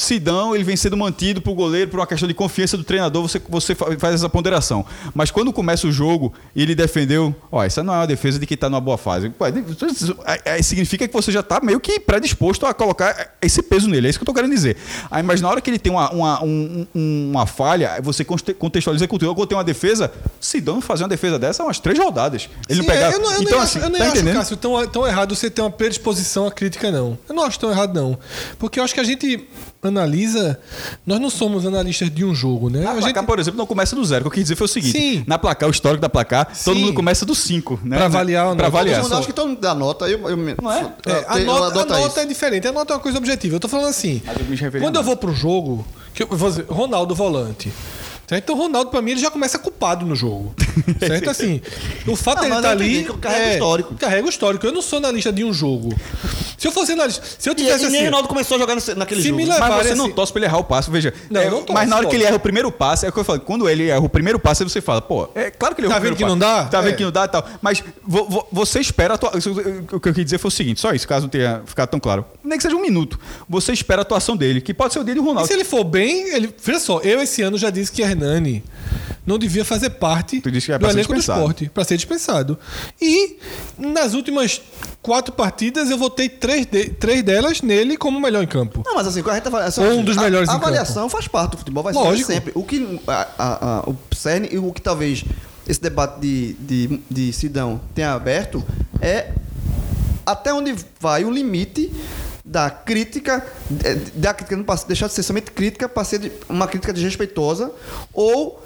Sidão, 0.00 0.54
ele 0.54 0.64
vem 0.64 0.76
sendo 0.76 0.96
mantido 0.96 1.40
pro 1.40 1.54
goleiro 1.54 1.90
por 1.90 2.00
uma 2.00 2.06
questão 2.06 2.26
de 2.26 2.34
confiança 2.34 2.76
do 2.76 2.82
treinador, 2.84 3.22
você, 3.22 3.40
você 3.48 3.74
fa- 3.74 3.86
faz 3.98 4.14
essa 4.16 4.28
ponderação. 4.28 4.84
Mas 5.14 5.30
quando 5.30 5.52
começa 5.52 5.86
o 5.86 5.92
jogo 5.92 6.32
e 6.56 6.62
ele 6.62 6.74
defendeu, 6.74 7.34
ó, 7.52 7.62
essa 7.62 7.82
não 7.82 7.94
é 7.94 7.98
uma 7.98 8.06
defesa 8.06 8.38
de 8.38 8.46
quem 8.46 8.56
tá 8.56 8.68
numa 8.68 8.80
boa 8.80 8.98
fase. 8.98 9.30
Pô, 9.30 9.44
isso- 9.46 10.16
aí- 10.24 10.40
aí 10.46 10.62
significa 10.62 11.06
que 11.06 11.12
você 11.14 11.30
já 11.30 11.42
tá 11.42 11.60
meio 11.62 11.78
que 11.78 12.00
predisposto 12.00 12.66
a 12.66 12.74
colocar 12.74 13.34
esse 13.42 13.62
peso 13.62 13.88
nele, 13.88 14.06
é 14.06 14.10
isso 14.10 14.18
que 14.18 14.22
eu 14.22 14.26
tô 14.26 14.34
querendo 14.34 14.50
dizer. 14.52 14.76
Aí, 15.10 15.22
mas 15.22 15.40
na 15.40 15.48
hora 15.48 15.60
que 15.60 15.70
ele 15.70 15.78
tem 15.78 15.92
uma, 15.92 16.10
uma, 16.10 16.42
um- 16.42 16.86
um- 16.94 17.30
uma 17.32 17.46
falha, 17.46 17.92
aí 17.92 18.02
você 18.02 18.24
conte- 18.24 18.54
contextualiza 18.54 19.06
com 19.06 19.16
o 19.16 19.18
teu, 19.18 19.34
quando 19.34 19.48
tem 19.48 19.56
uma 19.58 19.64
defesa, 19.64 20.10
Sidão 20.40 20.74
não 20.76 20.82
fazia 20.82 21.04
uma 21.04 21.10
defesa 21.10 21.38
dessa 21.38 21.62
umas 21.62 21.78
três 21.78 21.98
rodadas. 21.98 22.48
Ele 22.68 22.80
Sim, 22.82 22.86
não 22.88 22.94
eu, 22.94 23.20
não, 23.20 23.32
eu 23.32 23.42
então, 23.42 23.60
assim, 23.60 23.78
acho, 23.78 23.86
eu 23.86 23.90
nem 23.90 23.98
tá 24.00 24.06
acho, 24.06 24.16
entendendo? 24.16 24.34
Cássio, 24.36 24.56
tão, 24.56 24.86
tão 24.88 25.06
errado 25.06 25.34
você 25.34 25.50
ter 25.50 25.60
uma 25.60 25.70
predisposição 25.70 26.46
à 26.46 26.50
crítica, 26.50 26.90
não. 26.90 27.18
Eu 27.28 27.34
não 27.34 27.42
acho 27.44 27.58
tão 27.58 27.70
errado, 27.70 27.94
não. 27.94 28.18
Porque 28.58 28.80
eu 28.80 28.84
acho 28.84 28.94
que 28.94 29.00
a 29.00 29.04
gente 29.04 29.46
analisa. 29.90 30.58
Nós 31.06 31.20
não 31.20 31.28
somos 31.30 31.66
analistas 31.66 32.10
de 32.10 32.24
um 32.24 32.34
jogo, 32.34 32.70
né? 32.70 32.80
Na 32.80 32.90
a 32.90 32.94
placar, 32.94 33.14
gente, 33.14 33.26
por 33.26 33.38
exemplo, 33.38 33.58
não 33.58 33.66
começa 33.66 33.94
do 33.94 34.04
zero. 34.04 34.20
O 34.20 34.24
que 34.24 34.28
eu 34.28 34.32
quis 34.32 34.44
dizer 34.44 34.56
foi 34.56 34.64
o 34.64 34.68
seguinte: 34.68 34.98
Sim. 34.98 35.24
na 35.26 35.38
placar, 35.38 35.68
o 35.68 35.72
histórico 35.72 36.00
da 36.00 36.08
placar, 36.08 36.46
todo 36.64 36.74
Sim. 36.76 36.84
mundo 36.84 36.94
começa 36.94 37.24
do 37.26 37.34
5, 37.34 37.80
né? 37.84 37.96
Pra 37.96 38.06
avaliar 38.06 38.44
ou 38.46 38.50
não. 38.50 38.56
Pra 38.56 38.66
Todo 38.66 38.76
avaliar. 38.76 39.02
mundo, 39.02 39.14
acho 39.16 39.26
que 39.26 39.32
todo 39.32 39.48
mundo 39.48 39.60
dá 39.60 39.74
nota. 39.74 40.08
Eu, 40.08 40.28
eu, 40.28 40.36
Não 40.36 40.72
é? 40.72 40.82
eu- 41.06 41.12
É, 41.12 41.24
a 41.28 41.38
eu 41.38 41.46
nota, 41.46 41.64
a 41.64 41.66
adoto 41.68 41.92
nota 41.92 42.06
isso. 42.08 42.20
é 42.20 42.26
diferente. 42.26 42.66
A 42.68 42.72
nota 42.72 42.92
é 42.92 42.96
uma 42.96 43.02
coisa 43.02 43.18
objetiva. 43.18 43.56
Eu 43.56 43.60
tô 43.60 43.68
falando 43.68 43.88
assim. 43.88 44.22
Eu 44.26 44.80
Quando 44.80 44.96
a 44.96 45.00
eu 45.00 45.04
vou 45.04 45.16
pro 45.16 45.32
jogo, 45.32 45.84
que 46.14 46.22
eu 46.22 46.26
vou 46.28 46.48
dizer, 46.50 46.64
Ronaldo 46.68 47.14
volante. 47.14 47.72
Certo? 48.30 48.44
Então, 48.44 48.54
o 48.54 48.58
Ronaldo, 48.58 48.90
pra 48.92 49.02
mim, 49.02 49.10
ele 49.10 49.20
já 49.20 49.28
começa 49.28 49.58
culpado 49.58 50.06
no 50.06 50.14
jogo. 50.14 50.54
Certo? 51.04 51.28
Assim, 51.30 51.60
o 52.06 52.14
fato 52.14 52.36
Não, 52.36 52.42
dele 52.42 52.54
mas 52.54 52.64
estar 52.64 52.74
entendi 52.76 52.98
ali. 52.98 53.04
que 53.06 53.18
carrega 53.18 53.48
o 53.48 53.52
histórico. 53.54 53.94
Carrega 53.96 54.26
o 54.26 54.30
histórico. 54.30 54.66
Eu 54.66 54.72
não 54.72 54.80
sou 54.82 54.98
analista 55.00 55.32
de 55.32 55.44
um 55.44 55.52
jogo. 55.52 55.92
Se 56.56 56.68
eu 56.68 56.70
fosse 56.70 56.92
analista. 56.92 57.22
Se 57.38 57.48
eu 57.48 57.54
E, 57.54 57.56
tivesse 57.56 57.86
e 57.86 57.88
nem 57.88 57.96
assim. 57.96 58.04
Ronaldo 58.04 58.28
começou 58.28 58.54
a 58.56 58.60
jogar 58.60 58.76
naquele 58.96 59.20
Se 59.20 59.28
jogo. 59.28 59.36
me 59.40 59.46
levar- 59.46 59.58
Mas 59.58 59.68
você 59.70 59.76
Parece- 59.78 59.94
não 59.96 60.10
torce 60.12 60.32
pra 60.32 60.38
ele 60.40 60.46
errar 60.46 60.58
o 60.58 60.64
passe, 60.64 60.90
veja. 60.92 61.12
Não, 61.28 61.40
É, 61.40 61.46
eu 61.48 61.50
não 61.50 61.64
mas 61.70 61.88
na 61.88 61.96
hora 61.96 62.06
que 62.06 62.14
ele 62.14 62.22
erra 62.22 62.36
o 62.36 62.40
primeiro 62.40 62.70
passe, 62.70 63.04
é 63.04 63.08
o 63.08 63.12
que 63.12 63.18
eu 63.18 63.24
falo. 63.24 63.40
Quando 63.40 63.68
ele 63.68 63.88
erra 63.88 64.00
o 64.04 64.08
primeiro 64.08 64.38
passe, 64.38 64.62
você 64.62 64.80
fala, 64.80 65.02
pô, 65.02 65.28
é 65.34 65.50
claro 65.50 65.74
que 65.74 65.80
ele 65.80 65.86
errou 65.88 65.94
Tá 65.94 65.98
o 65.98 66.00
primeiro 66.00 66.16
vendo 66.16 66.16
que 66.16 66.24
não 66.24 66.38
dá? 66.38 66.64
Tá 66.66 66.80
vendo 66.80 66.92
É. 66.92 66.96
que 66.96 67.02
não 67.04 67.10
dá 67.10 67.24
e 67.24 67.28
tal. 67.28 67.44
Mas 67.60 67.82
vo- 68.06 68.26
vo- 68.28 68.46
você 68.52 68.78
espera 68.78 69.14
a 69.14 69.18
tua... 69.18 69.30
O 69.30 69.40
que 69.88 69.94
eu 69.94 70.12
queria 70.12 70.24
dizer 70.24 70.38
foi 70.38 70.48
o 70.48 70.52
seguinte, 70.52 70.80
só 70.80 70.92
isso, 70.92 71.08
caso 71.08 71.22
não 71.22 71.30
tenha 71.30 71.62
ficado 71.66 71.88
tão 71.88 71.98
claro. 71.98 72.24
Nem 72.44 72.56
que 72.58 72.62
seja 72.62 72.76
um 72.76 72.80
minuto. 72.82 73.18
Você 73.48 73.72
espera 73.72 74.02
a 74.02 74.04
atuação 74.04 74.36
dele, 74.36 74.60
que 74.60 74.72
pode 74.72 74.92
ser 74.92 75.00
o 75.00 75.04
dia 75.04 75.14
do 75.16 75.20
E 75.20 75.24
Ronaldo. 75.24 75.48
se 75.48 75.52
ele 75.54 75.64
for 75.64 75.82
bem, 75.82 76.28
ele. 76.32 76.54
Veja 76.62 76.78
só, 76.78 77.00
eu 77.00 77.20
esse 77.20 77.42
ano 77.42 77.58
já 77.58 77.70
disse 77.70 77.90
que 77.90 78.02
Hernani 78.24 78.62
não 79.26 79.38
devia 79.38 79.64
fazer 79.64 79.90
parte 79.90 80.40
Tu 80.40 80.50
disse 80.50 80.66
que 80.66 80.72
era 80.72 80.78
do 80.78 80.88
elenco 80.90 81.12
do 81.12 81.20
esporte, 81.20 81.70
para 81.72 81.84
ser 81.84 81.96
dispensado. 81.96 82.58
E 83.00 83.36
nas 83.78 84.14
últimas 84.14 84.60
quatro 85.02 85.32
partidas 85.32 85.90
eu 85.90 85.96
votei 85.98 86.28
três, 86.28 86.66
de- 86.66 86.90
três 86.90 87.22
delas 87.22 87.62
nele 87.62 87.96
como 87.96 88.18
o 88.18 88.20
melhor 88.20 88.42
em 88.42 88.46
campo. 88.46 88.82
Não, 88.84 88.94
mas 88.94 89.06
assim, 89.06 89.20
a 89.20 89.34
gente 89.34 89.42
tá 89.42 89.50
falando- 89.50 89.68
assim, 89.68 89.82
Ou 89.84 89.92
um 89.98 90.04
dos 90.04 90.16
a- 90.18 90.22
melhores 90.22 90.48
A, 90.48 90.52
em 90.52 90.56
avaliação 90.56 91.08
faz 91.08 91.28
parte 91.28 91.52
do 91.52 91.58
futebol, 91.58 91.82
vai 91.82 91.92
Lógico. 91.92 92.26
ser 92.26 92.34
sempre. 92.34 92.52
O 92.54 92.64
que 92.64 93.00
a, 93.06 93.28
a- 93.38 93.78
a- 93.78 93.90
o 93.90 93.96
cerne 94.14 94.48
e 94.52 94.58
o 94.58 94.72
que 94.72 94.80
talvez 94.82 95.24
esse 95.68 95.80
debate 95.80 96.20
de, 96.20 96.54
de, 96.54 97.00
de 97.10 97.32
Sidão 97.32 97.80
tenha 97.94 98.12
aberto 98.12 98.64
é 99.00 99.32
até 100.26 100.52
onde 100.52 100.74
vai 101.00 101.24
o 101.24 101.30
limite 101.30 101.92
da 102.50 102.68
crítica, 102.68 103.46
eh, 103.84 103.94
da 104.14 104.34
crítica 104.34 104.56
não 104.56 104.64
passa, 104.64 104.84
deixar 104.84 105.06
de 105.06 105.12
ser 105.12 105.22
somente 105.22 105.52
crítica 105.52 105.88
para 105.88 106.02
ser 106.02 106.18
de- 106.18 106.32
uma 106.48 106.66
crítica 106.66 106.92
desrespeitosa 106.92 107.70
ou 108.12 108.60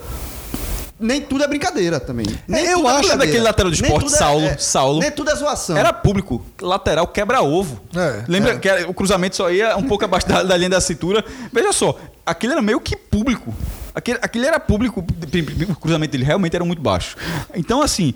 nem 0.99 1.20
tudo 1.20 1.45
é 1.45 1.47
brincadeira 1.49 2.01
também. 2.01 2.24
Nem 2.49 2.64
eu 2.64 2.76
tudo 2.78 2.89
é 2.89 2.91
acho 2.93 2.99
brincadeira. 3.01 3.26
daquele 3.26 3.45
lateral 3.45 3.70
do 3.70 3.74
Nem 3.76 3.85
esporte, 3.85 4.05
tudo 4.07 4.14
é- 4.14 4.18
Saulo, 4.18 4.47
é- 4.47 4.57
Saulo. 4.59 5.01
Nem 5.01 5.11
tudo 5.11 5.30
é 5.30 5.35
zoação. 5.37 5.76
Era 5.76 5.93
público. 5.93 6.43
Lateral 6.62 7.07
quebra-ovo. 7.09 7.78
É, 7.95 8.24
Lembra 8.26 8.53
é. 8.53 8.59
que 8.59 8.66
era- 8.68 8.89
o 8.89 8.95
cruzamento 8.95 9.37
só 9.37 9.51
ia 9.51 9.76
um 9.76 9.82
pouco 9.82 10.03
abaixo 10.07 10.26
da, 10.26 10.43
da 10.43 10.57
linha 10.57 10.70
da 10.70 10.80
cintura. 10.80 11.22
Veja 11.53 11.70
só, 11.74 11.99
aquele 12.24 12.55
era 12.55 12.62
meio 12.62 12.80
que 12.80 12.97
público. 12.97 13.55
Aquele, 13.95 14.18
aquele 14.20 14.47
era 14.47 14.59
público. 14.59 15.05
O 15.70 15.76
cruzamento 15.76 16.11
dele 16.12 16.24
realmente 16.24 16.57
era 16.57 16.64
muito 16.64 16.82
baixo. 16.82 17.16
Então, 17.55 17.80
assim. 17.80 18.12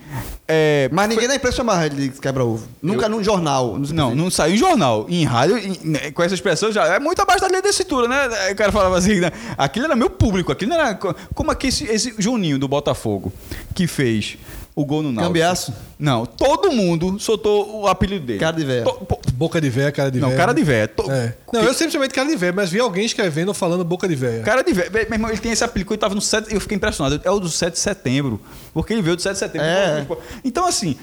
é, 0.48 0.88
Mas 0.92 1.08
ninguém 1.08 1.28
da 1.28 1.36
imprensa 1.36 1.58
chamava 1.58 1.86
ele 1.86 2.08
de 2.08 2.20
quebra-ovo. 2.20 2.66
Nunca 2.82 3.08
num 3.08 3.22
jornal. 3.22 3.78
Não, 3.78 4.14
não 4.14 4.28
saiu 4.30 4.54
em 4.54 4.58
jornal. 4.58 5.06
Em 5.08 5.24
rádio, 5.24 5.56
em- 5.56 5.78
né, 5.84 6.10
com 6.10 6.22
essa 6.22 6.34
expressão, 6.34 6.72
já 6.72 6.84
é 6.86 6.98
muito 6.98 7.22
abaixo 7.22 7.42
da 7.42 7.48
linha 7.48 7.62
da 7.62 7.72
cintura, 7.72 8.08
né? 8.08 8.50
O 8.50 8.56
cara 8.56 8.72
falava 8.72 8.98
assim, 8.98 9.20
né? 9.20 9.30
aquilo 9.56 9.84
era 9.86 9.94
meu 9.94 10.10
público, 10.10 10.50
aquilo 10.50 10.70
não 10.72 10.80
era. 10.80 10.94
co- 10.96 11.14
Como 11.34 11.50
aqui 11.50 11.68
esse, 11.68 11.84
esse 11.84 12.12
Juninho 12.18 12.58
do 12.58 12.66
Botafogo, 12.66 13.32
que 13.74 13.86
fez 13.86 14.36
o 14.80 14.84
gol 14.84 15.02
no 15.02 15.08
Náutico. 15.10 15.26
Cambiaço? 15.28 15.74
Não, 15.98 16.24
todo 16.24 16.70
mundo 16.70 17.18
soltou 17.18 17.80
o 17.80 17.88
apelido 17.88 18.24
dele. 18.24 18.38
Cara 18.38 18.56
de 18.56 18.64
véia. 18.64 18.84
To- 18.84 19.18
Boca 19.34 19.60
de 19.60 19.68
véia, 19.68 19.90
cara 19.90 20.10
de 20.10 20.20
Não, 20.20 20.28
véia. 20.28 20.38
cara 20.40 20.52
de 20.52 20.62
véia. 20.62 20.86
To- 20.88 21.10
É. 21.10 21.34
Não, 21.52 21.62
eu 21.62 21.74
sempre 21.74 21.92
chamei 21.92 22.06
de 22.08 22.14
cara 22.14 22.28
de 22.28 22.36
véia, 22.36 22.52
mas 22.52 22.70
vi 22.70 22.78
alguém 22.78 23.04
escrevendo 23.04 23.48
ou 23.48 23.54
falando 23.54 23.84
boca 23.84 24.06
de 24.06 24.14
véia. 24.14 24.42
Cara 24.42 24.62
de 24.62 24.72
véia. 24.72 24.88
Meu 24.90 25.02
irmão, 25.02 25.30
ele 25.30 25.38
tem 25.40 25.50
esse 25.50 25.64
apelido, 25.64 25.92
ele 25.92 25.98
tava 25.98 26.14
no 26.14 26.20
7, 26.20 26.54
eu 26.54 26.60
fiquei 26.60 26.76
impressionado. 26.76 27.20
É 27.24 27.30
o 27.30 27.40
do 27.40 27.48
7 27.48 27.72
de 27.74 27.80
setembro. 27.80 28.40
Porque 28.72 28.92
ele 28.92 29.02
veio 29.02 29.16
do 29.16 29.22
7 29.22 29.32
de 29.32 29.38
setembro. 29.40 29.66
É. 29.66 30.06
Então, 30.44 30.64
assim, 30.66 30.96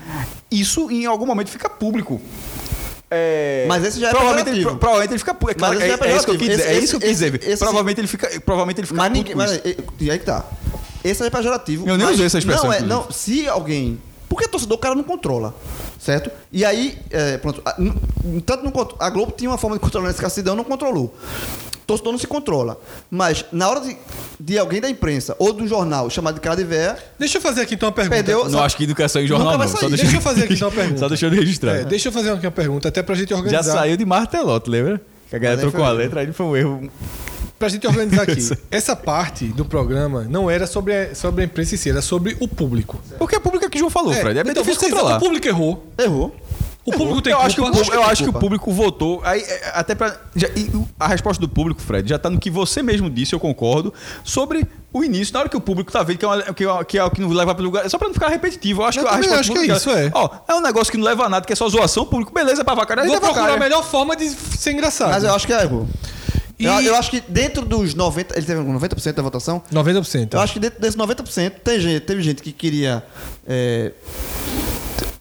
isso 0.50 0.90
em 0.90 1.06
algum 1.06 1.26
momento 1.26 1.50
fica 1.50 1.70
público. 1.70 2.22
É, 3.10 3.66
Mas 3.68 3.84
esse 3.86 4.00
já 4.00 4.10
é 4.10 4.12
provavelmente 4.12 4.50
ele, 4.50 4.64
provavelmente 4.66 5.12
ele 5.12 5.20
fica 5.20 5.32
esse 5.32 5.84
é, 5.84 6.08
é 6.08 6.12
é 6.12 6.16
isso 6.16 6.26
que 6.26 6.32
eu 6.32 6.38
quis 6.38 6.50
dizer. 6.50 6.68
É 6.68 6.78
isso 6.80 6.90
que 6.92 6.96
eu 6.96 7.00
quis 7.10 7.10
dizer. 7.20 7.36
esse- 7.44 7.58
provavelmente 7.58 8.02
ele 8.02 8.08
fica, 8.08 8.28
provavelmente 8.42 8.80
ele 8.80 8.88
fica 8.88 8.98
Mas 8.98 9.10
puto 9.10 9.18
ninguém. 9.20 9.36
Mas, 9.36 9.52
isso. 9.52 9.62
e 10.00 10.12
aí 10.12 10.18
que 10.20 10.26
tá. 10.26 10.44
Esse 11.04 11.24
é 11.24 11.30
pejorativo. 11.30 11.88
Eu 11.88 11.98
nem 11.98 12.08
usei 12.08 12.26
essa 12.26 12.40
expressão, 12.40 12.66
Não, 12.66 12.74
é, 12.74 12.80
não. 12.82 13.12
Se 13.12 13.48
alguém. 13.48 14.02
Porque 14.28 14.48
torcedor 14.48 14.78
o 14.78 14.82
cara 14.82 14.96
não 14.96 15.04
controla. 15.04 15.54
Certo? 16.00 16.32
E 16.52 16.66
aí, 16.66 16.98
é, 17.12 17.38
pronto. 17.38 17.62
a- 17.64 17.76
Tanto 18.46 18.64
não, 18.64 18.74
a 19.00 19.10
Globo 19.10 19.32
tinha 19.32 19.50
uma 19.50 19.58
forma 19.58 19.76
de 19.76 19.82
controlar 19.82 20.10
esse 20.10 20.20
cacidão, 20.20 20.56
não 20.56 20.64
controlou. 20.64 21.16
Torcedor 21.86 22.12
não 22.14 22.20
se 22.20 22.28
controla. 22.28 22.80
Mas 23.12 23.46
na 23.52 23.70
hora 23.70 23.82
de, 23.82 23.96
de 24.40 24.58
alguém 24.58 24.82
da 24.82 24.90
imprensa 24.90 25.36
ou 25.40 25.54
do 25.54 25.68
jornal 25.68 26.10
chamado 26.10 26.36
de 26.36 26.42
cara 26.42 26.56
de 26.56 26.64
véia, 26.64 26.98
Deixa 27.20 27.38
eu 27.38 27.42
fazer 27.42 27.62
aqui 27.62 27.76
então 27.76 27.88
uma 27.90 27.94
pergunta. 27.96 28.16
Perdeu- 28.16 28.50
Não 28.50 28.62
acho 28.64 28.76
que 28.78 28.84
educação 28.84 29.22
em 29.22 29.28
jornal, 29.28 29.54
Nunca 29.54 29.58
vai 29.60 29.68
não. 29.68 29.74
Só 29.74 29.80
sair. 29.82 29.90
deixa, 29.90 30.04
Deixa 30.04 30.18
eu 30.18 30.22
fazer 30.22 30.44
aqui 30.44 30.54
então 30.54 30.68
uma 30.70 30.74
pergunta. 30.76 31.00
Só 31.00 31.08
deixa 31.10 31.26
eu 31.26 31.30
registrar. 31.30 31.76
É, 31.76 31.84
deixa 31.86 32.08
eu 32.08 32.12
fazer 32.12 32.32
aqui 32.32 32.46
uma 32.46 32.52
pergunta, 32.52 32.88
até 32.88 33.02
pra 33.04 33.16
gente 33.16 33.30
Já 33.30 33.36
organizar. 33.38 33.64
saiu 33.74 33.96
de 33.98 34.06
martelote, 34.06 34.70
lembra? 34.70 35.02
Que 35.30 35.36
a 35.36 35.40
galera 35.40 35.62
trocou 35.62 35.84
a 35.84 35.92
letra, 35.92 36.22
aí 36.22 36.32
foi 36.34 36.46
um 36.46 36.56
erro. 36.58 36.90
Pra 37.58 37.70
gente 37.70 37.88
organizar 37.88 38.24
aqui. 38.24 38.42
Essa 38.70 38.96
parte 38.98 39.46
do 39.48 39.64
programa 39.64 40.26
não 40.30 40.50
era 40.52 40.68
sobre 40.68 40.94
a, 40.94 41.16
sobre 41.16 41.42
a 41.42 41.46
imprensa 41.46 41.76
em 41.76 41.78
si, 41.78 41.90
era 41.90 42.02
sobre 42.02 42.36
o 42.42 42.48
público. 42.50 43.02
Porque 43.18 43.36
é 43.36 43.40
público 43.40 43.70
que 43.70 43.78
o 43.78 43.80
João 43.80 43.90
falou, 43.90 44.12
Fred. 44.14 44.38
É 44.40 44.44
bem 44.44 44.52
então, 44.52 44.62
difícil 44.62 44.90
controlar. 44.90 45.18
O 45.18 45.20
público 45.20 45.48
errou. 45.48 45.88
errou. 45.98 46.36
O 46.86 46.92
público 46.92 47.22
tem 47.22 47.32
eu 47.34 47.38
culpa. 47.38 47.48
acho 47.48 47.56
que 47.56 47.62
o 47.62 47.66
público, 47.72 47.94
eu 47.96 48.04
acho 48.04 48.24
que 48.24 48.30
o 48.30 48.34
público 48.34 48.72
votou. 48.72 49.22
Aí, 49.24 49.42
é, 49.42 49.72
até 49.74 49.96
pra, 49.96 50.16
já- 50.36 50.50
e 50.56 50.70
a 51.00 51.08
resposta 51.08 51.42
do 51.42 51.50
público, 51.50 51.82
Fred, 51.82 52.08
já 52.08 52.20
tá 52.20 52.30
no 52.30 52.40
que 52.40 52.50
você 52.52 52.84
mesmo 52.84 53.10
disse, 53.10 53.34
eu 53.34 53.40
concordo, 53.40 53.92
sobre 54.24 54.68
o 54.94 55.04
início. 55.04 55.34
Na 55.34 55.40
hora 55.42 55.50
que 55.50 55.58
o 55.58 55.62
público 55.62 55.92
tá 55.92 56.04
vendo 56.04 56.20
que 56.20 56.26
é, 56.26 56.28
uma- 56.28 56.42
que 56.54 56.64
é, 56.64 56.84
que 56.84 56.98
é 57.00 57.04
o 57.04 57.10
que 57.10 57.22
não 57.22 57.30
leva 57.30 57.56
para 57.56 57.64
lugar. 57.64 57.86
É 57.86 57.90
só 57.90 57.98
pra 57.98 58.08
não 58.08 58.14
ficar 58.14 58.28
repetitivo. 58.30 58.84
Eu 58.84 58.86
acho 58.86 59.00
Eu 59.00 59.04
que 59.04 59.10
a 59.10 59.14
também 59.14 59.30
resposta 59.30 59.52
acho 59.52 59.60
do 59.62 59.66
que 59.66 59.72
é 59.72 59.76
isso, 59.76 59.90
é. 59.90 60.12
Ó, 60.14 60.30
é 60.48 60.54
um 60.54 60.62
negócio 60.62 60.92
que 60.92 60.98
não 60.98 61.06
leva 61.06 61.26
a 61.26 61.30
nada, 61.30 61.46
que 61.46 61.54
é 61.54 61.56
só 61.56 61.68
zoação, 61.68 62.06
público, 62.06 62.32
beleza, 62.32 62.64
pra 62.64 62.76
vacar. 62.76 63.04
Vou 63.06 63.20
procurar 63.20 63.54
a 63.56 63.58
melhor 63.58 63.84
forma 63.84 64.16
de 64.16 64.30
ser 64.30 64.72
engraçado. 64.74 65.10
Mas 65.12 65.24
eu 65.24 65.34
acho 65.34 65.48
que 65.48 65.54
errou. 65.54 65.88
E- 66.58 66.66
Eu, 66.66 66.80
eu 66.82 66.96
acho 66.96 67.10
que 67.12 67.20
dentro 67.28 67.66
dos 67.66 67.94
90%. 67.96 68.38
Ele 68.38 68.46
teve 68.46 68.62
90% 68.62 69.14
da 69.16 69.24
votação? 69.24 69.62
90%. 69.74 70.36
Eu 70.36 70.40
acho 70.40 70.54
que 70.54 70.60
dentro 70.60 70.80
desses 70.80 70.96
90%, 70.96 71.52
tem 71.64 71.80
gente, 71.80 72.00
teve 72.02 72.22
gente 72.22 72.42
que 72.42 72.52
queria 72.54 73.04
é, 73.46 73.92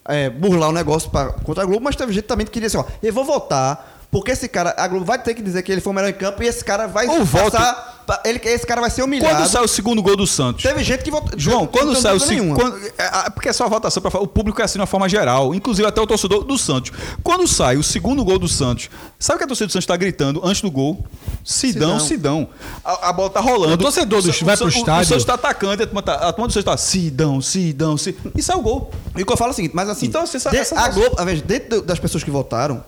é, 0.06 0.28
burlar 0.30 0.68
o 0.68 0.72
negócio 0.72 1.10
pra, 1.10 1.32
contra 1.32 1.62
a 1.62 1.66
Globo, 1.66 1.82
mas 1.84 1.96
teve 1.96 2.12
gente 2.12 2.24
também 2.24 2.46
que 2.46 2.52
queria 2.52 2.66
assim, 2.66 2.76
ó, 2.76 2.84
eu 3.02 3.12
vou 3.12 3.24
votar, 3.24 3.93
porque 4.14 4.30
esse 4.30 4.46
cara, 4.46 4.72
a 4.78 4.86
Globo 4.86 5.04
vai 5.04 5.18
ter 5.20 5.34
que 5.34 5.42
dizer 5.42 5.60
que 5.64 5.72
ele 5.72 5.80
foi 5.80 5.92
o 5.92 5.96
melhor 5.96 6.08
em 6.08 6.12
campo 6.12 6.40
e 6.40 6.46
esse 6.46 6.64
cara 6.64 6.86
vai 6.86 7.08
Ou 7.08 7.26
passar. 7.26 8.02
pra- 8.06 8.20
Ele, 8.24 8.38
esse 8.44 8.64
cara 8.64 8.80
vai 8.80 8.88
ser 8.90 9.02
humilhado. 9.02 9.34
Quando 9.34 9.48
sai 9.48 9.64
o 9.64 9.66
segundo 9.66 10.00
gol 10.02 10.14
do 10.16 10.24
Santos? 10.26 10.62
Teve 10.62 10.84
gente 10.84 11.02
que 11.02 11.10
votou. 11.10 11.36
João, 11.36 11.66
quando 11.66 11.96
sai 11.96 12.14
o 12.14 12.20
segundo. 12.20 12.60
é, 12.96 13.30
Porque 13.30 13.48
é 13.48 13.52
só 13.52 13.64
a 13.64 13.68
votação 13.68 14.00
para 14.02 14.20
O 14.20 14.26
público 14.28 14.60
é 14.60 14.64
assim 14.64 14.74
de 14.74 14.80
uma 14.82 14.86
forma 14.86 15.08
geral, 15.08 15.52
inclusive 15.52 15.88
até 15.88 16.00
o 16.00 16.06
torcedor 16.06 16.44
do 16.44 16.56
Santos. 16.56 16.92
Quando 17.24 17.48
sai 17.48 17.76
o 17.76 17.82
segundo 17.82 18.22
gol 18.24 18.38
do 18.38 18.46
Santos, 18.46 18.88
sabe 19.18 19.36
o 19.36 19.38
que 19.38 19.44
a 19.44 19.46
torcida 19.48 19.66
do 19.66 19.72
Santos 19.72 19.82
está 19.84 19.96
gritando 19.96 20.40
antes 20.44 20.62
do 20.62 20.70
gol? 20.70 21.04
Sidão, 21.42 21.98
Sidão. 21.98 22.48
A, 22.84 23.08
a 23.08 23.12
bola 23.12 23.30
tá 23.30 23.40
rolando. 23.40 23.74
O 23.74 23.78
torcedor 23.78 24.22
do- 24.22 24.32
vai 24.44 24.56
pro 24.56 24.66
o- 24.66 24.68
estádio- 24.68 25.02
O 25.02 25.06
Santos 25.08 25.24
tá 25.24 25.34
atacante, 25.34 25.82
a 25.82 25.86
turma, 25.86 26.02
tá, 26.02 26.14
a 26.14 26.32
turma 26.32 26.46
do 26.46 26.52
Santos 26.52 26.64
tá 26.70 26.76
Sidão, 26.76 27.40
Sidão, 27.40 27.96
Sidão. 27.96 28.20
E 28.36 28.42
sai 28.42 28.54
o 28.56 28.62
gol. 28.62 28.90
E 29.16 29.22
o 29.22 29.26
que 29.26 29.32
eu 29.32 29.36
falo 29.36 29.50
é 29.50 29.52
o 29.52 29.56
seguinte, 29.56 29.74
mas 29.74 29.88
assim, 29.88 30.06
Então, 30.06 30.22
essa- 30.22 30.50
de- 30.50 30.56
essa- 30.58 30.78
a 30.78 30.88
Globo, 30.88 31.16
de- 31.24 31.42
dentro 31.42 31.82
das 31.82 31.98
pessoas 31.98 32.22
que 32.22 32.30
votaram, 32.30 32.84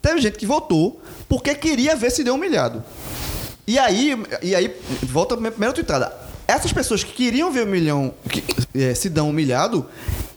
teve 0.00 0.20
gente 0.20 0.38
que 0.38 0.46
votou 0.46 1.00
porque 1.28 1.54
queria 1.54 1.94
ver 1.94 2.10
se 2.10 2.24
deu 2.24 2.34
humilhado. 2.34 2.82
E 3.66 3.78
aí, 3.78 4.14
e 4.42 4.54
aí 4.54 4.74
volta 5.02 5.34
a 5.34 5.36
minha 5.36 5.50
primeira 5.50 5.74
tweetada. 5.74 6.12
Essas 6.46 6.72
pessoas 6.72 7.04
que 7.04 7.12
queriam 7.12 7.52
ver 7.52 7.64
o 7.64 7.66
milhão, 7.66 8.14
que 8.30 8.42
eh, 8.74 8.94
se 8.94 9.10
dão 9.10 9.28
humilhado, 9.28 9.86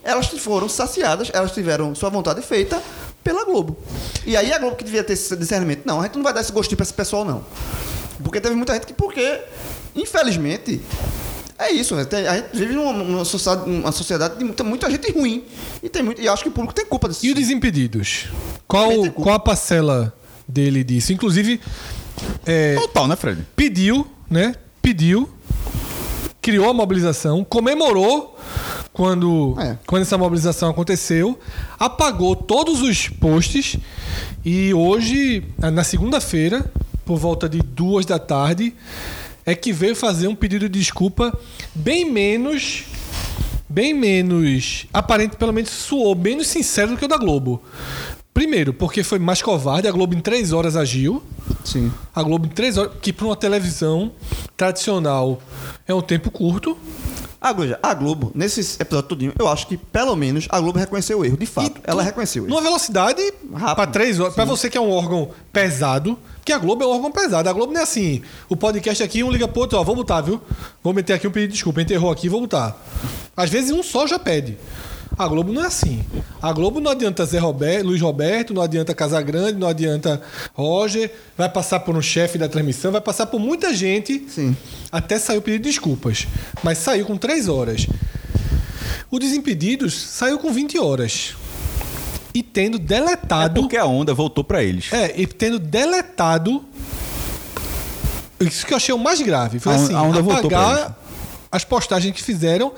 elas 0.03 0.27
foram 0.27 0.67
saciadas, 0.67 1.31
elas 1.33 1.53
tiveram 1.53 1.95
sua 1.95 2.09
vontade 2.09 2.41
feita 2.41 2.81
pela 3.23 3.45
Globo. 3.45 3.77
E 4.25 4.35
aí 4.35 4.51
a 4.51 4.59
Globo 4.59 4.75
que 4.75 4.83
devia 4.83 5.03
ter 5.03 5.13
esse 5.13 5.33
discernimento, 5.37 5.85
não, 5.85 6.01
a 6.01 6.03
gente 6.03 6.15
não 6.15 6.23
vai 6.23 6.33
dar 6.33 6.41
esse 6.41 6.51
gostinho 6.51 6.75
pra 6.75 6.83
esse 6.83 6.93
pessoal, 6.93 7.23
não. 7.23 7.45
Porque 8.21 8.41
teve 8.41 8.55
muita 8.55 8.73
gente 8.73 8.87
que, 8.87 8.93
porque, 8.93 9.41
infelizmente, 9.95 10.81
é 11.61 11.71
isso, 11.71 11.95
né? 11.95 12.05
Tem- 12.05 12.27
a 12.27 12.35
gente 12.37 12.49
vive 12.53 12.73
numa, 12.73 12.91
numa 12.93 13.25
sociedade, 13.25 13.69
uma 13.69 13.91
sociedade 13.91 14.37
de 14.37 14.43
muita, 14.43 14.63
muita 14.63 14.89
gente 14.89 15.11
ruim. 15.11 15.43
E, 15.81 15.89
tem 15.89 16.01
muito, 16.03 16.21
e 16.21 16.27
acho 16.27 16.43
que 16.43 16.49
o 16.49 16.51
público 16.51 16.73
tem 16.73 16.85
culpa 16.85 17.07
disso. 17.09 17.25
E 17.25 17.31
o 17.31 17.35
Desimpedidos? 17.35 18.25
Qual, 18.67 18.89
qual 19.11 19.35
a 19.35 19.39
parcela 19.39 20.13
dele 20.47 20.83
disso? 20.83 21.13
Inclusive, 21.13 21.59
é, 22.45 22.75
Total, 22.75 23.07
né, 23.07 23.15
Fred? 23.15 23.45
pediu, 23.55 24.05
né? 24.29 24.55
Pediu, 24.81 25.29
criou 26.41 26.69
a 26.69 26.73
mobilização, 26.73 27.43
comemorou 27.43 28.37
quando, 28.93 29.55
É. 29.59 29.77
quando 29.85 30.01
essa 30.01 30.17
mobilização 30.17 30.69
aconteceu, 30.69 31.39
apagou 31.79 32.35
todos 32.35 32.81
os 32.81 33.07
posts 33.07 33.77
e 34.43 34.73
hoje, 34.73 35.43
na 35.59 35.83
segunda-feira, 35.83 36.71
por 37.05 37.17
volta 37.17 37.47
de 37.47 37.59
duas 37.59 38.05
da 38.05 38.17
tarde, 38.19 38.73
é 39.45 39.55
que 39.55 39.71
veio 39.73 39.95
fazer 39.95 40.27
um 40.27 40.35
pedido 40.35 40.67
de 40.69 40.79
desculpa 40.79 41.37
bem 41.73 42.09
menos. 42.09 42.83
Bem 43.67 43.93
menos. 43.93 44.85
Aparente, 44.93 45.37
pelo 45.37 45.53
menos 45.53 45.69
soou 45.69 46.15
menos 46.15 46.47
sincero 46.47 46.91
do 46.91 46.97
que 46.97 47.05
o 47.05 47.07
da 47.07 47.17
Globo. 47.17 47.61
Primeiro, 48.33 48.73
porque 48.73 49.03
foi 49.03 49.19
mais 49.19 49.41
covarde, 49.41 49.87
a 49.87 49.91
Globo 49.91 50.15
em 50.15 50.21
três 50.21 50.53
horas 50.53 50.75
agiu. 50.75 51.21
Sim. 51.65 51.91
A 52.15 52.23
Globo 52.23 52.45
em 52.45 52.49
três 52.49 52.77
horas, 52.77 52.93
que 53.01 53.11
para 53.11 53.25
uma 53.25 53.35
televisão 53.35 54.11
tradicional 54.55 55.41
é 55.87 55.93
um 55.93 56.01
tempo 56.01 56.31
curto. 56.31 56.77
A 57.39 57.51
Globo, 57.51 57.75
a 57.81 57.93
Globo, 57.93 58.31
nesse 58.35 58.79
episódio 58.79 59.09
todinho, 59.09 59.33
eu 59.37 59.47
acho 59.47 59.67
que 59.67 59.75
pelo 59.75 60.15
menos 60.15 60.47
a 60.49 60.59
Globo 60.59 60.77
reconheceu 60.77 61.19
o 61.19 61.25
erro. 61.25 61.37
De 61.37 61.45
fato, 61.45 61.81
ela 61.83 62.03
reconheceu 62.03 62.43
o 62.43 62.45
erro. 62.45 62.55
Numa 62.55 62.61
velocidade 62.61 63.21
Rápido. 63.51 63.75
para 63.75 63.87
três 63.87 64.19
horas. 64.19 64.35
Para 64.35 64.45
você 64.45 64.69
que 64.69 64.77
é 64.77 64.81
um 64.81 64.91
órgão 64.91 65.31
pesado, 65.51 66.17
que 66.43 66.51
a 66.51 66.57
Globo 66.57 66.83
é 66.83 66.87
um 66.87 66.91
órgão 66.91 67.11
pesado. 67.11 67.47
A 67.49 67.53
Globo 67.53 67.71
não 67.73 67.79
é 67.79 67.83
assim. 67.83 68.21
O 68.49 68.55
podcast 68.55 69.01
aqui, 69.03 69.23
um 69.23 69.31
liga 69.31 69.47
pro 69.47 69.61
outro, 69.61 69.77
ó, 69.77 69.83
vou 69.83 69.95
botar, 69.95 70.21
viu? 70.21 70.41
Vou 70.83 70.93
meter 70.93 71.13
aqui 71.13 71.27
um 71.27 71.31
pedido 71.31 71.49
de 71.49 71.53
desculpa. 71.55 71.81
Enterrou 71.81 72.11
aqui, 72.11 72.27
vou 72.29 72.41
botar. 72.41 72.75
Às 73.35 73.49
vezes 73.49 73.71
um 73.71 73.83
só 73.83 74.07
já 74.07 74.17
pede. 74.17 74.57
A 75.17 75.27
Globo 75.27 75.51
não 75.51 75.63
é 75.63 75.67
assim. 75.67 76.03
A 76.41 76.51
Globo 76.51 76.79
não 76.79 76.89
adianta 76.89 77.25
Zé 77.25 77.37
Roberto, 77.37 77.85
Luiz 77.85 78.01
Roberto, 78.01 78.53
não 78.53 78.61
adianta 78.61 78.93
Casagrande, 78.95 79.59
não 79.59 79.67
adianta 79.67 80.21
Roger, 80.53 81.11
vai 81.37 81.49
passar 81.49 81.81
por 81.81 81.95
um 81.95 82.01
chefe 82.01 82.37
da 82.37 82.47
transmissão, 82.47 82.91
vai 82.91 83.01
passar 83.01 83.27
por 83.27 83.39
muita 83.39 83.73
gente 83.73 84.25
Sim. 84.29 84.55
até 84.91 85.19
sair 85.19 85.37
o 85.37 85.41
pedido 85.41 85.63
de 85.63 85.69
desculpas. 85.69 86.27
Mas 86.63 86.77
saiu 86.77 87.05
com 87.05 87.17
três 87.17 87.47
horas. 87.47 87.85
O 89.11 89.19
Desimpedidos 89.19 89.93
saiu 89.93 90.39
com 90.39 90.51
20 90.51 90.79
horas. 90.79 91.35
E 92.33 92.41
tendo 92.41 92.77
É 92.77 92.79
deletado. 92.79 93.61
porque 93.61 93.75
a 93.77 93.85
onda 93.85 94.13
voltou 94.13 94.43
para 94.43 94.63
eles. 94.63 94.91
É, 94.93 95.13
e 95.19 95.27
tendo 95.27 95.59
deletado. 95.59 96.63
Isso 98.39 98.65
que 98.65 98.73
eu 98.73 98.77
achei 98.77 98.93
o 98.93 98.97
mais 98.97 99.21
grave. 99.21 99.59
Foi 99.59 99.73
A 99.73 99.75
assim: 99.75 99.93
a 99.93 100.01
onda 100.01 100.21
voltou 100.21 100.49
pra 100.49 100.59
eles. 100.59 100.71
apagar 100.73 100.97
as 101.51 101.65
postagens 101.65 102.15
que 102.15 102.23
fizeram 102.23 102.71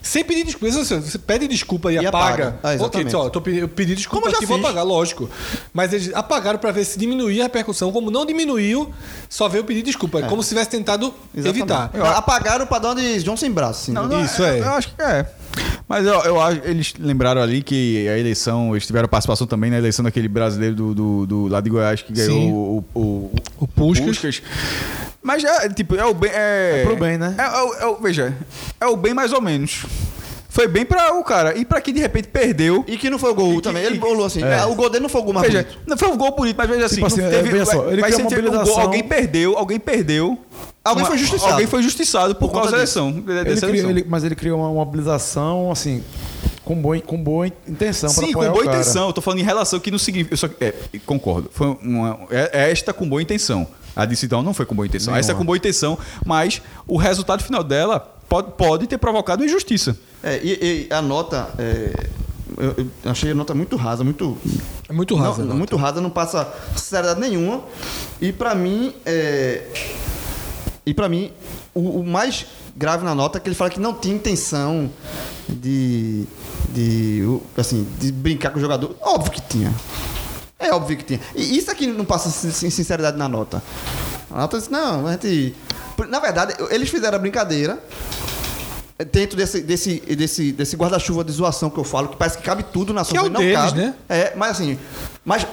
sem 0.00 0.24
pedir 0.24 0.44
desculpa. 0.44 0.72
Você, 0.72 1.00
você 1.00 1.18
pede 1.18 1.48
desculpa 1.48 1.92
e, 1.92 1.96
E 1.96 2.06
apaga. 2.06 2.48
apaga. 2.48 2.58
Ah, 2.62 2.68
ok, 2.68 2.74
exatamente. 2.76 3.10
só, 3.10 3.24
eu, 3.24 3.30
tô, 3.30 3.42
eu 3.50 3.68
pedi 3.68 3.96
desculpa 3.96 4.20
Como 4.22 4.28
eu 4.28 4.30
já 4.30 4.36
aqui, 4.38 4.46
vou 4.46 4.58
apagar, 4.58 4.84
lógico. 4.84 5.28
Mas 5.74 5.92
eles 5.92 6.14
apagaram 6.14 6.58
para 6.58 6.70
ver 6.70 6.84
se 6.84 6.98
diminuía 6.98 7.42
a 7.42 7.46
repercussão. 7.46 7.90
Como 7.92 8.10
não 8.10 8.24
diminuiu, 8.24 8.94
só 9.28 9.48
veio 9.48 9.64
pedir 9.64 9.82
desculpa. 9.82 10.20
É. 10.20 10.22
Como 10.22 10.42
se 10.44 10.50
tivesse 10.50 10.70
tentado 10.70 11.12
Exatamente. 11.34 11.58
evitar. 11.72 11.90
Apagaram 12.16 12.66
pra 12.66 12.78
dar 12.78 12.88
uma 12.90 12.94
de 13.00 13.18
João 13.20 13.36
sem 13.36 13.50
braço. 13.50 13.82
Assim, 13.82 13.92
Não, 13.92 14.06
não, 14.06 14.24
Isso 14.24 14.40
eu- 14.42 14.46
é. 14.46 14.60
Eu 14.60 14.70
acho 14.74 14.94
que 14.94 15.02
é. 15.02 15.26
Mas 15.90 16.06
eu, 16.06 16.14
eu 16.20 16.40
acho 16.40 16.60
eles 16.62 16.94
lembraram 17.00 17.42
ali 17.42 17.64
que 17.64 18.06
a 18.08 18.16
eleição, 18.16 18.70
eles 18.74 18.86
tiveram 18.86 19.08
participação 19.08 19.44
também 19.44 19.72
na 19.72 19.76
eleição 19.78 20.04
daquele 20.04 20.28
brasileiro 20.28 20.72
do, 20.76 20.94
do, 20.94 21.26
do 21.26 21.48
lá 21.48 21.60
de 21.60 21.68
Goiás 21.68 22.00
que 22.00 22.12
ganhou 22.12 22.30
Sim. 22.32 22.52
o, 22.52 22.84
o, 22.94 23.32
O 23.58 23.66
Puskas. 23.66 24.40
Mas 25.20 25.42
é, 25.42 25.68
tipo, 25.68 25.96
é 25.96 26.04
o 26.06 26.14
bem. 26.14 26.30
É, 26.32 26.82
É 26.82 26.86
pro 26.86 26.94
bem, 26.96 27.18
né? 27.18 27.34
É, 27.36 27.42
é 27.42 27.62
o- 27.62 27.74
é 27.74 27.86
o- 27.86 27.96
veja, 27.96 28.32
é 28.80 28.86
o 28.86 28.96
bem 28.96 29.12
mais 29.12 29.32
ou 29.32 29.40
menos. 29.40 29.84
Foi 30.48 30.68
bem 30.68 30.84
pra 30.86 31.12
o 31.14 31.24
cara. 31.24 31.58
E 31.58 31.64
pra 31.64 31.80
quem 31.80 31.92
de 31.92 31.98
repente 32.00 32.28
perdeu. 32.28 32.84
E 32.86 32.96
que 32.96 33.10
não 33.10 33.18
foi 33.18 33.32
o 33.32 33.34
gol 33.34 33.52
E 33.54 33.56
que- 33.56 33.62
também. 33.62 33.82
Ele 33.82 33.98
bolou 33.98 34.24
assim. 34.26 34.42
ah, 34.44 34.66
O 34.68 34.76
gol 34.76 34.88
dele 34.90 35.02
não 35.02 35.08
foi 35.08 35.20
o 35.20 35.24
gol 35.24 35.34
mais 35.34 35.46
Veja, 35.48 35.64
bonito. 35.64 35.80
não 35.88 35.96
foi 35.98 36.08
um 36.08 36.16
gol 36.16 36.36
bonito, 36.36 36.56
mas 36.56 36.68
veja 36.70 36.86
assim, 36.86 36.94
Tipo 36.96 37.06
assim, 37.08 37.20
não 37.20 37.26
é, 37.26 37.30
teve, 37.30 37.50
veja 37.50 37.64
só, 37.66 37.90
ele 37.90 38.00
vai 38.00 38.12
criou 38.12 38.30
ser 38.30 38.48
um 38.48 38.64
gol, 38.64 38.78
alguém 38.80 39.02
perdeu, 39.02 39.58
alguém 39.58 39.78
perdeu. 39.80 40.38
Alguém 40.82 41.04
foi 41.04 41.18
justiçado. 41.18 41.52
Alguém 41.52 41.66
foi 41.66 41.82
justiçado 41.82 42.34
por, 42.34 42.48
Por 42.48 42.54
causa 42.54 42.70
da 42.72 42.82
disso. 42.82 42.98
eleição. 42.98 43.20
da- 43.22 43.32
Ele 43.34 43.44
dessa 43.44 43.60
criou- 43.66 43.70
eleição. 43.70 43.90
ele- 43.90 44.04
mas 44.08 44.24
ele 44.24 44.34
criou 44.34 44.58
uma 44.60 44.70
mobilização, 44.72 45.70
assim, 45.70 46.02
com 46.64 46.74
boa, 46.74 46.98
com 47.00 47.22
boa 47.22 47.46
intenção 47.46 48.12
para 48.14 48.26
Sim, 48.26 48.32
com 48.32 48.50
boa 48.50 48.64
intenção. 48.64 49.08
Eu 49.08 49.12
tô 49.12 49.20
falando 49.20 49.40
em 49.40 49.44
relação 49.44 49.78
que 49.78 49.90
não 49.90 49.98
significa. 49.98 50.32
Eu 50.32 50.38
só, 50.38 50.48
é, 50.60 50.72
concordo. 51.04 51.50
Foi 51.52 51.76
uma, 51.82 52.18
é, 52.30 52.50
é 52.66 52.70
esta 52.70 52.92
com 52.94 53.06
boa 53.08 53.20
intenção. 53.20 53.66
A 53.94 54.06
de 54.06 54.16
Sidão 54.16 54.42
não 54.42 54.54
foi 54.54 54.64
com 54.64 54.74
boa 54.74 54.86
intenção. 54.86 55.14
Essa 55.14 55.32
é 55.32 55.34
com 55.34 55.44
boa 55.44 55.56
intenção, 55.58 55.98
mas 56.24 56.62
o 56.86 56.96
resultado 56.96 57.42
final 57.42 57.62
dela 57.62 58.00
pode, 58.28 58.52
pode 58.52 58.86
ter 58.86 58.96
provocado 58.96 59.44
injustiça. 59.44 59.96
É, 60.22 60.40
e, 60.42 60.86
e 60.88 60.94
a 60.94 61.02
nota. 61.02 61.48
é, 61.58 62.06
eu, 62.56 62.86
eu 63.04 63.10
achei 63.10 63.32
a 63.32 63.34
nota 63.34 63.52
muito 63.54 63.76
rasa, 63.76 64.02
muito. 64.02 64.38
É 64.88 64.92
muito 64.92 65.14
rasa. 65.14 65.44
não, 65.44 65.56
muito 65.56 65.76
rasa, 65.76 66.00
não 66.00 66.08
passa 66.10 66.48
sinceridade 66.74 67.20
nenhuma. 67.20 67.62
E 68.20 68.32
pra 68.32 68.54
mim. 68.54 68.94
É, 69.04 69.66
e 70.90 70.94
pra 70.94 71.08
mim, 71.08 71.30
o, 71.74 72.00
o 72.00 72.04
mais 72.06 72.46
grave 72.76 73.04
na 73.04 73.14
nota 73.14 73.38
é 73.38 73.40
que 73.40 73.48
ele 73.48 73.54
fala 73.54 73.70
que 73.70 73.78
não 73.80 73.94
tinha 73.94 74.14
intenção 74.14 74.90
de. 75.48 76.24
de. 76.70 77.22
assim, 77.56 77.86
de 77.98 78.10
brincar 78.12 78.50
com 78.50 78.58
o 78.58 78.60
jogador. 78.60 78.94
Óbvio 79.00 79.30
que 79.32 79.40
tinha. 79.40 79.72
É 80.58 80.72
óbvio 80.74 80.96
que 80.96 81.04
tinha. 81.04 81.20
E 81.34 81.56
isso 81.56 81.70
aqui 81.70 81.86
não 81.86 82.04
passa 82.04 82.28
sin- 82.28 82.50
sin- 82.50 82.70
sinceridade 82.70 83.16
na 83.16 83.28
nota. 83.28 83.62
A 84.30 84.40
nota 84.40 84.58
diz, 84.58 84.68
não, 84.68 85.06
a 85.06 85.12
gente. 85.12 85.54
Na 86.08 86.18
verdade, 86.20 86.54
eles 86.70 86.88
fizeram 86.88 87.16
a 87.16 87.18
brincadeira 87.20 87.78
dentro 89.12 89.36
desse, 89.36 89.60
desse, 89.62 90.00
desse, 90.00 90.52
desse 90.52 90.76
guarda-chuva 90.76 91.24
de 91.24 91.32
zoação 91.32 91.70
que 91.70 91.78
eu 91.78 91.84
falo, 91.84 92.08
que 92.08 92.16
parece 92.16 92.36
que 92.38 92.42
cabe 92.44 92.62
tudo 92.64 92.92
na 92.92 93.04
Que 93.04 93.16
é 93.16 93.20
zoação. 93.20 93.26
e 93.26 93.30
não 93.32 93.40
deles, 93.40 93.56
cabe. 93.56 93.78
né? 93.80 93.94
É, 94.08 94.32
mas 94.36 94.50
assim. 94.52 94.78
Mas 95.24 95.46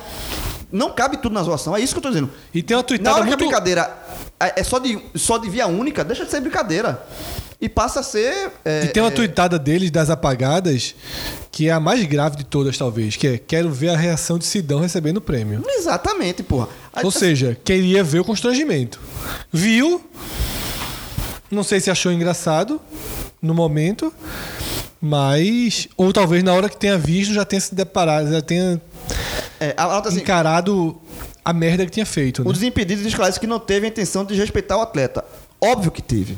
não 0.72 0.92
cabe 0.92 1.18
tudo 1.18 1.34
na 1.34 1.44
zoação, 1.44 1.76
é 1.76 1.80
isso 1.80 1.94
que 1.94 2.00
eu 2.00 2.04
tô 2.04 2.10
dizendo. 2.10 2.30
E 2.54 2.62
tem 2.62 2.76
uma 2.76 2.82
Na 2.82 2.88
tweetada 2.88 3.16
hora 3.16 3.26
que 3.26 3.28
a 3.34 3.38
muito... 3.38 3.40
brincadeira 3.40 4.07
é 4.40 4.60
é 4.60 4.64
só 4.64 4.80
de, 4.80 5.00
só 5.16 5.38
de 5.38 5.50
via 5.50 5.68
única, 5.68 6.04
deixa 6.04 6.26
de 6.26 6.32
ser 6.32 6.42
brincadeira. 6.42 7.02
E 7.60 7.68
passa 7.68 8.02
a 8.02 8.04
ser. 8.04 8.52
é, 8.64 8.86
E 8.86 8.88
tem 8.90 9.02
uma 9.02 9.10
é, 9.10 9.14
tweetada 9.14 9.58
deles 9.58 9.90
das 9.90 10.10
apagadas 10.12 10.94
que 11.52 11.70
é 11.70 11.72
a 11.72 11.80
mais 11.80 12.04
grave 12.06 12.36
de 12.36 12.44
todas, 12.44 12.78
talvez, 12.78 13.16
que 13.16 13.28
é 13.28 13.38
quero 13.40 13.72
ver 13.72 13.90
a 13.90 13.98
reação 13.98 14.38
de 14.38 14.46
Sidão 14.46 14.80
recebendo 14.80 15.18
o 15.18 15.22
prêmio. 15.22 15.64
Exatamente, 15.68 16.44
porra. 16.44 16.68
Aí, 16.94 17.04
Ou 17.04 17.10
seja, 17.10 17.58
queria 17.64 18.04
ver 18.04 18.20
o 18.20 18.24
constrangimento. 18.24 19.00
Viu? 19.52 20.00
Não 21.50 21.64
sei 21.64 21.80
se 21.80 21.90
achou 21.90 22.12
engraçado 22.12 22.80
no 23.42 23.56
momento, 23.56 24.14
mas. 25.02 25.88
Ou 25.98 26.14
talvez 26.14 26.44
na 26.44 26.54
hora 26.54 26.70
que 26.70 26.78
tenha 26.78 26.96
visto 26.96 27.34
já 27.34 27.44
tenha 27.44 27.60
se 27.60 27.74
deparado, 27.74 28.32
já 28.32 28.42
tenha 28.42 28.80
é, 29.60 29.74
nota 29.82 30.10
assim, 30.10 30.20
encarado 30.20 31.02
a 31.48 31.54
merda 31.54 31.86
que 31.86 31.92
tinha 31.92 32.06
feito. 32.06 32.44
Né? 32.44 32.50
O 32.50 32.52
Desimpedidos 32.52 33.06
esclarece 33.06 33.40
que 33.40 33.48
não 33.48 33.58
teve 33.58 33.86
a 33.86 33.90
intenção 33.90 34.26
de 34.26 34.34
respeitar 34.36 34.76
o 34.78 34.82
atleta. 34.82 35.24
Óbvio 35.62 35.90
que 35.92 36.02
teve. 36.02 36.38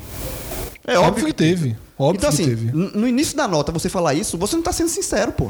É 0.85 0.99
Óbvio 0.99 1.25
que 1.25 1.33
teve. 1.33 1.75
Óbvio 1.97 2.19
então, 2.19 2.29
que 2.29 2.35
assim, 2.35 2.45
teve. 2.45 2.67
n- 2.67 2.91
no 2.93 3.07
início 3.07 3.35
da 3.35 3.47
nota, 3.47 3.71
você 3.71 3.89
falar 3.89 4.13
isso, 4.13 4.37
você 4.37 4.55
não 4.55 4.61
tá 4.61 4.71
sendo 4.71 4.89
sincero, 4.89 5.31
pô. 5.31 5.49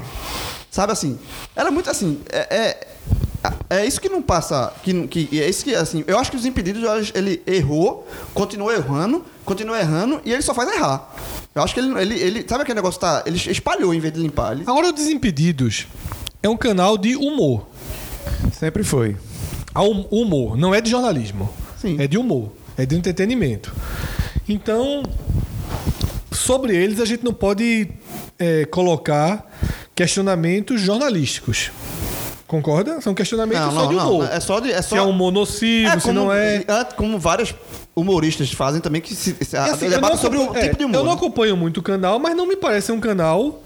Sabe 0.72 0.94
assim? 0.94 1.20
Ela 1.56 1.68
é 1.68 1.72
muito 1.72 1.90
assim. 1.90 2.22
É, 2.32 2.56
é, 2.56 3.80
é 3.82 3.86
isso 3.86 4.00
que 4.00 4.08
não 4.08 4.22
passa. 4.22 4.72
Que, 4.82 5.08
que, 5.08 5.42
é 5.42 5.50
isso 5.50 5.66
que, 5.66 5.76
assim. 5.76 6.06
Eu 6.08 6.18
acho 6.18 6.32
que 6.32 6.38
os 6.38 6.46
impedidos, 6.46 7.12
ele 7.14 7.42
errou, 7.46 8.08
continuou 8.34 8.72
errando, 8.72 9.26
continua 9.44 9.78
errando 9.78 10.22
e 10.24 10.32
ele 10.32 10.42
só 10.42 10.54
faz 10.54 10.72
errar. 10.72 11.14
Eu 11.54 11.62
acho 11.64 11.74
que 11.74 11.82
ele. 11.82 12.00
ele, 12.00 12.16
ele 12.16 12.46
sabe 12.48 12.62
aquele 12.64 12.76
negócio 12.78 12.98
que 13.00 13.06
tá. 13.06 13.24
Ele 13.26 13.38
espalhou 13.38 13.94
em 13.94 14.00
vez 14.00 14.14
de 14.14 14.22
limpar. 14.22 14.54
Ele, 14.54 14.64
Agora 14.66 14.88
o 14.88 14.94
Desimpedidos 14.94 15.86
é 16.42 16.48
um 16.48 16.56
canal 16.56 16.98
de 16.98 17.16
humor. 17.18 17.68
Sempre 18.58 18.84
foi. 18.84 19.18
A 19.74 19.84
hum- 19.84 20.06
humor, 20.10 20.58
não 20.58 20.74
é 20.74 20.82
de 20.82 20.90
jornalismo. 20.90 21.50
Sim. 21.78 21.98
É 22.00 22.08
de 22.08 22.18
humor, 22.18 22.52
é 22.78 22.86
de 22.86 22.96
entretenimento. 22.96 23.74
Então, 24.48 25.04
sobre 26.32 26.76
eles 26.76 27.00
a 27.00 27.06
gente 27.06 27.24
não 27.24 27.34
pode 27.34 27.90
é, 28.38 28.66
colocar 28.66 29.46
questionamentos 29.96 30.82
jornalísticos. 30.82 31.72
Concorda? 32.48 33.00
São 33.00 33.14
questionamentos 33.14 33.62
não, 33.66 33.72
só 33.72 33.82
não, 33.84 33.90
de 33.90 33.96
não. 33.96 34.10
humor. 34.10 34.30
É 34.32 34.40
só 34.40 34.60
de. 34.60 34.72
É 34.72 34.82
só, 34.82 34.96
Se 34.96 34.98
é 34.98 35.02
humor 35.04 35.32
nocivo, 35.32 36.00
se 36.00 36.12
não 36.12 36.34
é. 36.34 36.64
é, 36.68 36.84
Como 36.96 37.20
vários 37.20 37.54
humoristas 37.96 38.52
fazem 38.52 38.82
também, 38.82 39.02
que 39.02 39.14
se, 39.14 39.36
se 39.40 39.56
E 39.56 39.60
assim, 39.60 39.86
eu 39.86 39.92
debate 39.92 40.14
não 40.14 40.20
sobre 40.20 40.40
o 40.40 40.54
tipo 40.54 40.78
de 40.78 40.84
é, 40.84 40.86
humor. 40.86 40.96
Eu 40.96 41.04
não 41.04 41.12
né? 41.12 41.18
acompanho 41.18 41.56
muito 41.56 41.80
o 41.80 41.84
canal, 41.84 42.18
mas 42.18 42.36
não 42.36 42.48
me 42.48 42.56
parece 42.56 42.92
um 42.92 43.00
canal 43.00 43.62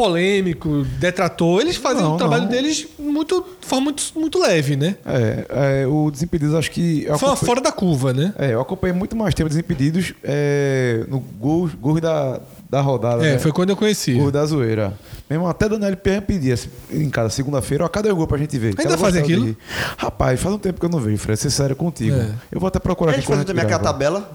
polêmico, 0.00 0.82
detrator. 0.98 1.60
Eles 1.60 1.76
fazem 1.76 2.02
Não, 2.02 2.14
o 2.14 2.16
trabalho 2.16 2.44
não. 2.44 2.48
deles 2.48 2.88
muito, 2.98 3.44
de 3.60 3.66
forma 3.66 3.84
muito, 3.84 4.02
muito 4.16 4.38
leve, 4.38 4.74
né? 4.74 4.96
É, 5.04 5.82
é, 5.82 5.86
o 5.86 6.10
Desimpedidos, 6.10 6.54
acho 6.54 6.70
que. 6.70 7.06
Foi 7.18 7.28
uma 7.28 7.36
fora 7.36 7.60
da 7.60 7.70
curva, 7.70 8.14
né? 8.14 8.32
É, 8.38 8.54
eu 8.54 8.60
acompanhei 8.62 8.96
muito 8.96 9.14
mais 9.14 9.34
tempo 9.34 9.50
Desimpedidos 9.50 10.14
é, 10.24 11.04
no 11.06 11.20
gol, 11.20 11.68
gol 11.78 12.00
da, 12.00 12.40
da 12.70 12.80
rodada. 12.80 13.26
É, 13.26 13.32
né? 13.32 13.38
foi 13.38 13.50
quando 13.50 13.70
eu 13.70 13.76
conheci. 13.76 14.14
Gol 14.14 14.30
da 14.30 14.46
zoeira. 14.46 14.94
Mesmo 15.28 15.46
até 15.48 15.68
Daniel 15.68 15.96
Pierre 15.96 16.20
pedia 16.20 16.54
assim, 16.54 16.68
em 16.92 17.10
casa, 17.10 17.30
segunda-feira, 17.30 17.84
ó, 17.84 17.88
cadê 17.88 18.10
o 18.10 18.16
gol 18.16 18.26
pra 18.26 18.38
gente 18.38 18.56
ver? 18.58 18.68
Ainda 18.68 18.82
ela 18.82 18.98
faz 18.98 19.14
gostava 19.14 19.24
aquilo? 19.24 19.46
de. 19.46 19.56
Rapaz, 19.96 20.40
faz 20.40 20.54
um 20.54 20.58
tempo 20.58 20.78
que 20.78 20.86
eu 20.86 20.90
não 20.90 21.00
vejo, 21.00 21.18
Fred, 21.18 21.38
ser 21.38 21.50
sério 21.50 21.74
contigo. 21.74 22.14
É. 22.16 22.30
Eu 22.52 22.60
vou 22.60 22.68
até 22.68 22.78
procurar 22.78 23.12
Eles 23.12 23.20
aqui 23.20 23.28
fazem 23.28 23.40
gente 23.40 23.48
também 23.48 23.64
aquela 23.64 23.80
tabela, 23.82 24.30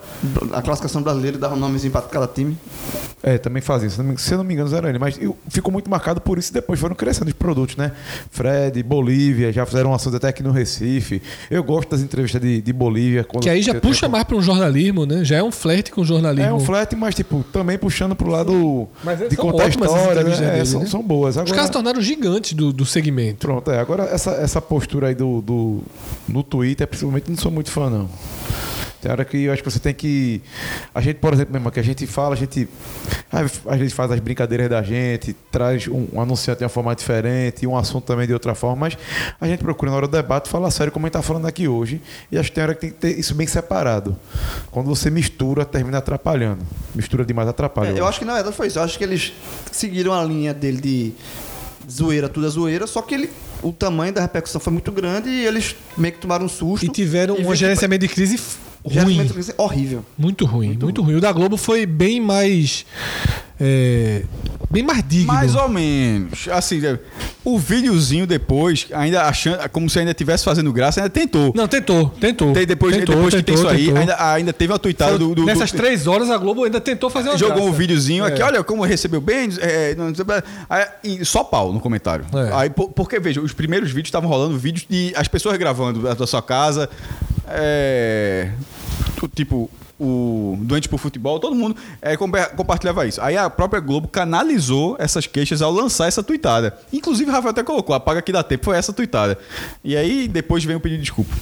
a 0.53 0.61
classificação 0.61 1.01
brasileira, 1.01 1.37
dá 1.37 1.49
um 1.49 1.55
nomezinho 1.55 1.91
pra 1.91 2.01
cada 2.01 2.27
time. 2.27 2.57
É, 3.23 3.37
também 3.37 3.61
fazem. 3.61 3.89
Se, 3.89 3.97
não 3.97 4.05
me- 4.05 4.17
se 4.17 4.31
eu 4.33 4.37
não 4.37 4.43
me 4.45 4.53
engano, 4.53 4.69
zero 4.69 4.87
ele. 4.87 4.99
Mas 4.99 5.17
eu, 5.19 5.35
ficou 5.49 5.71
muito 5.71 5.89
marcado 5.89 6.21
por 6.21 6.37
isso 6.37 6.51
e 6.51 6.53
depois 6.53 6.79
foram 6.79 6.93
crescendo 6.95 7.27
os 7.27 7.33
produtos, 7.33 7.75
né? 7.75 7.91
Fred, 8.29 8.81
Bolívia, 8.83 9.51
já 9.51 9.65
fizeram 9.65 9.93
ações 9.93 10.13
até 10.13 10.27
aqui 10.27 10.43
no 10.43 10.51
Recife. 10.51 11.21
Eu 11.49 11.63
gosto 11.63 11.89
das 11.89 12.01
entrevistas 12.01 12.39
de, 12.41 12.61
de 12.61 12.73
Bolívia. 12.73 13.23
quando- 13.23 13.43
Que 13.43 13.49
aí 13.49 13.61
já 13.61 13.73
puxa 13.75 14.07
mais 14.07 14.23
para 14.25 14.35
um 14.37 14.41
jornalismo, 14.41 15.05
né? 15.05 15.23
Já 15.23 15.37
é 15.37 15.43
um 15.43 15.51
flerte 15.51 15.91
com 15.91 16.01
o 16.01 16.05
jornalismo. 16.05 16.49
É 16.49 16.53
um 16.53 16.59
flat, 16.59 16.95
mas 16.95 17.15
tipo, 17.15 17.43
também 17.51 17.77
puxando 17.77 18.15
pro 18.15 18.24
lado 18.31 18.87
Mas 19.03 19.21
é- 19.21 19.27
de 19.27 19.35
contar 19.35 19.67
história, 19.67 20.23
né? 20.23 20.59
É, 20.59 20.65
são, 20.65 20.81
né? 20.81 20.85
são 20.85 21.01
boas. 21.01 21.35
Os 21.35 21.41
Agora, 21.41 21.55
caras 21.55 21.69
tornaram 21.69 22.01
gigantes 22.01 22.53
do, 22.53 22.71
do 22.71 22.85
segmento. 22.85 23.39
Pronto, 23.39 23.69
é. 23.71 23.79
Agora 23.79 24.03
essa, 24.03 24.31
essa 24.31 24.61
postura 24.61 25.07
aí 25.07 25.15
do, 25.15 25.41
do 25.41 25.79
no 26.27 26.43
Twitter, 26.43 26.87
principalmente, 26.87 27.29
não 27.29 27.37
sou 27.37 27.51
muito 27.51 27.71
fã, 27.71 27.89
não. 27.89 28.09
Tem 29.05 29.11
hora 29.11 29.23
que 29.23 29.37
eu 29.43 29.53
acho 29.53 29.61
que 29.61 29.69
você 29.69 29.77
tem 29.77 29.93
que. 29.93 30.41
A 30.91 30.99
gente, 30.99 31.17
por 31.17 31.31
exemplo, 31.31 31.53
mesmo, 31.53 31.69
que 31.69 31.79
a 31.79 31.83
gente 31.83 32.07
fala, 32.07 32.33
a 32.33 32.35
gente. 32.35 32.67
Às 33.31 33.77
vezes 33.77 33.93
faz 33.93 34.09
as 34.11 34.19
brincadeiras 34.19 34.67
da 34.67 34.81
gente, 34.81 35.35
traz 35.51 35.87
um, 35.87 36.07
um 36.13 36.19
anunciante 36.19 36.57
de 36.57 36.63
uma 36.63 36.69
forma 36.69 36.95
diferente, 36.95 37.67
um 37.67 37.77
assunto 37.77 38.03
também 38.05 38.25
de 38.25 38.33
outra 38.33 38.55
forma, 38.55 38.77
mas 38.77 38.97
a 39.39 39.47
gente 39.47 39.59
procura 39.59 39.91
na 39.91 39.97
hora 39.97 40.07
do 40.07 40.11
debate 40.17 40.49
falar 40.49 40.71
sério 40.71 40.91
como 40.91 41.05
a 41.05 41.07
gente 41.07 41.17
está 41.17 41.21
falando 41.21 41.45
aqui 41.45 41.67
hoje. 41.67 42.01
E 42.31 42.37
acho 42.39 42.49
que 42.49 42.55
tem 42.55 42.63
hora 42.63 42.73
que 42.73 42.81
tem 42.81 42.89
que 42.89 42.95
ter 42.97 43.19
isso 43.19 43.35
bem 43.35 43.45
separado. 43.45 44.17
Quando 44.71 44.87
você 44.87 45.11
mistura, 45.11 45.63
termina 45.65 45.99
atrapalhando. 45.99 46.65
Mistura 46.95 47.23
demais 47.23 47.47
atrapalha. 47.47 47.89
É, 47.95 47.99
eu 47.99 48.07
acho 48.07 48.17
que 48.17 48.25
na 48.25 48.33
verdade 48.33 48.55
foi 48.55 48.65
isso. 48.65 48.79
Eu 48.79 48.83
acho 48.83 48.97
que 48.97 49.03
eles 49.03 49.33
seguiram 49.71 50.13
a 50.13 50.23
linha 50.23 50.51
dele 50.51 50.81
de 50.81 51.13
zoeira, 51.87 52.27
tudo 52.27 52.47
é 52.47 52.49
zoeira, 52.49 52.87
só 52.87 53.03
que 53.03 53.13
ele, 53.13 53.29
o 53.61 53.71
tamanho 53.71 54.11
da 54.11 54.19
repercussão 54.21 54.59
foi 54.59 54.73
muito 54.73 54.91
grande 54.91 55.29
e 55.29 55.45
eles 55.45 55.75
meio 55.95 56.11
que 56.15 56.19
tomaram 56.19 56.45
um 56.45 56.49
susto. 56.49 56.83
E 56.83 56.89
tiveram 56.89 57.37
E 57.37 57.45
um 57.45 57.49
que- 57.51 57.55
gerenciamento 57.55 58.07
de 58.07 58.11
crise 58.11 58.39
ruim. 58.89 59.27
crise 59.27 59.53
horrível. 59.57 60.05
Muito 60.17 60.45
ruim, 60.45 60.77
muito, 60.81 61.01
ruim. 61.01 61.15
O 61.15 61.21
da 61.21 61.31
Globo 61.31 61.57
foi 61.57 61.85
bem 61.85 62.19
mais. 62.21 62.85
é, 63.59 64.23
bem 64.69 64.83
mais 64.83 65.03
digno. 65.07 65.27
Mais 65.33 65.55
ou 65.55 65.67
menos. 65.69 66.47
Assim, 66.51 66.85
é, 66.85 66.99
o 67.43 67.57
videozinho 67.57 68.25
depois, 68.27 68.87
ainda 68.91 69.23
achando, 69.23 69.57
como 69.69 69.89
se 69.89 69.97
ainda 69.99 70.11
estivesse 70.11 70.43
fazendo 70.43 70.71
graça, 70.73 70.99
ainda 70.99 71.09
tentou. 71.09 71.53
Não, 71.55 71.67
tentou, 71.67 72.09
tentou. 72.19 72.51
Tem, 72.53 72.65
depois 72.65 72.95
tentou, 72.95 73.15
depois 73.15 73.33
que 73.35 73.43
tem 73.43 73.55
tentou, 73.55 73.71
isso 73.71 73.79
aí, 73.79 73.85
tentou. 73.85 73.99
ainda, 74.01 74.31
ainda 74.33 74.53
teve 74.53 74.73
uma 74.73 74.79
tuitada 74.79 75.17
do, 75.17 75.33
do- 75.35 75.45
Nessas 75.45 75.71
do- 75.71 75.77
três 75.77 76.05
horas 76.07 76.29
a 76.29 76.37
Globo 76.37 76.63
ainda 76.63 76.81
tentou 76.81 77.09
fazer 77.09 77.29
uma 77.29 77.37
Jogou 77.37 77.57
um 77.61 77.65
graça. 77.65 77.77
videozinho 77.77 78.25
aqui, 78.25 78.41
É. 78.41 78.45
olha 78.45 78.63
como 78.63 78.83
recebeu 78.83 79.21
bem, 79.21 79.49
é, 79.59 79.95
não 79.95 80.11
aí, 80.69 81.23
só 81.23 81.43
pau 81.43 81.71
no 81.71 81.79
comentário. 81.79 82.25
É. 82.33 82.53
Aí, 82.55 82.69
por- 82.69 82.89
porque, 82.89 83.19
veja, 83.19 83.39
os 83.41 83.53
primeiros 83.53 83.89
vídeos 83.89 84.07
estavam 84.07 84.29
rolando 84.29 84.57
vídeos 84.57 84.85
de 84.89 85.13
as 85.15 85.27
pessoas 85.27 85.57
gravando 85.57 86.01
da 86.15 86.27
sua 86.27 86.41
casa, 86.41 86.89
é, 87.47 88.49
tipo, 89.33 89.69
o 89.99 90.57
Doente 90.61 90.89
por 90.89 90.99
Futebol, 90.99 91.39
todo 91.39 91.55
mundo 91.55 91.75
é, 92.01 92.17
compa- 92.17 92.47
compartilhava 92.47 93.07
isso. 93.07 93.21
Aí 93.21 93.37
a 93.37 93.49
própria 93.49 93.79
Globo 93.79 94.07
canalizou 94.07 94.95
essas 94.99 95.25
queixas 95.25 95.61
ao 95.61 95.71
lançar 95.71 96.07
essa 96.07 96.21
tuitada. 96.21 96.77
Inclusive, 96.91 97.29
o 97.29 97.33
Rafael 97.33 97.51
até 97.51 97.63
colocou, 97.63 97.95
apaga 97.95 98.21
que 98.21 98.31
dá 98.31 98.43
tempo, 98.43 98.65
foi 98.65 98.77
essa 98.77 98.91
tuitada. 98.91 99.37
E 99.83 99.95
aí, 99.95 100.27
depois 100.27 100.63
vem 100.63 100.75
o 100.75 100.79
pedido 100.79 100.99
de 100.99 101.03
desculpa. 101.05 101.33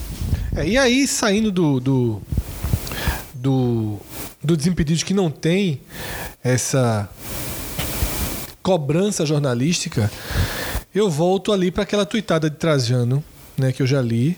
É, 0.55 0.67
e 0.67 0.77
aí, 0.77 1.07
saindo 1.07 1.51
do, 1.51 1.79
do, 1.79 2.21
do, 3.33 3.97
do 4.43 4.57
que 5.03 5.13
não 5.13 5.31
tem 5.31 5.81
essa 6.43 7.09
cobrança 8.61 9.25
jornalística, 9.25 10.11
eu 10.93 11.09
volto 11.09 11.51
ali 11.51 11.71
para 11.71 11.83
aquela 11.83 12.05
tuitada 12.05 12.49
de 12.49 12.55
Trajano, 12.55 13.23
né, 13.57 13.71
que 13.71 13.81
eu 13.81 13.87
já 13.87 14.01
li. 14.01 14.37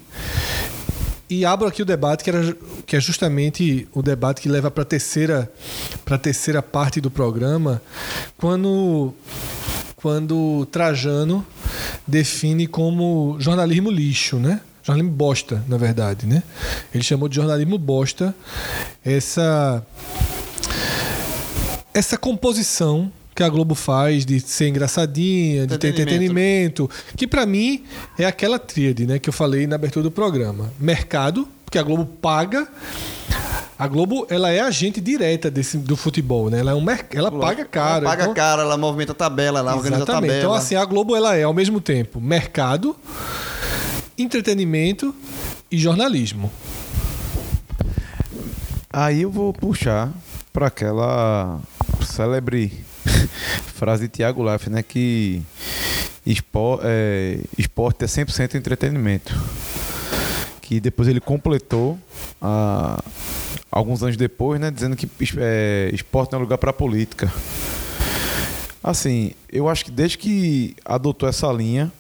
E 1.30 1.44
abro 1.44 1.68
aqui 1.68 1.82
o 1.82 1.86
debate, 1.86 2.24
que, 2.24 2.30
era, 2.30 2.56
que 2.86 2.96
é 2.96 3.00
justamente 3.00 3.88
o 3.94 4.02
debate 4.04 4.42
que 4.42 4.50
leva 4.50 4.70
para 4.70 4.84
a 4.84 4.86
terceira, 4.86 5.52
pra 6.04 6.18
terceira 6.18 6.62
parte 6.62 7.02
do 7.02 7.10
programa, 7.10 7.82
quando, 8.38 9.12
quando 9.96 10.68
Trajano 10.72 11.46
define 12.08 12.68
como 12.68 13.38
jornalismo 13.40 13.90
lixo, 13.90 14.38
né? 14.38 14.62
Jornalismo 14.84 15.16
bosta, 15.16 15.64
na 15.68 15.78
verdade, 15.78 16.28
né? 16.28 16.44
Ele 16.94 17.04
chamou 17.04 17.28
de 17.28 17.36
jornalismo 17.36 17.78
bosta 17.80 18.36
essa 19.04 19.84
essa 21.92 22.18
composição 22.18 23.12
que 23.36 23.44
a 23.44 23.50
Globo 23.50 23.76
faz 23.76 24.26
de 24.26 24.40
ser 24.40 24.70
engraçadinha, 24.70 25.68
de 25.68 25.78
ter 25.78 25.90
entretenimento, 25.90 26.90
que 27.18 27.28
pra 27.28 27.46
mim 27.46 27.84
é 28.18 28.26
aquela 28.26 28.58
tríade, 28.58 29.06
né, 29.06 29.20
que 29.20 29.28
eu 29.28 29.34
falei 29.34 29.68
na 29.68 29.76
abertura 29.76 30.04
do 30.04 30.10
programa. 30.10 30.72
Mercado, 30.80 31.46
porque 31.66 31.78
a 31.78 31.84
Globo 31.84 32.06
paga 32.06 32.66
a 33.78 33.88
Globo, 33.88 34.26
ela 34.30 34.50
é 34.52 34.62
agente 34.62 35.02
direta 35.02 35.52
desse, 35.52 35.78
do 35.78 35.98
futebol, 35.98 36.50
né? 36.50 36.60
Ela, 36.60 36.72
é 36.72 36.74
um 36.74 36.80
merc... 36.80 37.14
ela 37.14 37.30
paga 37.30 37.66
caro. 37.66 38.06
Ela 38.06 38.10
paga 38.10 38.24
então- 38.24 38.34
caro, 38.34 38.62
ela 38.62 38.78
movimenta 38.78 39.12
a 39.12 39.16
tabela, 39.16 39.60
ela 39.60 39.76
organiza 39.76 40.04
a 40.04 40.04
Exatamente. 40.04 40.30
tabela. 40.30 40.40
Então, 40.40 40.54
assim, 40.54 40.76
a 40.76 40.86
Globo 40.86 41.14
ela 41.14 41.36
é 41.36 41.44
ao 41.44 41.54
mesmo 41.54 41.82
tempo 41.82 42.22
mercado, 42.22 42.96
entretenimento 44.18 45.14
e 45.70 45.78
jornalismo. 45.78 46.50
Aí 48.94 49.24
eu 49.24 49.30
vou 49.30 49.52
puxar 49.52 50.10
para 50.54 50.68
aquela 50.68 51.60
célebre 52.02 52.86
frase 53.76 54.04
de 54.04 54.10
Tiago 54.10 54.44
Leifert, 54.44 54.72
né? 54.72 54.84
Que 54.84 55.42
espo- 56.26 56.80
é, 56.84 57.40
esporte 57.58 58.04
é 58.04 58.08
100% 58.08 58.56
entretenimento. 58.56 59.34
Que 60.62 60.80
depois 60.80 61.08
ele 61.08 61.20
completou 61.20 61.98
ah, 62.42 63.02
alguns 63.72 64.02
anos 64.02 64.18
depois, 64.18 64.60
né? 64.60 64.72
Dizendo 64.72 64.96
que 64.96 65.08
é, 65.38 65.90
esporte 65.94 66.32
não 66.32 66.40
é 66.40 66.42
lugar 66.42 66.58
para 66.58 66.74
política. 66.74 67.32
Assim, 68.84 69.32
eu 69.52 69.68
acho 69.68 69.86
que 69.86 69.92
desde 69.92 70.18
que 70.18 70.76
adotou 70.86 71.28
essa 71.28 71.52
linha 71.52 71.92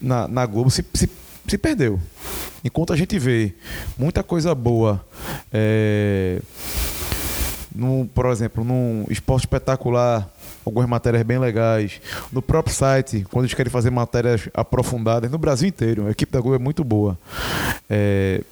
na, 0.00 0.28
na 0.28 0.44
Globo 0.46 0.70
se, 0.70 0.84
se, 0.94 1.08
se 1.46 1.58
perdeu. 1.58 1.98
Enquanto 2.62 2.92
a 2.92 2.96
gente 2.96 3.18
vê 3.18 3.54
muita 3.96 4.22
coisa 4.22 4.54
boa, 4.54 5.04
é, 5.52 6.40
no, 7.78 8.10
por 8.12 8.26
exemplo, 8.26 8.64
num 8.64 9.06
esporte 9.08 9.44
espetacular, 9.44 10.28
algumas 10.66 10.88
matérias 10.88 11.22
bem 11.22 11.38
legais. 11.38 12.00
No 12.32 12.42
próprio 12.42 12.74
site, 12.74 13.24
quando 13.30 13.44
eles 13.44 13.54
querem 13.54 13.70
fazer 13.70 13.90
matérias 13.90 14.48
aprofundadas, 14.52 15.30
no 15.30 15.38
Brasil 15.38 15.68
inteiro, 15.68 16.08
a 16.08 16.10
equipe 16.10 16.32
da 16.32 16.40
Globo 16.40 16.56
é 16.56 16.58
muito 16.58 16.82
boa. 16.82 17.16
É, 17.88 18.42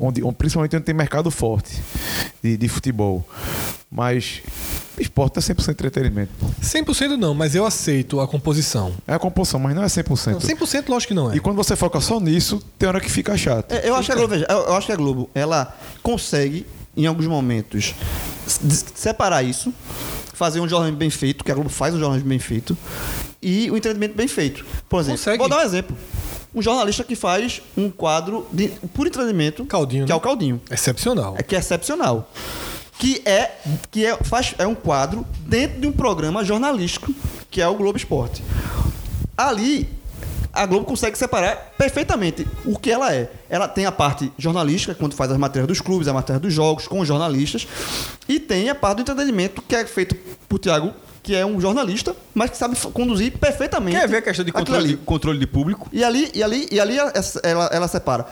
onde, 0.00 0.20
principalmente 0.32 0.74
onde 0.74 0.84
tem 0.84 0.94
mercado 0.94 1.30
forte 1.30 1.80
de, 2.42 2.56
de 2.56 2.68
futebol. 2.68 3.24
Mas 3.88 4.42
esporte 4.98 5.38
é 5.38 5.40
100% 5.40 5.70
entretenimento. 5.70 6.32
100% 6.60 7.16
não, 7.16 7.34
mas 7.34 7.54
eu 7.54 7.64
aceito 7.64 8.18
a 8.20 8.26
composição. 8.26 8.92
É 9.06 9.14
a 9.14 9.18
composição, 9.18 9.60
mas 9.60 9.76
não 9.76 9.84
é 9.84 9.86
100%. 9.86 10.32
Não, 10.32 10.38
100% 10.40 10.88
lógico 10.88 11.08
que 11.08 11.14
não 11.14 11.30
é. 11.30 11.36
E 11.36 11.40
quando 11.40 11.56
você 11.56 11.76
foca 11.76 12.00
só 12.00 12.18
nisso, 12.18 12.60
tem 12.76 12.88
hora 12.88 13.00
que 13.00 13.08
fica 13.08 13.36
chato. 13.36 13.70
É, 13.70 13.88
eu 13.88 13.94
acho 13.94 14.06
que 14.06 14.12
a 14.12 14.16
Globo, 14.16 14.34
eu 14.34 14.74
acho 14.74 14.86
que 14.88 14.92
a 14.92 14.96
Globo, 14.96 15.30
ela 15.34 15.76
consegue, 16.02 16.66
em 16.96 17.06
alguns 17.06 17.26
momentos, 17.26 17.94
separar 18.94 19.42
isso, 19.42 19.72
fazer 20.32 20.60
um 20.60 20.68
jornalismo 20.68 20.98
bem 20.98 21.10
feito, 21.10 21.44
que 21.44 21.50
a 21.50 21.54
Globo 21.54 21.70
faz 21.70 21.94
um 21.94 21.98
jornalismo 21.98 22.28
bem 22.28 22.38
feito, 22.38 22.76
e 23.40 23.70
o 23.70 23.76
entretenimento 23.76 24.16
bem 24.16 24.28
feito. 24.28 24.64
Por 24.88 25.00
exemplo, 25.00 25.18
Consegue. 25.18 25.38
vou 25.38 25.48
dar 25.48 25.58
um 25.58 25.62
exemplo. 25.62 25.96
Um 26.54 26.62
jornalista 26.62 27.02
que 27.02 27.16
faz 27.16 27.60
um 27.76 27.90
quadro 27.90 28.46
de 28.52 28.68
por 28.94 29.06
entretenimento, 29.06 29.66
Caldinho, 29.66 30.06
que 30.06 30.12
é 30.12 30.14
né? 30.14 30.18
o 30.18 30.20
Caldinho. 30.20 30.60
Excepcional. 30.70 31.34
É 31.36 31.42
que 31.42 31.56
é 31.56 31.58
excepcional. 31.58 32.30
Que 32.96 33.20
é 33.24 33.50
que 33.90 34.06
é, 34.06 34.16
faz, 34.22 34.54
é 34.56 34.66
um 34.66 34.74
quadro 34.74 35.26
dentro 35.40 35.80
de 35.80 35.86
um 35.86 35.92
programa 35.92 36.44
jornalístico, 36.44 37.12
que 37.50 37.60
é 37.60 37.66
o 37.66 37.74
Globo 37.74 37.98
Esporte. 37.98 38.42
Ali, 39.36 39.88
a 40.54 40.66
Globo 40.66 40.86
consegue 40.86 41.18
separar 41.18 41.74
perfeitamente 41.76 42.46
o 42.64 42.78
que 42.78 42.90
ela 42.90 43.12
é. 43.12 43.30
Ela 43.48 43.66
tem 43.66 43.86
a 43.86 43.92
parte 43.92 44.32
jornalística, 44.38 44.94
quando 44.94 45.14
faz 45.14 45.30
as 45.30 45.38
matérias 45.38 45.66
dos 45.66 45.80
clubes, 45.80 46.06
a 46.06 46.12
matéria 46.12 46.40
dos 46.40 46.52
jogos, 46.52 46.86
com 46.86 47.00
os 47.00 47.08
jornalistas, 47.08 47.66
e 48.28 48.38
tem 48.38 48.70
a 48.70 48.74
parte 48.74 48.96
do 48.96 49.02
entretenimento, 49.02 49.60
que 49.62 49.74
é 49.74 49.84
feito 49.84 50.16
por 50.48 50.58
Tiago, 50.58 50.94
que 51.22 51.34
é 51.34 51.44
um 51.44 51.60
jornalista, 51.60 52.14
mas 52.34 52.50
que 52.50 52.56
sabe 52.56 52.76
conduzir 52.92 53.36
perfeitamente. 53.38 53.98
Quer 53.98 54.08
ver 54.08 54.16
a 54.18 54.22
questão 54.22 54.44
de 54.44 54.52
controle, 54.52 54.88
de, 54.88 54.96
controle 54.98 55.38
de 55.38 55.46
público? 55.46 55.88
E 55.90 56.04
ali, 56.04 56.30
e 56.34 56.42
ali, 56.42 56.68
e 56.70 56.78
ali 56.78 56.98
ela, 56.98 57.70
ela, 57.72 57.88
separa. 57.88 58.26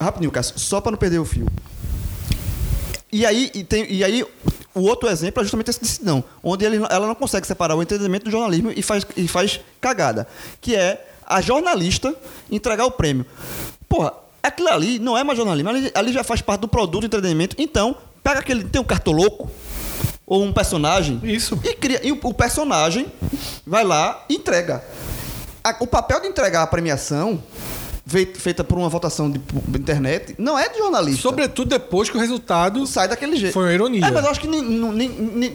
Rapidinho, 0.00 0.32
Cássio, 0.32 0.58
só 0.58 0.80
para 0.80 0.92
não 0.92 0.98
perder 0.98 1.18
o 1.18 1.24
fio. 1.24 1.46
E 3.12 3.26
aí, 3.26 3.50
e 3.54 3.62
tem, 3.62 3.86
e 3.92 4.02
aí 4.02 4.24
o 4.74 4.80
outro 4.80 5.08
exemplo 5.10 5.42
é 5.42 5.44
justamente 5.44 5.68
esse 5.68 5.80
decisão, 5.80 6.24
onde 6.42 6.64
ele, 6.64 6.76
ela 6.88 7.06
não 7.06 7.14
consegue 7.14 7.46
separar 7.46 7.74
o 7.74 7.82
entretenimento 7.82 8.24
do 8.24 8.30
jornalismo 8.30 8.72
e 8.74 8.82
faz, 8.82 9.06
e 9.16 9.28
faz 9.28 9.60
cagada. 9.80 10.26
Que 10.60 10.74
é 10.74 11.06
a 11.30 11.40
jornalista 11.40 12.14
entregar 12.50 12.84
o 12.84 12.90
prêmio. 12.90 13.24
Porra, 13.88 14.12
aquilo 14.42 14.68
ali 14.68 14.98
não 14.98 15.16
é 15.16 15.24
mais 15.24 15.36
jornalismo, 15.38 15.70
ali, 15.70 15.90
ali 15.94 16.12
já 16.12 16.22
faz 16.24 16.40
parte 16.42 16.60
do 16.62 16.68
produto 16.68 17.00
do 17.02 17.06
entretenimento. 17.06 17.56
Então, 17.58 17.96
pega 18.22 18.40
aquele. 18.40 18.64
Tem 18.64 18.80
um 18.80 18.84
cartoloco 18.84 19.50
ou 20.26 20.42
um 20.44 20.52
personagem. 20.52 21.20
Isso. 21.22 21.58
E, 21.64 21.74
cria, 21.74 22.00
e 22.06 22.12
o, 22.12 22.18
o 22.22 22.34
personagem 22.34 23.06
vai 23.66 23.84
lá 23.84 24.24
e 24.28 24.34
entrega. 24.34 24.84
A- 25.62 25.76
o 25.80 25.86
papel 25.86 26.20
de 26.20 26.28
entregar 26.28 26.62
a 26.62 26.66
premiação, 26.66 27.42
feita 28.10 28.64
por 28.64 28.76
uma 28.76 28.88
votação 28.88 29.30
de, 29.30 29.40
internet, 29.78 30.34
não 30.36 30.58
é 30.58 30.68
de 30.68 30.78
jornalista. 30.78 31.22
Sobretudo 31.22 31.68
depois 31.68 32.10
que 32.10 32.16
o 32.16 32.20
resultado 32.20 32.84
sai 32.86 33.06
daquele 33.08 33.36
jeito. 33.36 33.52
Foi 33.52 33.64
uma 33.64 33.72
ironia. 33.72 34.04
É, 34.04 34.10
mas 34.10 34.24
eu 34.24 34.30
acho 34.30 34.40
que 34.40 34.48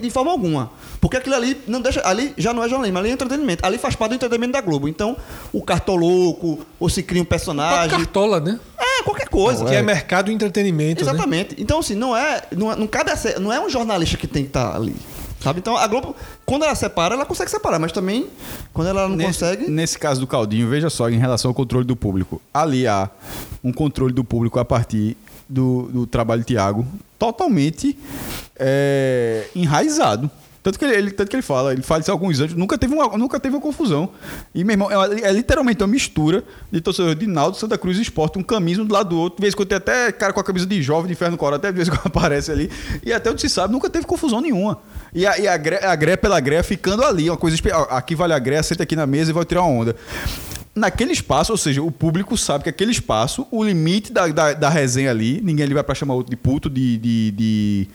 de 0.00 0.10
forma 0.10 0.30
alguma. 0.30 0.70
Porque 1.00 1.16
aquilo 1.18 1.34
ali 1.34 1.60
não 1.66 1.80
deixa. 1.80 2.00
Ali 2.06 2.32
já 2.36 2.52
não 2.52 2.64
é 2.64 2.68
jornalismo, 2.68 2.98
ali 2.98 3.10
é 3.10 3.12
entretenimento. 3.12 3.64
Ali 3.64 3.78
faz 3.78 3.94
parte 3.94 4.10
do 4.10 4.14
entretenimento 4.16 4.52
da 4.54 4.60
Globo. 4.60 4.88
Então, 4.88 5.16
o 5.52 5.62
cartoloco, 5.62 6.58
ou 6.80 6.88
se 6.88 7.02
cria 7.02 7.22
um 7.22 7.24
personagem. 7.24 7.90
cartola, 7.90 8.40
né? 8.40 8.58
É, 8.78 9.02
qualquer 9.02 9.28
coisa. 9.28 9.64
Que 9.64 9.74
é 9.74 9.82
mercado 9.82 10.30
e 10.30 10.34
entretenimento, 10.34 11.04
né? 11.04 11.10
Exatamente. 11.10 11.54
Então, 11.58 11.78
assim, 11.80 11.94
não 11.94 12.16
é, 12.16 12.42
não 12.56 12.72
é- 12.72 12.76
não 12.76 12.86
cabe 12.86 13.10
a 13.10 13.16
ser, 13.16 13.38
não 13.38 13.52
é 13.52 13.60
um 13.60 13.68
jornalista 13.68 14.16
que 14.16 14.26
tem 14.26 14.42
que 14.44 14.48
estar 14.48 14.74
ali. 14.74 14.96
Sabe? 15.40 15.60
Então, 15.60 15.76
a 15.76 15.86
Globo, 15.86 16.16
quando 16.44 16.64
ela 16.64 16.74
separa, 16.74 17.14
ela 17.14 17.26
consegue 17.26 17.50
separar, 17.50 17.78
mas 17.78 17.92
também, 17.92 18.26
quando 18.72 18.88
ela 18.88 19.08
não 19.08 19.16
Nesse, 19.16 19.40
consegue. 19.40 19.70
nesse 19.70 19.98
caso 19.98 20.20
do 20.20 20.26
Caldinho, 20.26 20.68
veja 20.68 20.90
só, 20.90 21.08
em 21.08 21.18
relação 21.18 21.50
ao 21.50 21.54
controle 21.54 21.84
do 21.84 21.94
público. 21.94 22.40
Ali 22.52 22.86
há 22.86 23.10
um 23.62 23.72
controle 23.72 24.12
do 24.12 24.24
público 24.24 24.58
a 24.58 24.64
partir 24.64 25.16
do, 25.48 25.82
do 25.92 26.06
trabalho 26.06 26.40
de 26.40 26.48
Tiago 26.48 26.86
totalmente 27.18 27.96
é, 28.58 29.46
enraizado. 29.54 30.30
Tanto 30.66 30.80
que 30.80 30.84
ele, 30.84 30.96
ele- 30.96 31.10
tanto 31.12 31.30
que 31.30 31.36
ele 31.36 31.42
fala, 31.44 31.72
ele 31.72 31.80
fala 31.82 32.00
isso 32.00 32.10
há 32.10 32.14
alguns 32.14 32.40
anos, 32.40 32.54
nunca 32.54 32.76
teve 32.76 32.92
uma, 32.92 33.16
nunca 33.16 33.38
teve 33.38 33.54
uma 33.54 33.60
confusão. 33.62 34.10
E, 34.52 34.64
meu 34.64 34.72
irmão, 34.74 34.90
é, 34.90 35.28
é 35.28 35.32
literalmente 35.32 35.80
uma 35.80 35.86
mistura 35.86 36.42
de 36.72 36.80
torcedor 36.80 37.14
de 37.14 37.24
Naldo, 37.24 37.56
Santa 37.56 37.78
Cruz 37.78 37.96
e 37.98 38.02
Esporte, 38.02 38.36
um 38.36 38.42
caminho 38.42 38.84
do 38.84 38.92
lado 38.92 39.10
do 39.10 39.16
outro. 39.16 39.36
De 39.36 39.42
vez 39.42 39.54
em 39.54 39.56
quando 39.56 39.68
tem 39.68 39.78
até 39.78 40.10
cara 40.10 40.32
com 40.32 40.40
a 40.40 40.42
camisa 40.42 40.66
de 40.66 40.82
jovem 40.82 41.06
de 41.06 41.12
Inferno 41.12 41.36
Coro, 41.36 41.54
até 41.54 41.70
de 41.70 41.76
vez 41.76 41.86
em 41.86 41.92
quando 41.92 42.06
aparece 42.08 42.50
ali. 42.50 42.68
E 43.04 43.12
até 43.12 43.30
onde 43.30 43.40
se 43.40 43.48
sabe, 43.48 43.72
nunca 43.72 43.88
teve 43.88 44.06
confusão 44.06 44.40
nenhuma. 44.40 44.78
E 45.14 45.24
a, 45.24 45.38
e 45.38 45.46
a, 45.46 45.56
gré, 45.56 45.84
a 45.86 45.94
gré 45.94 46.16
pela 46.16 46.40
gré 46.40 46.60
ficando 46.64 47.04
ali, 47.04 47.30
uma 47.30 47.36
coisa. 47.36 47.56
Aqui 47.90 48.16
vale 48.16 48.32
a 48.32 48.38
gré, 48.40 48.60
senta 48.60 48.82
aqui 48.82 48.96
na 48.96 49.06
mesa 49.06 49.30
e 49.30 49.32
vai 49.32 49.44
tirar 49.44 49.62
uma 49.62 49.70
onda. 49.70 49.94
Naquele 50.76 51.10
espaço, 51.12 51.52
ou 51.52 51.56
seja, 51.56 51.82
o 51.82 51.90
público 51.90 52.36
sabe 52.36 52.64
que 52.64 52.68
aquele 52.70 52.90
espaço, 52.90 53.46
o 53.50 53.64
limite 53.64 54.12
da, 54.12 54.26
da, 54.28 54.52
da 54.52 54.68
resenha 54.68 55.10
ali, 55.10 55.40
ninguém 55.42 55.64
ali 55.64 55.72
vai 55.72 55.82
pra 55.82 55.94
chamar 55.94 56.12
outro 56.14 56.28
de 56.30 56.36
puto, 56.36 56.68
de. 56.68 56.98
de, 56.98 57.30
de, 57.32 57.88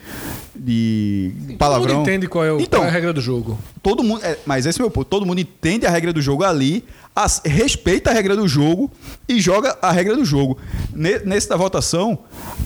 de 0.55 1.33
Todo 1.47 1.57
palavrão. 1.57 1.95
mundo 1.97 2.09
entende 2.09 2.27
qual 2.27 2.43
é, 2.43 2.51
o- 2.51 2.59
Então, 2.59 2.79
qual 2.79 2.85
é 2.87 2.89
a 2.89 2.93
regra 2.93 3.13
do 3.13 3.21
jogo. 3.21 3.57
todo 3.83 4.03
mundo. 4.03 4.23
é, 4.23 4.37
mas 4.45 4.65
esse 4.65 4.79
é 4.79 4.83
o 4.83 4.85
meu 4.85 4.91
ponto. 4.91 5.05
Todo 5.07 5.25
mundo 5.25 5.39
entende 5.39 5.85
a 5.85 5.89
regra 5.89 6.11
do 6.11 6.21
jogo 6.21 6.43
ali, 6.43 6.83
as- 7.15 7.41
respeita 7.45 8.09
a 8.09 8.13
regra 8.13 8.35
do 8.35 8.47
jogo 8.47 8.89
e 9.27 9.39
joga 9.39 9.77
a 9.81 9.91
regra 9.91 10.15
do 10.15 10.23
jogo. 10.25 10.57
Ne- 10.93 11.19
nesse 11.19 11.47
da 11.49 11.55
votação, 11.55 12.19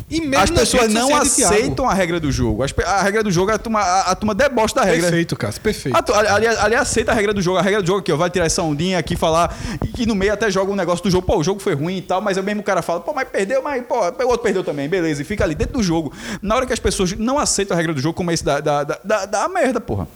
E 0.09 0.22
mesmo 0.22 0.35
as 0.43 0.49
pessoas 0.51 0.93
não 0.93 1.09
aceitam 1.15 1.89
a 1.89 1.93
regra 1.93 2.19
do 2.19 2.31
jogo. 2.31 2.61
As 2.63 2.73
a 2.85 3.01
regra 3.01 3.23
do 3.23 3.31
jogo, 3.31 3.51
a 3.51 3.57
turma, 3.57 3.80
a, 3.80 4.11
a 4.11 4.15
turma 4.15 4.35
debocha 4.35 4.76
da 4.76 4.84
regra. 4.84 5.01
Perfeito, 5.07 5.35
Cássio, 5.35 5.61
perfeito. 5.61 5.97
Ali, 6.13 6.76
aceita 6.76 7.11
a 7.11 7.15
regra 7.15 7.34
do 7.34 7.41
jogo. 7.41 7.57
A 7.57 7.61
regra 7.61 7.81
do 7.81 7.88
jogo 7.88 7.99
aqui, 7.99 8.11
ó, 8.11 8.15
vai 8.17 8.30
tirar 8.30 8.45
essa 8.45 8.61
ondinha 8.61 8.99
aqui, 8.99 9.15
falar. 9.15 9.55
E, 9.97 10.03
e 10.03 10.05
no 10.05 10.13
meio 10.13 10.31
até 10.34 10.49
joga 10.51 10.72
um 10.72 10.76
negócio 10.76 11.03
do 11.03 11.09
jogo. 11.09 11.26
Pô, 11.26 11.38
o 11.39 11.43
jogo 11.43 11.59
foi 11.59 11.73
ruim 11.73 11.97
e 11.97 12.01
tal, 12.01 12.22
mas 12.22 12.38
o 12.38 12.43
mesmo 12.43 12.61
cara 12.61 12.81
fala, 12.81 12.99
pô, 12.99 13.13
mas 13.13 13.27
perdeu, 13.27 13.63
mas 13.63 13.84
pô, 13.85 13.95
o 13.95 14.27
outro 14.27 14.39
perdeu 14.43 14.63
também, 14.63 14.88
beleza. 14.88 15.22
E 15.22 15.26
fica 15.26 15.43
ali 15.43 15.55
dentro 15.55 15.73
do 15.80 15.84
jogo. 15.84 16.13
Na 16.41 16.55
hora 16.55 16.65
que 16.67 16.73
as 16.73 16.80
pessoas 16.80 17.13
não 17.13 17.39
aceitam 17.39 17.76
a 17.76 17.77
regra 17.77 17.93
do 17.93 17.99
jogo, 18.01 18.13
como 18.13 18.30
esse 18.31 18.43
da, 18.43 18.59
da, 18.59 18.84
da, 18.84 18.99
da, 19.03 19.26
da 19.26 19.49
merda, 19.49 19.81
porra. 19.81 20.07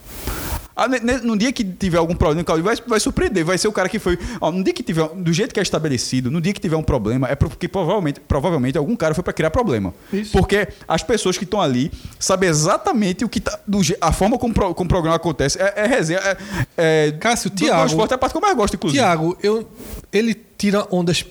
Ah, 0.84 0.88
no 1.22 1.36
dia 1.36 1.52
que 1.52 1.62
tiver 1.62 1.98
algum 1.98 2.14
problema, 2.14 2.42
o 2.42 2.62
vai, 2.62 2.76
vai 2.86 2.98
surpreender. 3.00 3.44
Vai 3.44 3.58
ser 3.58 3.68
o 3.68 3.72
cara 3.72 3.88
que 3.88 3.98
foi. 3.98 4.18
Ó, 4.40 4.50
no 4.50 4.64
dia 4.64 4.72
que 4.72 4.82
tiver. 4.82 5.06
Do 5.10 5.32
jeito 5.32 5.52
que 5.52 5.60
é 5.60 5.62
estabelecido, 5.62 6.30
no 6.30 6.40
dia 6.40 6.52
que 6.52 6.60
tiver 6.60 6.76
um 6.76 6.82
problema, 6.82 7.28
é 7.28 7.34
porque 7.34 7.68
provavelmente, 7.68 8.20
provavelmente 8.20 8.78
algum 8.78 8.96
cara 8.96 9.14
foi 9.14 9.22
pra 9.22 9.32
criar 9.32 9.50
problema. 9.50 9.92
Porque 10.32 10.68
as 10.88 11.02
pessoas 11.02 11.36
que 11.36 11.44
estão 11.44 11.60
ali 11.60 11.90
sabem 12.18 12.48
exatamente 12.48 13.24
o 13.24 13.28
que 13.28 13.40
tá. 13.40 13.58
do 13.66 13.80
a 14.00 14.12
forma 14.12 14.38
como, 14.38 14.54
pro- 14.54 14.74
como 14.74 14.86
o 14.86 14.88
programa 14.88 15.16
acontece. 15.16 15.60
É, 15.60 15.72
é 15.76 15.86
resenha. 15.86 16.18
É, 16.20 16.36
é, 16.76 17.12
Cássio, 17.20 17.50
Thiago- 17.50 17.82
Do 17.82 17.86
esporte 17.88 18.12
é 18.12 18.14
a 18.14 18.18
parte 18.18 18.32
que 18.32 18.38
eu 18.38 18.42
mais 18.42 18.56
gosto, 18.56 18.74
inclusive. 18.74 19.02
Tiago, 19.02 19.36
eu, 19.42 19.68
ele 20.12 20.34
tira 20.60 20.86
ondas 20.90 21.24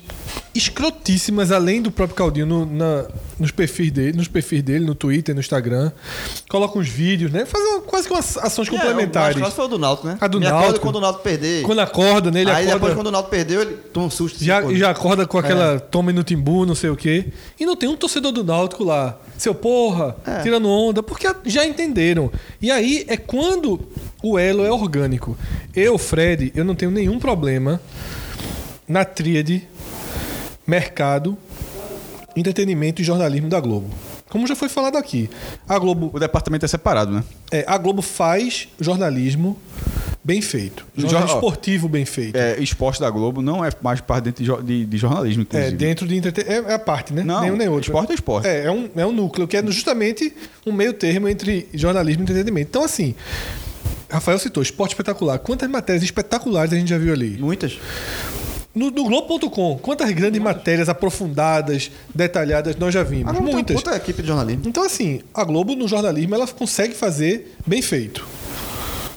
escrotíssimas 0.56 1.52
além 1.52 1.82
do 1.84 1.92
próprio 1.92 2.16
Caldinho 2.16 2.46
no- 2.48 2.66
na- 2.66 3.06
nos 3.40 3.52
perfis 3.52 3.92
dele, 3.92 4.18
nos 4.18 4.28
perfis 4.28 4.64
dele, 4.64 4.84
no 4.86 4.96
Twitter, 4.96 5.34
no 5.36 5.40
Instagram. 5.40 5.92
Coloca 6.50 6.78
uns 6.80 6.88
vídeos, 6.90 7.32
né? 7.32 7.46
Faz 7.46 7.64
uma- 7.64 7.82
quase 7.82 8.08
que 8.08 8.14
umas 8.14 8.36
ações 8.38 8.68
É, 8.68 8.72
complementares. 8.72 9.38
clássico 9.38 9.56
foi 9.56 9.66
o 9.66 9.68
do 9.68 9.78
Náutico, 9.78 10.08
né? 10.08 10.18
A 10.20 10.28
do 10.28 10.40
acorda 10.40 10.56
Náutico. 10.62 10.80
quando 10.86 10.96
o 10.96 11.02
Náutico 11.02 11.24
perder. 11.24 11.64
Quando 11.64 11.80
acorda, 11.80 12.32
né? 12.32 12.42
Ele 12.42 12.50
Aí 12.52 12.66
depois, 12.66 12.94
quando 12.96 13.08
o 13.08 13.12
Náutico 13.12 13.30
perdeu, 13.32 13.62
ele 13.62 13.76
toma 13.94 14.08
um 14.08 14.10
susto. 14.10 14.44
Já, 14.44 14.60
assim, 14.60 14.76
já 14.78 14.90
acorda 14.90 15.28
com 15.28 15.38
aquela 15.38 15.76
É. 15.76 15.80
toma 15.80 16.12
no 16.12 16.24
timbu, 16.24 16.66
não 16.66 16.76
sei 16.76 16.90
o 16.90 16.96
quê. 16.96 17.26
E 17.60 17.66
não 17.66 17.76
tem 17.76 17.88
um 17.88 17.96
torcedor 17.96 18.32
do 18.32 18.44
Náutico 18.44 18.84
lá. 18.84 19.18
Seu 19.38 19.54
porra, 19.54 20.16
É. 20.26 20.42
tirando 20.42 20.68
onda, 20.68 21.02
porque 21.04 21.28
já 21.46 21.66
entenderam. 21.66 22.32
E 22.60 22.72
aí 22.72 23.06
é 23.08 23.16
quando 23.16 23.80
o 24.24 24.38
elo 24.40 24.66
é 24.66 24.72
orgânico. 24.72 25.38
Eu, 25.76 25.98
Fred, 25.98 26.52
eu 26.56 26.66
não 26.66 26.74
tenho 26.76 26.92
nenhum 26.92 27.20
problema 27.20 27.80
na 28.90 29.06
tríade 29.06 29.66
mercado, 30.68 31.38
entretenimento 32.36 33.02
e 33.02 33.06
jornalismo 33.06 33.48
da 33.48 33.60
Globo. 33.60 33.88
Como 34.30 34.46
já 34.46 34.56
foi 34.56 34.70
falado 34.70 34.98
aqui. 34.98 35.30
A 35.68 35.80
Globo, 35.80 36.12
O 36.14 36.20
departamento 36.20 36.66
é 36.66 36.68
separado, 36.68 37.12
né? 37.12 37.24
é, 37.52 37.64
a 37.68 37.78
Globo 37.78 38.02
faz 38.02 38.68
jornalismo 38.80 39.58
bem 40.24 40.40
feito. 40.42 40.86
Jornalismo 40.96 41.34
ó, 41.34 41.36
esportivo 41.40 41.90
bem 41.90 42.06
feito. 42.06 42.36
É, 42.36 42.60
esporte 42.62 43.00
da 43.00 43.10
Globo 43.10 43.42
não 43.42 43.66
é 43.66 43.72
mais 43.82 44.02
parte 44.02 44.26
dentro 44.26 44.62
de, 44.64 44.86
de- 44.86 44.98
jornalismo, 44.98 45.42
É, 45.42 45.46
inclusive. 45.46 45.76
dentro 45.78 46.08
de 46.08 46.16
entretenimento. 46.18 46.68
É, 46.68 46.72
é 46.72 46.76
a 46.76 46.80
parte, 46.80 47.12
né? 47.14 47.24
Não, 47.24 47.42
Nenhum 47.42 47.56
nem 47.56 47.68
outro. 47.68 47.90
esporte 47.90 48.12
é 48.12 48.16
esporte. 48.16 48.48
É, 48.48 48.66
é 48.66 48.72
um, 48.72 48.88
é 48.96 49.06
um 49.06 49.12
núcleo, 49.12 49.48
que 49.48 49.58
é 49.58 49.66
justamente 49.66 50.32
um 50.68 50.72
meio 50.74 50.94
termo 50.94 51.28
entre 51.28 51.68
jornalismo 51.74 52.22
e 52.22 52.24
entretenimento. 52.24 52.68
Então, 52.70 52.84
assim, 52.84 53.16
Rafael 54.12 54.38
citou 54.38 54.62
esporte 54.62 54.92
espetacular. 54.92 55.40
Quantas 55.40 55.68
matérias 55.68 56.04
espetaculares 56.04 56.72
a 56.72 56.76
gente 56.76 56.90
já 56.90 56.98
viu 57.00 57.14
ali? 57.14 57.36
Muitas. 57.40 57.80
No, 58.80 58.90
no 58.92 59.04
Globo.com, 59.04 59.78
quantas 59.82 60.10
grandes 60.12 60.42
matérias 60.42 60.88
aprofundadas, 60.88 61.92
detalhadas 62.16 62.76
nós 62.78 62.94
já 62.94 63.04
vimos? 63.04 63.28
A 63.28 63.32
Globo 63.32 63.46
tem 63.46 63.50
uma 63.50 63.54
Muitas. 63.58 63.76
puta 63.76 63.96
equipe 63.96 64.22
de 64.22 64.28
jornalismo. 64.30 64.64
Então, 64.66 64.84
assim, 64.84 65.22
a 65.34 65.44
Globo 65.44 65.76
no 65.76 65.88
jornalismo 65.88 66.34
ela 66.34 66.48
consegue 66.48 66.94
fazer 66.96 67.56
bem 67.68 67.82
feito. 67.82 68.26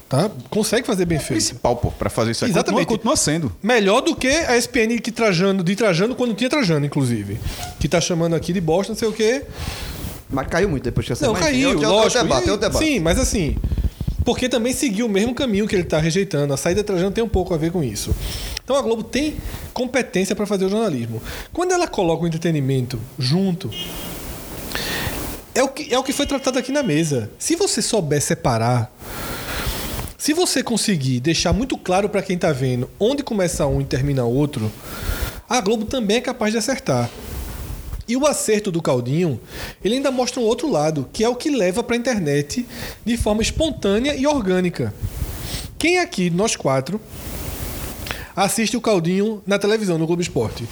Tá? 0.09 0.31
Consegue 0.51 0.87
fazer 0.87 1.07
bem 1.07 1.19
feito. 1.19 1.31
principal, 1.31 1.77
pô, 1.77 1.91
pra 1.91 2.11
fazer 2.11 2.33
isso 2.33 2.45
aí. 2.45 2.51
Exatamente. 2.51 2.87
Continua, 2.87 3.15
continua 3.15 3.17
sendo. 3.17 3.53
Melhor 3.63 4.01
do 4.03 4.15
que 4.15 4.29
a 4.29 4.57
SPN 4.59 4.99
que 5.01 5.11
Trajano, 5.11 5.63
de 5.65 5.75
Trajano, 5.75 6.15
quando 6.15 6.35
tinha 6.35 6.51
Trajano, 6.51 6.85
inclusive. 6.85 7.39
Que 7.81 7.89
tá 7.89 7.99
chamando 8.01 8.35
aqui 8.35 8.53
de 8.53 8.61
bosta, 8.61 8.93
não 8.93 8.99
sei 8.99 9.09
o 9.09 9.13
quê. 9.13 9.43
Mas 10.29 10.49
caiu 10.49 10.69
muito 10.69 10.83
depois 10.85 11.07
que 11.07 11.13
essa 11.13 11.27
Não, 11.27 11.35
caiu, 11.35 11.71
é 11.81 11.83
é 11.85 11.87
lógico. 11.87 12.23
debate, 12.23 12.45
E- 12.47 12.49
é 12.49 12.53
outro 12.53 12.69
debate. 12.69 12.85
Sim, 12.85 13.01
mas 13.01 13.19
assim. 13.19 13.57
Porque 14.25 14.49
também 14.49 14.73
seguiu 14.73 15.07
o 15.07 15.09
mesmo 15.09 15.35
caminho 15.35 15.67
que 15.67 15.75
ele 15.75 15.83
está 15.83 15.99
rejeitando. 15.99 16.53
A 16.55 16.57
saída 16.57 16.85
Trajano 16.85 17.11
tem 17.11 17.25
um 17.25 17.29
pouco 17.29 17.53
a 17.53 17.57
ver 17.57 17.73
com 17.73 17.83
isso. 17.83 18.15
Então 18.63 18.77
a 18.77 18.83
Globo 18.83 19.03
tem 19.03 19.37
competência 19.73 20.37
para 20.37 20.47
fazer 20.47 20.65
o 20.65 20.69
jornalismo. 20.69 21.23
Quando 21.53 21.73
ela 21.73 21.89
coloca 21.89 22.25
o 22.25 22.27
entretenimento 22.27 23.01
junto, 23.19 23.71
é 25.55 25.63
o, 25.63 25.69
que, 25.69 25.93
é 25.93 25.99
o 25.99 26.03
que 26.03 26.13
foi 26.13 26.27
tratado 26.27 26.59
aqui 26.59 26.73
na 26.73 26.83
mesa. 26.83 27.31
Se 27.39 27.57
você 27.57 27.83
souber 27.83 28.23
separar, 28.23 28.93
se 30.17 30.33
você 30.33 30.63
conseguir 30.63 31.21
deixar 31.21 31.53
muito 31.53 31.77
claro 31.77 32.09
para 32.09 32.23
quem 32.23 32.37
está 32.37 32.53
vendo 32.53 32.89
onde 32.99 33.23
começa 33.23 33.67
um 33.67 33.81
e 33.81 33.85
termina 33.85 34.25
outro, 34.25 34.71
a 35.49 35.61
Globo 35.61 35.85
também 35.85 36.19
é 36.19 36.21
capaz 36.21 36.53
de 36.53 36.59
acertar. 36.59 37.11
E 38.07 38.17
o 38.17 38.27
acerto 38.27 38.73
do 38.73 38.83
Caldinho, 38.83 39.41
ele 39.85 39.97
ainda 39.97 40.11
mostra 40.11 40.41
um 40.41 40.45
outro 40.45 40.71
lado, 40.71 41.09
que 41.13 41.23
é 41.23 41.29
o 41.29 41.37
que 41.37 41.51
leva 41.51 41.83
para 41.83 41.95
a 41.95 41.99
internet 41.99 42.67
de 43.05 43.17
forma 43.17 43.43
espontânea 43.43 44.15
e 44.17 44.27
orgânica. 44.27 44.93
Quem 45.79 45.99
aqui, 45.99 46.31
nós 46.31 46.57
quatro, 46.57 47.01
assiste 48.35 48.77
o 48.77 48.81
Caldinho 48.81 49.43
na 49.47 49.59
televisão, 49.59 49.99
no 49.99 50.07
Globo 50.07 50.23
Esporte? 50.23 50.69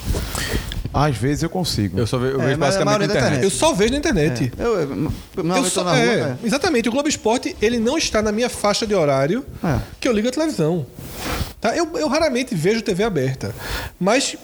Às 0.93 1.15
vezes 1.15 1.41
eu 1.43 1.49
consigo. 1.49 1.97
Eu 1.97 2.05
só 2.05 2.17
ve- 2.17 2.33
eu 2.33 2.41
É, 2.41 2.45
vejo 2.47 2.57
basicamente 2.59 2.91
na 2.93 2.97
da 2.99 3.05
internet. 3.05 3.23
internet. 3.27 3.43
Eu 3.43 3.49
só 3.49 3.73
vejo 3.73 3.91
na 3.93 3.97
internet. 3.97 4.53
Eu, 4.57 4.65
eu, 4.65 4.81
eu, 4.81 5.11
Eu 5.55 5.65
só- 5.65 5.83
na 5.83 5.91
rua, 5.91 5.99
é, 6.01 6.19
é. 6.19 6.35
Exatamente. 6.43 6.89
O 6.89 6.91
Globo 6.91 7.07
Esporte, 7.07 7.55
ele 7.61 7.79
não 7.79 7.97
está 7.97 8.21
na 8.21 8.31
minha 8.31 8.49
faixa 8.49 8.85
de 8.85 8.93
horário 8.93 9.45
É. 9.63 9.79
que 9.99 10.07
eu 10.07 10.11
ligo 10.11 10.27
a 10.27 10.31
televisão. 10.31 10.85
Tá? 11.61 11.75
Eu, 11.77 11.89
eu 11.97 12.07
raramente 12.07 12.53
vejo 12.55 12.81
TV 12.81 13.03
aberta. 13.03 13.53
Mas, 13.99 14.35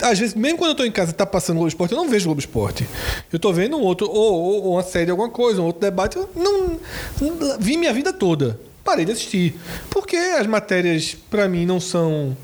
às 0.00 0.18
vezes, 0.18 0.34
mesmo 0.34 0.56
quando 0.58 0.68
eu 0.68 0.72
estou 0.72 0.86
em 0.86 0.90
casa 0.92 1.10
e 1.10 1.12
está 1.12 1.26
passando 1.26 1.56
Globo 1.56 1.68
Esporte, 1.68 1.92
eu 1.92 1.98
não 1.98 2.08
vejo 2.08 2.24
Globo 2.26 2.40
Esporte. 2.40 2.88
Eu 3.32 3.36
estou 3.36 3.52
vendo 3.52 3.76
um 3.76 3.80
outro, 3.82 4.08
ou, 4.08 4.14
ou- 4.40 4.62
ou 4.64 4.72
uma 4.74 4.82
série, 4.82 5.10
alguma 5.10 5.28
coisa, 5.28 5.60
um 5.60 5.64
outro 5.66 5.80
debate. 5.82 6.16
Eu 6.16 6.30
não, 6.34 6.78
não- 7.20 7.58
vi 7.58 7.76
minha 7.76 7.92
vida 7.92 8.12
toda. 8.12 8.58
Parei 8.84 9.04
de 9.04 9.12
assistir. 9.12 9.58
Porque 9.90 10.16
as 10.16 10.46
matérias, 10.46 11.16
para 11.30 11.48
mim, 11.48 11.66
não 11.66 11.80
são. 11.80 12.36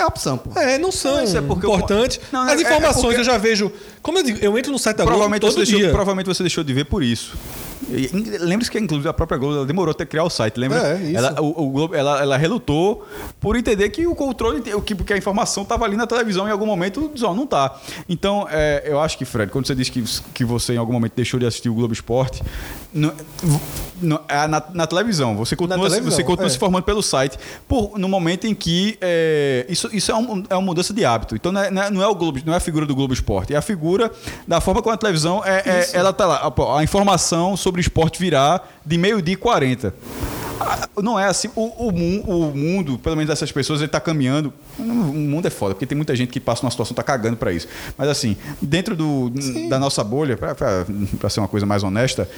É 0.00 0.02
a 0.02 0.06
opção, 0.06 0.38
pô. 0.38 0.58
É, 0.58 0.78
não 0.78 0.90
são 0.90 1.16
Não, 1.18 1.24
isso 1.24 1.36
é 1.36 1.42
porque 1.42 1.66
eu- 1.66 1.70
importantes. 1.74 2.18
Não, 2.32 2.40
As 2.42 2.52
é- 2.52 2.54
é 2.54 2.60
informações 2.62 3.02
porque- 3.04 3.20
eu 3.20 3.24
já 3.24 3.36
vejo. 3.36 3.70
Como 4.02 4.18
eu 4.18 4.22
digo, 4.22 4.38
eu 4.40 4.56
entro 4.58 4.72
no 4.72 4.78
site 4.78 4.96
da 4.96 5.04
Globo 5.04 5.16
Provavelmente 5.18 5.40
todo 5.42 5.52
você, 5.52 5.58
deixou, 5.58 5.78
dia. 5.78 5.88
provavelmente 5.90 6.26
você 6.26 6.42
deixou 6.42 6.64
de 6.64 6.72
ver 6.72 6.84
por 6.86 7.02
isso. 7.02 7.36
Lembre-se 8.40 8.70
que, 8.70 8.78
inclusive, 8.78 9.08
a 9.08 9.12
própria 9.12 9.36
Globo 9.38 9.56
ela 9.56 9.66
demorou 9.66 9.90
até 9.90 10.04
criar 10.06 10.22
o 10.24 10.30
site, 10.30 10.58
lembra? 10.58 10.78
É, 10.98 11.02
isso. 11.02 11.16
Ela, 11.16 11.40
o, 11.40 11.66
o 11.66 11.70
Globo, 11.70 11.94
ela, 11.94 12.20
ela 12.20 12.36
relutou 12.36 13.04
por 13.40 13.56
entender 13.56 13.88
que 13.90 14.06
o 14.06 14.14
controle, 14.14 14.62
o 14.74 14.80
que, 14.82 14.94
que 14.94 15.12
a 15.12 15.16
informação 15.16 15.62
estava 15.64 15.84
ali 15.86 15.96
na 15.96 16.06
televisão 16.06 16.46
em 16.46 16.50
algum 16.52 16.66
momento, 16.66 17.10
diz, 17.12 17.22
ó, 17.22 17.34
não 17.34 17.46
tá. 17.46 17.80
Então, 18.08 18.46
é, 18.50 18.82
eu 18.86 19.00
acho 19.00 19.18
que, 19.18 19.24
Fred, 19.24 19.50
quando 19.50 19.66
você 19.66 19.74
disse 19.74 19.90
que, 19.90 20.04
que 20.32 20.44
você 20.44 20.74
em 20.74 20.76
algum 20.76 20.92
momento 20.92 21.12
deixou 21.16 21.40
de 21.40 21.46
assistir 21.46 21.68
o 21.68 21.74
Globo 21.74 21.92
Esporte, 21.92 22.42
não- 22.92 23.12
não- 24.00 24.20
é 24.28 24.46
na, 24.46 24.62
na 24.72 24.86
televisão. 24.86 25.36
Você 25.36 25.56
continua, 25.56 25.88
televisão, 25.88 26.10
você 26.16 26.22
continua 26.22 26.46
é. 26.46 26.50
se 26.50 26.58
formando 26.58 26.84
pelo 26.84 27.02
site 27.02 27.38
por, 27.66 27.98
no 27.98 28.08
momento 28.08 28.46
em 28.46 28.54
que 28.54 28.98
é, 29.00 29.66
isso, 29.68 29.88
isso 29.92 30.12
é, 30.12 30.14
um- 30.14 30.44
é 30.48 30.54
uma 30.54 30.62
mudança 30.62 30.92
de 30.92 31.04
hábito. 31.04 31.34
Então 31.34 31.50
não 31.50 31.60
é, 31.62 31.70
não 31.70 31.82
é- 31.82 31.90
não 31.90 32.02
é 32.02 32.06
o 32.06 32.14
Globo, 32.14 32.38
não 32.44 32.52
é 32.52 32.56
a 32.56 32.60
figura 32.60 32.86
do 32.86 32.94
Globo 32.94 33.12
Esporte, 33.14 33.52
é 33.52 33.56
a 33.56 33.62
figura 33.62 33.89
da 34.46 34.60
forma 34.60 34.82
como 34.82 34.94
a 34.94 34.96
televisão 34.98 35.42
é, 35.44 35.62
é- 35.64 35.90
ela 35.92 36.12
tá 36.12 36.26
lá. 36.26 36.36
A, 36.36 36.50
pô, 36.50 36.74
a 36.74 36.82
informação 36.84 37.56
sobre 37.56 37.80
esporte 37.80 38.18
virá 38.20 38.60
de 38.84 38.96
meio-dia 38.98 39.34
e 39.34 39.36
40. 39.36 39.94
Ah, 40.60 40.88
Não 41.02 41.18
é 41.18 41.24
assim. 41.26 41.48
O, 41.56 41.86
o 41.86 41.88
o 41.88 42.54
mundo, 42.54 42.98
pelo 42.98 43.16
menos 43.16 43.28
dessas 43.28 43.50
pessoas, 43.50 43.80
ele 43.80 43.88
tá 43.88 43.98
caminhando. 43.98 44.52
O 44.78 44.82
mundo 44.82 45.46
é 45.46 45.50
foda, 45.50 45.74
porque 45.74 45.86
tem 45.86 45.96
muita 45.96 46.14
gente 46.14 46.30
que 46.30 46.38
passa 46.38 46.62
numa 46.62 46.70
situação 46.70 46.94
tá 46.94 47.02
cagando 47.02 47.36
para 47.36 47.50
isso. 47.52 47.66
Mas 47.96 48.08
assim, 48.08 48.36
dentro 48.60 48.94
do, 48.94 49.30
da 49.70 49.78
nossa 49.78 50.04
bolha, 50.04 50.36
para 50.36 51.30
ser 51.30 51.40
uma 51.40 51.48
coisa 51.48 51.64
mais 51.64 51.82
honesta, 51.82 52.28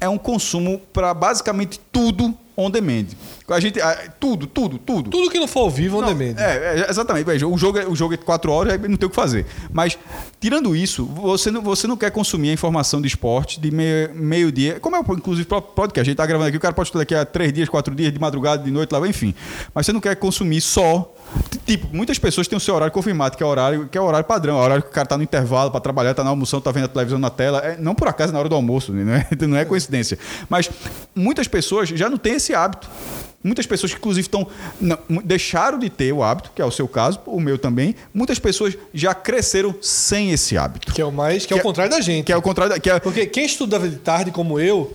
é 0.00 0.08
um 0.08 0.16
consumo 0.18 0.80
para 0.92 1.12
basicamente 1.12 1.78
tudo 1.92 2.34
on 2.56 2.70
demand. 2.70 3.06
A 3.48 3.60
gente, 3.60 3.80
ah, 3.80 4.10
tudo, 4.18 4.46
tudo, 4.46 4.78
tudo. 4.78 5.10
Tudo 5.10 5.30
que 5.30 5.38
não 5.38 5.46
for 5.48 5.60
ao 5.60 5.70
vivo, 5.70 5.98
on 5.98 6.00
Não, 6.02 6.14
demand. 6.14 6.38
É, 6.40 6.80
é, 6.80 6.86
exatamente. 6.88 7.24
Veja, 7.26 7.46
o 7.46 7.58
jogo, 7.58 7.78
é, 7.78 7.86
o 7.86 7.94
jogo 7.94 8.14
é 8.14 8.16
quatro 8.16 8.50
horas, 8.52 8.72
aí 8.74 8.88
não 8.88 8.96
tem 8.96 9.06
o 9.06 9.10
que 9.10 9.16
fazer. 9.16 9.44
Mas, 9.72 9.98
tirando 10.40 10.74
isso, 10.74 11.04
você 11.04 11.50
não, 11.50 11.60
você 11.62 11.86
não 11.86 11.96
quer 11.96 12.10
consumir 12.10 12.50
a 12.50 12.52
informação 12.52 13.00
de 13.00 13.08
esporte 13.08 13.60
de 13.60 13.70
meio- 13.70 14.14
meio-dia. 14.14 14.78
como 14.80 14.96
é, 14.96 15.00
o- 15.00 15.12
inclusive, 15.14 15.46
o 15.50 15.60
podcast. 15.62 16.00
A 16.08 16.10
gente 16.10 16.16
tá 16.16 16.26
gravando 16.26 16.48
aqui, 16.48 16.56
o 16.56 16.60
cara 16.60 16.72
pode 16.74 16.88
estar 16.88 16.98
daqui 16.98 17.14
a 17.14 17.24
três 17.24 17.52
dias, 17.52 17.68
quatro 17.68 17.94
dias, 17.94 18.12
de 18.12 18.18
madrugada, 18.18 18.62
de 18.62 18.70
noite, 18.70 18.92
lá, 18.92 19.06
enfim. 19.06 19.34
Mas 19.74 19.86
você 19.86 19.92
não 19.92 20.00
quer 20.00 20.14
consumir 20.16 20.60
só. 20.60 21.12
Tipo, 21.66 21.88
muitas 21.94 22.18
pessoas 22.18 22.46
têm 22.46 22.56
o 22.56 22.60
seu 22.60 22.74
horário 22.74 22.92
confirmado, 22.92 23.36
que 23.36 23.42
é 23.42 23.46
o 23.46 23.48
horário, 23.48 23.88
que 23.90 23.98
é 23.98 24.00
o 24.00 24.04
horário 24.04 24.26
padrão, 24.26 24.56
é 24.56 24.60
o 24.60 24.64
horário 24.64 24.82
que 24.82 24.90
o 24.90 24.92
cara 24.92 25.06
tá 25.06 25.16
no 25.16 25.22
intervalo 25.24 25.70
para 25.70 25.80
trabalhar, 25.80 26.14
tá 26.14 26.22
na 26.22 26.30
almoção, 26.30 26.60
tá 26.60 26.70
vendo 26.70 26.84
a 26.84 26.88
televisão 26.88 27.18
na 27.18 27.30
tela. 27.30 27.58
É, 27.58 27.76
não 27.76 27.94
por 27.94 28.06
acaso 28.06 28.32
na 28.32 28.38
hora 28.38 28.48
do 28.48 28.54
almoço, 28.54 28.92
né? 28.92 29.02
não 29.04 29.14
é, 29.46 29.46
não 29.48 29.56
é 29.56 29.64
coincidência. 29.64 30.18
Mas 30.48 30.70
muitas 31.14 31.48
pessoas 31.48 31.88
já 31.88 32.08
não 32.08 32.16
têm 32.18 32.38
esse 32.44 32.54
hábito. 32.54 32.88
Muitas 33.44 33.66
pessoas 33.66 33.92
que, 33.92 33.98
inclusive, 33.98 34.22
estão, 34.26 34.46
não, 34.80 34.98
deixaram 35.22 35.78
de 35.78 35.90
ter 35.90 36.10
o 36.12 36.22
hábito, 36.22 36.50
que 36.54 36.62
é 36.62 36.64
o 36.64 36.70
seu 36.70 36.88
caso, 36.88 37.20
o 37.26 37.38
meu 37.38 37.58
também. 37.58 37.94
Muitas 38.14 38.38
pessoas 38.38 38.74
já 38.94 39.14
cresceram 39.14 39.74
sem 39.82 40.32
esse 40.32 40.56
hábito. 40.56 40.92
Que 40.94 41.02
é 41.02 41.04
o 41.04 41.12
mais. 41.12 41.44
Que, 41.44 41.52
é 41.52 41.56
Que 41.56 41.60
o 41.60 41.62
é- 41.62 41.62
contrário 41.62 41.92
da 41.92 42.00
gente. 42.00 42.24
Que 42.24 42.32
é 42.32 42.36
o 42.36 42.40
contrário 42.42 42.72
da. 42.72 42.80
Que 42.80 42.88
é, 42.90 42.98
Porque 42.98 43.26
quem 43.26 43.44
estudava 43.44 43.86
de 43.86 43.96
tarde 43.96 44.30
como 44.30 44.58
eu, 44.58 44.92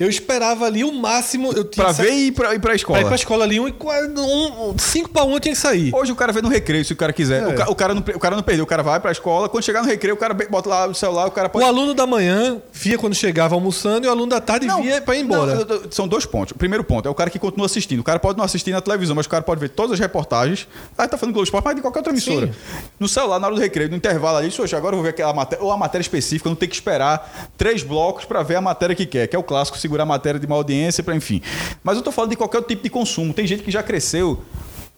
eu 0.00 0.08
esperava 0.08 0.64
ali 0.66 0.82
o 0.82 0.92
máximo. 0.92 1.52
Eu 1.52 1.64
tinha 1.64 1.84
pra 1.86 1.94
que 1.94 2.02
ver 2.02 2.12
e 2.12 2.26
ir 2.26 2.32
pra, 2.32 2.54
ir 2.54 2.58
pra 2.58 2.72
Pra 2.72 2.74
escola. 2.76 3.00
ir 3.00 3.04
pra 3.06 3.14
escola 3.14 3.44
ali, 3.44 3.60
um, 3.60 3.66
um, 3.66 4.78
cinco 4.78 5.10
pra 5.10 5.24
um 5.24 5.34
eu 5.34 5.40
tinha 5.40 5.54
que 5.54 5.60
sair. 5.60 5.94
Hoje 5.94 6.10
o 6.10 6.16
cara 6.16 6.32
vê 6.32 6.42
no 6.42 6.48
recreio, 6.48 6.84
se 6.84 6.92
o 6.92 6.96
cara 6.96 7.12
quiser. 7.12 7.42
É. 7.42 7.46
O, 7.46 7.54
ca- 7.54 7.70
o 7.70 7.74
cara 7.76 7.94
não, 7.94 8.00
o 8.02 8.18
cara 8.18 8.34
não 8.34 8.42
perdeu, 8.42 8.64
o 8.64 8.66
cara 8.66 8.82
vai 8.82 8.98
pra 8.98 9.12
escola. 9.12 9.48
Quando 9.48 9.62
chegar 9.62 9.82
no 9.82 9.88
recreio, 9.88 10.14
o 10.14 10.18
cara 10.18 10.34
bota 10.34 10.68
lá 10.68 10.86
o 10.88 10.94
celular, 10.94 11.26
o 11.26 11.30
cara 11.30 11.48
pode. 11.48 11.64
O 11.64 11.68
aluno 11.68 11.94
da 11.94 12.06
manhã 12.06 12.60
via 12.72 12.98
quando 12.98 13.14
chegava 13.14 13.54
almoçando 13.54 14.06
e 14.06 14.08
o 14.08 14.10
aluno 14.10 14.28
da 14.28 14.40
tarde 14.40 14.66
via 14.82 15.00
pra 15.00 15.14
ir 15.14 15.20
embora. 15.20 15.64
não, 15.64 15.82
são 15.90 16.08
dois 16.08 16.26
pontos. 16.26 16.52
O 16.52 16.58
primeiro 16.58 16.82
ponto 16.82 17.06
é 17.06 17.10
o 17.10 17.14
cara 17.14 17.30
que 17.30 17.38
continua 17.38 17.66
assistindo. 17.66 17.91
Assistindo. 17.92 18.00
O 18.00 18.04
cara 18.04 18.18
pode 18.18 18.38
não 18.38 18.44
assistir 18.44 18.70
na 18.72 18.80
televisão, 18.80 19.14
mas 19.14 19.26
o 19.26 19.28
cara 19.28 19.42
pode 19.42 19.60
ver 19.60 19.68
todas 19.68 19.92
as 19.92 20.00
reportagens. 20.00 20.66
Aí 20.96 21.08
tá 21.08 21.16
falando 21.16 21.34
Globo 21.34 21.44
Esporte, 21.44 21.64
mas 21.64 21.76
de 21.76 21.82
qualquer 21.82 22.00
outra 22.00 22.12
emissora. 22.12 22.46
Sim. 22.46 22.52
No 22.98 23.08
celular, 23.08 23.38
na 23.38 23.46
hora 23.46 23.56
do 23.56 23.60
recreio, 23.60 23.90
no 23.90 23.96
intervalo 23.96 24.38
ali, 24.38 24.50
poxa, 24.50 24.76
agora 24.76 24.94
eu 24.94 24.98
vou 24.98 25.04
ver 25.04 25.10
aquela 25.10 25.32
matéria, 25.32 25.64
ou 25.64 25.70
a 25.70 25.76
matéria 25.76 26.02
específica, 26.02 26.48
não 26.48 26.56
tem 26.56 26.68
que 26.68 26.74
esperar 26.74 27.50
três 27.56 27.82
blocos 27.82 28.24
para 28.24 28.42
ver 28.42 28.56
a 28.56 28.60
matéria 28.60 28.94
que 28.94 29.06
quer, 29.06 29.26
que 29.26 29.36
é 29.36 29.38
o 29.38 29.42
clássico, 29.42 29.78
segurar 29.78 30.04
a 30.04 30.06
matéria 30.06 30.40
de 30.40 30.46
uma 30.46 30.56
audiência, 30.56 31.02
para 31.02 31.14
enfim. 31.14 31.42
Mas 31.82 31.96
eu 31.96 32.02
tô 32.02 32.10
falando 32.10 32.30
de 32.30 32.36
qualquer 32.36 32.62
tipo 32.62 32.82
de 32.82 32.90
consumo. 32.90 33.32
Tem 33.34 33.46
gente 33.46 33.62
que 33.62 33.70
já 33.70 33.82
cresceu 33.82 34.42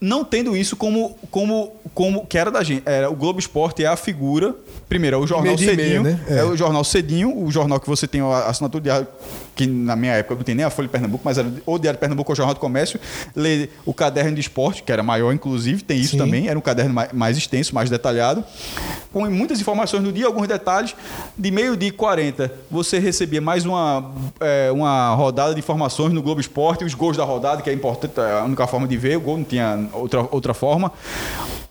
não 0.01 0.25
tendo 0.25 0.57
isso 0.57 0.77
como 0.77 1.17
como 1.31 1.73
como 1.95 2.27
que 2.27 2.37
era 2.37 2.51
da 2.51 2.63
gente. 2.63 2.83
Era 2.85 3.11
o 3.11 3.15
Globo 3.15 3.39
Esporte 3.39 3.83
é 3.83 3.87
a 3.87 3.97
figura. 3.97 4.55
Primeiro, 4.89 5.17
é 5.17 5.19
o 5.19 5.27
jornal 5.27 5.57
de 5.57 5.65
Cedinho. 5.65 6.03
meia, 6.03 6.17
né? 6.17 6.21
É. 6.29 6.39
É. 6.39 6.45
o 6.45 6.57
jornal 6.57 6.85
Cedinho, 6.85 7.43
o 7.43 7.51
jornal 7.51 7.81
que 7.81 7.89
você 7.89 8.07
tem 8.07 8.21
a 8.21 8.47
assinatura 8.47 8.83
diária, 8.83 9.09
que 9.55 9.67
na 9.67 9.95
minha 9.95 10.13
época 10.13 10.35
não 10.35 10.43
tem 10.43 10.55
nem 10.55 10.65
a 10.65 10.71
Folha 10.71 10.89
de 10.89 10.93
Pernambuco, 10.93 11.23
mas 11.25 11.39
era 11.39 11.49
o 11.65 11.79
Diário 11.79 11.97
de 11.97 12.01
Pernambuco 12.01 12.31
ou 12.31 12.33
o 12.33 12.37
Jornal 12.37 12.55
do 12.55 12.61
Comércio. 12.61 12.99
Lê 13.35 13.69
o 13.85 13.95
caderno 13.95 14.35
de 14.35 14.41
esporte, 14.41 14.83
que 14.83 14.91
era 14.91 15.03
maior, 15.03 15.33
inclusive, 15.33 15.83
tem 15.83 15.99
isso 15.99 16.13
Sim. 16.13 16.19
também. 16.19 16.49
Era 16.49 16.59
um 16.59 16.63
caderno 16.63 16.93
mais, 16.93 17.13
mais 17.13 17.37
extenso, 17.37 17.75
mais 17.75 17.89
detalhado, 17.89 18.45
com 19.13 19.29
muitas 19.31 19.61
informações 19.61 20.03
no 20.03 20.13
dia, 20.13 20.27
alguns 20.27 20.49
detalhes. 20.49 20.95
De 21.37 21.51
meio-dia 21.51 21.89
e 21.89 21.93
40, 21.93 22.53
você 22.71 22.99
recebia 22.99 23.41
mais 23.41 23.65
uma, 23.65 24.13
é, 24.41 24.71
uma 24.73 25.15
rodada 25.15 25.55
de 25.55 25.61
informações 25.61 26.13
no 26.13 26.23
Globo 26.23 26.41
Esporte, 26.41 26.85
os 26.85 26.95
gols 26.95 27.17
da 27.17 27.25
rodada, 27.25 27.63
que 27.63 27.71
é 27.71 27.73
importante, 27.73 28.19
é 28.19 28.41
a 28.41 28.45
única 28.45 28.67
forma 28.67 28.87
de 28.87 28.97
ver, 28.97 29.17
o 29.17 29.21
gol 29.21 29.37
não 29.39 29.45
tinha 29.45 29.89
outra, 29.93 30.27
outra 30.31 30.55
forma. 30.55 30.93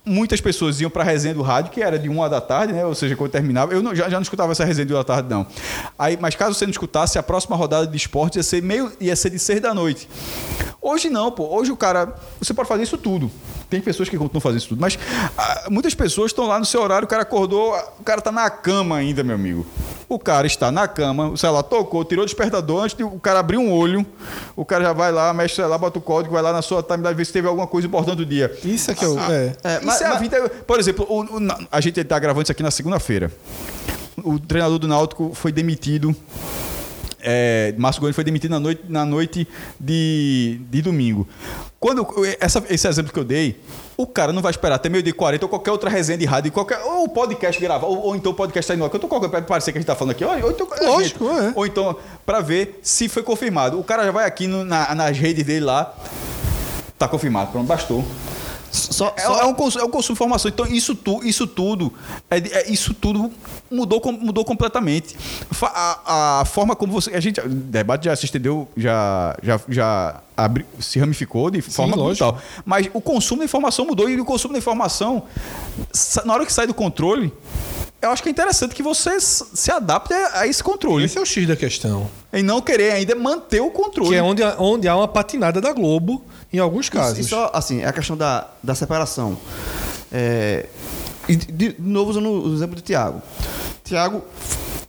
Muitas 0.05 0.41
pessoas 0.41 0.81
iam 0.81 0.89
para 0.89 1.01
a 1.03 1.05
resenha 1.05 1.33
do 1.33 1.41
rádio, 1.41 1.71
que 1.71 1.81
era 1.81 1.97
de 1.97 2.09
uma 2.09 2.29
da 2.29 2.41
tarde, 2.41 2.73
né? 2.73 2.85
Ou 2.85 2.93
seja, 2.93 3.15
quando 3.15 3.31
terminava. 3.31 3.71
Eu 3.73 3.81
não- 3.81 3.95
já, 3.95 4.09
já 4.09 4.17
não 4.17 4.21
escutava 4.21 4.51
essa 4.51 4.65
resenha 4.65 4.85
de 4.85 4.93
uma 4.93 4.99
da 4.99 5.05
tarde, 5.05 5.29
não. 5.29 5.47
Aí, 5.97 6.17
mas 6.19 6.35
caso 6.35 6.53
você 6.53 6.65
não 6.65 6.71
escutasse, 6.71 7.17
a 7.17 7.23
próxima 7.23 7.55
rodada 7.55 7.87
de 7.87 7.95
esporte 7.95 8.35
ia 8.35 8.43
ser 8.43 8.61
meio 8.61 8.91
ia 8.99 9.15
ser 9.15 9.29
de 9.29 9.39
seis 9.39 9.61
da 9.61 9.73
noite. 9.73 10.09
Hoje 10.81 11.09
não, 11.09 11.31
pô. 11.31 11.45
Hoje 11.55 11.71
o 11.71 11.77
cara. 11.77 12.15
Você 12.39 12.53
pode 12.53 12.67
fazer 12.67 12.83
isso 12.83 12.97
tudo. 12.97 13.31
Tem 13.73 13.81
pessoas 13.81 14.07
que 14.07 14.15
continuam 14.19 14.39
fazendo 14.39 14.59
isso 14.59 14.67
tudo, 14.69 14.79
mas 14.81 14.99
ah, 15.35 15.65
muitas 15.71 15.95
pessoas 15.95 16.29
estão 16.29 16.45
lá 16.45 16.59
no 16.59 16.65
seu 16.65 16.79
horário, 16.79 17.05
o 17.05 17.09
cara 17.09 17.23
acordou, 17.23 17.73
o 17.99 18.03
cara 18.03 18.21
tá 18.21 18.31
na 18.31 18.47
cama 18.51 18.97
ainda, 18.97 19.23
meu 19.23 19.33
amigo. 19.33 19.65
O 20.07 20.19
cara 20.19 20.45
está 20.45 20.71
na 20.71 20.87
cama, 20.87 21.29
o 21.29 21.37
celular 21.37 21.63
tocou, 21.63 22.05
tirou 22.05 22.21
o 22.21 22.25
despertador, 22.27 22.83
antes 22.83 22.95
de 22.95 23.03
o 23.03 23.17
cara 23.19 23.39
abrir 23.39 23.57
um 23.57 23.73
olho, 23.73 24.05
o 24.55 24.63
cara 24.63 24.83
já 24.83 24.93
vai 24.93 25.11
lá, 25.11 25.33
mexe 25.33 25.53
o 25.53 25.55
celular, 25.55 25.79
bota 25.79 25.97
o 25.97 26.01
código, 26.03 26.33
vai 26.35 26.43
lá 26.43 26.53
na 26.53 26.61
sua 26.61 26.83
timeline, 26.83 27.15
ver 27.15 27.25
se 27.25 27.33
teve 27.33 27.47
alguma 27.47 27.65
coisa 27.65 27.87
importante 27.87 28.17
do 28.17 28.25
dia. 28.27 28.55
Isso 28.63 28.91
é 28.91 28.93
que 28.93 29.03
eu. 29.03 29.17
É. 29.19 29.55
É, 29.63 29.77
Isso 29.77 29.85
mas- 29.87 30.01
é 30.01 30.05
a 30.05 30.09
mas- 30.11 30.19
vida. 30.21 30.49
Por 30.67 30.79
exemplo, 30.79 31.07
o- 31.09 31.21
o- 31.23 31.67
a 31.71 31.81
gente 31.81 31.99
está 31.99 32.19
gravando 32.19 32.43
isso 32.43 32.51
aqui 32.51 32.61
na 32.61 32.69
segunda-feira. 32.69 33.31
O 34.23 34.37
treinador 34.39 34.77
do 34.77 34.87
Náutico 34.87 35.31
foi 35.33 35.51
demitido. 35.51 36.15
É, 37.23 37.73
Márcio 37.77 38.01
Gomes 38.01 38.15
foi 38.15 38.23
demitido 38.23 38.51
na 38.51 38.59
noite, 38.59 38.81
na 38.87 39.05
noite 39.05 39.47
de, 39.79 40.59
de 40.69 40.81
domingo. 40.81 41.27
Quando 41.79 42.05
essa- 42.39 42.63
esse 42.69 42.87
exemplo 42.87 43.11
que 43.13 43.19
eu 43.19 43.23
dei, 43.23 43.59
o 43.97 44.05
cara 44.07 44.31
não 44.33 44.41
vai 44.41 44.51
esperar 44.51 44.75
até 44.75 44.89
meio 44.89 45.03
dia 45.03 45.11
e 45.11 45.13
40 45.13 45.45
ou 45.45 45.49
qualquer 45.49 45.71
outra 45.71 45.89
resenha 45.89 46.17
de 46.17 46.25
rádio, 46.25 46.51
qualquer, 46.51 46.79
ou 46.83 47.03
o 47.05 47.09
podcast 47.09 47.59
gravar, 47.61 47.87
ou, 47.87 47.97
ou 48.07 48.15
então 48.15 48.31
o 48.31 48.35
podcast 48.35 48.67
sair 48.67 48.77
no 48.77 48.83
ar, 48.85 48.89
que 48.89 48.95
eu 48.95 48.99
tô 48.99 49.07
qualquer 49.07 49.29
para 49.29 49.41
parecer 49.41 49.71
que 49.71 49.77
a 49.77 49.81
gente 49.81 49.87
tá 49.87 49.95
falando 49.95 50.11
aqui, 50.11 50.23
ou, 50.23 50.31
ou 50.31 50.51
então, 50.51 50.67
Lógico, 50.81 51.29
é. 51.29 51.51
ou 51.55 51.65
então 51.65 51.95
para 52.25 52.39
ver 52.39 52.79
se 52.81 53.07
foi 53.09 53.23
confirmado. 53.23 53.79
O 53.79 53.83
cara 53.83 54.03
já 54.05 54.11
vai 54.11 54.25
aqui 54.25 54.47
no- 54.47 54.63
na- 54.63 54.93
nas 54.95 55.17
redes 55.17 55.45
dele 55.45 55.65
lá, 55.65 55.93
tá 56.97 57.07
confirmado, 57.07 57.51
pronto, 57.51 57.67
bastou. 57.67 58.03
Só, 58.73 59.13
É, 59.15 59.21
só- 59.21 59.39
é 59.41 59.45
um 59.45 59.53
consumo, 59.53 59.83
é 59.83 59.87
um 59.87 59.89
consumo 59.91 60.15
de 60.15 60.17
informação. 60.23 60.49
Então, 60.49 60.65
isso, 60.65 60.95
tu, 60.95 61.23
isso 61.23 61.45
tudo, 61.45 61.93
é, 62.29 62.39
de- 62.39 62.51
é- 62.51 62.71
isso 62.71 62.93
tudo 62.93 63.31
mudou, 63.69 64.01
mudou 64.19 64.43
completamente. 64.43 65.15
A, 65.61 66.39
a 66.41 66.45
forma 66.45 66.75
como 66.75 66.91
você. 66.91 67.11
A 67.15 67.19
gente, 67.19 67.39
o 67.39 67.47
debate 67.47 68.05
já 68.05 68.15
se 68.15 68.25
estendeu, 68.25 68.67
já, 68.75 69.37
já, 69.43 69.59
já 69.69 70.21
abri- 70.35 70.65
se 70.79 70.97
ramificou 70.99 71.51
de 71.51 71.61
forma 71.61 71.95
brutal. 72.17 72.41
Mas 72.65 72.89
o 72.93 72.99
consumo 72.99 73.39
da 73.39 73.45
informação 73.45 73.85
mudou 73.85 74.09
e 74.09 74.19
o 74.19 74.25
consumo 74.25 74.53
da 74.53 74.57
informação, 74.59 75.23
na 76.25 76.33
hora 76.33 76.45
que 76.45 76.51
sai 76.51 76.65
do 76.65 76.73
controle, 76.73 77.31
eu 78.01 78.09
acho 78.09 78.21
que 78.23 78.29
é 78.29 78.31
interessante 78.31 78.73
que 78.75 78.83
você 78.83 79.19
se 79.21 79.71
adapte 79.71 80.13
a, 80.13 80.39
a 80.41 80.47
esse 80.47 80.63
controle. 80.63 81.05
Esse 81.05 81.17
é 81.17 81.21
o 81.21 81.25
X 81.25 81.47
da 81.47 81.55
questão. 81.55 82.09
E 82.33 82.41
não 82.41 82.59
querer 82.59 82.91
ainda 82.93 83.15
manter 83.15 83.61
o 83.61 83.69
controle. 83.69 84.09
Que 84.09 84.15
é 84.15 84.23
onde, 84.23 84.41
onde 84.57 84.87
há 84.87 84.95
uma 84.97 85.07
patinada 85.07 85.61
da 85.61 85.71
Globo, 85.71 86.23
em 86.53 86.59
alguns 86.59 86.87
casos. 86.89 87.17
E 87.19 87.23
só, 87.29 87.49
assim, 87.53 87.81
é 87.81 87.87
a 87.87 87.93
questão 87.93 88.15
da, 88.15 88.47
da 88.61 88.75
separação. 88.75 89.37
É, 90.11 90.67
e 91.27 91.35
de, 91.35 91.73
de 91.73 91.75
novo, 91.79 92.11
usando 92.11 92.29
o 92.29 92.53
exemplo 92.53 92.75
de 92.75 92.81
Tiago. 92.83 93.21
Tiago, 93.83 94.23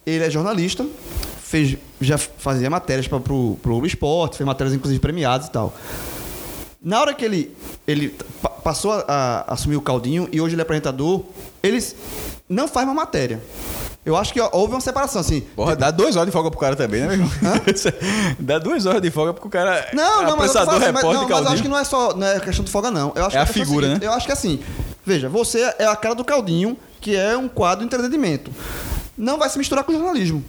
ele 0.05 0.23
é 0.25 0.31
jornalista, 0.31 0.87
fez, 1.43 1.77
já 2.01 2.19
fazia 2.19 2.69
matérias 2.69 3.09
para 3.09 3.19
pro 3.21 3.59
Globo 3.65 3.87
Esporte, 3.87 4.37
fez 4.37 4.47
matérias 4.47 4.75
inclusive 4.75 5.01
premiadas 5.01 5.47
e 5.47 5.51
tal. 5.51 5.75
Na 6.83 7.01
hora 7.01 7.15
que 7.15 7.25
ele, 7.25 7.57
ele 7.87 8.11
pa- 8.43 8.51
passou 8.51 8.93
a, 8.93 9.05
a 9.09 9.55
assumir 9.55 9.77
o 9.77 9.81
caldinho 9.81 10.29
e 10.31 10.41
hoje 10.41 10.55
ele 10.55 10.61
é 10.61 10.65
apresentador, 10.65 11.23
ele 11.63 11.83
não 12.49 12.69
faz 12.69 12.85
mais 12.87 12.97
matéria. 12.97 13.43
Eu 14.05 14.17
acho 14.17 14.33
que 14.35 14.41
houve 14.41 14.75
uma 14.75 14.81
separação, 14.83 15.21
assim. 15.21 15.41
Porra, 15.57 15.75
dá 15.75 15.91
duas 15.91 16.15
horas 16.15 16.27
de 16.27 16.33
folga 16.33 16.51
pro 16.51 16.61
cara 16.61 16.77
também, 16.77 17.01
né, 17.01 17.07
meu 17.07 17.15
irmão? 17.17 17.31
dá 18.39 18.59
duas 18.59 18.85
horas 18.85 19.01
de 19.01 19.11
folga 19.11 19.33
pro 19.33 19.49
cara. 19.49 19.89
Não, 19.95 20.23
não, 20.25 20.37
mas, 20.37 20.55
eu 20.55 20.61
tô 20.65 20.71
apresentador, 20.71 20.81
falando, 20.81 20.95
mas, 20.95 21.03
não, 21.03 21.29
mas 21.29 21.47
eu 21.47 21.53
acho 21.53 21.63
que 21.63 21.69
não 21.69 21.79
é 21.79 21.85
só 21.85 22.15
não 22.15 22.27
é 22.27 22.39
questão 22.41 22.65
de 22.65 22.71
folga, 22.71 22.91
não. 22.91 23.13
Eu 23.15 23.25
acho 23.25 23.37
É 23.37 23.41
a 23.41 23.47
que 23.47 23.53
questão 23.53 23.65
figura, 23.67 23.87
seguinte, 23.87 24.03
né? 24.03 24.07
Eu 24.07 24.13
acho 24.13 24.27
que 24.27 24.33
assim, 24.33 24.61
veja, 25.07 25.29
você 25.31 25.73
é 25.79 25.87
a 25.87 25.97
cara 25.97 26.15
do 26.15 26.23
Caldinho, 26.25 26.77
que 27.01 27.17
é 27.17 27.35
um 27.37 27.49
quadro 27.49 27.79
de 27.81 27.87
entretenimento. 27.87 28.51
Não 29.17 29.39
vai 29.39 29.49
se 29.49 29.57
misturar 29.57 29.85
com 29.85 29.93
o 29.93 29.95
jornalismo. 29.95 30.45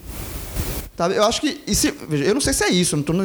Sabe? 0.98 1.16
Eu 1.16 1.24
acho 1.26 1.42
que. 1.42 1.62
E 1.68 1.76
se, 1.76 1.92
veja, 1.92 2.24
eu 2.24 2.34
não 2.34 2.42
sei 2.42 2.54
se 2.54 2.64
é 2.64 2.70
isso. 2.70 2.96
Eu 2.96 2.98
não 2.98 3.04
tô 3.04 3.14
na, 3.14 3.24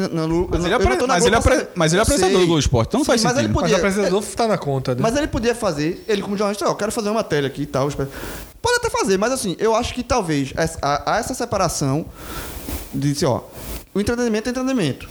Mas 0.49 0.63
ele 0.65 0.73
é 0.73 0.75
apre- 0.75 0.95
na 0.97 1.07
mas 1.07 1.25
ele 1.25 1.35
é 1.35 1.37
apre- 1.37 1.67
mas 1.73 1.93
ele 1.93 1.99
é 1.99 2.03
apresentador 2.03 2.39
do 2.41 2.45
Globo 2.45 2.59
Esporte, 2.59 2.87
então 2.89 2.99
não 2.99 3.05
faz 3.05 3.23
Mas 3.23 3.31
ele 3.37 3.41
sentido. 3.47 3.55
Mas 3.55 3.61
podia. 3.63 3.75
o 3.75 3.79
apresentador 3.79 4.23
tá 4.35 4.47
na 4.47 4.57
conta, 4.57 4.93
né? 4.93 4.99
Mas 5.01 5.15
ele 5.15 5.27
podia 5.27 5.55
fazer, 5.55 6.03
ele 6.07 6.21
como 6.21 6.35
jornalista, 6.37 6.65
ó, 6.65 6.71
eu 6.71 6.75
quero 6.75 6.91
fazer 6.91 7.07
uma 7.09 7.15
matéria 7.15 7.47
aqui 7.47 7.61
e 7.63 7.65
tal. 7.65 7.89
Pode 8.61 8.77
até 8.77 8.89
fazer, 8.89 9.17
mas 9.17 9.31
assim, 9.31 9.55
eu 9.59 9.75
acho 9.75 9.93
que 9.93 10.03
talvez 10.03 10.53
essa- 10.55 10.77
há 10.81 11.15
há 11.15 11.17
essa 11.17 11.33
separação 11.33 12.05
de 12.93 13.11
assim, 13.11 13.25
ó, 13.25 13.41
o 13.93 13.99
entretenimento 13.99 14.47
é 14.49 14.51
entretenimento. 14.51 15.09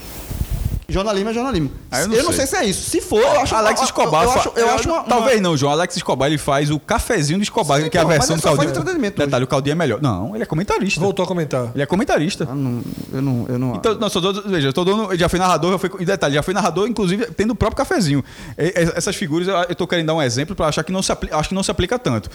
Jornalismo 0.91 1.31
é 1.31 1.33
jornalismo. 1.33 1.71
Ah, 1.91 2.01
eu 2.01 2.03
eu, 2.05 2.09
não 2.09 2.17
não 2.17 2.25
sei. 2.33 2.47
sei 2.47 2.47
se 2.47 2.57
é 2.57 2.65
isso. 2.69 2.91
Se 2.91 3.01
for, 3.01 3.21
eu 3.21 3.41
acho 3.41 3.55
Alex 3.55 3.81
eu- 3.81 3.85
Escobar. 3.85 4.25
Eu, 4.25 4.31
fa- 4.33 4.41
acho, 4.41 4.53
eu 4.57 4.71
acho 4.71 4.89
uma, 4.89 5.03
Talvez 5.05 5.37
uma- 5.37 5.43
não, 5.43 5.57
João. 5.57 5.73
Alex 5.73 5.97
Escobar 5.97 6.27
ele 6.29 6.39
faz 6.39 6.71
o 6.71 6.79
cafezinho 6.81 7.39
do 7.39 7.43
Escobar, 7.43 7.81
Sim, 7.83 7.89
que 7.89 7.97
é 7.97 8.01
a 8.01 8.05
versão 8.05 8.37
do 8.37 8.43
faz 8.43 8.57
Caldinho. 8.57 9.11
Detalhe, 9.11 9.45
o 9.45 9.47
Caldinho 9.47 9.73
é 9.73 9.77
melhor. 9.77 10.01
Não, 10.03 10.35
ele 10.35 10.43
é 10.43 10.47
comentarista. 10.47 11.01
Voltou 11.01 11.25
a 11.25 11.29
comentar. 11.29 11.71
Ele 11.75 11.83
é 11.83 11.87
comentarista. 11.87 12.47
Ah, 12.51 12.55
não, 12.55 12.83
eu 13.13 13.23
não. 13.23 13.47
Eu 13.49 13.59
não 13.59 13.75
Então, 13.77 13.95
não, 13.95 14.09
só 14.09 14.21
veja, 14.47 14.69
eu 14.69 14.73
tô 14.73 14.85
dando, 14.85 15.15
já 15.17 15.29
foi 15.29 15.39
narrador, 15.39 15.73
já 15.73 15.79
foi, 15.79 15.91
e 16.01 16.05
detalhe, 16.05 16.35
já 16.35 16.43
foi 16.43 16.55
narrador, 16.55 16.89
inclusive, 16.89 17.27
tendo 17.33 17.53
o 17.53 17.55
próprio 17.55 17.77
cafezinho. 17.79 18.25
E- 18.59 18.73
essas 18.97 19.15
figuras, 19.17 19.47
eu, 19.49 19.55
eu 19.69 19.75
tô 19.75 19.87
querendo 19.87 20.07
dar 20.07 20.15
um 20.15 20.23
exemplo 20.23 20.55
para 20.57 20.67
achar 20.67 20.83
que 20.85 20.93
não 20.93 21.03
se 21.03 21.13
apli- 21.13 21.31
acho 21.33 21.49
que 21.49 21.55
não 21.55 21.63
se 21.63 21.71
aplica 21.71 21.99
tanto. 21.99 22.31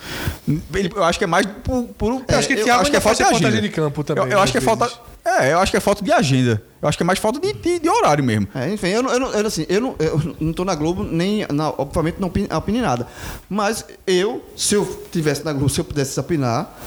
Ele- 0.73 0.91
eu 0.95 1.03
acho 1.03 1.17
que 1.17 1.23
é 1.25 1.27
mais 1.27 1.45
por, 1.63 1.83
por 1.97 2.23
Eu 2.27 2.37
acho 2.37 2.47
que 2.47 2.53
eu 2.53 2.75
acho 2.75 2.91
que 2.91 2.97
é 2.97 3.01
falta 3.01 3.23
de 3.33 3.61
de 3.61 3.69
campo 3.69 4.03
também, 4.03 4.23
Eu, 4.25 4.31
eu 4.31 4.39
acho 4.39 4.51
que 4.51 4.57
é 4.57 4.61
falta, 4.61 4.85
vezes. 4.85 4.99
É, 5.25 5.53
eu 5.53 5.59
acho 5.59 5.71
que 5.71 5.77
é 5.77 5.79
falta 5.79 6.03
de 6.03 6.11
agenda. 6.11 6.61
Eu 6.81 6.87
acho 6.87 6.97
que 6.97 7.03
é 7.03 7.05
mais 7.05 7.17
falta 7.19 7.39
de, 7.39 7.51
de- 7.53 7.79
de 7.79 7.89
horário 7.89 8.23
mesmo. 8.23 8.47
É, 8.53 8.71
enfim, 8.71 8.87
eu 8.89 9.01
não, 9.01 9.11
eu 9.11 9.19
não, 9.19 9.31
eu, 9.31 9.47
assim, 9.47 9.65
eu 9.67 9.81
não, 9.81 9.95
eu 9.97 10.35
não 10.39 10.53
tô 10.53 10.63
na 10.63 10.75
Globo, 10.75 11.03
nem, 11.03 11.45
na, 11.51 11.69
obviamente, 11.69 12.17
não 12.19 12.27
opini- 12.27 12.47
opine 12.53 12.79
nada. 12.81 13.07
Mas 13.49 13.83
eu, 14.05 14.43
se 14.55 14.75
eu 14.75 14.85
tivesse 15.11 15.43
na 15.43 15.51
Globo, 15.51 15.69
se 15.69 15.79
eu 15.81 15.85
pudesse 15.85 16.19
opinar, 16.19 16.77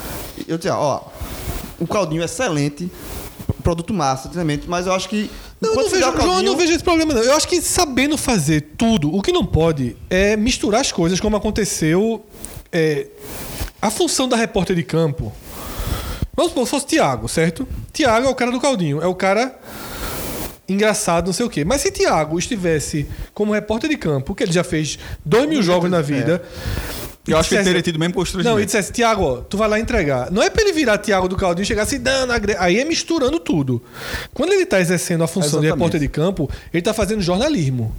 eu 0.47 0.56
dizia, 0.56 0.77
ó, 0.77 1.02
o 1.81 1.86
caldinho 1.86 2.23
é 2.23 2.27
excelente, 2.27 2.90
produto 3.62 3.93
massa, 3.93 4.28
treinamento, 4.28 4.70
mas 4.70 4.86
eu 4.86 4.93
acho 4.93 5.09
que. 5.09 5.28
Não, 5.60 5.70
não 5.74 5.82
vejo, 5.82 5.90
fizer 5.97 6.06
o 6.06 6.10
João, 6.12 6.12
eu 6.12 6.19
caldinho- 6.31 6.51
não 6.52 6.56
vejo 6.59 6.73
esse 6.74 6.85
problema, 6.85 7.12
não. 7.15 7.23
Eu 7.23 7.35
acho 7.35 7.48
que 7.48 7.60
sabendo 7.60 8.16
fazer 8.16 8.60
tudo, 8.78 9.12
o 9.12 9.20
que 9.20 9.32
não 9.32 9.44
pode 9.44 9.97
é 10.09 10.36
misturar 10.36 10.81
as 10.81 10.93
coisas, 10.93 11.19
como 11.19 11.36
aconteceu. 11.36 12.24
é, 12.70 13.09
a 13.81 13.90
função 13.90 14.28
da 14.28 14.36
repórter 14.36 14.74
de 14.77 14.82
campo. 14.82 15.32
Vamos 16.39 16.52
supor, 16.52 16.65
se 16.66 16.70
fosse 16.70 16.86
Thiago, 16.86 17.28
certo? 17.28 17.66
Thiago 17.93 18.28
é 18.28 18.31
o 18.31 18.35
cara 18.36 18.52
do 18.52 18.60
caldinho, 18.60 19.02
é 19.02 19.06
o 19.09 19.15
cara 19.16 19.59
engraçado, 20.69 21.27
não 21.27 21.32
sei 21.32 21.44
o 21.44 21.51
quê. 21.51 21.65
Mas 21.65 21.81
se 21.81 21.90
Thiago 21.90 22.39
estivesse 22.39 23.09
como 23.35 23.52
repórter 23.52 23.90
de 23.90 23.97
campo, 23.97 24.36
que 24.36 24.44
ele 24.44 24.52
já 24.52 24.62
fez 24.62 25.01
dois 25.24 25.48
mil 25.48 25.60
jogos 25.65 25.90
na 25.90 26.01
vida. 26.01 26.40
e 27.27 27.32
Eu 27.32 27.39
acho 27.39 27.48
que 27.48 27.56
ele 27.56 27.62
dissesse- 27.62 27.65
teria 27.65 27.82
tido 27.82 27.97
o 27.97 27.98
mesmo 27.98 28.15
constrangimento. 28.15 28.55
Não, 28.55 28.62
e 28.62 28.65
dissesse, 28.65 28.93
Tiago, 28.93 29.23
ó, 29.24 29.36
tu 29.39 29.56
vai 29.59 29.69
lá 29.69 29.81
entregar. 29.81 30.31
Não 30.31 30.40
é 30.40 30.48
pra 30.48 30.62
ele 30.62 30.73
virar 30.73 30.97
Tiago 30.98 31.27
do 31.28 31.36
Caldinho 31.36 31.65
e 31.65 31.66
chegar 31.66 31.82
assim, 31.82 31.98
dando 31.98 32.32
a 32.32 32.39
Aí 32.60 32.78
é 32.78 32.85
misturando 32.85 33.40
tudo. 33.40 33.82
Quando 34.32 34.52
ele 34.52 34.65
tá 34.65 34.81
exercendo 34.81 35.24
a 35.24 35.27
função 35.27 35.59
de 35.60 35.66
Exatamente. 35.66 35.74
repórter 35.74 36.01
de 36.01 36.09
campo, 36.09 36.48
ele 36.73 36.82
tá 36.82 36.94
fazendo 36.94 37.20
jornalismo. 37.20 37.93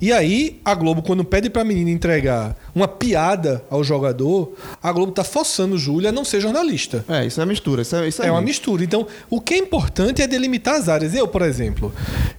E 0.00 0.12
aí, 0.12 0.60
a 0.64 0.74
Globo, 0.74 1.02
quando 1.02 1.24
pede 1.24 1.50
pra 1.50 1.64
menina 1.64 1.90
entregar 1.90 2.56
uma 2.72 2.86
piada 2.86 3.64
ao 3.68 3.82
jogador, 3.82 4.52
a 4.80 4.92
Globo 4.92 5.10
tá 5.10 5.24
forçando 5.24 5.74
o 5.74 5.78
Júlio 5.78 6.08
a 6.08 6.12
não 6.12 6.24
ser 6.24 6.40
jornalista. 6.40 7.04
É, 7.08 7.26
isso 7.26 7.40
é 7.40 7.44
mistura. 7.46 7.82
Isso 7.82 7.96
é, 7.96 8.06
isso 8.06 8.22
É 8.22 8.26
uma 8.30 8.36
ruim. 8.38 8.44
mistura. 8.46 8.84
Então, 8.84 9.06
o 9.28 9.40
que 9.40 9.54
é 9.54 9.58
importante 9.58 10.22
é 10.22 10.26
delimitar 10.28 10.76
as 10.76 10.88
áreas. 10.88 11.14
Eu, 11.14 11.26
por 11.26 11.42
exemplo, 11.42 11.92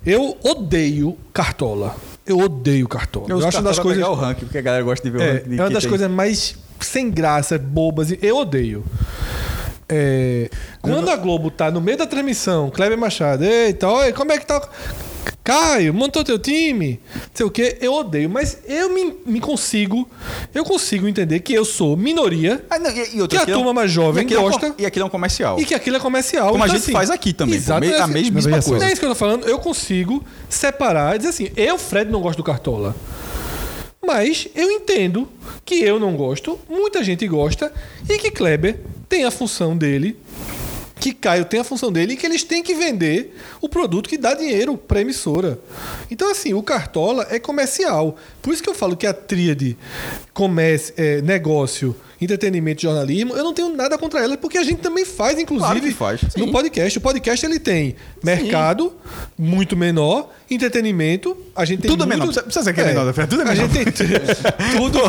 eu 0.05 0.37
odeio 0.41 1.17
cartola. 1.33 1.95
Eu 2.25 2.39
odeio 2.39 2.87
cartola. 2.87 3.25
Eu, 3.27 3.45
acho 3.45 3.57
uma 3.57 3.63
das 3.63 3.79
coisas. 3.79 4.03
o 4.07 4.13
ranking, 4.13 4.45
porque 4.45 4.57
a 4.59 4.61
galera 4.61 4.83
gosta 4.83 5.03
de 5.03 5.17
ver 5.17 5.17
o 5.17 5.21
É, 5.21 5.31
ranking. 5.33 5.49
de 5.49 5.59
é 5.59 5.63
uma 5.63 5.69
das 5.69 5.83
tem. 5.83 5.89
coisas 5.89 6.09
mais 6.09 6.55
sem 6.79 7.09
graça, 7.11 7.57
bobas. 7.57 8.13
Eu 8.21 8.37
odeio. 8.37 8.85
É, 9.91 10.49
quando 10.81 11.09
a 11.09 11.15
Globo 11.17 11.49
tá 11.49 11.71
no 11.71 11.81
meio 11.81 11.97
da 11.97 12.05
transmissão, 12.05 12.69
Kleber 12.69 12.97
Machado, 12.97 13.43
eita, 13.43 13.87
olha, 13.87 14.13
como 14.13 14.31
é 14.31 14.37
que 14.37 14.45
tá. 14.45 14.61
Caio, 15.49 15.93
montou 15.93 16.23
teu 16.23 16.37
time, 16.39 16.99
não 17.13 17.21
sei 17.33 17.45
o 17.45 17.49
quê, 17.51 17.77
eu 17.81 17.93
odeio, 17.93 18.29
mas 18.29 18.57
eu 18.67 18.93
me, 18.93 19.13
me 19.25 19.39
consigo, 19.39 20.07
eu 20.53 20.63
consigo 20.63 21.07
entender 21.07 21.39
que 21.39 21.53
eu 21.53 21.65
sou 21.65 21.95
minoria 21.97 22.63
Ah, 22.69 22.77
não, 22.79 22.89
e, 22.91 23.15
e 23.17 23.21
outra, 23.21 23.27
Que 23.27 23.37
a 23.37 23.41
aquilo 23.41 23.55
é 23.55 23.57
um- 23.57 23.63
turma 23.63 23.73
mais 23.73 23.91
jovem 23.91 24.21
e 24.23 24.25
aquilo 24.25 24.39
é 24.39 24.43
um 24.43 24.49
gosta. 24.49 24.75
e 24.77 24.85
aquilo 24.85 25.03
é 25.03 25.07
um 25.07 25.09
comercial. 25.09 25.59
e 25.59 25.65
que 25.65 25.73
aquilo 25.73 25.95
é 25.97 25.99
comercial. 25.99 26.51
Como 26.51 26.63
a 26.63 26.67
Então, 26.67 26.79
gente 26.79 26.91
faz 26.91 27.09
aqui 27.09 27.33
também, 27.33 27.55
Exato, 27.55 27.81
me- 27.81 27.93
a 27.93 28.03
assim, 28.05 28.31
veja 28.31 28.61
só. 28.61 28.69
coisa. 28.69 28.85
É 28.85 28.91
isso 28.91 28.99
que 28.99 29.05
eu 29.05 29.09
tô 29.09 29.15
falando. 29.15 29.47
Eu 29.47 29.59
consigo 29.59 30.23
separar 30.49 31.15
e 31.15 31.17
dizer 31.19 31.29
assim: 31.29 31.49
eu, 31.55 31.77
Fred, 31.77 32.11
não 32.11 32.21
gosto 32.21 32.37
do 32.37 32.43
Cartola. 32.43 32.95
Mas 34.05 34.47
eu 34.55 34.71
entendo 34.71 35.27
que 35.65 35.75
eu 35.83 35.99
não 35.99 36.15
gosto, 36.15 36.57
muita 36.69 37.03
gente 37.03 37.27
gosta, 37.27 37.71
e 38.09 38.17
que 38.17 38.31
Kleber 38.31 38.79
tem 39.07 39.23
a 39.25 39.29
função 39.31 39.77
dele, 39.77 40.17
que 40.99 41.13
Caio 41.13 41.45
tem 41.45 41.59
a 41.59 41.63
função 41.63 41.91
dele, 41.91 42.13
e 42.13 42.17
que 42.17 42.25
eles 42.25 42.43
têm 42.43 42.61
que 42.61 42.73
vender 42.75 43.35
o 43.61 43.69
produto 43.69 44.09
que 44.09 44.17
dá 44.17 44.33
dinheiro 44.33 44.77
para 44.77 45.01
emissora. 45.01 45.59
Então, 46.11 46.29
assim, 46.29 46.53
o 46.53 46.61
Cartola 46.61 47.25
é 47.29 47.39
comercial. 47.39 48.17
Por 48.41 48.53
isso 48.53 48.61
que 48.61 48.69
eu 48.69 48.75
falo 48.75 48.97
que 48.97 49.07
a 49.07 49.13
tríade 49.13 49.77
comércio, 50.33 50.93
é, 50.97 51.21
negócio, 51.21 51.95
entretenimento 52.21 52.81
e 52.81 52.83
jornalismo, 52.83 53.33
eu 53.35 53.43
não 53.43 53.53
tenho 53.53 53.69
nada 53.75 53.97
contra 53.97 54.21
ela, 54.21 54.35
porque 54.37 54.57
a 54.57 54.63
gente 54.63 54.79
também 54.81 55.05
faz, 55.05 55.39
inclusive, 55.39 55.93
Claro 55.93 56.17
faz. 56.17 56.21
no 56.35 56.45
Sim. 56.45 56.51
podcast. 56.51 56.97
O 56.97 57.01
podcast 57.01 57.45
ele 57.45 57.59
tem 57.59 57.95
mercado 58.23 58.93
muito 59.37 59.77
menor, 59.77 60.29
entretenimento, 60.51 61.35
a 61.55 61.63
gente 61.63 61.81
tem 61.81 61.91
Tudo 61.91 62.03
é 62.03 62.07
muito... 62.07 62.19
menor, 62.19 62.35
não 62.35 62.43
precisa 62.43 62.63
ser 62.63 62.73
que 62.73 62.81
é 62.81 62.85
menor, 62.85 63.05
né? 63.05 63.13
Tudo 63.27 63.41
é 63.41 63.45
A 63.45 63.53
menor. 63.53 63.69
gente 63.69 63.91
tem 63.91 64.03
tudo. 64.77 64.99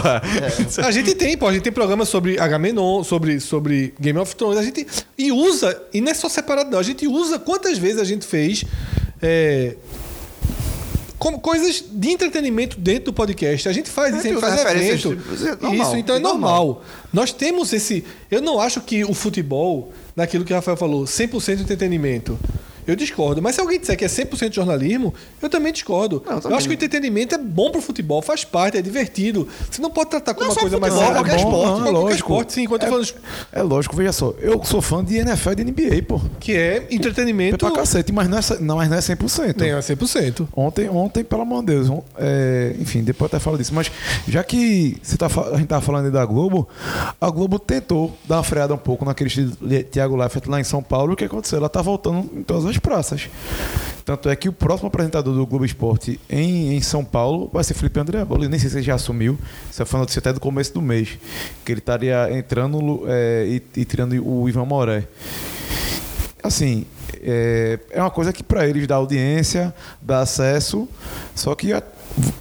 A 0.85 0.91
gente 0.91 1.15
tem, 1.15 1.37
pô, 1.37 1.49
a 1.49 1.53
gente 1.53 1.62
tem 1.62 1.73
programas 1.73 2.09
sobre 2.09 2.39
Agamenon, 2.39 3.03
sobre, 3.03 3.41
sobre 3.41 3.93
Game 4.01 4.19
of 4.19 4.35
Thrones, 4.37 4.59
a 4.59 4.62
gente 4.62 4.87
e 5.19 5.33
usa, 5.33 5.80
e 5.93 6.01
não 6.01 6.11
é 6.11 6.15
só 6.15 6.28
separado 6.28 6.70
não, 6.70 6.78
a 6.78 6.82
gente 6.82 7.07
usa 7.07 7.39
quantas 7.39 7.78
vezes 7.78 8.01
a 8.01 8.05
gente 8.05 8.27
fez 8.27 8.65
é, 9.23 9.77
como 11.20 11.39
coisas 11.39 11.85
de 11.86 12.09
entretenimento 12.09 12.81
dentro 12.81 13.07
do 13.07 13.12
podcast. 13.12 13.69
A 13.69 13.73
gente 13.73 13.90
faz 13.90 14.16
isso, 14.16 14.27
a 14.27 14.31
gente 14.31 14.40
faz 14.40 14.61
evento. 14.74 15.16
tipo, 15.16 15.66
é 15.66 15.77
isso, 15.77 15.97
então 15.97 16.16
é 16.16 16.19
é 16.19 16.23
normal. 16.23 16.66
normal. 16.66 16.85
Nós 17.12 17.31
temos 17.31 17.73
esse. 17.74 18.05
Eu 18.31 18.40
não 18.40 18.59
acho 18.59 18.81
que 18.81 19.05
o 19.05 19.12
futebol, 19.12 19.93
naquilo 20.16 20.47
que 20.47 20.52
o 20.52 20.57
Rafael 20.57 20.78
falou, 20.78 21.05
100% 21.05 21.57
de 21.57 21.62
entretenimento. 21.62 22.39
Eu 22.86 22.97
discordo. 22.97 23.40
Mas 23.43 23.55
se 23.55 23.61
alguém 23.61 23.78
disser 23.78 23.97
que 23.97 24.05
é 24.05 24.09
100% 24.09 24.52
jornalismo, 24.55 25.15
eu 25.40 25.48
também 25.48 25.73
discordo. 25.73 26.23
Não, 26.27 26.35
eu 26.36 26.40
também. 26.40 26.59
acho 26.59 26.66
que 26.69 26.74
o 26.74 26.77
entretenimento 26.77 27.35
é 27.35 27.39
bom 27.39 27.70
pro 27.70 27.81
futebol, 27.81 28.20
faz 28.23 28.44
parte, 28.44 28.77
é 28.78 28.82
divertido. 28.82 29.47
Você 29.70 29.81
não 29.81 29.90
pode 29.90 30.11
tratar 30.11 30.35
como 30.35 30.51
uma 30.51 30.57
coisa 30.57 30.78
mais 30.78 30.93
futebol, 30.94 31.15
séria. 31.15 31.23
qualquer 31.23 31.43
Bom, 31.44 31.51
esporte. 31.51 31.66
não, 31.66 31.74
É 31.78 31.82
qualquer 31.82 31.98
lógico. 31.98 32.15
esporte, 32.32 32.52
sim. 32.52 32.62
Enquanto 32.62 32.81
tô 32.82 32.89
falando 32.89 33.15
É 33.52 33.62
lógico, 33.62 33.97
veja 33.97 34.12
só. 34.12 34.35
Eu 34.40 34.62
sou 34.65 34.81
fã 34.81 35.05
de 35.05 35.16
NFL 35.16 35.51
e 35.52 35.55
de 35.57 35.65
NBA, 35.65 36.02
pô. 36.07 36.20
que 36.39 36.52
é 36.52 36.86
É 36.90 36.94
entretenimento. 36.94 37.59
pra 37.59 37.70
cacete, 37.73 38.12
mas 38.12 38.28
não 38.28 38.39
é, 38.39 38.40
não, 38.61 38.77
mas 38.77 38.89
não 38.90 38.97
é 38.97 39.01
100%. 39.01 39.57
Nem 39.61 39.73
a 39.73 39.78
100%. 39.81 40.48
Ontem, 40.55 40.89
ontem, 40.89 41.24
pelo 41.24 41.43
amor 41.43 41.61
de 41.61 41.66
Deus, 41.66 41.89
é, 42.19 42.74
enfim, 42.78 43.02
depois 43.02 43.31
eu 43.31 43.36
até 43.36 43.43
falo 43.44 43.57
disso, 43.59 43.74
mas 43.74 43.90
já 44.28 44.43
que 44.44 44.97
você 45.02 45.16
tá, 45.16 45.27
a 45.52 45.57
gente 45.57 45.66
tava 45.69 45.81
falando 45.85 46.11
da 46.11 46.24
Globo, 46.24 46.69
a 47.20 47.31
Globo 47.31 47.59
tentou 47.59 48.16
dar 48.27 48.36
uma 48.36 48.43
freada 48.44 48.74
um 48.74 48.78
pouco 48.78 49.05
naquele 49.05 49.31
Thiago 49.90 50.16
Leifert 50.16 50.47
lá 50.48 50.61
em 50.61 50.65
São 50.65 50.82
Paulo, 50.82 51.12
o 51.12 51.16
que 51.16 51.24
aconteceu? 51.24 51.59
Ela 51.59 51.69
tá 51.69 51.82
voltando 51.82 52.28
em 52.36 52.43
todas 52.43 52.65
as 52.66 52.69
praças. 52.78 53.28
Tanto 54.05 54.28
é 54.28 54.34
que 54.34 54.48
o 54.48 54.52
próximo 54.52 54.88
apresentador 54.88 55.34
do 55.34 55.47
Globo 55.47 55.64
Esporte 55.64 56.18
em, 56.28 56.74
em 56.74 56.80
São 56.80 57.05
Paulo 57.05 57.48
vai 57.52 57.62
ser 57.62 57.74
Felipe 57.74 58.01
Andreoli, 58.01 58.48
nem 58.48 58.59
sei 58.59 58.68
se 58.70 58.76
ele 58.76 58.82
já 58.82 58.94
assumiu, 58.94 59.38
isso 59.70 59.84
foi 59.86 59.98
uma 59.98 60.02
notícia 60.02 60.18
até 60.18 60.32
do 60.32 60.40
começo 60.40 60.72
do 60.74 60.82
mês, 60.82 61.18
que 61.64 61.72
ele 61.72 61.78
estaria 61.80 62.28
entrando 62.36 63.05
é, 63.06 63.44
e, 63.47 63.80
e 63.80 63.84
tirando 63.84 64.12
o 64.26 64.48
Ivan 64.48 64.64
Moré. 64.64 65.05
Assim, 66.42 66.86
é, 67.22 67.78
é 67.90 68.01
uma 68.01 68.10
coisa 68.10 68.32
que 68.32 68.42
para 68.42 68.66
eles 68.66 68.86
dá 68.86 68.97
audiência, 68.97 69.74
dá 70.01 70.20
acesso, 70.20 70.88
só 71.34 71.55
que 71.55 71.72
a- 71.72 71.82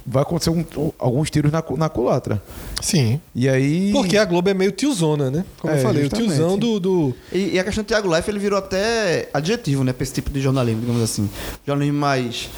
vai 0.06 0.22
acontecer 0.22 0.50
um- 0.50 0.64
alguns 0.98 1.30
tiros 1.30 1.50
na, 1.52 1.62
na 1.76 1.88
culatra. 1.88 2.42
Sim. 2.82 3.20
E 3.34 3.48
aí. 3.48 3.90
Porque 3.92 4.16
a 4.16 4.24
Globo 4.24 4.48
é 4.50 4.54
meio 4.54 4.72
tiozona, 4.72 5.30
né? 5.30 5.44
Como 5.60 5.72
É, 5.72 5.78
eu 5.78 5.82
falei, 5.82 6.02
justamente. 6.04 6.28
o 6.30 6.34
tiozão 6.36 6.58
do. 6.58 6.80
do- 6.80 7.14
E, 7.32 7.50
e 7.54 7.58
a 7.58 7.64
questão 7.64 7.84
do 7.84 7.86
Thiago 7.86 8.14
Life, 8.14 8.30
ele 8.30 8.38
virou 8.38 8.58
até 8.58 9.28
adjetivo, 9.32 9.84
né? 9.84 9.92
Pra 9.92 10.02
esse 10.02 10.12
tipo 10.12 10.30
de 10.30 10.40
jornalismo, 10.40 10.80
digamos 10.80 11.02
assim. 11.02 11.28
Jornalismo 11.66 11.98
mais. 11.98 12.48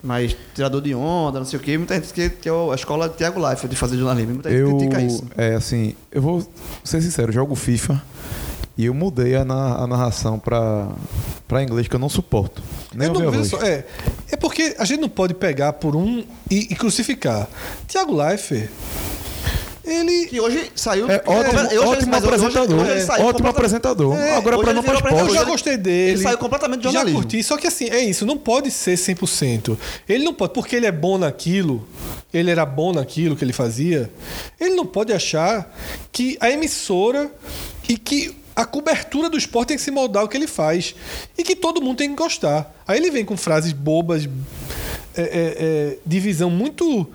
Mais 0.00 0.36
tirador 0.54 0.80
de 0.80 0.94
onda, 0.94 1.40
não 1.40 1.44
sei 1.44 1.58
o 1.58 1.62
quê. 1.62 1.76
Muita 1.76 1.94
gente 1.94 2.04
diz 2.04 2.12
que, 2.12 2.30
que 2.30 2.48
é 2.48 2.52
a 2.52 2.74
escola 2.76 3.08
Thiago 3.08 3.40
Life 3.50 3.66
de 3.66 3.74
fazer 3.74 3.96
jornalismo. 3.96 4.34
Muita 4.34 4.48
gente 4.48 4.60
eu, 4.60 4.76
critica 4.76 5.02
isso. 5.02 5.24
é 5.36 5.54
assim, 5.54 5.92
eu 6.12 6.22
vou 6.22 6.46
ser 6.84 7.02
sincero, 7.02 7.32
jogo 7.32 7.56
FIFA 7.56 8.00
e 8.78 8.86
eu 8.86 8.94
mudei 8.94 9.34
a, 9.34 9.44
na- 9.44 9.74
a 9.76 9.86
narração 9.86 10.38
para 10.38 10.88
para 11.48 11.62
inglês 11.62 11.88
que 11.88 11.94
eu 11.96 11.98
não 11.98 12.08
suporto. 12.08 12.62
Nem 12.94 13.08
Eu 13.08 13.14
não, 13.14 13.30
voz. 13.32 13.48
só, 13.48 13.60
é, 13.62 13.84
é 14.30 14.36
porque 14.36 14.76
a 14.78 14.84
gente 14.84 15.00
não 15.00 15.08
pode 15.08 15.34
pegar 15.34 15.72
por 15.74 15.96
um 15.96 16.24
e, 16.50 16.68
e 16.70 16.74
crucificar. 16.76 17.48
Tiago 17.86 18.14
Leifert, 18.14 18.68
ele. 19.84 20.26
Que 20.26 20.38
hoje 20.40 20.70
saiu. 20.74 21.10
É 21.10 21.22
ótimo, 21.26 21.60
eu- 21.70 21.88
ótimo 21.88 22.10
mas 22.10 22.22
hoje- 22.22 22.34
apresentador. 22.34 22.80
hoje 22.82 23.00
saiu 23.00 23.24
ótimo 23.24 23.32
completa- 23.32 23.48
apresentador. 23.50 24.16
É, 24.18 24.36
Agora 24.36 24.56
hoje 24.56 24.64
para 24.64 24.74
não 24.74 24.94
esporte. 24.94 25.18
Eu 25.18 25.30
já 25.34 25.44
gostei 25.44 25.76
dele. 25.78 26.10
Ele 26.12 26.22
saiu 26.22 26.38
completamente 26.38 26.78
de 26.80 26.84
Já 26.84 26.90
jornalismo. 26.92 27.20
curti, 27.22 27.42
só 27.42 27.56
que 27.56 27.66
assim, 27.66 27.88
é 27.88 28.00
isso, 28.00 28.26
não 28.26 28.36
pode 28.36 28.70
ser 28.70 28.96
100%. 28.98 29.78
Ele 30.08 30.24
não 30.24 30.34
pode, 30.34 30.52
porque 30.52 30.76
ele 30.76 30.86
é 30.86 30.92
bom 30.92 31.16
naquilo, 31.16 31.86
ele 32.32 32.50
era 32.50 32.66
bom 32.66 32.92
naquilo 32.92 33.34
que 33.34 33.44
ele 33.44 33.52
fazia, 33.54 34.10
ele 34.60 34.74
não 34.74 34.84
pode 34.84 35.12
achar 35.12 35.74
que 36.12 36.36
a 36.40 36.50
emissora 36.50 37.30
e 37.88 37.96
que 37.96 38.36
a 38.58 38.64
cobertura 38.64 39.30
do 39.30 39.38
esporte 39.38 39.68
tem 39.68 39.76
que 39.76 39.82
se 39.84 39.92
moldar 39.92 40.22
ao 40.22 40.28
que 40.28 40.36
ele 40.36 40.48
faz. 40.48 40.92
E 41.38 41.44
que 41.44 41.54
todo 41.54 41.80
mundo 41.80 41.98
tem 41.98 42.10
que 42.10 42.16
gostar. 42.16 42.74
Aí 42.88 42.98
ele 42.98 43.08
vem 43.08 43.24
com 43.24 43.36
frases 43.36 43.72
bobas, 43.72 44.28
é, 45.16 45.22
é, 45.22 45.22
é, 45.22 45.98
de 46.04 46.18
visão 46.18 46.50
muito 46.50 47.06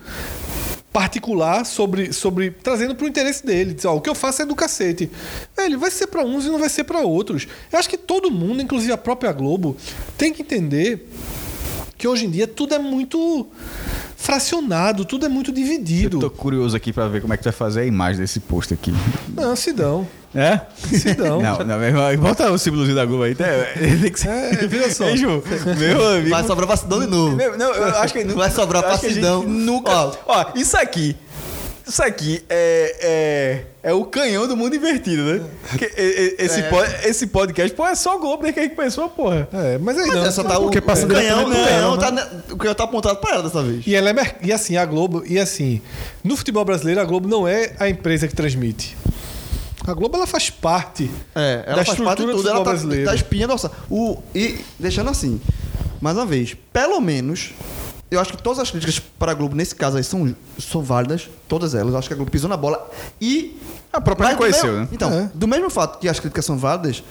particular 0.90 1.66
sobre, 1.66 2.14
sobre 2.14 2.50
trazendo 2.50 2.94
para 2.94 3.04
o 3.04 3.08
interesse 3.08 3.44
dele. 3.44 3.74
Diz, 3.74 3.84
ó, 3.84 3.94
o 3.94 4.00
que 4.00 4.08
eu 4.08 4.14
faço 4.14 4.40
é 4.40 4.46
do 4.46 4.56
cacete. 4.56 5.10
Velho, 5.54 5.78
vai 5.78 5.90
ser 5.90 6.06
para 6.06 6.24
uns 6.24 6.46
e 6.46 6.48
não 6.48 6.58
vai 6.58 6.70
ser 6.70 6.84
para 6.84 7.00
outros. 7.00 7.46
Eu 7.70 7.78
acho 7.78 7.90
que 7.90 7.98
todo 7.98 8.30
mundo, 8.30 8.62
inclusive 8.62 8.90
a 8.90 8.96
própria 8.96 9.30
Globo, 9.30 9.76
tem 10.16 10.32
que 10.32 10.40
entender 10.40 11.06
que 11.98 12.08
hoje 12.08 12.24
em 12.24 12.30
dia 12.30 12.48
tudo 12.48 12.74
é 12.74 12.78
muito 12.78 13.46
fracionado, 14.16 15.04
tudo 15.04 15.26
é 15.26 15.28
muito 15.28 15.52
dividido. 15.52 16.20
Tô 16.20 16.30
curioso 16.30 16.74
aqui 16.74 16.90
pra 16.90 17.06
ver 17.06 17.20
como 17.20 17.34
é 17.34 17.36
que 17.36 17.42
tu 17.42 17.46
vai 17.46 17.52
fazer 17.52 17.82
a 17.82 17.84
imagem 17.84 18.22
desse 18.22 18.40
post 18.40 18.72
aqui. 18.72 18.94
Não, 19.28 19.54
Sidão. 19.54 20.08
É? 20.34 20.60
Sidão. 20.96 21.40
Não, 21.40 21.58
não, 21.58 21.78
meu 21.78 21.88
irmão, 21.88 22.16
bota 22.16 22.50
o 22.50 22.58
símbolozinho 22.58 22.96
da 22.96 23.04
Globo 23.04 23.22
aí. 23.22 23.34
Tem, 23.34 23.46
tem 24.00 24.10
que 24.12 24.18
ser. 24.18 24.28
É, 24.28 24.66
veja 24.66 24.90
só. 24.92 25.04
Ei, 25.08 25.16
Ju, 25.16 25.42
meu 25.78 26.08
amigo. 26.08 26.30
Vai 26.30 26.44
sobrar 26.44 26.66
pra 26.66 26.76
Sidão 26.76 27.00
de 27.00 27.06
novo. 27.06 27.36
Meu- 27.36 27.56
não, 27.56 27.72
eu 27.72 27.84
acho 27.98 28.12
que 28.12 28.24
Vai 28.24 28.50
sobrar 28.50 28.82
pra 28.82 28.98
Sidão. 28.98 29.42
Nunca. 29.44 29.92
Ó. 29.92 30.12
Ó, 30.26 30.44
isso 30.56 30.76
aqui. 30.76 31.16
Isso 31.86 32.02
aqui 32.02 32.42
é, 32.48 33.62
é, 33.82 33.90
é 33.90 33.92
o 33.92 34.06
canhão 34.06 34.48
do 34.48 34.56
mundo 34.56 34.74
invertido, 34.74 35.22
né? 35.22 35.40
Que- 35.76 35.84
e- 35.98 36.36
e- 36.40 36.42
esse, 36.42 36.62
pod- 36.62 36.94
esse 37.04 37.26
podcast, 37.26 37.76
pô, 37.76 37.86
é 37.86 37.94
só 37.94 38.16
Globo, 38.16 38.42
né? 38.42 38.52
Que 38.52 38.60
a 38.60 38.62
gente 38.62 38.74
pensou, 38.74 39.06
porra. 39.10 39.46
É, 39.52 39.76
mas 39.76 39.98
aí 39.98 40.06
Mas 40.06 40.16
não. 40.16 40.24
essa 40.26 40.42
tá 40.42 40.58
o, 40.58 40.70
passa 40.80 41.04
o 41.04 41.08
canhão, 41.10 41.44
diretamente 41.44 41.44
o 41.44 41.50
do 41.50 41.54
canhão, 41.68 41.96
canhão, 41.96 41.98
tá, 41.98 42.10
ne- 42.10 42.54
o 42.54 42.56
canhão 42.56 42.74
tá 42.74 42.84
apontado 42.84 43.16
pra 43.18 43.34
ela 43.34 43.42
dessa 43.42 43.62
vez. 43.62 43.86
E, 43.86 43.94
ela 43.94 44.08
é 44.08 44.14
e 44.42 44.50
assim, 44.50 44.78
a 44.78 44.86
Globo, 44.86 45.22
e 45.26 45.38
assim, 45.38 45.82
no 46.24 46.38
futebol 46.38 46.64
brasileiro, 46.64 47.02
a 47.02 47.04
Globo 47.04 47.28
não 47.28 47.46
é 47.46 47.72
a 47.78 47.86
empresa 47.86 48.26
que 48.26 48.34
transmite. 48.34 48.96
A 49.86 49.92
Globo 49.92 50.16
ela 50.16 50.26
faz 50.26 50.48
parte 50.50 51.10
É, 51.34 51.64
ela 51.66 51.76
da 51.76 51.84
faz 51.84 51.98
parte 51.98 52.24
de 52.24 52.30
estrutura 52.30 52.32
do 52.32 52.36
tudo. 52.36 52.48
Ela 52.48 52.58
tá, 52.64 52.70
brasileiro. 52.70 53.04
tá 53.04 53.14
espinha 53.14 53.46
nossa. 53.46 53.70
O, 53.90 54.22
e 54.34 54.58
deixando 54.78 55.10
assim, 55.10 55.40
mais 56.00 56.16
uma 56.16 56.24
vez, 56.26 56.56
pelo 56.72 57.00
menos, 57.00 57.52
eu 58.10 58.20
acho 58.20 58.32
que 58.32 58.42
todas 58.42 58.58
as 58.58 58.70
críticas 58.70 58.98
para 58.98 59.32
a 59.32 59.34
Globo, 59.34 59.54
nesse 59.56 59.74
caso 59.74 59.96
aí, 59.96 60.04
são, 60.04 60.34
são 60.58 60.82
válidas, 60.82 61.28
todas 61.48 61.74
elas. 61.74 61.92
Eu 61.92 61.98
acho 61.98 62.08
que 62.08 62.14
a 62.14 62.16
Globo 62.16 62.30
pisou 62.30 62.48
na 62.48 62.56
bola 62.56 62.88
e. 63.20 63.58
A 63.92 64.00
própria 64.00 64.30
reconheceu, 64.30 64.72
né? 64.80 64.88
Então, 64.90 65.12
É. 65.12 65.30
do 65.32 65.46
mesmo 65.46 65.70
fato 65.70 66.00
que 66.00 66.08
as 66.08 66.18
críticas 66.18 66.44
são 66.44 66.58
válidas, 66.58 67.02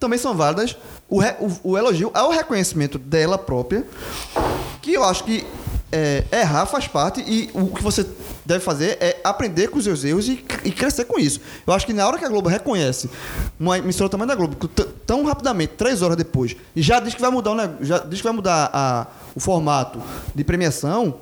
também 0.00 0.18
são 0.18 0.34
válidas 0.34 0.76
o, 1.08 1.20
re- 1.20 1.36
o- 1.38 1.70
o 1.72 1.78
elogio 1.78 2.10
ao 2.12 2.30
reconhecimento 2.32 2.98
dela 2.98 3.38
própria, 3.38 3.86
que 4.80 4.92
eu 4.92 5.04
acho 5.04 5.22
que 5.22 5.46
é, 5.92 6.24
errar 6.32 6.66
faz 6.66 6.88
parte 6.88 7.20
e 7.20 7.48
o 7.54 7.66
que 7.68 7.80
você 7.82 8.04
deve 8.44 8.58
fazer 8.64 8.96
é 9.00 9.20
aprender 9.22 9.68
com 9.68 9.78
os 9.78 9.84
seus 9.84 10.02
erros 10.02 10.26
e, 10.26 10.44
e 10.64 10.72
crescer 10.72 11.04
com 11.04 11.16
isso. 11.20 11.38
Eu 11.66 11.72
acho 11.74 11.86
que 11.86 11.92
na 11.92 12.04
hora 12.08 12.18
que 12.18 12.24
a 12.24 12.28
Globo 12.28 12.48
reconhece 12.48 13.08
uma 13.60 13.78
emissora 13.78 14.10
tamanho 14.10 14.26
da 14.28 14.34
Globo, 14.34 14.56
tão 15.06 15.24
rapidamente, 15.24 15.74
três 15.76 16.02
horas 16.02 16.16
depois, 16.16 16.56
e 16.74 16.82
já 16.82 16.98
diz 16.98 17.14
que 17.14 17.20
vai 17.20 17.30
mudar, 17.30 17.76
já 17.82 17.98
diz 17.98 18.18
que 18.20 18.24
vai 18.24 18.32
mudar 18.32 18.68
a- 18.72 19.06
o 19.34 19.40
formato 19.40 20.00
de 20.34 20.44
premiação, 20.44 21.16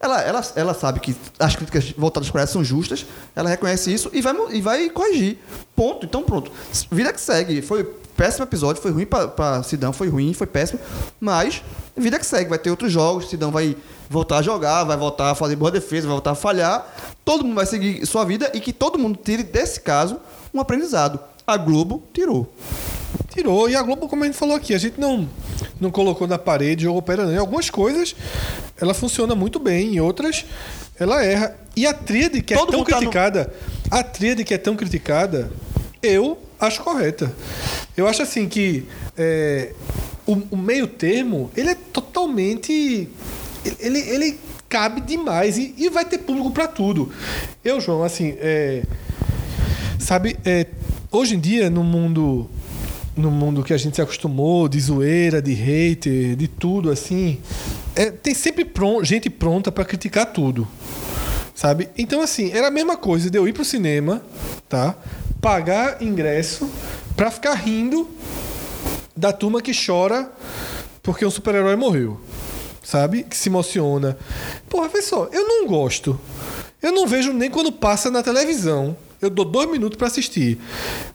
ela, 0.00 0.22
ela, 0.22 0.42
ela 0.54 0.74
sabe 0.74 1.00
que 1.00 1.16
as 1.38 1.56
críticas 1.56 1.90
voltadas 1.96 2.30
para 2.30 2.42
ela 2.42 2.46
são 2.46 2.62
justas, 2.62 3.04
ela 3.34 3.48
reconhece 3.48 3.92
isso 3.92 4.10
e 4.12 4.20
vai, 4.20 4.34
e 4.52 4.60
vai 4.60 4.90
corrigir. 4.90 5.38
Ponto. 5.74 6.06
Então, 6.06 6.22
pronto. 6.22 6.52
Vida 6.90 7.12
que 7.12 7.20
segue. 7.20 7.60
Foi 7.62 7.84
péssimo 8.16 8.44
episódio, 8.44 8.80
foi 8.80 8.90
ruim 8.92 9.06
para 9.06 9.62
Sidão, 9.62 9.92
foi 9.92 10.08
ruim, 10.08 10.32
foi 10.34 10.46
péssimo, 10.46 10.80
mas 11.20 11.62
vida 11.96 12.18
que 12.18 12.26
segue. 12.26 12.48
Vai 12.48 12.58
ter 12.58 12.70
outros 12.70 12.92
jogos, 12.92 13.28
Sidão 13.28 13.50
vai 13.50 13.76
voltar 14.08 14.38
a 14.38 14.42
jogar, 14.42 14.84
vai 14.84 14.96
voltar 14.96 15.30
a 15.30 15.34
fazer 15.34 15.56
boa 15.56 15.70
defesa, 15.70 16.06
vai 16.06 16.14
voltar 16.14 16.32
a 16.32 16.36
falhar. 16.36 16.86
Todo 17.24 17.44
mundo 17.44 17.56
vai 17.56 17.66
seguir 17.66 18.06
sua 18.06 18.24
vida 18.24 18.50
e 18.54 18.60
que 18.60 18.72
todo 18.72 18.98
mundo 18.98 19.18
tire 19.22 19.42
desse 19.42 19.80
caso 19.80 20.20
um 20.54 20.60
aprendizado. 20.60 21.18
A 21.46 21.56
Globo 21.56 22.04
tirou. 22.12 22.52
Tirou. 23.34 23.68
E 23.68 23.76
a 23.76 23.82
Globo, 23.82 24.08
como 24.08 24.24
a 24.24 24.26
gente 24.26 24.36
falou 24.36 24.56
aqui, 24.56 24.74
a 24.74 24.78
gente 24.78 25.00
não, 25.00 25.28
não 25.80 25.90
colocou 25.90 26.26
na 26.26 26.38
parede, 26.38 26.84
jogou 26.84 27.02
não. 27.16 27.32
Em 27.32 27.36
algumas 27.36 27.70
coisas 27.70 28.14
ela 28.80 28.94
funciona 28.94 29.34
muito 29.34 29.58
bem, 29.58 29.94
em 29.96 30.00
outras 30.00 30.44
ela 30.98 31.22
erra. 31.24 31.56
E 31.76 31.86
a 31.86 31.94
tríade 31.94 32.42
que 32.42 32.54
é 32.54 32.56
Todo 32.56 32.70
tão 32.70 32.78
mundo 32.80 32.88
tá 32.88 32.96
no- 32.96 33.00
criticada, 33.02 33.52
a 33.90 34.02
tríade 34.02 34.44
que 34.44 34.54
é 34.54 34.58
tão 34.58 34.74
criticada, 34.76 35.50
eu 36.02 36.38
acho 36.58 36.82
correta. 36.82 37.32
Eu 37.96 38.06
acho 38.08 38.22
assim 38.22 38.48
que 38.48 38.84
é, 39.16 39.72
o, 40.26 40.32
o 40.50 40.56
meio 40.56 40.86
termo, 40.86 41.50
ele 41.56 41.70
é 41.70 41.74
totalmente. 41.74 43.08
Ele, 43.80 43.98
ele 43.98 44.38
cabe 44.68 45.00
demais 45.00 45.56
e, 45.58 45.74
e 45.76 45.88
vai 45.88 46.04
ter 46.04 46.18
público 46.18 46.50
para 46.50 46.66
tudo. 46.68 47.10
Eu, 47.64 47.80
João, 47.80 48.02
assim, 48.02 48.34
é, 48.38 48.82
sabe, 49.98 50.36
é, 50.44 50.66
hoje 51.10 51.34
em 51.36 51.40
dia, 51.40 51.70
no 51.70 51.82
mundo 51.82 52.48
no 53.18 53.30
mundo 53.30 53.62
que 53.64 53.74
a 53.74 53.76
gente 53.76 53.96
se 53.96 54.02
acostumou, 54.02 54.68
de 54.68 54.80
zoeira, 54.80 55.42
de 55.42 55.52
hater, 55.52 56.36
de 56.36 56.46
tudo 56.48 56.90
assim, 56.90 57.40
é, 57.94 58.10
tem 58.10 58.32
sempre 58.32 58.64
pron- 58.64 59.02
gente 59.02 59.28
pronta 59.28 59.72
para 59.72 59.84
criticar 59.84 60.26
tudo. 60.32 60.66
Sabe? 61.54 61.88
Então, 61.98 62.20
assim, 62.22 62.52
era 62.52 62.68
a 62.68 62.70
mesma 62.70 62.96
coisa 62.96 63.28
de 63.28 63.36
eu 63.36 63.48
ir 63.48 63.52
pro 63.52 63.64
cinema, 63.64 64.22
tá? 64.68 64.94
Pagar 65.40 66.00
ingresso 66.00 66.70
pra 67.16 67.30
ficar 67.32 67.54
rindo 67.54 68.08
da 69.16 69.32
turma 69.32 69.60
que 69.60 69.72
chora 69.74 70.30
porque 71.02 71.26
um 71.26 71.30
super-herói 71.30 71.74
morreu. 71.74 72.20
Sabe? 72.82 73.24
Que 73.24 73.36
se 73.36 73.48
emociona. 73.48 74.16
Porra, 74.68 74.88
só, 75.02 75.28
eu 75.32 75.46
não 75.46 75.66
gosto. 75.66 76.18
Eu 76.80 76.92
não 76.92 77.06
vejo 77.06 77.32
nem 77.32 77.50
quando 77.50 77.72
passa 77.72 78.10
na 78.10 78.22
televisão. 78.22 78.96
Eu 79.20 79.28
dou 79.30 79.44
dois 79.44 79.68
minutos 79.68 79.96
pra 79.98 80.06
assistir. 80.06 80.58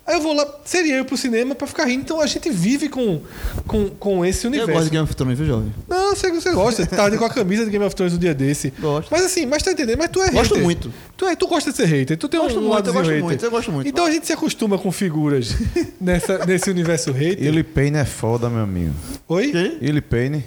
Aí 0.05 0.15
eu 0.15 0.21
vou 0.21 0.33
lá, 0.33 0.45
seria 0.65 0.95
eu 0.95 1.03
ir 1.03 1.05
pro 1.05 1.15
cinema 1.15 1.55
pra 1.55 1.65
ficar 1.65 1.85
rindo. 1.85 2.01
Então 2.01 2.19
a 2.19 2.27
gente 2.27 2.49
vive 2.49 2.89
com, 2.89 3.21
com, 3.65 3.89
com 3.91 4.25
esse 4.25 4.45
Eu 4.45 4.49
universo. 4.49 4.73
gosto 4.73 4.83
de 4.85 4.89
Game 4.91 5.03
of 5.05 5.15
Thrones, 5.15 5.37
viu, 5.37 5.47
jovem? 5.47 5.73
Não, 5.87 6.13
você, 6.13 6.29
você 6.31 6.51
gosta. 6.51 6.83
Você 6.83 6.89
tava 6.95 7.17
com 7.17 7.23
a 7.23 7.29
camisa 7.29 7.63
de 7.63 7.71
Game 7.71 7.85
of 7.85 7.95
Thrones 7.95 8.13
um 8.13 8.17
dia 8.17 8.33
desse. 8.33 8.73
Gosto. 8.77 9.07
Mas 9.09 9.23
assim, 9.23 9.45
mas 9.45 9.63
tá 9.63 9.71
entendendo? 9.71 9.97
Mas 9.99 10.09
tu 10.09 10.21
é 10.21 10.29
Gosto 10.31 10.49
hater. 10.51 10.63
muito. 10.63 10.93
Tu, 11.15 11.25
é, 11.25 11.35
tu 11.35 11.47
gosta 11.47 11.71
de 11.71 11.77
ser 11.77 11.85
hater. 11.85 12.17
Tu 12.17 12.27
tem 12.27 12.39
Gosto 12.41 12.59
um 12.59 12.63
muito, 12.63 12.71
eu 12.71 12.75
ladozinho 12.75 12.93
gosto 13.03 13.09
hater. 13.13 13.23
muito, 13.23 13.45
eu 13.45 13.51
gosto 13.51 13.71
muito. 13.71 13.87
Então 13.87 14.05
a 14.05 14.11
gente 14.11 14.27
se 14.27 14.33
acostuma 14.33 14.77
com 14.77 14.91
figuras 14.91 15.55
nessa, 16.01 16.45
nesse 16.45 16.69
universo 16.69 17.11
hater. 17.13 17.45
Ele 17.47 17.63
Payne 17.63 17.97
é 17.99 18.05
foda, 18.05 18.49
meu 18.49 18.63
amigo. 18.63 18.93
Oi? 19.29 19.77
Ele 19.81 20.01
Payne. 20.01 20.43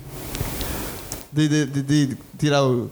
De, 1.32 1.48
de, 1.48 1.66
de, 1.66 1.82
de 2.06 2.16
tirar 2.38 2.62
o- 2.64 2.90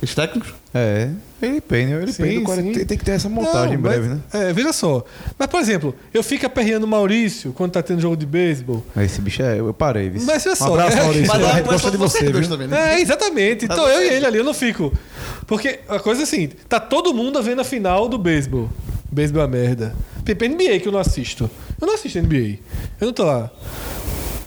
os 0.00 0.14
técnicos? 0.14 0.54
É. 0.74 1.10
Ele 1.42 1.60
Payne. 1.60 1.92
Ele 1.92 2.12
Sim, 2.12 2.22
Payne. 2.22 2.38
do 2.38 2.44
40 2.44 2.62
sim. 2.68 2.72
Tem, 2.74 2.84
tem 2.86 2.98
que 2.98 3.04
ter 3.04 3.10
essa 3.12 3.28
montagem 3.28 3.68
Não, 3.70 3.74
em 3.74 3.78
breve, 3.78 4.08
mas- 4.08 4.18
né? 4.42 4.48
É, 4.48 4.52
veja 4.52 4.72
só. 4.72 5.04
Mas, 5.38 5.48
por 5.48 5.60
exemplo, 5.60 5.94
eu 6.14 6.22
fico 6.22 6.46
aperreando 6.46 6.86
o 6.86 6.88
Maurício 6.88 7.52
quando 7.52 7.72
tá 7.72 7.82
tendo 7.82 8.00
jogo 8.00 8.16
de 8.16 8.24
beisebol. 8.24 8.82
Mas 8.94 9.12
esse 9.12 9.20
bicho 9.20 9.42
é. 9.42 9.58
Eu 9.58 9.74
parei, 9.74 10.08
viu? 10.08 10.22
Mas 10.24 10.46
olha 10.46 10.52
um 10.52 10.56
só, 10.56 10.72
abraço, 10.72 10.96
é- 10.98 11.02
Maurício. 11.02 11.26
Mas 11.26 11.36
a 11.36 11.38
não, 11.40 11.46
gente 11.54 11.56
mas 11.66 11.72
gosta 11.72 11.90
de 11.90 11.96
você, 11.96 12.32
viu? 12.32 12.48
também, 12.48 12.68
né? 12.68 12.94
É, 12.94 13.00
exatamente. 13.00 13.64
Então 13.66 13.86
eu 13.88 14.02
e 14.02 14.08
ele 14.14 14.24
ali, 14.26 14.38
eu 14.38 14.44
não 14.44 14.54
fico. 14.54 14.92
Porque 15.46 15.80
a 15.88 15.98
coisa 15.98 16.22
é 16.22 16.24
assim, 16.24 16.48
tá 16.68 16.78
todo 16.80 17.12
mundo 17.12 17.42
vendo 17.42 17.60
a 17.60 17.64
final 17.64 18.08
do 18.08 18.16
beisebol. 18.16 18.70
Beisebol 19.10 19.42
é 19.42 19.46
merda. 19.48 19.94
Tem 20.24 20.34
NBA 20.48 20.78
que 20.80 20.88
eu 20.88 20.92
não 20.92 21.00
assisto. 21.00 21.50
Eu 21.80 21.86
não 21.86 21.94
assisto 21.94 22.18
NBA. 22.18 22.58
Eu 23.00 23.06
não 23.08 23.12
tô 23.12 23.24
lá. 23.24 23.50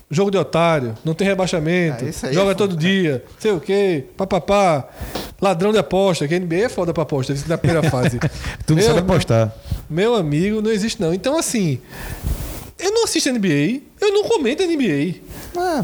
Jogo 0.09 0.29
de 0.29 0.37
otário, 0.37 0.93
não 1.03 1.15
tem 1.15 1.25
rebaixamento, 1.27 2.05
Ah, 2.05 2.09
isso 2.09 2.25
aí 2.27 2.33
joga 2.33 2.51
é 2.51 2.53
foda, 2.53 2.67
todo 2.69 2.77
dia, 2.77 3.23
sei 3.39 3.51
o 3.51 3.59
quê, 3.59 4.05
papapá, 4.15 4.87
ladrão 5.41 5.71
de 5.71 5.79
aposta, 5.79 6.27
que 6.27 6.39
NBA 6.39 6.65
é 6.65 6.69
foda 6.69 6.93
pra 6.93 7.01
aposta, 7.03 7.33
isso 7.33 7.49
na 7.49 7.57
primeira 7.57 7.89
fase. 7.89 8.19
Tu 8.67 8.75
não 8.75 8.75
Meu- 8.75 8.85
sabe 8.85 8.99
apostar. 8.99 9.51
Meu 9.89 10.13
amigo, 10.15 10.61
não 10.61 10.71
existe 10.71 11.01
não. 11.01 11.11
Então, 11.11 11.35
assim, 11.37 11.79
eu 12.77 12.91
não 12.91 13.05
assisto 13.05 13.31
NBA, 13.31 13.81
eu 13.99 14.13
não 14.13 14.23
comento 14.25 14.61
NBA. 14.63 15.15
Ah, 15.57 15.83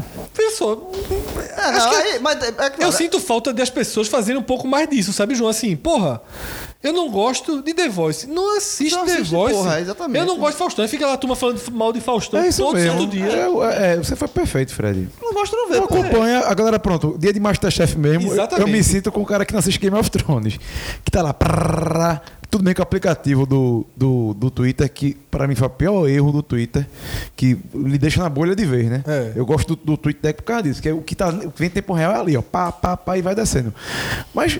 é, 1.56 1.60
Acho 1.60 1.86
não, 1.86 1.90
que- 1.90 1.96
aí, 1.96 2.18
mas 2.20 2.42
é, 2.42 2.48
é 2.48 2.84
eu 2.84 2.92
sinto 2.92 3.18
falta 3.18 3.52
das 3.52 3.70
pessoas 3.70 4.06
fazerem 4.06 4.40
um 4.40 4.44
pouco 4.44 4.68
mais 4.68 4.88
disso, 4.88 5.12
sabe, 5.12 5.34
João? 5.34 5.50
Assim, 5.50 5.74
porra, 5.74 6.20
eu 6.82 6.92
não 6.92 7.10
gosto 7.10 7.62
de 7.62 7.72
The 7.74 7.88
Voice. 7.88 8.26
Não 8.26 8.56
assiste 8.56 8.94
Não 8.94 9.04
The 9.06 9.12
assiste, 9.12 9.30
Voice. 9.30 9.54
porra, 9.54 9.80
exatamente. 9.80 10.18
Eu 10.20 10.26
não 10.26 10.38
gosto 10.38 10.52
de 10.52 10.58
Faustão. 10.58 10.88
Fica 10.88 11.06
lá 11.06 11.12
a 11.14 11.16
turma 11.16 11.36
falando 11.36 11.60
mal 11.72 11.92
de 11.92 12.00
Faustão 12.00 12.40
É 12.40 12.48
isso 12.48 12.62
todo 12.62 12.74
mesmo. 12.74 12.92
santo 13.00 13.06
dia. 13.10 13.26
É, 13.26 13.92
é, 13.92 13.96
você 13.96 14.16
foi 14.16 14.28
perfeito, 14.28 14.74
Fred. 14.74 15.08
não 15.20 15.32
gosto 15.32 15.52
de 15.52 15.56
não 15.56 15.68
ver, 15.68 15.76
Eu 15.78 15.84
acompanho 15.84 16.44
a 16.44 16.54
galera, 16.54 16.78
pronto, 16.78 17.16
dia 17.18 17.32
de 17.32 17.40
Masterchef 17.40 17.96
mesmo. 17.98 18.22
eu- 18.24 18.26
Eu, 18.28 18.32
Exatamente. 18.34 18.70
me 18.70 18.82
sinto 18.82 19.12
com 19.12 19.20
o 19.20 19.26
cara 19.26 19.44
que 19.44 19.52
não 19.52 19.60
assiste 19.60 19.78
Game 19.78 19.96
of 19.96 20.10
Thrones. 20.10 20.58
Que 21.04 21.10
tá 21.10 21.22
lá. 21.22 21.32
prrrá, 21.32 22.20
tudo 22.50 22.64
bem 22.64 22.74
com 22.74 22.80
o 22.80 22.82
aplicativo 22.82 23.46
do, 23.46 23.86
do, 23.96 24.34
do 24.34 24.50
Twitter, 24.50 24.90
que 24.92 25.14
pra 25.30 25.46
mim 25.48 25.54
foi 25.54 25.66
o 25.66 25.70
pior 25.70 26.06
erro 26.08 26.30
do 26.32 26.42
Twitter, 26.42 26.86
que 27.34 27.56
lhe 27.74 27.96
deixa 27.96 28.22
na 28.22 28.28
bolha 28.28 28.54
de 28.54 28.64
vez, 28.66 28.90
né? 28.90 29.02
É. 29.06 29.32
Eu 29.34 29.46
gosto 29.46 29.74
do, 29.74 29.82
do 29.84 29.96
Twitter 29.96 30.34
por 30.34 30.42
causa 30.42 30.62
disso, 30.64 30.82
que 30.82 30.88
é 30.88 30.92
o 30.92 31.00
que, 31.00 31.14
tá, 31.14 31.28
o 31.30 31.50
que 31.50 31.58
vem 31.58 31.68
em 31.68 31.70
tempo 31.70 31.92
real 31.94 32.12
é 32.12 32.20
ali, 32.20 32.36
ó. 32.36 32.42
Pá, 32.42 32.70
pá, 32.70 32.96
pá, 32.96 33.16
e 33.16 33.22
vai 33.22 33.34
descendo. 33.34 33.72
Mas 34.34 34.58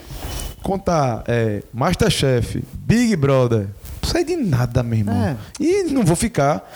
contar 0.62 1.24
é, 1.26 1.62
Masterchef, 1.72 2.62
Big 2.74 3.16
Brother. 3.16 3.66
Não 4.02 4.10
sei 4.10 4.24
de 4.24 4.34
nada, 4.34 4.82
meu 4.82 4.98
irmão. 4.98 5.14
É. 5.14 5.36
E 5.60 5.84
não 5.84 6.02
vou 6.05 6.16
ficar 6.16 6.68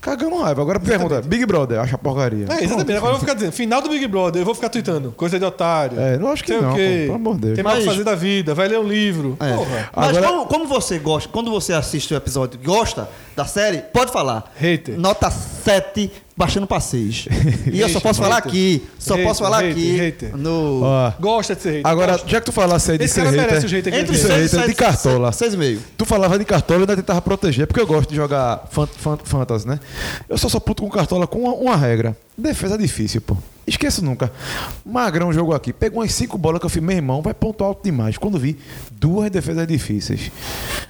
cagando 0.00 0.36
raiva. 0.36 0.62
Agora 0.62 0.78
pergunta, 0.78 1.20
Big 1.20 1.44
Brother, 1.44 1.80
acha 1.80 1.98
porcaria. 1.98 2.46
É, 2.48 2.62
exatamente. 2.62 2.96
Agora 2.96 3.14
eu 3.14 3.18
vou 3.18 3.20
ficar 3.20 3.34
dizendo, 3.34 3.50
final 3.50 3.82
do 3.82 3.88
Big 3.88 4.06
Brother, 4.06 4.40
eu 4.42 4.44
vou 4.46 4.54
ficar 4.54 4.68
tweetando. 4.68 5.10
Coisa 5.12 5.40
de 5.40 5.44
otário. 5.44 5.98
É, 5.98 6.16
lógico 6.16 6.46
que 6.46 6.52
sei 6.52 6.62
não, 6.62 6.72
o 6.72 6.76
quê. 6.76 7.04
pô, 7.08 7.12
pelo 7.12 7.14
amor 7.14 7.34
de 7.34 7.40
Deus. 7.40 7.54
Tem 7.56 7.64
mais 7.64 7.78
o 7.78 7.80
que 7.82 7.86
fazer 7.88 8.04
da 8.04 8.14
vida, 8.14 8.54
vai 8.54 8.68
ler 8.68 8.78
um 8.78 8.86
livro. 8.86 9.36
É. 9.40 9.54
Porra. 9.56 9.90
Mas 9.94 10.08
Agora- 10.16 10.26
como, 10.28 10.46
como 10.46 10.66
você 10.68 10.98
gosta, 11.00 11.28
quando 11.28 11.50
você 11.50 11.72
assiste 11.72 12.14
o 12.14 12.16
episódio 12.16 12.60
e 12.62 12.64
gosta 12.64 13.08
da 13.34 13.44
série, 13.44 13.78
pode 13.78 14.12
falar. 14.12 14.44
Hater. 14.56 14.96
Nota 14.98 15.30
7, 15.30 16.12
baixando 16.38 16.66
pra 16.66 16.78
6. 16.80 17.26
E 17.72 17.80
eu 17.80 17.88
só 17.88 17.94
Hater, 17.98 18.02
posso 18.02 18.22
falar 18.22 18.36
hater. 18.36 18.48
aqui. 18.50 18.82
Só 18.98 19.14
Hater, 19.14 19.26
posso 19.26 19.42
falar 19.42 19.56
hater, 19.58 19.72
aqui. 19.72 19.96
hater. 19.96 20.36
No. 20.36 20.82
Ó, 20.84 21.12
Gosta 21.20 21.54
de 21.56 21.62
ser 21.62 21.68
hater. 21.70 21.86
agora, 21.86 22.12
gosta. 22.12 22.28
já 22.28 22.40
que 22.40 22.46
tu 22.46 22.52
falasse 22.52 22.92
aí 22.92 22.98
de 22.98 23.04
Esse 23.04 23.14
ser 23.14 23.20
cara 23.24 23.32
merece 23.32 23.54
hater, 23.54 23.64
o 23.66 23.68
jeito 23.68 23.88
Entre 23.88 24.14
Isso 24.14 24.26
tem. 24.28 24.36
aí, 24.36 24.48
seis, 24.48 24.66
de 24.66 24.74
cartola. 24.74 25.32
seis 25.32 25.52
e 25.54 25.56
meio. 25.56 25.80
tu 25.96 26.04
falava 26.04 26.38
de 26.38 26.44
cartola 26.44 26.78
e 26.80 26.82
ainda 26.82 26.96
tentava 26.96 27.20
proteger, 27.20 27.66
porque 27.66 27.80
eu 27.80 27.86
gosto 27.86 28.08
de 28.10 28.16
jogar 28.16 28.64
fan, 28.70 28.86
fan- 28.86 29.18
fantasy, 29.24 29.66
né? 29.66 29.78
Eu 30.28 30.38
só 30.38 30.48
sou 30.48 30.60
puto 30.60 30.82
com 30.84 30.88
cartola 30.88 31.26
com 31.26 31.40
uma, 31.40 31.52
uma 31.54 31.76
regra. 31.76 32.16
Defesa 32.36 32.78
difícil, 32.78 33.20
pô. 33.20 33.36
Esqueço 33.66 34.02
nunca. 34.02 34.32
Magrão 34.86 35.30
jogou 35.32 35.54
aqui, 35.54 35.72
pegou 35.74 36.00
umas 36.00 36.12
cinco 36.14 36.38
bolas 36.38 36.60
que 36.60 36.64
eu 36.66 36.70
fiz, 36.70 36.82
meu 36.82 36.96
irmão, 36.96 37.20
vai 37.20 37.34
ponto 37.34 37.62
alto 37.64 37.82
demais. 37.84 38.16
Quando 38.16 38.38
vi, 38.38 38.56
duas 38.92 39.30
defesas 39.30 39.66
difíceis. 39.66 40.30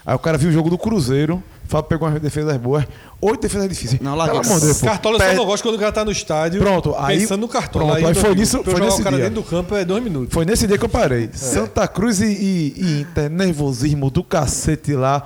Aí 0.07 0.15
o 0.15 0.19
cara 0.19 0.39
viu 0.39 0.51
o 0.51 0.53
jogo 0.53 0.71
do 0.71 0.79
Cruzeiro, 0.79 1.43
Fábio 1.69 1.89
pegou 1.89 2.09
umas 2.09 2.21
defesas 2.21 2.57
boas, 2.57 2.85
oito 3.21 3.43
defesas 3.43 3.69
difíceis. 3.69 4.01
Não, 4.01 4.15
larga- 4.17 4.33
Pelo 4.41 4.47
amor 4.47 4.59
de 4.61 4.67
Deus. 4.67 4.81
Cartola 4.81 5.15
eu 5.17 5.19
só 5.19 5.25
Perde- 5.27 5.39
não 5.39 5.47
gosto 5.47 5.63
quando 5.63 5.75
o 5.75 5.79
cara 5.79 5.93
tá 5.93 6.05
no 6.05 6.11
estádio. 6.11 6.61
Pronto, 6.61 6.95
aí- 6.99 7.21
Pensando 7.21 7.41
no 7.43 7.49
cartola. 7.49 7.85
pronto, 7.85 7.97
aí 7.99 8.03
dois 8.03 8.19
foi 8.19 8.35
nisso- 8.35 8.65
foi 8.65 8.81
nesse 8.81 9.01
o 9.01 9.05
cara 9.05 9.17
dia. 9.17 9.25
dentro 9.29 9.43
do 9.43 9.49
campo 9.49 9.77
é 9.77 9.85
dois 9.85 10.03
minutos. 10.03 10.33
Foi 10.33 10.45
nesse 10.45 10.67
dia 10.67 10.79
que 10.79 10.85
eu 10.85 10.89
É. 10.89 10.91
parei. 10.91 11.29
Santa 11.33 11.87
Cruz 11.87 12.21
e, 12.21 12.27
e- 12.27 12.75
e 12.77 13.01
Inter, 13.03 13.29
nervosismo 13.31 14.11
do 14.11 14.25
cacete 14.25 14.95
lá. 14.95 15.23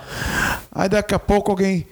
Aí 0.73 0.89
daqui 0.89 1.14
a 1.14 1.19
pouco 1.19 1.51
alguém. 1.52 1.86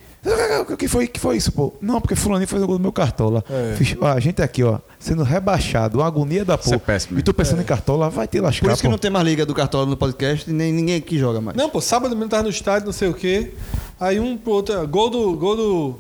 O 0.69 0.77
que 0.77 0.87
foi, 0.87 1.07
que 1.07 1.19
foi 1.19 1.37
isso, 1.39 1.51
pô? 1.51 1.73
Não, 1.81 2.01
porque 2.01 2.15
fulaninho 2.15 2.47
fez 2.47 2.63
o 2.63 2.67
gol 2.67 2.77
do 2.77 2.83
meu 2.83 2.93
cartola. 2.93 3.43
É. 3.49 3.75
Fiz, 3.77 3.97
ó, 4.01 4.09
a 4.09 4.21
gente 4.21 4.43
aqui, 4.43 4.63
ó, 4.63 4.79
sendo 4.99 5.23
rebaixado, 5.23 5.99
uma 5.99 6.07
agonia 6.07 6.45
da 6.45 6.55
Isso 6.57 6.65
porra. 6.65 6.77
é 6.77 6.79
péssimo. 6.79 7.19
E 7.19 7.23
tu 7.23 7.33
pensando 7.33 7.63
em 7.63 7.65
cartola, 7.65 8.11
vai 8.11 8.29
te 8.29 8.39
lascar, 8.39 8.67
Por 8.67 8.73
isso 8.73 8.83
que 8.83 8.89
pô. 8.89 8.93
não 8.93 8.99
tem 8.99 9.11
mais 9.11 9.25
liga 9.25 9.47
do 9.47 9.55
Cartola 9.55 9.87
no 9.87 9.97
podcast 9.97 10.49
e 10.49 10.53
nem 10.53 10.73
ninguém 10.73 10.97
aqui 10.97 11.19
joga 11.19 11.41
mais. 11.41 11.57
Não, 11.57 11.71
pô, 11.71 11.81
sábado 11.81 12.15
mesmo 12.15 12.29
tava 12.29 12.43
no 12.43 12.51
estádio, 12.51 12.87
não 12.87 12.93
sei 12.93 13.09
o 13.09 13.15
quê. 13.15 13.53
Aí 13.99 14.21
um 14.21 14.37
pro 14.37 14.53
outro. 14.53 14.87
Gol 14.87 15.09
do. 15.11 15.33
Gol 15.37 15.57
do. 15.57 15.95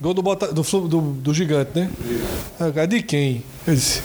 Gol 0.00 0.14
do, 0.14 0.22
Bota, 0.22 0.52
do, 0.52 0.62
do, 0.62 1.00
do 1.00 1.34
gigante, 1.34 1.70
né? 1.74 1.90
Cara, 2.74 2.86
de 2.86 3.02
quem? 3.02 3.42
Eu 3.66 3.74
disse, 3.74 4.02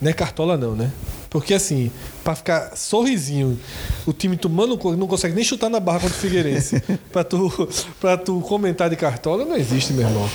não 0.00 0.10
é 0.10 0.12
cartola 0.12 0.56
não, 0.56 0.74
né? 0.74 0.90
Porque 1.30 1.54
assim, 1.54 1.92
pra 2.24 2.34
ficar 2.34 2.76
sorrisinho, 2.76 3.58
o 4.04 4.12
time 4.12 4.36
tomando, 4.36 4.76
não 4.96 5.06
consegue 5.06 5.32
nem 5.34 5.44
chutar 5.44 5.70
na 5.70 5.78
barra 5.78 6.00
contra 6.00 6.16
o 6.16 6.20
Figueirense. 6.20 6.82
pra, 7.12 7.22
tu, 7.22 7.68
pra 8.00 8.16
tu 8.16 8.40
comentar 8.40 8.90
de 8.90 8.96
cartola, 8.96 9.44
não 9.44 9.56
existe, 9.56 9.92
meu 9.92 10.06
irmão. 10.08 10.28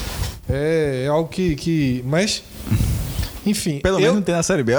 É, 0.50 1.04
é 1.06 1.08
algo 1.08 1.28
que, 1.28 1.56
que. 1.56 2.02
Mas. 2.08 2.42
Enfim. 3.46 3.80
Pelo 3.80 3.98
eu- 3.98 4.02
menos 4.02 4.16
não 4.16 4.22
tem 4.22 4.34
na 4.34 4.42
Série 4.42 4.64
B. 4.64 4.74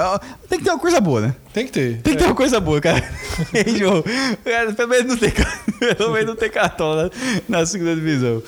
Tem 0.49 0.57
que 0.57 0.65
ter 0.65 0.71
uma 0.71 0.79
coisa 0.79 0.99
boa, 0.99 1.21
né? 1.21 1.35
Tem 1.53 1.65
que 1.65 1.71
ter. 1.71 2.01
Tem 2.01 2.13
que 2.15 2.19
ter 2.19 2.25
uma 2.25 2.35
coisa 2.35 2.59
boa, 2.59 2.81
cara. 2.81 3.01
João? 3.77 4.03
Cara, 4.43 4.73
Pelo 4.73 4.89
menos 4.89 5.07
não 5.07 5.17
tem, 5.17 5.31
pelo 5.95 6.11
menos 6.11 6.27
não 6.27 6.35
tem 6.35 6.49
cartola 6.49 7.11
na 7.47 7.65
segunda 7.65 7.95
divisão. 7.95 8.41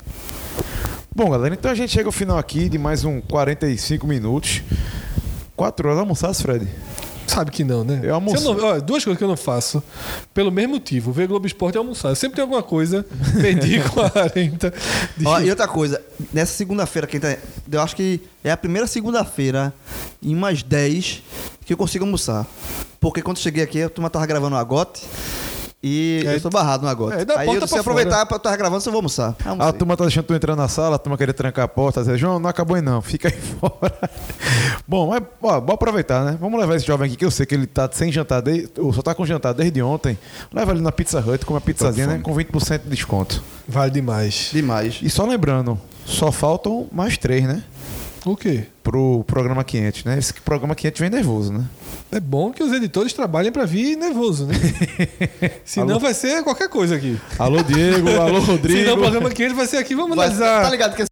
Bom, 1.14 1.30
galera, 1.30 1.54
então 1.54 1.70
a 1.70 1.74
gente 1.74 1.92
chega 1.92 2.08
ao 2.08 2.12
final 2.12 2.36
aqui 2.36 2.68
de 2.68 2.78
mais 2.78 3.04
um 3.04 3.20
45 3.20 4.06
minutos. 4.06 4.62
Quatro 5.56 5.88
horas 5.88 6.00
almoçasse, 6.00 6.42
Fred? 6.42 6.66
Sabe 7.30 7.50
que 7.50 7.62
não, 7.64 7.84
né? 7.84 8.00
Eu 8.02 8.14
almoço. 8.14 8.36
Eu 8.48 8.54
não- 8.54 8.64
ó, 8.64 8.80
duas 8.80 9.04
coisas 9.04 9.16
que 9.18 9.24
eu 9.24 9.28
não 9.28 9.36
faço. 9.36 9.82
Pelo 10.34 10.50
mesmo 10.50 10.74
motivo. 10.74 11.12
Ver 11.12 11.26
Globo 11.28 11.46
Esporte 11.46 11.76
e 11.76 11.78
almoçar. 11.78 12.08
Eu 12.10 12.16
sempre 12.16 12.36
tem 12.36 12.42
alguma 12.42 12.62
coisa. 12.62 13.06
Perdi 13.40 13.80
40. 13.88 14.72
de- 15.16 15.26
Ó, 15.26 15.40
e 15.40 15.48
outra 15.50 15.68
coisa, 15.68 16.00
nessa 16.32 16.52
segunda-feira, 16.54 17.06
que 17.06 17.16
a 17.16 17.20
gente 17.20 17.36
tá- 17.38 17.42
eu 17.70 17.80
acho 17.80 17.94
que 17.96 18.20
é 18.42 18.50
a 18.50 18.56
primeira 18.56 18.86
segunda-feira 18.86 19.72
em 20.22 20.34
umas 20.34 20.62
10 20.62 21.22
que 21.64 21.72
eu 21.72 21.76
consigo 21.76 22.04
almoçar. 22.04 22.46
Porque 22.98 23.22
quando 23.22 23.38
cheguei 23.38 23.62
aqui, 23.62 23.82
a 23.82 23.88
turma 23.88 24.10
tava 24.10 24.26
gravando 24.26 24.56
o 24.56 24.58
Agote 24.58 25.02
E 25.82 26.22
É. 26.26 26.34
eu 26.34 26.40
sou 26.40 26.50
barrado 26.50 26.82
no 26.84 26.90
agora. 26.90 27.16
É, 27.22 27.38
Aí 27.38 27.46
porta 27.46 27.64
eu, 27.64 27.68
se 27.68 27.78
aproveitar 27.78 28.26
pra 28.26 28.36
estar 28.36 28.54
gravando, 28.56 28.82
eu 28.84 28.92
vou 28.92 28.98
almoçar. 28.98 29.34
A 29.58 29.72
turma 29.72 29.96
tá 29.96 30.04
deixando 30.04 30.26
tu 30.26 30.34
entrar 30.34 30.54
na 30.54 30.68
sala, 30.68 30.96
a 30.96 30.98
turma 30.98 31.16
querer 31.16 31.32
trancar 31.32 31.64
a 31.64 31.68
porta, 31.68 32.00
dizer, 32.00 32.18
João, 32.18 32.38
não 32.38 32.50
acabou 32.50 32.76
aí 32.76 32.82
não, 32.82 33.00
fica 33.00 33.28
aí 33.28 33.34
fora. 33.58 34.10
Bom, 34.86 35.08
mas 35.08 35.22
ó, 35.42 35.58
bora 35.60 35.74
aproveitar, 35.74 36.22
né? 36.24 36.36
Vamos 36.38 36.60
levar 36.60 36.76
esse 36.76 36.86
jovem 36.86 37.06
aqui, 37.06 37.16
que 37.16 37.24
eu 37.24 37.30
sei 37.30 37.46
que 37.46 37.54
ele 37.54 37.66
tá 37.66 37.88
sem 37.90 38.12
jantar, 38.12 38.42
desde, 38.42 38.68
ou 38.78 38.92
só 38.92 39.00
tá 39.00 39.14
com 39.14 39.24
jantar 39.24 39.54
desde 39.54 39.80
ontem. 39.80 40.18
Leva 40.52 40.72
ele 40.72 40.82
na 40.82 40.92
Pizza 40.92 41.18
Hut, 41.18 41.46
come 41.46 41.56
a 41.56 41.60
pizzazinha, 41.62 42.06
né? 42.06 42.20
Com 42.22 42.34
20% 42.34 42.82
de 42.84 42.90
desconto. 42.90 43.42
Vale 43.66 43.90
demais. 43.90 44.50
Demais. 44.52 44.98
E 45.02 45.08
só 45.08 45.24
lembrando, 45.24 45.78
só 46.04 46.30
faltam 46.30 46.88
mais 46.92 47.16
três, 47.16 47.44
né? 47.44 47.62
O 48.26 48.36
quê? 48.36 48.64
Pro 48.82 49.24
programa 49.26 49.64
500, 49.64 50.04
né? 50.04 50.18
Esse 50.18 50.34
programa 50.34 50.74
500 50.74 51.00
vem 51.00 51.10
nervoso, 51.10 51.52
né? 51.52 51.64
É 52.12 52.20
bom 52.20 52.50
que 52.52 52.62
os 52.62 52.72
editores 52.72 53.12
trabalhem 53.12 53.50
pra 53.50 53.64
vir 53.64 53.96
nervoso, 53.96 54.46
né? 54.46 54.54
Senão 55.64 55.98
vai 55.98 56.12
ser 56.12 56.42
qualquer 56.42 56.68
coisa 56.68 56.96
aqui. 56.96 57.18
Alô, 57.38 57.62
Diego, 57.62 58.08
alô, 58.20 58.40
Rodrigo. 58.44 58.78
Senão 58.80 58.94
o 58.94 58.98
programa 58.98 59.30
500 59.30 59.56
vai 59.56 59.66
ser 59.66 59.76
aqui. 59.78 59.94
Vamos 59.94 60.12
analisar. 60.12 60.62
tá 60.62 60.70
ligado 60.70 60.94
que 60.94 61.09